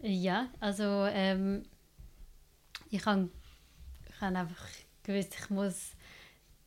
Ja, 0.00 0.50
also 0.60 1.06
ähm, 1.10 1.62
ich 2.90 3.04
habe 3.06 3.28
ich 4.08 4.20
hab 4.20 4.34
einfach 4.34 4.66
gewusst, 5.02 5.36
ich 5.38 5.50
muss 5.50 5.92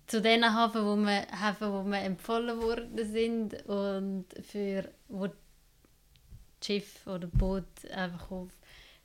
zu 0.09 0.21
den 0.21 0.43
Hafen, 0.43 0.85
wo 0.85 0.95
wir, 0.95 1.27
Häfen, 1.31 1.71
wo 1.71 1.83
wir 1.83 1.99
empfohlen 1.99 2.59
worden 2.61 3.11
sind 3.11 3.53
und 3.67 4.25
für 4.41 4.91
wo 5.07 5.29
Schiff 6.63 7.05
oder 7.05 7.27
Boot 7.27 7.85
einfach 7.91 8.31
auf 8.31 8.49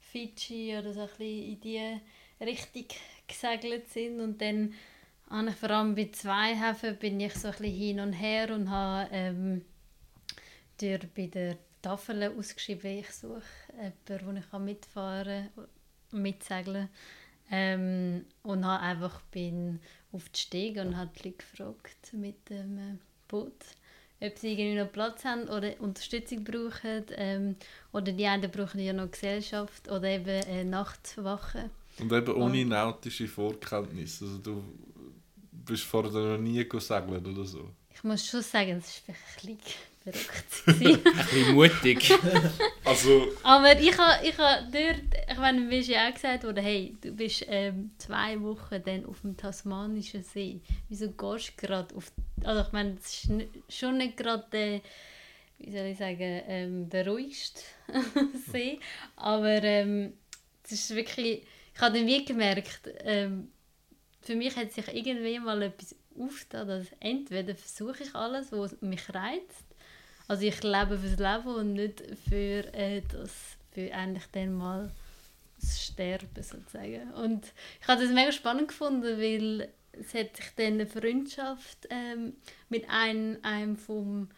Fidschi 0.00 0.76
oder 0.76 0.94
so 0.94 1.02
ein 1.02 1.08
bisschen 1.08 1.52
in 1.52 1.60
die 1.60 2.00
Richtung 2.40 2.86
gesegelt 3.28 3.88
sind. 3.90 4.20
Und 4.20 4.40
dann 4.40 4.72
habe 5.28 5.50
ich 5.50 5.56
vor 5.56 5.70
allem 5.70 5.94
bei 5.94 6.08
zwei 6.10 6.56
Häfen 6.56 6.96
bin 6.96 7.20
ich 7.20 7.34
so 7.34 7.48
ein 7.48 7.52
bisschen 7.52 7.76
hin 7.76 8.00
und 8.00 8.14
her 8.14 8.54
und 8.54 8.70
habe 8.70 9.08
ähm, 9.12 9.64
durch 10.80 11.06
bei 11.14 11.26
der 11.26 11.58
Tafel 11.82 12.32
ausgeschrieben, 12.36 12.98
ich 12.98 13.10
suche 13.10 13.42
jemanden, 14.08 14.26
wo 14.26 14.38
ich 14.38 14.50
kann 14.50 14.64
mitfahren 14.64 15.50
kann, 15.54 16.22
mitsegeln 16.22 16.88
ähm, 17.50 18.24
und 18.42 18.64
habe 18.64 18.82
einfach 18.82 19.20
bin 19.30 19.80
auf 20.12 20.28
die 20.28 20.40
Stege 20.40 20.82
und 20.82 20.96
habe 20.96 21.10
die 21.18 21.28
Leute 21.28 21.38
gefragt 21.38 22.12
mit 22.12 22.48
dem 22.48 22.78
äh, 22.78 22.96
Boot, 23.28 23.52
ob 24.20 24.38
sie 24.38 24.52
irgendwie 24.52 24.78
noch 24.78 24.92
Platz 24.92 25.24
haben 25.24 25.48
oder 25.48 25.80
Unterstützung 25.80 26.44
brauchen 26.44 27.04
ähm, 27.16 27.56
oder 27.92 28.12
die 28.12 28.26
einen 28.26 28.50
brauchen 28.50 28.80
ja 28.80 28.92
noch 28.92 29.10
Gesellschaft 29.10 29.88
oder 29.88 30.08
eben 30.08 30.26
äh, 30.26 30.64
Nachtwache. 30.64 31.70
Und 31.98 32.12
eben 32.12 32.34
ohne 32.34 32.64
nautische 32.64 33.28
Vorkenntnisse. 33.28 34.24
Also 34.24 34.38
du 34.38 34.64
bist 35.52 35.84
vorher 35.84 36.12
noch 36.12 36.38
nie 36.38 36.58
segeln 36.58 37.26
oder 37.26 37.44
so. 37.44 37.70
Ich 37.94 38.02
muss 38.02 38.26
schon 38.26 38.42
sagen, 38.42 38.78
es 38.78 38.90
vielleicht 38.90 39.20
ein 39.20 39.56
bisschen 39.56 39.93
verrückt. 40.04 40.62
Ein 40.66 41.02
bisschen 41.02 41.54
mutig. 41.54 42.12
Also, 42.86 43.28
Aber 43.42 43.80
ich 43.80 43.96
habe 43.96 44.26
ich 44.26 44.36
ha 44.36 44.60
dort, 44.60 45.00
ich 45.30 45.38
meine, 45.38 45.60
mir 45.60 45.78
ist 45.78 45.88
ja 45.88 46.06
auch 46.06 46.12
gesagt 46.12 46.44
worden, 46.44 46.62
hey, 46.62 46.94
du 47.00 47.12
bist 47.12 47.46
ähm, 47.48 47.92
zwei 47.96 48.38
Wochen 48.42 48.82
dann 48.84 49.06
auf 49.06 49.22
dem 49.22 49.38
Tasmanischen 49.38 50.22
See. 50.22 50.60
Wieso 50.90 51.10
gehst 51.10 51.54
du 51.56 51.66
gerade 51.66 51.94
auf... 51.96 52.12
Also 52.44 52.60
ich 52.60 52.72
meine, 52.72 52.94
das 52.96 53.24
ist 53.24 53.30
schon 53.70 53.96
nicht 53.96 54.18
gerade 54.18 54.44
der, 54.52 54.80
wie 55.58 55.72
soll 55.72 55.86
ich 55.86 55.96
sagen, 55.98 56.42
ähm, 56.46 56.90
der 56.90 57.08
ruhigste 57.08 57.62
See. 58.52 58.78
Aber 59.16 59.62
ähm, 59.62 60.12
es 60.62 60.72
ist 60.72 60.94
wirklich... 60.94 61.42
Ich 61.74 61.80
habe 61.80 61.98
dann 61.98 62.06
wie 62.06 62.24
gemerkt, 62.24 62.80
ähm, 63.00 63.48
für 64.20 64.36
mich 64.36 64.54
hat 64.56 64.72
sich 64.72 64.86
irgendwie 64.94 65.38
mal 65.38 65.62
etwas 65.62 65.96
aufgetan, 66.18 66.68
dass 66.68 66.86
entweder 67.00 67.54
versuche 67.54 68.02
ich 68.02 68.14
alles, 68.14 68.52
was 68.52 68.80
mich 68.82 69.02
reizt, 69.12 69.64
also 70.28 70.44
ich 70.44 70.62
lebe 70.62 70.98
fürs 70.98 71.18
Leben 71.18 71.54
und 71.54 71.72
nicht 71.74 72.02
für 72.28 72.72
äh, 72.74 73.02
das, 73.02 73.56
für 73.72 73.92
eigentlich 73.92 74.26
dann 74.32 74.54
mal 74.54 74.90
das 75.60 75.84
Sterben 75.84 76.42
sozusagen. 76.42 77.12
Und 77.12 77.52
ich 77.80 77.88
habe 77.88 78.02
das 78.02 78.12
mega 78.12 78.32
spannend 78.32 78.68
gefunden, 78.68 79.18
weil 79.18 79.68
es 79.92 80.14
hat 80.14 80.36
sich 80.36 80.46
dann 80.56 80.74
eine 80.74 80.86
Freundschaft 80.86 81.86
ähm, 81.90 82.34
mit 82.68 82.88
einem, 82.88 83.38
einem 83.42 83.76
vom, 83.76 84.28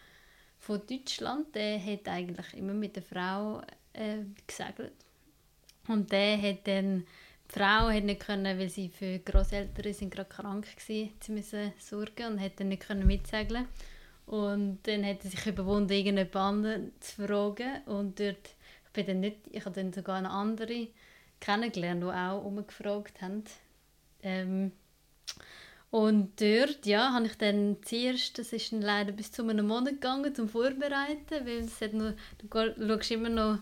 von 0.59 0.83
Deutschland, 0.87 1.55
der 1.55 1.83
hat 1.83 2.09
eigentlich 2.09 2.55
immer 2.55 2.75
mit 2.75 2.97
der 2.97 3.03
Frau 3.03 3.63
äh, 3.93 4.19
gesegelt. 4.47 4.93
Und 5.89 6.11
der 6.13 6.41
hat 6.41 6.67
dann, 6.67 7.07
die 7.49 7.59
Frau 7.59 7.89
hat 7.89 8.05
nicht 8.05 8.21
können, 8.21 8.59
weil 8.59 8.69
sie 8.69 8.89
für 8.89 9.21
Großeltern 9.21 9.93
sind 9.93 10.13
gerade 10.13 10.29
krank 10.29 10.67
gewesen, 10.77 11.13
sie 11.21 11.33
müssen 11.33 11.73
sorgen 11.79 12.33
und 12.33 12.41
hat 12.41 12.59
dann 12.59 12.69
nicht 12.69 12.83
können 12.83 13.07
mitsegeln. 13.07 13.69
Und 14.27 14.81
dann 14.83 15.05
hat 15.05 15.25
er 15.25 15.31
sich 15.31 15.47
überwunden, 15.47 15.93
irgendjemand 15.93 16.37
anderen 16.37 16.93
zu 17.01 17.27
fragen. 17.27 17.83
Und 17.87 18.19
dort, 18.19 18.51
ich 18.85 18.93
bin 18.93 19.07
dann 19.07 19.21
nicht, 19.21 19.39
ich 19.51 19.65
habe 19.65 19.75
dann 19.75 19.93
sogar 19.93 20.17
eine 20.17 20.31
andere 20.31 20.89
kennengelernt, 21.41 22.03
die 22.03 22.07
auch 22.07 22.45
umgefragt 22.45 23.23
haben. 23.23 23.45
Ähm, 24.23 24.73
und 25.91 26.41
dort, 26.41 26.85
ja, 26.85 27.13
habe 27.13 27.27
ich 27.27 27.39
dann 27.39 27.77
zuerst, 27.83 28.39
das 28.39 28.53
ist 28.53 28.73
dann 28.73 28.83
leider 28.83 29.13
bis 29.13 29.31
zu 29.31 29.49
einem 29.49 29.69
Monat 29.69 29.95
gegangen, 29.95 30.35
zum 30.35 30.49
Vorbereiten, 30.49 31.47
weil 31.47 31.61
es 31.61 31.81
hat 31.81 31.93
nur, 31.93 32.15
du 32.39 32.49
schaust 32.51 33.11
immer 33.13 33.29
noch, 33.29 33.59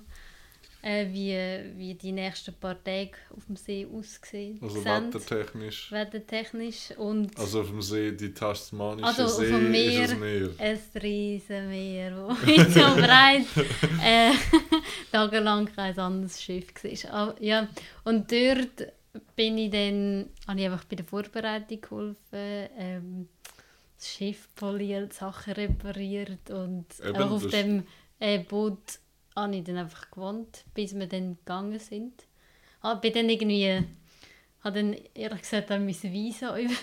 äh, 0.85 1.07
wie, 1.11 1.79
wie 1.79 1.95
die 1.95 2.13
nächsten 2.13 2.53
paar 2.55 2.83
Tage 2.85 3.13
auf 3.35 3.47
dem 3.47 3.57
See 3.57 3.87
aussehen. 3.91 4.59
also 4.61 4.83
sehen, 4.83 5.07
wettertechnisch. 5.07 5.91
wettertechnisch 5.91 6.91
und 6.99 7.39
Also 7.39 7.63
auf 7.63 7.69
dem 7.69 7.81
See, 7.81 8.13
die 8.13 8.35
tasmanische 8.35 9.07
Also 9.07 9.25
auf 9.25 9.31
See 9.33 9.47
dem 9.51 9.71
Meer. 9.71 10.03
ist 10.03 10.11
das 10.13 10.19
Meer. 10.19 10.51
ein 10.59 10.81
riesen 11.01 11.69
Meer, 11.71 12.17
wo 12.17 12.27
und 12.29 12.97
breit 12.97 13.47
äh, 14.05 14.33
tagelang 15.13 15.67
kein 15.75 15.99
anderes 15.99 16.43
Schiff 16.43 16.67
war. 16.83 17.15
Aber, 17.15 17.43
ja, 17.43 17.67
und 18.05 18.31
dort 18.31 18.93
bin 19.35 19.57
ich 19.57 19.71
dann, 19.71 20.27
habe 20.47 20.61
ich 20.61 20.67
einfach 20.67 20.85
bei 20.85 20.97
der 20.97 21.07
Vorbereitung 21.07 21.81
geholfen, 21.81 22.69
ähm, 22.79 23.29
das 23.97 24.09
Schiff 24.13 24.49
poliert, 24.55 25.15
Sachen 25.15 25.55
repariert 25.55 26.51
und 26.51 26.85
Eben, 27.03 27.17
auch 27.17 27.31
auf 27.31 27.47
dem 27.47 27.85
äh, 28.21 28.41
Boot 28.41 28.99
habe 29.35 29.57
ich 29.57 29.65
dann 29.65 29.77
einfach 29.77 30.11
gewohnt, 30.11 30.65
bis 30.75 30.95
wir 30.95 31.07
dann 31.07 31.37
gegangen 31.37 31.79
sind. 31.79 32.25
Ah, 32.81 32.95
bin 32.95 33.13
dann 33.13 33.29
irgendwie, 33.29 33.83
habe 34.61 34.77
dann 34.77 34.97
ehrlich 35.15 35.43
gesagt 35.43 35.71
dann 35.71 35.85
mein 35.85 36.03
Visa 36.03 36.59
über, 36.59 36.75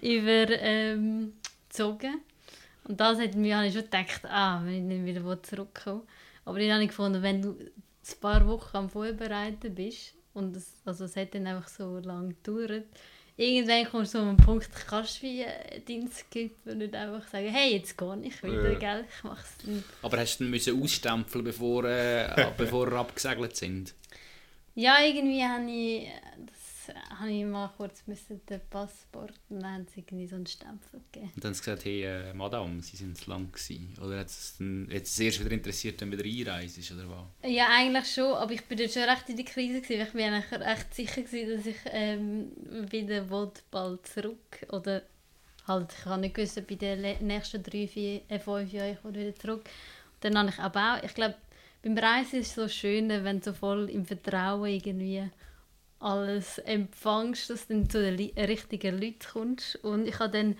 über 0.00 0.60
ähm. 0.60 1.34
Und 2.86 3.00
das 3.00 3.18
hat 3.18 3.34
mir, 3.34 3.56
habe 3.56 3.66
ich 3.66 3.72
schon 3.72 3.84
gedacht, 3.84 4.24
ah, 4.26 4.60
wenn 4.64 4.74
ich 4.74 4.82
nicht 4.82 5.04
wieder 5.04 5.42
zurückkomme. 5.42 6.02
Aber 6.44 6.58
dann 6.58 6.72
habe 6.72 6.82
ich 6.82 6.88
gefunden, 6.88 7.22
wenn 7.22 7.42
du 7.42 7.52
ein 7.52 8.20
paar 8.20 8.46
Wochen 8.46 8.76
am 8.76 8.90
Vorbereiten 8.90 9.74
bist, 9.74 10.14
und 10.34 10.56
es, 10.56 10.82
also 10.84 11.04
es 11.04 11.16
hat 11.16 11.34
dann 11.34 11.46
einfach 11.46 11.68
so 11.68 11.98
lange 11.98 12.34
gedauert, 12.34 12.86
irgendwann 13.36 13.84
kommst 13.90 14.14
du 14.14 14.18
zu 14.18 14.24
einem 14.24 14.36
Punkt, 14.36 14.68
kannst 14.88 15.18
du 15.22 15.26
wie 15.26 15.44
deinen 15.86 16.10
Skipper 16.10 16.74
nicht 16.74 16.94
einfach 16.94 17.26
sagen, 17.28 17.48
hey, 17.48 17.72
jetzt 17.76 17.96
gehe 17.98 18.18
ich 18.22 18.42
wieder, 18.42 18.72
Ja. 18.72 18.78
gell, 18.78 19.04
ich 19.08 19.24
mache 19.24 19.44
es 19.60 19.66
nicht. 19.66 19.84
Aber 20.02 20.18
hast 20.18 20.38
du 20.38 20.44
müssen 20.44 20.80
ausstempeln, 20.82 21.44
bevor, 21.44 21.84
äh, 21.84 22.28
bevor 22.56 22.90
wir 22.90 22.98
abgesegelt 22.98 23.56
sind? 23.56 23.94
Ja, 24.76 24.96
irgendwie 25.02 25.42
habe 25.44 25.70
ich, 25.70 26.08
das 26.46 26.63
habe 27.18 27.30
ich 27.30 27.44
mal 27.44 27.72
kurz 27.76 28.02
müssen 28.06 28.40
den 28.46 28.60
Passport 28.70 29.34
und 29.48 29.60
dann 29.60 29.72
haben 29.72 29.86
sie 29.86 30.00
irgendwie 30.00 30.26
so 30.26 30.36
einen 30.36 30.46
Stempel 30.46 31.00
gegeben. 31.12 31.32
Und 31.34 31.44
dann 31.44 31.50
haben 31.50 31.54
sie 31.54 31.60
gesagt, 31.60 31.84
hey, 31.84 32.04
äh, 32.04 32.34
Madame, 32.34 32.82
sie 32.82 32.96
sind 32.96 33.16
zu 33.16 33.30
lang 33.30 33.50
gewesen. 33.50 33.94
Oder 34.00 34.20
hat 34.20 34.26
es, 34.26 34.60
es 34.60 35.18
erst 35.18 35.40
wieder 35.40 35.52
interessiert, 35.52 36.00
wenn 36.00 36.10
du 36.10 36.22
wieder 36.22 36.52
einreist, 36.52 36.92
oder 36.92 37.08
was? 37.08 37.50
Ja, 37.50 37.68
eigentlich 37.70 38.12
schon, 38.12 38.34
aber 38.34 38.52
ich 38.52 38.64
bin 38.64 38.78
dort 38.78 38.92
schon 38.92 39.04
recht 39.04 39.28
in 39.28 39.36
der 39.36 39.44
Krise 39.44 39.80
gewesen. 39.80 39.98
weil 40.00 40.06
Ich 40.06 40.12
bin 40.12 40.32
eigentlich 40.32 40.60
recht 40.60 40.94
sicher 40.94 41.22
gewesen, 41.22 41.56
dass 41.56 41.66
ich 41.66 41.76
ähm, 41.86 42.52
wieder 42.90 43.30
will, 43.30 43.50
bald 43.70 44.06
zurück 44.06 44.66
oder 44.70 45.02
halt, 45.66 45.94
ich 45.98 46.04
habe 46.04 46.20
nicht 46.20 46.34
gewusst, 46.34 46.58
ob 46.58 46.70
in 46.70 46.78
den 46.78 47.26
nächsten 47.26 47.62
drei, 47.62 47.86
vier, 47.86 48.22
äh, 48.28 48.38
fünf 48.38 48.72
Jahren 48.72 48.92
ich 48.92 49.04
wieder 49.04 49.34
zurück. 49.34 49.64
Und 49.64 50.24
dann 50.24 50.38
habe 50.38 50.50
ich 50.50 50.58
aber 50.58 50.94
auch, 50.94 51.02
ich 51.02 51.14
glaube, 51.14 51.34
beim 51.82 51.98
Reisen 51.98 52.40
ist 52.40 52.48
es 52.48 52.54
so 52.54 52.68
schön, 52.68 53.08
wenn 53.08 53.40
du 53.40 53.44
so 53.44 53.52
voll 53.52 53.90
im 53.90 54.06
Vertrauen 54.06 54.70
irgendwie 54.70 55.28
alles 56.04 56.58
empfängst, 56.58 57.50
dass 57.50 57.66
du 57.66 57.74
dann 57.74 57.90
zu 57.90 58.00
den 58.02 58.30
richtigen 58.46 59.00
Leuten 59.00 59.18
kommst. 59.32 59.76
Und 59.84 60.06
ich 60.06 60.18
habe 60.18 60.30
dann 60.38 60.56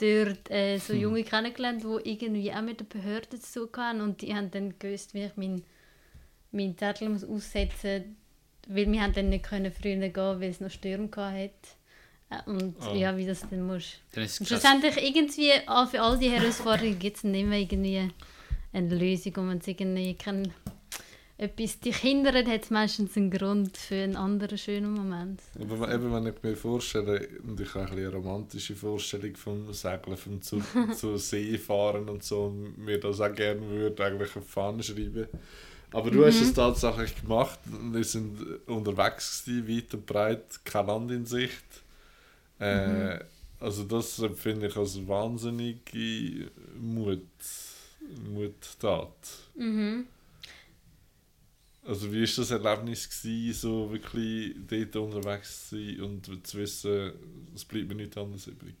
dort 0.00 0.50
äh, 0.50 0.78
so 0.78 0.92
Junge 0.92 1.24
kennengelernt, 1.24 1.82
die 1.82 2.10
irgendwie 2.10 2.52
auch 2.52 2.62
mit 2.62 2.80
den 2.80 2.88
Behörden 2.88 3.40
zu 3.40 3.66
tun 3.66 3.82
haben 3.84 4.00
und 4.00 4.22
die 4.22 4.34
haben 4.34 4.50
dann 4.50 4.74
gewusst, 4.78 5.14
wie 5.14 5.24
ich 5.24 5.36
meinen 5.36 5.64
mein 6.52 6.78
Zettel 6.78 7.08
muss 7.08 7.24
aussetzen 7.24 8.16
muss, 8.66 8.76
weil 8.76 8.90
wir 8.90 9.02
haben 9.02 9.12
dann 9.12 9.28
nicht 9.28 9.44
können 9.44 9.72
früher 9.72 9.96
gehen, 9.96 10.14
weil 10.40 10.50
es 10.50 10.60
noch 10.60 10.70
Stürme 10.70 11.08
hatte. 11.16 11.50
Äh, 12.30 12.48
Und 12.50 12.76
Ah. 12.80 12.94
ja, 12.94 13.16
wie 13.16 13.26
das 13.26 13.40
dann 13.50 13.66
muss. 13.66 13.94
Dann 14.12 14.24
ist 14.24 14.46
schlussendlich 14.46 14.96
irgendwie, 14.96 15.50
all- 15.66 15.86
für 15.88 16.00
all 16.00 16.16
die 16.18 16.30
Herausforderungen 16.30 16.98
gibt 16.98 17.16
es 17.18 17.24
nicht 17.24 17.46
mehr 17.46 17.58
irgendwie 17.58 18.08
eine 18.72 18.94
Lösung. 18.94 19.34
Und 19.36 19.48
wenn 19.50 19.58
es 19.58 19.66
irgendwie 19.68 20.14
kein, 20.14 20.52
etwas 21.36 21.80
dich 21.80 21.96
hindert, 21.96 22.46
hat 22.46 22.62
es 22.62 22.70
meistens 22.70 23.16
einen 23.16 23.30
Grund 23.30 23.76
für 23.76 23.96
einen 23.96 24.16
anderen 24.16 24.56
schönen 24.56 24.92
Moment. 24.92 25.40
Aber 25.60 25.92
eben, 25.92 26.12
wenn 26.12 26.26
ich 26.26 26.42
mir 26.42 26.56
vorstelle, 26.56 27.28
und 27.46 27.60
ich 27.60 27.74
habe 27.74 27.86
ein 27.90 27.98
eine 27.98 28.08
romantische 28.12 28.76
Vorstellung 28.76 29.34
vom 29.36 29.72
Segeln, 29.72 30.16
vom 30.16 30.40
zu, 30.42 30.62
zu 30.96 31.16
See 31.16 31.58
fahren 31.58 32.08
und 32.08 32.22
so, 32.22 32.44
und 32.44 32.78
mir 32.78 33.00
das 33.00 33.20
auch 33.20 33.34
gerne 33.34 33.60
würde, 33.68 34.04
eigentlich 34.04 34.36
auf 34.36 34.46
Fahne 34.48 34.82
schreiben. 34.82 35.26
Aber 35.92 36.10
du 36.10 36.24
hast 36.24 36.40
es 36.40 36.52
tatsächlich 36.52 37.20
gemacht, 37.20 37.58
wir 37.66 38.04
sind 38.04 38.38
unterwegs 38.66 39.44
gewesen, 39.44 39.68
weit 39.68 39.94
und 39.94 40.06
breit, 40.06 40.60
kein 40.64 40.86
Land 40.86 41.10
in 41.12 41.26
Sicht. 41.26 41.64
Äh, 42.58 43.18
Also 43.60 43.84
das 43.84 44.18
empfinde 44.18 44.66
ich 44.66 44.76
als 44.76 45.06
wahnsinnige 45.08 46.50
Mut, 46.78 47.22
Muttat. 48.32 49.16
Mhm. 49.56 50.06
Also 51.86 52.10
wie 52.12 52.22
war 52.22 52.36
das 52.36 52.50
Erlebnis, 52.50 53.08
gewesen, 53.08 53.60
so 53.60 53.92
wirklich 53.92 54.54
dort 54.66 54.96
unterwegs 54.96 55.68
zu 55.68 55.76
sein 55.76 56.00
und 56.00 56.46
zu 56.46 56.58
wissen, 56.58 57.12
es 57.54 57.64
bleibt 57.64 57.88
mir 57.88 57.94
nichts 57.94 58.16
anderes 58.16 58.46
übrig? 58.46 58.74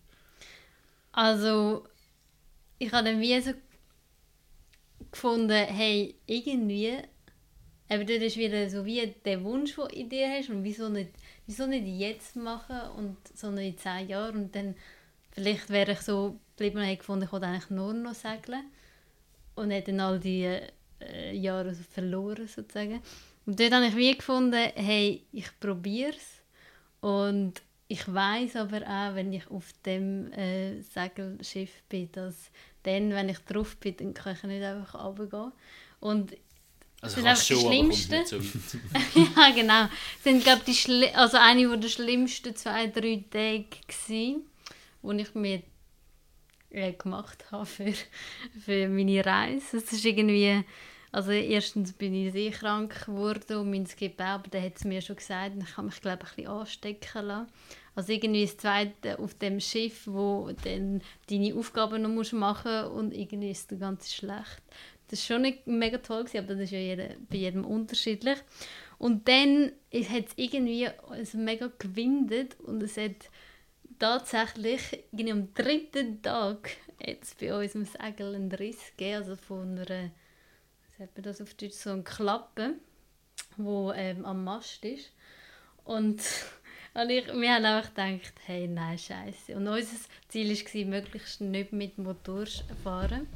Also, 1.12 1.86
ich 2.78 2.90
habe 2.92 3.04
dann 3.04 3.20
wie 3.20 3.38
so 3.40 3.52
gefunden, 5.10 5.50
hey, 5.50 6.14
irgendwie, 6.26 6.96
aber 7.88 8.04
das 8.04 8.22
ist 8.22 8.36
wieder 8.36 8.68
so 8.70 8.84
wie 8.86 9.14
der 9.24 9.44
Wunsch, 9.44 9.76
den 9.76 9.88
du 9.88 9.94
in 9.94 10.08
dir 10.08 10.28
hast 10.30 10.48
und 10.48 10.64
wieso 10.64 10.88
nicht, 10.88 11.10
wieso 11.46 11.66
nicht 11.66 11.86
jetzt 11.86 12.36
machen 12.36 12.80
und 12.96 13.16
so 13.34 13.50
in 13.50 13.78
zehn 13.78 14.08
Jahren 14.08 14.36
und 14.36 14.56
dann 14.56 14.74
vielleicht 15.32 15.68
wäre 15.68 15.92
ich 15.92 16.00
so 16.00 16.40
geblieben 16.56 16.78
und 16.78 16.98
gefunden, 16.98 17.24
ich 17.26 17.32
wollte 17.32 17.46
eigentlich 17.46 17.70
nur 17.70 17.92
noch 17.92 18.14
segeln 18.14 18.64
und 19.54 19.70
hätte 19.70 19.92
dann 19.92 20.00
all 20.00 20.18
die 20.18 20.58
äh, 21.12 21.36
Jahre 21.36 21.74
so 21.74 21.82
verloren 21.82 22.46
sozusagen. 22.46 23.00
Und 23.46 23.60
dort 23.60 23.72
habe 23.72 23.86
ich 23.86 23.96
wie 23.96 24.16
gefunden, 24.16 24.70
hey, 24.74 25.24
ich 25.32 25.48
probiere 25.60 26.16
es 26.16 26.42
und 27.00 27.60
ich 27.88 28.12
weiß 28.12 28.56
aber 28.56 28.82
auch, 28.82 29.14
wenn 29.14 29.32
ich 29.32 29.50
auf 29.50 29.66
dem 29.84 30.32
äh, 30.32 30.80
Segelschiff 30.80 31.82
bin, 31.88 32.10
dass 32.12 32.50
dann, 32.82 33.10
wenn 33.10 33.28
ich 33.28 33.38
drauf 33.40 33.76
bin, 33.76 33.96
dann 33.96 34.14
kann 34.14 34.34
ich 34.34 34.42
nicht 34.44 34.62
einfach 34.62 34.94
runtergehen. 35.04 35.52
Und 36.00 36.32
Also 37.00 37.16
sind 37.16 37.24
kannst 37.24 37.50
einfach 37.50 37.62
die 37.62 37.66
Schlimmsten. 37.66 38.26
so 38.26 38.36
ja, 39.20 39.50
genau. 39.50 39.82
Das 39.82 40.24
sind, 40.24 40.42
glaube 40.42 40.62
die 40.66 40.74
schli 40.74 41.08
also 41.08 41.36
eine 41.36 41.78
der 41.78 41.88
schlimmsten 41.88 42.56
zwei, 42.56 42.86
drei 42.86 43.22
Tage 43.30 43.66
gewesen, 43.86 44.46
die 45.02 45.20
ich 45.20 45.34
mir 45.34 45.62
äh, 46.70 46.92
gemacht 46.92 47.44
habe 47.52 47.66
für, 47.66 47.92
für 48.64 48.88
meine 48.88 49.24
Reise. 49.24 49.76
Es 49.76 49.92
ist 49.92 50.04
irgendwie, 50.04 50.64
also 51.14 51.30
erstens 51.30 51.92
bin 51.92 52.12
ich 52.12 52.32
sehr 52.32 52.50
krank 52.50 53.06
geworden 53.06 53.58
und 53.58 53.70
mein 53.70 53.86
Skipper, 53.86 54.24
aber 54.24 54.50
der 54.50 54.62
hat 54.62 54.76
es 54.78 54.84
mir 54.84 55.00
schon 55.00 55.14
gesagt, 55.14 55.54
und 55.54 55.62
ich 55.62 55.76
habe 55.76 55.86
mich 55.86 56.00
glaube 56.00 56.24
ich 56.24 56.30
ein 56.30 56.36
bisschen 56.36 56.50
anstecken 56.50 57.26
lassen. 57.26 57.52
Also 57.94 58.12
irgendwie 58.12 58.44
das 58.44 58.56
Zweite 58.56 59.20
auf 59.20 59.34
dem 59.34 59.60
Schiff, 59.60 60.08
wo 60.08 60.50
dann 60.64 61.02
deine 61.30 61.54
Aufgaben 61.54 62.02
noch 62.02 62.08
musst 62.08 62.32
machen 62.32 62.86
und 62.86 63.14
irgendwie 63.14 63.52
ist 63.52 63.70
es 63.70 63.78
ganz 63.78 64.12
schlecht. 64.12 64.60
Das 65.06 65.20
war 65.20 65.36
schon 65.36 65.42
nicht 65.42 65.68
mega 65.68 65.98
toll, 65.98 66.24
gewesen, 66.24 66.38
aber 66.38 66.54
das 66.54 66.64
ist 66.64 66.72
ja 66.72 66.78
jeder, 66.80 67.10
bei 67.30 67.36
jedem 67.36 67.64
unterschiedlich. 67.64 68.38
Und 68.98 69.28
dann 69.28 69.70
hat 69.92 70.26
es 70.26 70.32
irgendwie 70.34 70.88
also 71.08 71.38
mega 71.38 71.70
gewindet 71.78 72.58
und 72.58 72.82
es 72.82 72.96
hat 72.96 73.30
tatsächlich 74.00 75.04
am 75.12 75.54
dritten 75.54 76.22
Tag 76.22 76.70
jetzt 76.98 77.38
bei 77.38 77.54
uns 77.54 77.76
im 77.76 77.84
Segel 77.84 78.34
einen 78.34 78.50
Riss 78.50 78.80
gegeben, 78.96 79.16
also 79.18 79.36
von 79.36 79.78
einer, 79.78 80.10
sagt 80.98 81.16
man 81.16 81.24
das 81.24 81.40
auf 81.40 81.54
Deutsch, 81.54 81.74
so 81.74 81.90
eine 81.90 82.02
Klappe, 82.02 82.74
wo 83.56 83.92
ähm, 83.92 84.24
am 84.24 84.44
Mast 84.44 84.84
ist. 84.84 85.12
Und, 85.84 86.20
und 86.94 87.10
ich, 87.10 87.26
wir 87.26 87.54
haben 87.54 87.64
einfach 87.64 87.90
gedacht, 87.90 88.34
hey, 88.46 88.68
nein, 88.68 88.98
scheiße. 88.98 89.56
Und 89.56 89.66
unser 89.66 89.96
Ziel 90.28 90.50
war, 90.50 90.84
möglichst 90.86 91.40
nicht 91.40 91.72
mit 91.72 91.98
Motor 91.98 92.46
fahren. 92.82 93.26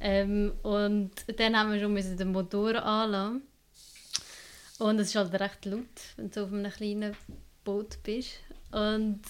Ähm, 0.00 0.52
und 0.62 1.12
dann 1.38 1.56
haben 1.56 1.72
wir 1.72 1.80
schon 1.80 1.92
müssen 1.92 2.16
den 2.16 2.32
Motor 2.32 2.82
anlassen. 2.82 3.42
Und 4.78 4.98
es 4.98 5.08
ist 5.08 5.16
halt 5.16 5.34
recht 5.38 5.66
laut, 5.66 5.84
wenn 6.16 6.30
du 6.30 6.44
auf 6.44 6.52
einem 6.52 6.72
kleinen 6.72 7.14
Boot 7.64 8.02
bist. 8.02 8.38
Und 8.72 9.20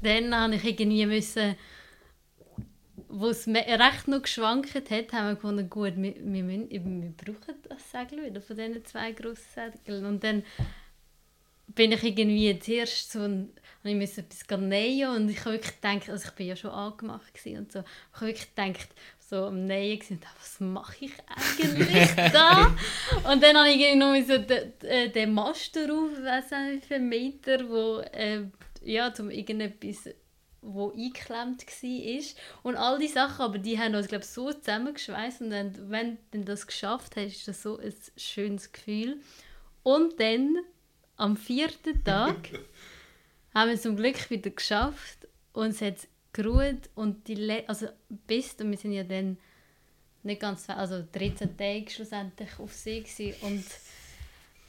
dann 0.00 0.34
habe 0.34 0.54
ich 0.54 0.64
irgendwie 0.64 1.06
müssen, 1.06 1.56
wo 3.12 3.28
es 3.28 3.46
recht 3.46 4.08
noch 4.08 4.22
geschwankt 4.22 4.74
hat, 4.74 4.90
haben 5.12 5.28
wir 5.28 5.34
gefunden, 5.34 5.68
gut, 5.70 5.94
wir, 5.96 6.14
wir, 6.16 6.42
müssen, 6.42 6.70
wir 6.70 7.12
brauchen 7.16 7.54
das 7.68 7.90
Segel 7.90 8.24
wieder 8.26 8.40
von 8.40 8.56
diesen 8.56 8.84
zwei 8.84 9.12
grossen 9.12 9.44
Segeln. 9.54 10.06
Und 10.06 10.24
dann 10.24 10.42
bin 11.68 11.92
ich 11.92 12.02
irgendwie 12.02 12.58
zuerst 12.58 13.12
so 13.12 13.20
ein, 13.20 13.50
habe 13.80 13.90
ich 13.90 13.96
musste 13.96 14.20
etwas 14.22 14.60
nähen 14.60 15.08
und 15.10 15.28
ich 15.30 15.40
habe 15.40 15.52
wirklich 15.52 15.80
gedacht, 15.80 16.10
also 16.10 16.28
ich 16.28 16.34
bin 16.34 16.46
ja 16.48 16.56
schon 16.56 16.70
angemacht 16.70 17.32
und 17.46 17.72
so, 17.72 17.80
ich 17.80 18.16
habe 18.20 18.26
wirklich 18.26 18.54
gedacht, 18.54 18.88
so 19.18 19.46
am 19.46 19.64
Nähen 19.66 20.00
und 20.10 20.24
was 20.38 20.60
mache 20.60 21.04
ich 21.06 21.12
eigentlich 21.28 22.08
da? 22.32 22.66
und 23.32 23.42
dann 23.42 23.56
habe 23.56 23.70
ich 23.70 23.80
irgendwie 23.80 23.98
noch 23.98 24.26
so 24.26 24.38
den, 24.42 24.72
den- 24.82 25.12
den 25.12 25.32
Mast 25.34 25.74
drauf, 25.74 26.10
weiß 26.22 26.50
nicht 26.50 26.82
wie 26.82 26.86
viele 26.86 27.00
Meter, 27.00 27.68
wo 27.68 28.00
äh, 28.12 28.42
ja, 28.84 29.14
zum 29.14 29.30
irgendetwas 29.30 30.08
wo 30.62 30.90
eingeklemmt 30.92 31.66
war. 31.66 32.22
Und 32.62 32.76
all 32.76 32.98
die 32.98 33.08
Sachen, 33.08 33.42
aber 33.42 33.58
die 33.58 33.78
haben 33.78 33.94
uns, 33.94 34.08
glaube 34.08 34.24
ich, 34.24 34.30
so 34.30 34.52
zusammengeschweißt. 34.52 35.42
Und 35.42 35.50
dann, 35.50 35.90
wenn 35.90 36.18
du 36.30 36.44
das 36.44 36.66
geschafft 36.66 37.16
hast, 37.16 37.36
ist 37.36 37.48
das 37.48 37.62
so 37.62 37.78
ein 37.78 37.92
schönes 38.16 38.72
Gefühl. 38.72 39.20
Und 39.82 40.18
dann, 40.20 40.56
am 41.16 41.36
vierten 41.36 42.02
Tag, 42.04 42.36
haben 43.54 43.68
wir 43.68 43.74
es 43.74 43.82
zum 43.82 43.96
Glück 43.96 44.30
wieder 44.30 44.50
geschafft. 44.50 45.26
Und 45.52 45.70
es 45.70 45.80
hat 45.82 45.96
geruht. 46.32 46.88
Und 46.94 47.26
die 47.28 47.34
Le 47.34 47.64
also 47.66 47.88
bis, 48.08 48.54
und 48.54 48.70
wir 48.70 48.78
sind 48.78 48.92
ja 48.92 49.04
dann 49.04 49.36
nicht 50.22 50.40
ganz, 50.40 50.70
also 50.70 51.04
13 51.12 51.56
Tage 51.56 51.90
schlussendlich 51.90 52.58
auf 52.58 52.72
See 52.72 53.00
gewesen. 53.00 53.34
Und 53.42 53.64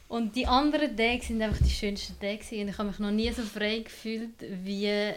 und 0.06 0.36
die 0.36 0.46
anderen 0.46 0.96
Tage 0.96 1.22
sind 1.22 1.42
einfach 1.42 1.62
die 1.64 1.70
schönsten 1.70 2.18
Tage 2.20 2.38
gewesen. 2.38 2.60
und 2.60 2.68
ich 2.68 2.78
habe 2.78 2.88
mich 2.88 2.98
noch 2.98 3.10
nie 3.10 3.32
so 3.32 3.42
frei 3.42 3.78
gefühlt 3.80 4.34
wie, 4.40 5.14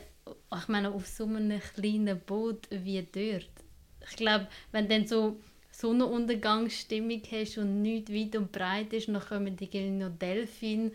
ich 0.60 0.68
meine, 0.68 0.92
auf 0.92 1.08
so 1.08 1.26
einem 1.26 1.60
kleinen 1.76 2.20
Boot 2.20 2.68
wie 2.70 3.02
dort. 3.02 3.50
Ich 4.10 4.16
glaube, 4.16 4.48
wenn 4.72 4.88
du 4.88 4.96
dann 4.96 5.08
so 5.08 5.38
Sonnenuntergangsstimmung 5.72 7.22
hast 7.32 7.58
und 7.58 7.82
nichts 7.82 8.12
weit 8.12 8.36
und 8.36 8.52
breit 8.52 8.94
ist, 8.94 9.08
dann 9.08 9.20
kommen 9.20 9.56
die 9.56 9.90
noch 9.90 10.10
Delfin 10.18 10.92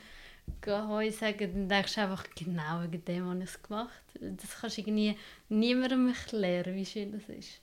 Heu 0.66 1.10
sagen, 1.10 1.52
dann 1.52 1.68
denkst 1.68 1.94
du 1.94 2.00
einfach, 2.00 2.24
genau 2.34 2.82
wegen 2.82 3.04
dem 3.04 3.26
habe 3.26 3.38
ich 3.38 3.50
es 3.50 3.62
gemacht. 3.62 4.02
Das 4.20 4.60
kannst 4.60 4.76
du 4.76 4.80
irgendwie 4.80 5.16
niemandem 5.48 6.08
erklären, 6.08 6.74
wie 6.74 6.84
schön 6.86 7.12
das 7.12 7.36
ist. 7.36 7.60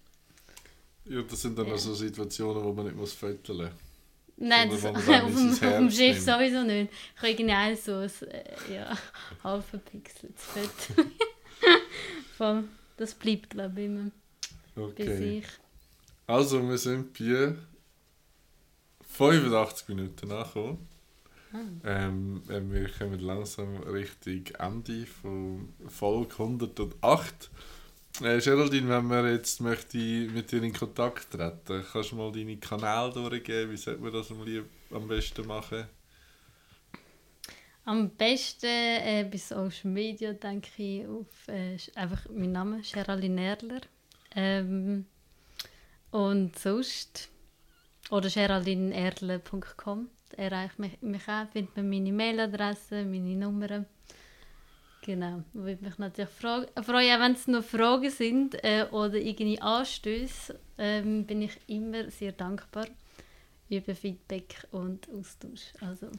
Ja, 1.05 1.21
das 1.21 1.41
sind 1.41 1.57
dann 1.57 1.67
Ja. 1.67 1.77
so 1.77 1.93
Situationen, 1.93 2.63
wo 2.63 2.71
man 2.73 2.85
nicht 2.85 2.95
muss 2.95 3.13
föteln 3.13 3.57
muss. 3.57 3.69
Nein, 4.37 4.69
das, 4.69 4.85
auf, 4.85 5.05
dem, 5.05 5.51
auf 5.51 5.59
dem 5.59 5.91
Schiff 5.91 6.19
sowieso 6.21 6.63
nicht. 6.63 6.91
Ich 7.15 7.21
habe 7.21 7.31
irgendwie 7.31 7.75
so 7.75 7.93
ein 7.95 8.31
äh, 8.31 8.75
ja, 8.75 8.97
halb 9.43 9.65
verpixeltes 9.65 10.43
Foto. 10.45 11.09
Voll. 12.37 12.63
Das 12.97 13.13
bleibt, 13.15 13.49
glaube 13.51 13.79
ich, 13.81 13.85
immer 13.87 14.11
bei 14.75 14.83
Okay. 14.83 15.17
sich. 15.41 15.45
Also, 16.27 16.67
wir 16.67 16.77
sind 16.77 17.17
bei 17.17 17.55
85 19.01 19.87
Minuten 19.89 20.31
angekommen. 20.31 20.87
Ähm, 21.83 22.43
äh, 22.49 22.61
wir 22.71 22.89
kommen 22.89 23.19
langsam 23.19 23.77
Richtung 23.77 24.45
Ende 24.59 25.05
von 25.07 25.73
Folge 25.87 26.33
108. 26.33 27.49
Äh, 28.21 28.39
Geraldine, 28.39 28.89
wenn 28.89 29.07
wir 29.09 29.31
jetzt 29.31 29.61
möchte 29.61 29.97
mit 29.97 30.51
dir 30.51 30.63
in 30.63 30.73
Kontakt 30.73 31.31
treten, 31.31 31.85
kannst 31.91 32.11
du 32.11 32.15
mal 32.17 32.31
deine 32.31 32.57
Kanäle 32.57 33.11
durchgeben? 33.13 33.71
Wie 33.71 33.77
sollte 33.77 34.01
man 34.01 34.13
das 34.13 34.31
am, 34.31 34.43
lieb 34.45 34.65
am 34.91 35.07
besten 35.07 35.47
machen? 35.47 35.87
Am 37.89 38.11
besten 38.11 38.67
äh, 38.67 39.27
bei 39.31 39.37
Social 39.39 39.89
Media 39.89 40.31
denke 40.33 40.69
ich 40.77 41.07
auf 41.07 41.47
äh, 41.47 41.75
einfach 41.95 42.29
meinen 42.29 42.51
Namen, 42.51 42.83
Geraldine 42.83 43.41
Erler. 43.41 43.81
Ähm, 44.35 45.07
und 46.11 46.59
sonst, 46.59 47.29
oder 48.11 48.29
geraldineerler.com, 48.29 50.07
da 50.29 50.37
erreicht 50.37 50.77
mich, 50.77 51.01
mich 51.01 51.27
auch, 51.27 51.47
findet 51.47 51.75
man 51.77 51.89
meine 51.89 52.11
Mailadresse, 52.11 53.03
meine 53.05 53.35
Nummern. 53.35 53.87
Genau, 55.01 55.41
würde 55.53 55.83
mich 55.83 55.97
natürlich 55.97 56.29
freuen, 56.29 56.67
wenn 56.75 57.31
es 57.31 57.47
noch 57.47 57.63
Fragen 57.63 58.11
sind 58.11 58.63
äh, 58.63 58.85
oder 58.91 59.15
irgendwie 59.15 59.59
Anstöße, 59.59 60.59
ähm, 60.77 61.25
bin 61.25 61.41
ich 61.41 61.57
immer 61.65 62.11
sehr 62.11 62.33
dankbar 62.33 62.85
über 63.67 63.95
Feedback 63.95 64.67
und 64.69 65.09
Austausch. 65.09 65.73
Also, 65.81 66.11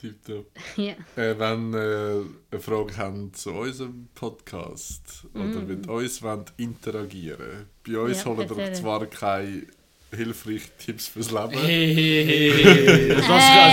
Tipptopp. 0.00 0.46
ja. 0.76 0.92
Äh, 1.16 1.38
wenn 1.38 1.74
äh, 1.74 2.22
eine 2.50 2.60
Frage 2.60 2.96
haben 2.96 3.32
zu 3.34 3.52
unserem 3.52 4.08
Podcast 4.14 5.24
oder 5.34 5.60
mit 5.62 5.86
uns 5.88 6.22
wollt 6.22 6.52
interagieren 6.56 7.66
bei 7.86 7.98
uns 7.98 8.18
Ja, 8.18 8.24
holen 8.26 8.48
wir 8.56 8.72
zwar 8.74 9.06
keine 9.06 9.62
hilfreichen 10.12 10.70
Tipps 10.78 11.08
fürs 11.08 11.30
Leben. 11.30 11.52
Hey, 11.58 13.08
das 13.16 13.28
also, 13.28 13.30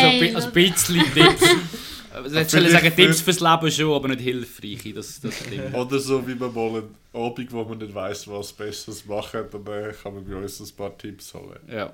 Hey, 0.08 0.20
bi- 0.30 0.36
also 0.36 0.48
ein 0.48 0.54
bisschen 0.54 1.14
Tipps. 1.14 1.44
Also 2.14 2.36
Jetzt 2.38 2.52
soll 2.52 2.66
ich 2.66 2.72
sagen, 2.72 2.96
Tipps 2.96 3.20
für- 3.22 3.34
fürs 3.34 3.40
Leben 3.40 3.72
schon, 3.72 3.94
aber 3.94 4.08
nicht 4.10 4.22
hilfreiche. 4.22 4.94
Das, 4.94 5.20
das. 5.20 5.34
Oder 5.74 6.00
so 6.00 6.28
wie 6.28 6.36
man 6.36 6.54
mal 6.54 6.70
einen 6.82 6.96
Abend, 7.14 7.52
wo 7.52 7.64
man 7.64 7.78
nicht 7.80 7.94
weiss, 7.94 8.28
was 8.28 8.54
Besseres 8.54 9.06
machen, 9.06 9.46
dann 9.52 9.64
kann 10.02 10.14
man 10.16 10.26
bei 10.26 10.36
uns 10.36 10.60
ein 10.60 10.76
paar 10.76 10.96
Tipps 10.98 11.34
holen. 11.34 11.60
Ja. 11.70 11.92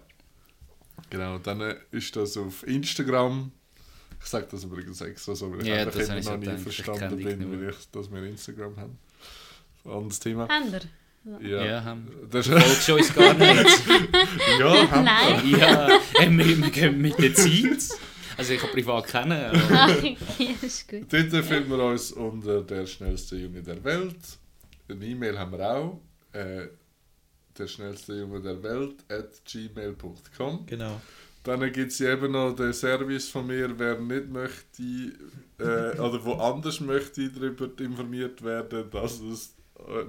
Genau, 1.10 1.38
dann 1.38 1.62
äh, 1.62 1.76
ist 1.92 2.16
das 2.16 2.36
auf 2.38 2.66
Instagram. 2.68 3.52
Ich 4.22 4.26
sage 4.26 4.48
das 4.52 4.64
übrigens 4.64 5.00
extra 5.02 5.34
so, 5.36 5.52
weil 5.52 5.62
ich 5.62 5.68
Ja, 5.68 5.76
einfach 5.76 5.94
das 6.00 6.10
immer 6.10 6.22
noch 6.22 6.38
nie 6.38 6.46
gedacht. 6.46 6.60
Verstanden 6.62 7.24
bin, 7.24 7.52
weil 7.62 7.70
ich, 7.70 7.76
dass 7.92 8.12
wir 8.12 8.24
Instagram 8.24 8.78
haben. 8.78 8.98
Anderes 9.86 10.20
Thema. 10.20 10.48
Händer. 10.50 10.82
Ja, 11.42 11.66
Ja, 11.66 11.84
haben 11.84 12.08
das 12.32 12.48
Folgt 12.48 12.82
schon 12.84 12.98
uns 13.00 13.14
gar 13.14 13.34
nicht. 13.34 13.82
ja 14.60 14.92
haben 14.92 15.04
Nein. 15.06 15.50
ja, 15.58 15.88
äh, 16.20 16.30
wir, 16.30 16.58
wir 16.64 16.70
gehen 16.70 17.02
mit 17.02 17.18
der 17.20 17.34
Zeit. 17.34 17.90
Also 18.38 18.54
ich 18.54 18.62
habe 18.62 18.72
privat 18.72 19.08
kennen. 19.08 19.32
aber- 19.62 19.74
Ah, 19.76 19.90
ja, 20.38 20.50
ist 20.62 20.88
gut. 20.88 21.12
Dort 21.12 21.46
finden 21.46 21.70
wir 21.70 21.84
uns 21.84 22.12
unter 22.14 22.62
der 22.62 22.86
schnellste 22.86 23.36
Junge 23.36 23.62
der 23.62 23.84
Welt. 23.84 24.16
Eine 24.90 25.06
E-Mail 25.06 25.38
haben 25.38 25.52
wir 25.52 25.70
auch. 25.70 26.02
Äh, 26.34 26.68
der 27.58 27.68
schnellste 27.68 28.14
Junge 28.16 28.42
der 28.42 28.62
Welt 28.64 28.96
at 29.10 29.44
gmail.com. 29.46 30.66
Genau. 30.66 31.02
Dann 31.44 31.72
gibt 31.72 31.92
es 31.92 32.02
eben 32.02 32.32
noch 32.32 32.54
den 32.56 32.74
Service 32.74 33.30
von 33.30 33.48
mir, 33.48 33.78
wer 33.78 34.00
nicht 34.00 34.30
möchte, 34.30 34.84
äh, 35.58 36.00
oder 36.00 36.24
woanders 36.24 36.80
möchte 36.82 37.30
darüber 37.30 37.70
informiert 37.80 38.44
werden, 38.44 38.90
dass 38.92 39.20
es 39.22 39.56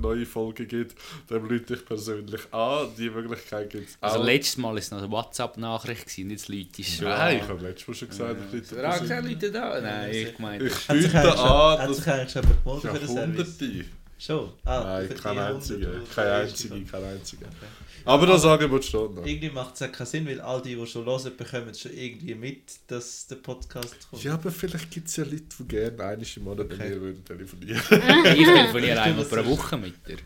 neue 0.00 0.26
Folgen 0.26 0.66
gibt, 0.66 0.96
dann 1.28 1.42
rufe 1.42 1.74
ich 1.74 1.84
persönlich 1.84 2.40
an. 2.52 2.88
Die 2.98 3.08
Möglichkeit 3.08 3.70
gibt 3.70 3.88
es 3.88 3.96
auch. 4.00 4.12
Also 4.14 4.22
letztes 4.24 4.56
Mal 4.56 4.70
war 4.70 4.76
es 4.76 4.90
noch 4.90 4.98
eine 4.98 5.10
WhatsApp-Nachricht, 5.10 6.18
nicht 6.18 6.40
das 6.40 6.48
Leute 6.48 6.84
schon. 6.84 7.08
Nein, 7.08 7.36
ich 7.38 7.48
habe 7.48 7.62
letztes 7.62 7.88
Mal 7.88 7.94
schon 7.94 8.08
gesagt, 8.08 8.36
ich 8.52 8.60
rufe 8.62 8.82
Ja, 8.82 8.98
keine 8.98 9.28
Leute 9.28 9.52
da? 9.52 9.80
Nein, 9.80 10.10
ich 10.12 10.38
meine... 10.38 10.64
Ich 10.64 10.86
biete 10.88 11.38
an, 11.38 11.78
hat 11.78 11.94
sich 11.94 12.06
eigentlich 12.06 12.32
schon 12.32 12.42
jemand 12.42 12.82
gemeldet 12.82 12.84
ja, 12.84 12.92
für 12.92 12.98
den 12.98 13.08
Service? 13.08 13.58
hunderte. 13.58 13.84
Schon? 14.18 14.52
Ah, 14.64 14.82
Nein, 14.84 15.16
kein 15.16 15.38
einziger. 15.38 15.86
100, 15.88 16.08
die 16.08 16.14
Kein 16.14 16.24
der 16.26 16.34
einziger, 16.34 16.74
kein 16.90 17.04
einziger. 17.04 17.46
Okay. 17.46 17.89
Aber 18.04 18.26
das 18.26 18.44
Angebot 18.44 18.84
steht 18.84 19.14
noch. 19.14 19.24
Irgendwie 19.26 19.50
macht 19.50 19.74
es 19.74 19.80
ja 19.80 19.88
keinen 19.88 20.06
Sinn, 20.06 20.26
weil 20.26 20.40
all 20.40 20.62
die, 20.62 20.74
die 20.74 20.86
schon 20.86 21.04
hören, 21.04 21.36
bekommen 21.36 21.74
schon 21.74 21.92
irgendwie 21.92 22.34
mit, 22.34 22.62
dass 22.86 23.26
der 23.26 23.36
Podcast 23.36 23.94
kommt. 24.10 24.22
Ja, 24.22 24.34
aber 24.34 24.50
vielleicht 24.50 24.90
gibt 24.90 25.08
es 25.08 25.16
ja 25.16 25.24
Leute, 25.24 25.42
die 25.58 25.64
gerne 25.68 26.04
einmal 26.04 26.26
im 26.36 26.44
Monat 26.44 26.68
mit 26.68 26.78
Okay. 26.80 26.88
mir 26.90 27.00
würden 27.00 27.24
telefonieren 27.24 27.80
Ich 27.90 28.44
telefoniere 28.44 28.96
Ja, 28.96 29.02
einmal 29.02 29.24
pro 29.24 29.44
Woche 29.46 29.76
mit 29.76 29.94
dir. 30.08 30.16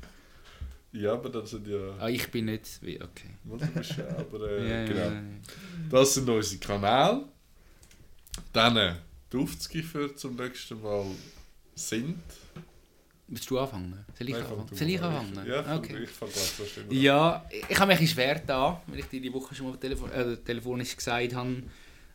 Ja, 0.93 1.15
aber 1.15 1.29
das 1.29 1.51
sind 1.51 1.67
ja... 1.67 1.97
Ah, 1.99 2.09
ich 2.09 2.31
bin 2.31 2.45
nicht... 2.45 2.81
wie- 2.83 3.01
Okay. 3.03 3.31
Ja, 3.99 4.17
aber 4.17 4.49
äh, 4.49 4.63
Ja, 4.69 4.75
ja, 4.81 4.85
genau. 4.87 5.01
ja. 5.07 5.23
Das 5.91 6.15
sind 6.15 6.29
unsere 6.29 6.61
Kanäle. 6.61 7.25
Dann 8.53 8.77
äh, 8.77 8.95
die 9.33 9.37
Aufzüge 9.39 9.83
für 9.85 10.15
zum 10.15 10.37
nächsten 10.37 10.81
Mal 10.81 11.07
sind. 11.75 12.21
Willst 13.27 13.49
du 13.51 13.59
anfangen? 13.59 14.05
Soll 14.19 14.29
ich 14.29 14.35
Nein, 14.35 14.45
fang 14.45 14.59
anfangen? 14.61 14.79
Soll 14.79 14.89
ich 14.91 15.03
anfangen? 15.03 15.47
Ja, 15.49 15.63
fang- 15.63 15.79
okay. 15.79 15.99
ich 16.03 16.11
fange 16.11 16.33
so 16.33 16.65
schön 16.65 16.85
an. 16.89 16.91
Ja, 16.95 17.45
ich 17.69 17.79
habe 17.79 17.93
mich 17.93 18.01
ein 18.01 18.07
schwer 18.09 18.39
da, 18.47 18.83
weil 18.87 18.99
ich 18.99 19.07
dir 19.07 19.21
die 19.21 19.33
Woche 19.33 19.55
schon 19.55 19.71
mal 19.71 19.77
telefon 19.79 20.11
äh, 20.13 20.37
telefonisch 20.37 20.95
gesagt 20.97 21.35
habe, 21.35 21.63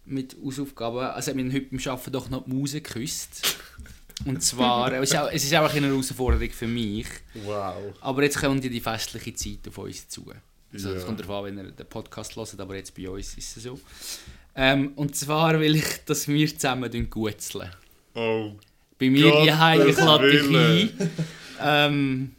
mit 0.06 0.36
Hausaufgaben. 0.44 1.00
Also, 1.00 1.36
wir 1.36 1.44
haben 1.44 1.52
heute 1.54 1.66
beim 1.66 1.80
Arbeiten 1.88 2.12
doch 2.12 2.30
noch 2.30 2.46
die 2.46 2.54
Maus 2.54 2.72
geküsst. 2.74 3.58
Und 4.26 4.44
zwar, 4.44 4.92
es 5.02 5.10
ist 5.12 5.18
auch, 5.18 5.32
es 5.32 5.44
ist 5.44 5.56
auch 5.56 5.74
eine 5.74 5.88
Herausforderung 5.88 6.50
für 6.52 6.68
mich. 6.68 7.08
Wow. 7.46 7.76
Aber 8.02 8.24
jetzt 8.24 8.38
kommt 8.40 8.64
ja 8.64 8.70
die 8.70 8.82
festliche 8.82 9.34
Zeit 9.34 9.68
auf 9.68 9.78
uns 9.80 10.08
zu. 10.08 10.26
Also, 10.72 10.90
Ja. 10.92 10.96
Es 10.96 11.06
kommt 11.06 11.20
darauf 11.20 11.46
an, 11.46 11.56
wenn 11.58 11.66
ihr 11.66 11.72
den 11.72 11.88
Podcast 11.88 12.36
hört, 12.36 12.60
aber 12.60 12.76
jetzt 12.76 12.94
bei 12.96 13.10
uns 13.10 13.36
ist 13.36 13.58
es 13.58 13.64
so. 13.64 13.80
Ähm, 14.56 14.92
und 14.96 15.16
zwar 15.16 15.60
will 15.60 15.76
ich, 15.76 16.04
dass 16.06 16.28
wir 16.28 16.48
zusammen 16.48 17.10
gutzeln. 17.10 17.72
Oh. 18.14 18.52
Bei 19.00 19.10
mir 19.10 19.32
daheim, 19.32 19.88
ich 19.88 19.98
lade 19.98 20.32
dich 20.32 20.56
ein. 20.56 21.10
Ähm, 21.62 22.32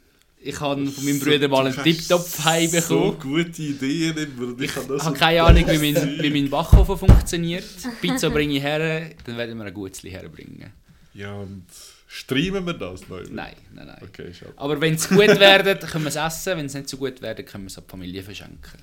ich 0.42 0.58
habe 0.60 0.86
von 0.86 1.04
meinem 1.04 1.20
Bruder 1.20 1.48
mal 1.48 1.66
einen 1.66 1.82
Tiptop 1.82 2.26
heimbekommen. 2.44 3.12
So 3.12 3.12
gute 3.20 3.62
Ideen 3.62 4.16
immer. 4.16 4.58
Ich, 4.58 4.70
Ich 4.70 4.76
habe 4.76 4.98
so 4.98 5.12
keine 5.12 5.42
Ahnung, 5.42 5.64
wie 5.68 5.92
mein, 5.92 6.22
wie 6.22 6.30
mein 6.30 6.48
Backofen 6.48 6.96
funktioniert. 6.96 7.64
Pizza 8.00 8.30
bringe 8.30 8.56
ich 8.56 8.62
her, 8.62 9.10
dann 9.24 9.36
werden 9.36 9.58
wir 9.58 9.64
ein 9.66 9.74
Gutzli 9.74 10.10
herbringen. 10.10 10.72
Ja, 11.12 11.34
und 11.34 11.66
streamen 12.06 12.64
wir 12.64 12.74
das 12.74 13.06
neu? 13.08 13.22
Nein, 13.30 13.54
nein, 13.74 13.86
nein. 13.86 13.98
Okay, 14.02 14.32
schade. 14.32 14.52
Aber 14.56 14.80
wenn 14.80 14.94
es 14.94 15.08
gut 15.08 15.18
wird, 15.18 15.80
können 15.88 16.04
wir 16.04 16.08
es 16.08 16.16
essen. 16.16 16.56
Wenn 16.56 16.66
es 16.66 16.74
nicht 16.74 16.88
so 16.88 16.96
gut 16.96 17.20
wird, 17.20 17.46
können 17.46 17.64
wir 17.64 17.68
es 17.68 17.76
an 17.78 17.84
die 17.86 17.90
Familie 17.90 18.22
verschenken. 18.22 18.80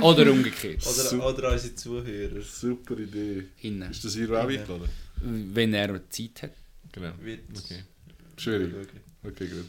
Oder 0.00 0.30
umgekehrt. 0.30 0.84
Oder, 0.86 1.26
oder 1.26 1.52
unsere 1.52 1.74
Zuhörer. 1.74 2.40
Super 2.42 2.98
Idee. 2.98 3.44
Innen. 3.62 3.90
Ist 3.90 4.04
das 4.04 4.14
hier 4.14 4.30
auch 4.30 4.42
eingeladen? 4.48 4.88
Wenn 5.20 5.74
er 5.74 6.00
Zeit 6.10 6.42
hat. 6.42 6.50
Genau. 6.92 7.12
Wird 7.20 7.40
Okay. 7.56 7.82
Schwierig. 8.36 8.88
Okay, 9.24 9.48
gut. 9.48 9.66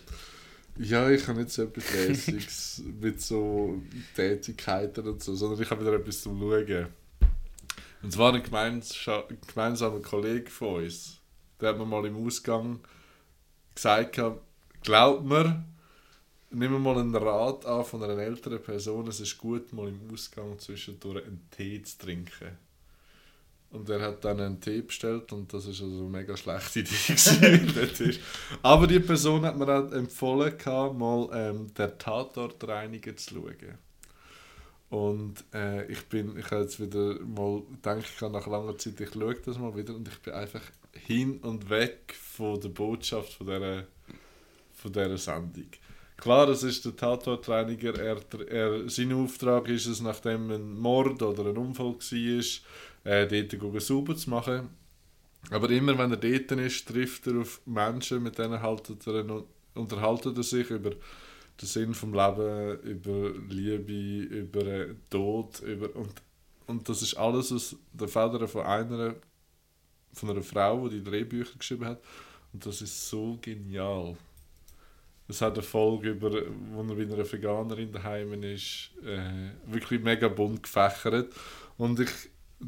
Ja, 0.77 1.09
ich 1.09 1.27
habe 1.27 1.39
nicht 1.39 1.51
so 1.51 1.63
etwas 1.63 1.93
Lässiges 1.93 2.83
mit 3.01 3.21
so 3.21 3.81
Tätigkeiten 4.15 5.07
und 5.07 5.21
so, 5.21 5.35
sondern 5.35 5.61
ich 5.61 5.69
habe 5.69 5.81
wieder 5.81 5.93
etwas 5.95 6.21
zum 6.21 6.39
Schauen. 6.39 6.87
Und 8.01 8.13
zwar 8.13 8.33
ein 8.33 8.43
gemeinsamer 8.43 9.99
Kollege 9.99 10.49
von 10.49 10.83
uns. 10.83 11.17
Der 11.59 11.69
hat 11.69 11.77
mir 11.77 11.85
mal 11.85 12.05
im 12.05 12.15
Ausgang 12.25 12.79
gesagt, 13.75 14.21
glaubt 14.81 15.25
mir, 15.25 15.65
nehmen 16.51 16.73
wir 16.73 16.79
mal 16.79 16.97
einen 16.97 17.15
Rat 17.15 17.65
an 17.65 17.83
von 17.83 18.01
einer 18.03 18.17
älteren 18.17 18.61
Person, 18.61 19.07
es 19.07 19.19
ist 19.19 19.37
gut, 19.37 19.73
mal 19.73 19.89
im 19.89 19.99
Ausgang 20.13 20.57
zwischendurch 20.59 21.25
einen 21.25 21.47
Tee 21.51 21.81
zu 21.81 21.97
trinken. 21.97 22.57
Und 23.71 23.87
er 23.89 24.01
hat 24.01 24.25
dann 24.25 24.39
einen 24.39 24.59
Tee 24.59 24.81
bestellt 24.81 25.31
und 25.31 25.53
das 25.53 25.67
ist 25.67 25.81
also 25.81 25.99
eine 25.99 26.09
mega 26.09 26.35
schlechte 26.35 26.79
Idee. 26.79 28.19
Aber 28.63 28.87
die 28.87 28.99
Person 28.99 29.45
hat 29.45 29.57
mir 29.57 29.67
auch 29.67 29.91
empfohlen, 29.91 30.55
mal 30.97 31.29
ähm, 31.33 31.71
der 31.75 31.95
Tatortreiniger 31.97 33.15
zu 33.15 33.35
schauen. 33.35 33.77
Und 34.89 35.45
äh, 35.53 35.85
ich 35.91 36.07
bin, 36.07 36.35
ich 36.35 36.49
habe 36.49 36.63
jetzt 36.63 36.79
wieder 36.79 37.19
mal 37.23 37.61
gedacht, 37.61 38.21
nach 38.21 38.47
langer 38.47 38.75
Zeit, 38.77 38.99
ich 38.99 39.13
schaue 39.13 39.35
das 39.35 39.59
mal 39.59 39.75
wieder 39.75 39.93
und 39.93 40.07
ich 40.07 40.17
bin 40.19 40.33
einfach 40.33 40.63
hin 40.93 41.37
und 41.41 41.69
weg 41.69 42.15
von 42.19 42.59
der 42.59 42.69
Botschaft 42.69 43.33
von 43.33 43.45
dieser, 43.45 43.85
von 44.73 44.91
dieser 44.91 45.17
Sendung. 45.17 45.69
Klar, 46.17 46.49
es 46.49 46.63
ist 46.63 46.83
der 46.83 46.95
Tatortreiniger, 46.95 47.97
er, 47.97 48.17
er, 48.49 48.89
sein 48.89 49.13
Auftrag 49.13 49.69
ist 49.69 49.85
es, 49.85 50.01
nachdem 50.01 50.49
ein 50.49 50.77
Mord 50.77 51.21
oder 51.21 51.45
ein 51.45 51.57
Unfall 51.57 51.93
war, 51.93 52.43
äh, 53.03 53.27
dort 53.27 53.81
sauber 53.81 54.15
zu 54.15 54.29
machen. 54.29 54.69
Aber 55.51 55.69
immer 55.69 55.97
wenn 55.97 56.11
er 56.11 56.17
dort 56.17 56.51
ist, 56.51 56.87
trifft 56.87 57.27
er 57.27 57.39
auf 57.39 57.61
Menschen, 57.65 58.23
mit 58.23 58.37
denen 58.37 58.61
haltet 58.61 59.05
er, 59.07 59.43
unterhaltet 59.73 60.37
er 60.37 60.43
sich 60.43 60.69
über 60.69 60.91
den 60.91 61.67
Sinn 61.67 61.93
vom 61.93 62.13
Leben, 62.13 62.79
über 62.81 63.31
Liebe, 63.49 64.23
über 64.23 64.65
äh, 64.65 64.95
Tod, 65.09 65.61
über 65.61 65.95
und, 65.95 66.13
und 66.67 66.87
das 66.87 67.01
ist 67.01 67.15
alles 67.15 67.51
aus 67.51 67.75
der 67.93 68.07
Feder 68.07 68.47
von 68.47 68.63
einer 68.63 69.15
von 70.13 70.29
einer 70.31 70.41
Frau, 70.41 70.87
die 70.87 70.97
die 70.97 71.03
Drehbücher 71.03 71.57
geschrieben 71.57 71.85
hat 71.85 72.01
und 72.53 72.65
das 72.65 72.81
ist 72.81 73.09
so 73.09 73.37
genial. 73.41 74.17
Es 75.27 75.41
hat 75.41 75.53
eine 75.53 75.61
Folge 75.61 76.09
über, 76.09 76.31
wo 76.71 76.79
er 76.79 76.95
mit 76.95 77.11
einer 77.11 77.31
Veganerin 77.31 77.91
daheim 77.91 78.41
ist, 78.43 78.89
äh, 79.05 79.51
wirklich 79.67 80.01
mega 80.01 80.27
bunt 80.27 80.63
gefächert 80.63 81.31
und 81.77 81.99
ich 81.99 82.09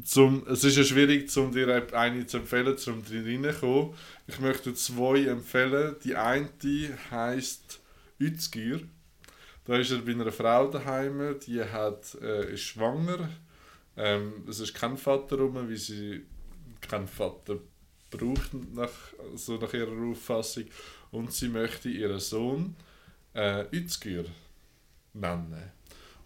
zum, 0.04 0.46
es 0.48 0.64
ist 0.64 0.76
ja 0.76 0.84
schwierig, 0.84 1.36
um 1.36 1.52
dir 1.52 1.86
eine 1.92 2.26
zu 2.26 2.38
empfehlen, 2.38 2.76
um 2.86 3.04
drin 3.04 3.44
reinzukommen. 3.44 3.94
Ich 4.26 4.40
möchte 4.40 4.74
zwei 4.74 5.26
empfehlen. 5.26 5.96
Die 6.02 6.16
eine 6.16 6.98
heisst 7.10 7.80
Utzgür. 8.20 8.80
Da 9.64 9.76
ist 9.76 9.90
er 9.92 9.98
bei 9.98 10.12
einer 10.12 10.32
Frau 10.32 10.68
daheim, 10.68 11.36
die 11.46 11.62
hat, 11.62 12.16
äh, 12.20 12.54
ist 12.54 12.62
schwanger. 12.62 13.28
Ähm, 13.96 14.44
es 14.48 14.60
ist 14.60 14.74
kein 14.74 14.96
Vater 14.96 15.36
rum, 15.36 15.54
weil 15.54 15.76
sie 15.76 16.22
keinen 16.80 17.06
Vater 17.06 17.58
braucht, 18.10 18.54
nach, 18.74 18.90
so 19.34 19.56
nach 19.58 19.72
ihrer 19.72 20.10
Auffassung. 20.10 20.64
Und 21.10 21.32
sie 21.32 21.48
möchte 21.48 21.90
ihren 21.90 22.18
Sohn 22.18 22.74
äh, 23.34 23.64
Utzgür 23.72 24.24
nennen. 25.12 25.70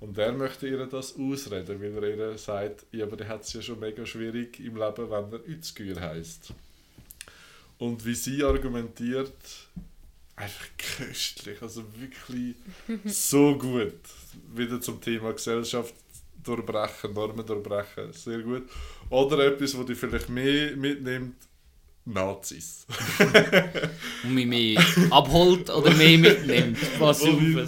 Und 0.06 0.16
er 0.18 0.32
möchte 0.32 0.68
ihr 0.68 0.86
das 0.86 1.16
ausreden, 1.18 1.80
weil 1.80 2.04
er 2.04 2.16
ihr 2.16 2.38
sagt, 2.38 2.86
ja, 2.92 3.06
aber 3.06 3.16
der 3.16 3.26
hat 3.26 3.42
es 3.42 3.52
ja 3.52 3.60
schon 3.60 3.80
mega 3.80 4.06
schwierig 4.06 4.60
im 4.60 4.76
Leben, 4.76 5.10
wenn 5.10 5.32
er 5.32 5.48
Utzgür 5.48 6.00
heißt. 6.00 6.52
Und 7.78 8.06
wie 8.06 8.14
sie 8.14 8.44
argumentiert, 8.44 9.34
einfach 10.36 10.66
köstlich, 10.78 11.60
also 11.60 11.82
wirklich 11.98 12.54
so 13.04 13.58
gut. 13.58 13.98
Wieder 14.54 14.80
zum 14.80 15.00
Thema 15.00 15.32
Gesellschaft 15.32 15.94
durchbrechen, 16.44 17.12
Normen 17.12 17.44
durchbrechen, 17.44 18.12
sehr 18.12 18.42
gut. 18.42 18.70
Oder 19.10 19.44
etwas, 19.44 19.76
wo 19.76 19.82
die 19.82 19.96
vielleicht 19.96 20.28
mehr 20.28 20.76
mitnimmt, 20.76 21.34
Nazis. 22.06 22.86
Und 24.22 24.34
mich 24.34 24.46
mehr 24.46 24.80
abholt 25.10 25.68
oder 25.70 25.90
mehr 25.92 26.18
mitnimmt. 26.18 26.78
Was 27.00 27.24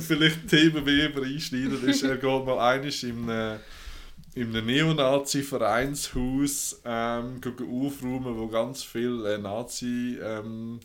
vielleicht 0.07 0.47
Themen 0.49 0.85
mehr 0.85 1.11
übereinschneiden 1.11 1.89
ist, 1.89 2.05
er 2.05 2.17
geht 2.17 2.47
mal 2.47 2.61
einisch 2.61 3.03
in 3.03 3.29
einem, 3.29 3.59
in 4.35 4.55
einem 4.55 4.67
Neonazi-Vereinshaus 4.67 6.83
ähm, 6.85 7.41
aufräumen, 7.45 8.39
wo 8.39 8.47
ganz 8.47 8.85
viele 8.85 9.35
äh, 9.35 9.39
Nazi 9.39 10.17
ähm, 10.23 10.79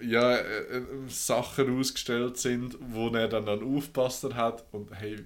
ja, 0.00 0.36
äh, 0.36 0.78
äh, 0.78 0.82
Sachen 1.08 1.78
ausgestellt 1.78 2.38
sind, 2.38 2.78
wo 2.80 3.08
er 3.08 3.28
dann 3.28 3.46
einen 3.48 3.76
Aufpasser 3.76 4.34
hat 4.34 4.64
und 4.72 4.90
hey, 4.92 5.18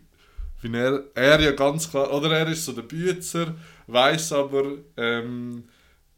wie 0.63 0.75
er, 0.75 1.05
er 1.15 1.41
ja 1.41 1.53
ganz 1.53 1.91
klar, 1.91 2.13
oder 2.13 2.37
er 2.39 2.49
ist 2.49 2.65
so 2.65 2.73
der 2.73 2.83
Bützer, 2.83 3.55
weiß 3.87 4.33
aber, 4.33 4.79
ähm, 4.97 5.65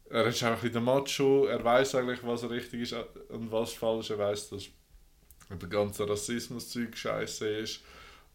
er 0.09 0.27
ist 0.27 0.43
einfach 0.43 0.63
ein 0.63 0.71
bisschen 0.71 0.73
der 0.73 0.81
Macho, 0.81 1.45
er 1.45 1.63
weiß 1.63 1.95
eigentlich, 1.95 2.23
was 2.23 2.49
richtig 2.49 2.81
ist 2.81 2.95
und 3.29 3.51
was 3.51 3.73
falsch, 3.73 4.09
er 4.09 4.19
weiß, 4.19 4.49
dass 4.49 4.69
der 5.49 5.69
ganze 5.69 6.07
Rassismus-Zeug 6.07 6.95
scheiße 6.95 7.47
ist 7.47 7.81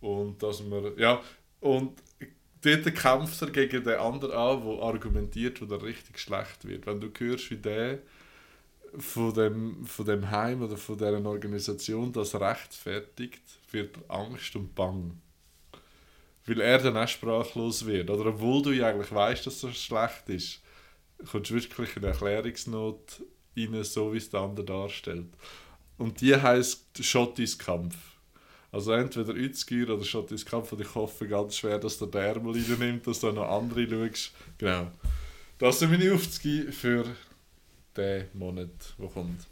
und 0.01 0.43
dass 0.43 0.63
man, 0.63 0.97
ja, 0.97 1.23
und 1.61 2.03
dort 2.63 2.95
kämpft 2.95 3.43
er 3.43 3.51
gegen 3.51 3.85
den 3.85 3.99
anderen 3.99 4.33
an, 4.33 4.65
der 4.65 4.83
argumentiert, 4.83 5.61
wo 5.61 5.67
der 5.67 5.83
richtig 5.83 6.19
schlecht 6.19 6.67
wird. 6.67 6.87
Wenn 6.87 7.01
du 7.01 7.11
hörst, 7.19 7.51
wie 7.51 7.57
der 7.57 7.99
von 8.99 9.33
dem, 9.33 9.87
von 9.87 10.05
dem 10.05 10.31
Heim 10.31 10.63
oder 10.63 10.77
von 10.77 10.99
dieser 10.99 11.25
Organisation 11.25 12.13
das 12.13 12.39
rechtfertigt, 12.39 13.43
wird 13.71 13.97
Angst 14.09 14.55
und 14.57 14.75
Bang. 14.75 15.21
Weil 16.45 16.61
er 16.61 16.79
dann 16.79 16.97
auch 16.97 17.09
sprachlos 17.09 17.87
wird. 17.87 18.11
Oder 18.11 18.27
obwohl 18.27 18.63
du 18.63 18.71
ja 18.73 18.89
eigentlich 18.89 19.13
weißt, 19.13 19.47
dass 19.47 19.61
das 19.61 19.77
schlecht 19.77 20.29
ist, 20.29 20.61
kommst 21.31 21.51
du 21.51 21.55
wirklich 21.55 21.97
in 21.97 22.05
eine 22.05 22.13
Erklärungsnot 22.13 23.23
rein, 23.57 23.85
so 23.85 24.13
wie 24.13 24.19
es 24.19 24.31
der 24.31 24.41
andere 24.41 24.65
darstellt. 24.65 25.29
Und 25.99 26.21
die 26.21 26.35
heisst 26.35 27.05
Schottis 27.05 27.59
Kampf. 27.59 27.97
Also 28.71 28.93
entweder 28.93 29.35
Utzgür 29.35 29.91
oder 29.91 30.05
Schottis 30.05 30.47
Kampf 30.47 30.73
und 30.73 30.81
ich 30.81 30.95
hoffe 30.95 31.29
ganz 31.29 31.57
schwer, 31.57 31.79
dass 31.79 31.99
der 31.99 32.09
Ärmel 32.15 32.55
reinnimmt, 32.55 33.07
dass 33.07 33.21
du 33.21 33.31
noch 33.31 33.49
andere 33.49 33.89
schaust. 33.89 34.33
Genau. 34.57 34.91
Das 35.59 35.79
sind 35.79 35.91
meine 35.91 36.13
Aufzüge 36.15 36.73
für 36.73 37.05
den 37.97 38.27
Monat, 38.33 38.95
der 38.99 39.09
kommt. 39.09 39.47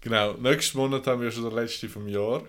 Genau, 0.00 0.34
nächsten 0.34 0.78
Monat 0.78 1.06
haben 1.06 1.20
wir 1.20 1.30
schon 1.30 1.44
den 1.44 1.54
letzten 1.54 1.88
vom 1.88 2.08
Jahr. 2.08 2.44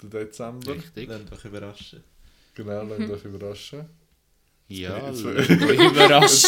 Den 0.00 0.10
Dezember. 0.10 0.74
Richtig. 0.74 1.08
Lasst 1.08 1.32
euch 1.32 1.44
überraschen. 1.46 2.04
Genau, 2.54 2.82
lasst 2.82 3.10
euch 3.10 3.24
überraschen. 3.24 3.88
Ja, 4.66 5.10
überraschen. 5.10 5.36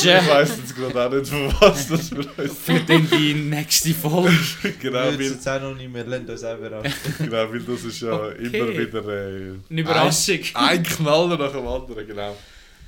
Ich 0.09 0.29
weiss 0.29 0.57
jetzt 0.57 0.75
gerade 0.75 1.07
auch 1.07 1.13
nicht, 1.13 1.29
von 1.29 1.55
was 1.61 1.89
das 1.89 2.09
für 2.09 2.17
uns 2.43 2.59
Für 2.59 2.81
dann 2.81 3.09
die 3.11 3.35
nächste 3.35 3.93
Folge. 3.93 4.31
Genau, 4.81 5.05
Wir 5.05 5.19
wissen 5.19 5.19
weil, 5.19 5.31
jetzt 5.33 5.49
auch 5.49 5.61
noch 5.61 5.75
nicht 5.77 5.93
mehr, 5.93 6.05
lasst 6.07 6.29
uns 6.31 6.45
auch 6.45 6.57
überraschen. 6.59 6.95
genau, 7.19 7.53
weil 7.53 7.61
das 7.61 7.85
ist 7.85 8.01
ja 8.01 8.13
Okay. 8.15 8.59
immer 8.59 8.69
wieder 8.69 9.09
äh, 9.09 9.55
Eine 9.69 9.81
Überraschung. 9.83 10.41
Ein, 10.55 10.69
ein 10.79 10.83
Knaller 10.83 11.37
nach 11.37 11.53
dem 11.53 11.67
anderen, 11.67 12.07
genau. 12.07 12.37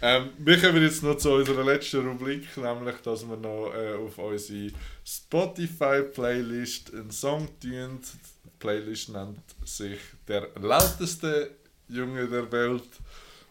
Ähm, 0.01 0.29
wir 0.39 0.59
kommen 0.61 0.81
jetzt 0.83 1.03
noch 1.03 1.17
zu 1.17 1.31
unserer 1.33 1.65
letzten 1.65 2.07
Rubrik, 2.07 2.47
nämlich, 2.57 2.97
dass 3.05 3.29
wir 3.29 3.37
noch 3.37 3.73
äh, 3.75 3.95
auf 3.95 4.17
unsere 4.17 4.71
Spotify-Playlist 5.05 6.95
einen 6.95 7.11
Song 7.11 7.49
tun. 7.61 8.01
Die 8.45 8.51
Playlist 8.59 9.09
nennt 9.11 9.41
sich 9.65 9.99
«Der 10.27 10.49
lauteste 10.61 11.51
Junge 11.89 12.27
der 12.29 12.51
Welt». 12.51 12.83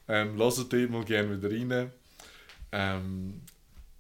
Ähm, 0.07 0.37
Hört 0.37 0.71
die 0.71 0.87
mal 0.87 1.03
gerne 1.03 1.41
wieder 1.41 1.51
rein. 1.51 1.91
Ähm, 2.71 3.41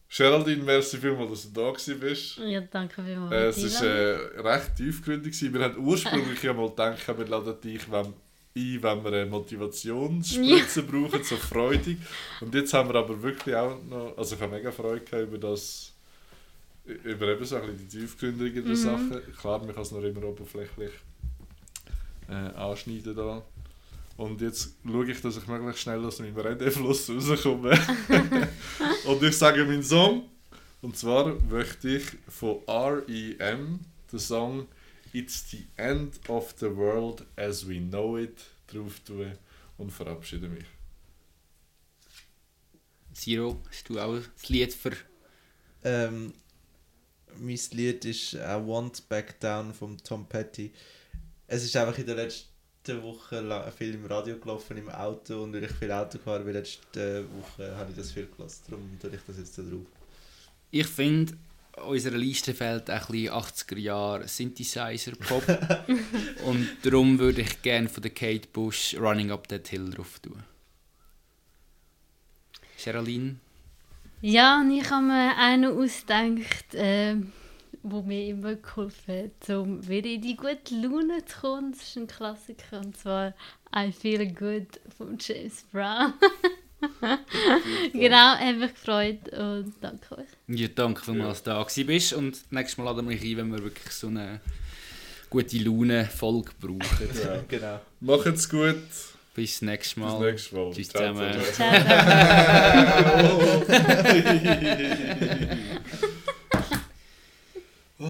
Geraldine, 0.09 0.63
merci 0.63 0.97
vielmals, 0.97 1.29
dass 1.31 1.51
du 1.53 1.61
da 1.61 1.95
bist. 1.95 2.37
Ja, 2.37 2.61
danke 2.61 3.03
vielmals. 3.03 3.57
Äh, 3.57 3.65
es 3.65 3.81
war 3.81 3.87
äh, 3.87 4.39
recht 4.39 4.75
tiefgründig. 4.77 5.53
Wir 5.53 5.61
haben 5.61 5.85
ursprünglich 5.85 6.41
ja 6.43 6.53
mal 6.53 6.69
gedacht, 6.69 7.07
wir 7.07 7.27
laden 7.27 7.59
dich 7.61 7.91
wenn, 7.91 8.05
ein, 8.05 8.13
wenn 8.83 9.03
wir 9.03 9.11
eine 9.11 9.25
Motivationsspritze 9.25 10.83
brauchen, 10.83 11.23
so 11.23 11.35
freudig. 11.35 11.97
Und 12.39 12.55
jetzt 12.55 12.73
haben 12.73 12.89
wir 12.89 12.95
aber 12.95 13.21
wirklich 13.21 13.53
auch 13.55 13.77
noch, 13.83 14.17
also 14.17 14.35
ich 14.35 14.41
habe 14.41 14.55
mega 14.55 14.71
Freude 14.71 15.01
gehabt 15.01 15.27
über 15.27 15.37
das, 15.37 15.91
über 16.85 17.27
eben 17.27 17.43
so 17.45 17.57
ein 17.57 17.63
bisschen 17.63 17.77
die 17.89 17.97
tiefgründigen 17.99 18.65
Mhm. 18.65 18.75
Sachen. 18.75 19.21
Klar, 19.39 19.59
man 19.59 19.73
kann 19.73 19.83
es 19.83 19.91
noch 19.91 20.01
immer 20.01 20.23
oberflächlich 20.23 20.91
äh, 22.29 22.33
anschneiden 22.33 23.13
da. 23.15 23.43
Und 24.17 24.41
jetzt 24.41 24.75
schaue 24.83 25.11
ich, 25.11 25.21
dass 25.21 25.37
ich 25.37 25.47
möglichst 25.47 25.81
schnell 25.81 26.03
aus 26.03 26.19
meinem 26.19 26.35
Redefluss 26.35 27.09
rauskomme. 27.09 27.79
Und 29.05 29.23
ich 29.23 29.37
sage 29.37 29.63
meinen 29.63 29.83
Song. 29.83 30.27
Und 30.81 30.97
zwar 30.97 31.35
möchte 31.43 31.97
ich 31.97 32.05
von 32.27 32.61
R.E.M. 32.67 33.79
den 34.11 34.19
Song 34.19 34.67
It's 35.13 35.49
the 35.51 35.65
End 35.77 36.19
of 36.29 36.53
the 36.59 36.75
World 36.75 37.25
as 37.35 37.67
We 37.67 37.79
Know 37.79 38.17
It 38.17 38.43
drauf 38.67 38.99
tun 39.05 39.31
und 39.77 39.91
verabschiede 39.91 40.49
mich. 40.49 40.65
Zero, 43.13 43.59
hast 43.69 43.89
du 43.89 43.99
auch 43.99 44.19
das 44.35 44.49
Lied 44.49 44.73
für. 44.73 44.91
Ähm, 45.83 46.33
mein 47.39 47.59
Lied 47.71 48.05
ist 48.05 48.33
I 48.33 48.37
Want 48.37 49.07
Back 49.09 49.39
Down 49.39 49.73
von 49.73 49.97
Tom 49.97 50.27
Petty. 50.27 50.71
Es 51.47 51.63
ist 51.63 51.75
einfach 51.75 51.97
in 51.97 52.05
der 52.05 52.15
letzten 52.15 52.46
Woche 53.03 53.41
la- 53.41 53.69
viel 53.71 53.93
im 53.95 54.05
Radio 54.05 54.37
gelaufen, 54.37 54.77
im 54.77 54.89
Auto 54.89 55.43
und 55.43 55.53
weil 55.53 55.63
ich 55.65 55.71
viel 55.71 55.91
Auto 55.91 56.17
gefahren 56.17 56.43
bin 56.45 56.53
letzte 56.53 57.25
Woche, 57.39 57.75
habe 57.77 57.91
ich 57.91 57.97
das 57.97 58.11
viel 58.11 58.27
gelassen. 58.35 58.63
Darum 58.69 58.97
tue 58.99 59.11
ich 59.11 59.21
das 59.27 59.37
jetzt 59.37 59.57
da 59.57 59.61
drauf. 59.63 59.85
Ich 60.71 60.87
finde, 60.87 61.33
unserer 61.85 62.17
Liste 62.17 62.53
fehlt 62.53 62.89
ein 62.89 62.99
bisschen 62.99 63.29
80er 63.33 63.77
Jahre 63.77 64.27
Synthesizer-Pop. 64.27 65.43
Und 66.45 66.67
darum 66.83 67.19
würde 67.19 67.41
ich 67.41 67.61
gerne 67.61 67.87
von 67.89 68.01
der 68.03 68.11
Kate 68.11 68.47
Bush 68.51 68.95
Running 68.99 69.31
Up 69.31 69.47
That 69.47 69.67
Hill 69.67 69.89
drauf 69.91 70.19
tun. 70.19 70.43
Geraldine? 72.83 73.35
Ja, 74.21 74.59
und 74.61 74.71
ich 74.71 74.89
habe 74.89 75.05
mir 75.05 75.35
einen 75.37 75.65
ausgedacht, 75.77 76.65
ähm, 76.73 77.31
wo 77.91 78.01
mir 78.01 78.27
immer 78.27 78.55
geholfen 78.55 79.23
hat, 79.23 79.49
um 79.49 79.87
wieder 79.87 80.09
in 80.09 80.21
die 80.21 80.35
gute 80.35 80.75
Laune 80.75 81.25
zu 81.25 81.39
kommen. 81.41 81.71
Das 81.71 81.81
ist 81.83 81.97
ein 81.97 82.07
Klassiker, 82.07 82.79
und 82.79 82.97
zwar 82.97 83.33
I 83.75 83.91
Feel 83.91 84.27
Good 84.27 84.79
von 84.97 85.17
James 85.19 85.63
Brown. 85.71 86.13
genau, 87.93 88.35
hat 88.35 88.57
mich 88.57 88.73
gefreut 88.73 89.29
und 89.33 89.73
danke 89.81 90.17
euch. 90.19 90.27
Ja, 90.47 90.67
danke 90.67 91.01
dass 91.27 91.43
du 91.43 91.49
da 91.49 91.65
bist. 91.85 92.13
Und 92.13 92.51
nächstes 92.51 92.77
Mal 92.77 92.85
laden 92.85 93.09
wir 93.09 93.17
dich 93.17 93.31
ein, 93.31 93.37
wenn 93.37 93.51
wir 93.51 93.63
wirklich 93.63 93.91
so 93.91 94.07
eine 94.07 94.41
gute 95.29 95.57
Laune-Folge 95.57 96.51
brauchen. 96.59 97.09
Ja. 97.23 97.43
genau. 97.47 97.79
Macht's 97.99 98.47
gut. 98.49 98.75
Bis 99.33 99.61
nächstes 99.61 99.93
Bis 99.93 100.03
Mal. 100.03 100.31
nächstes 100.31 100.51
Mal. 100.51 100.71
Tschüss 100.71 100.89
Ciao 100.89 101.13
zusammen. 101.13 101.39
Er 107.99 108.09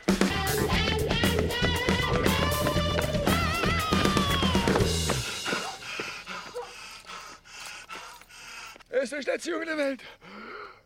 ist 9.02 9.14
der 9.14 9.22
schnellste 9.22 9.52
Junge 9.52 9.66
der 9.66 9.78
Welt. 9.78 10.04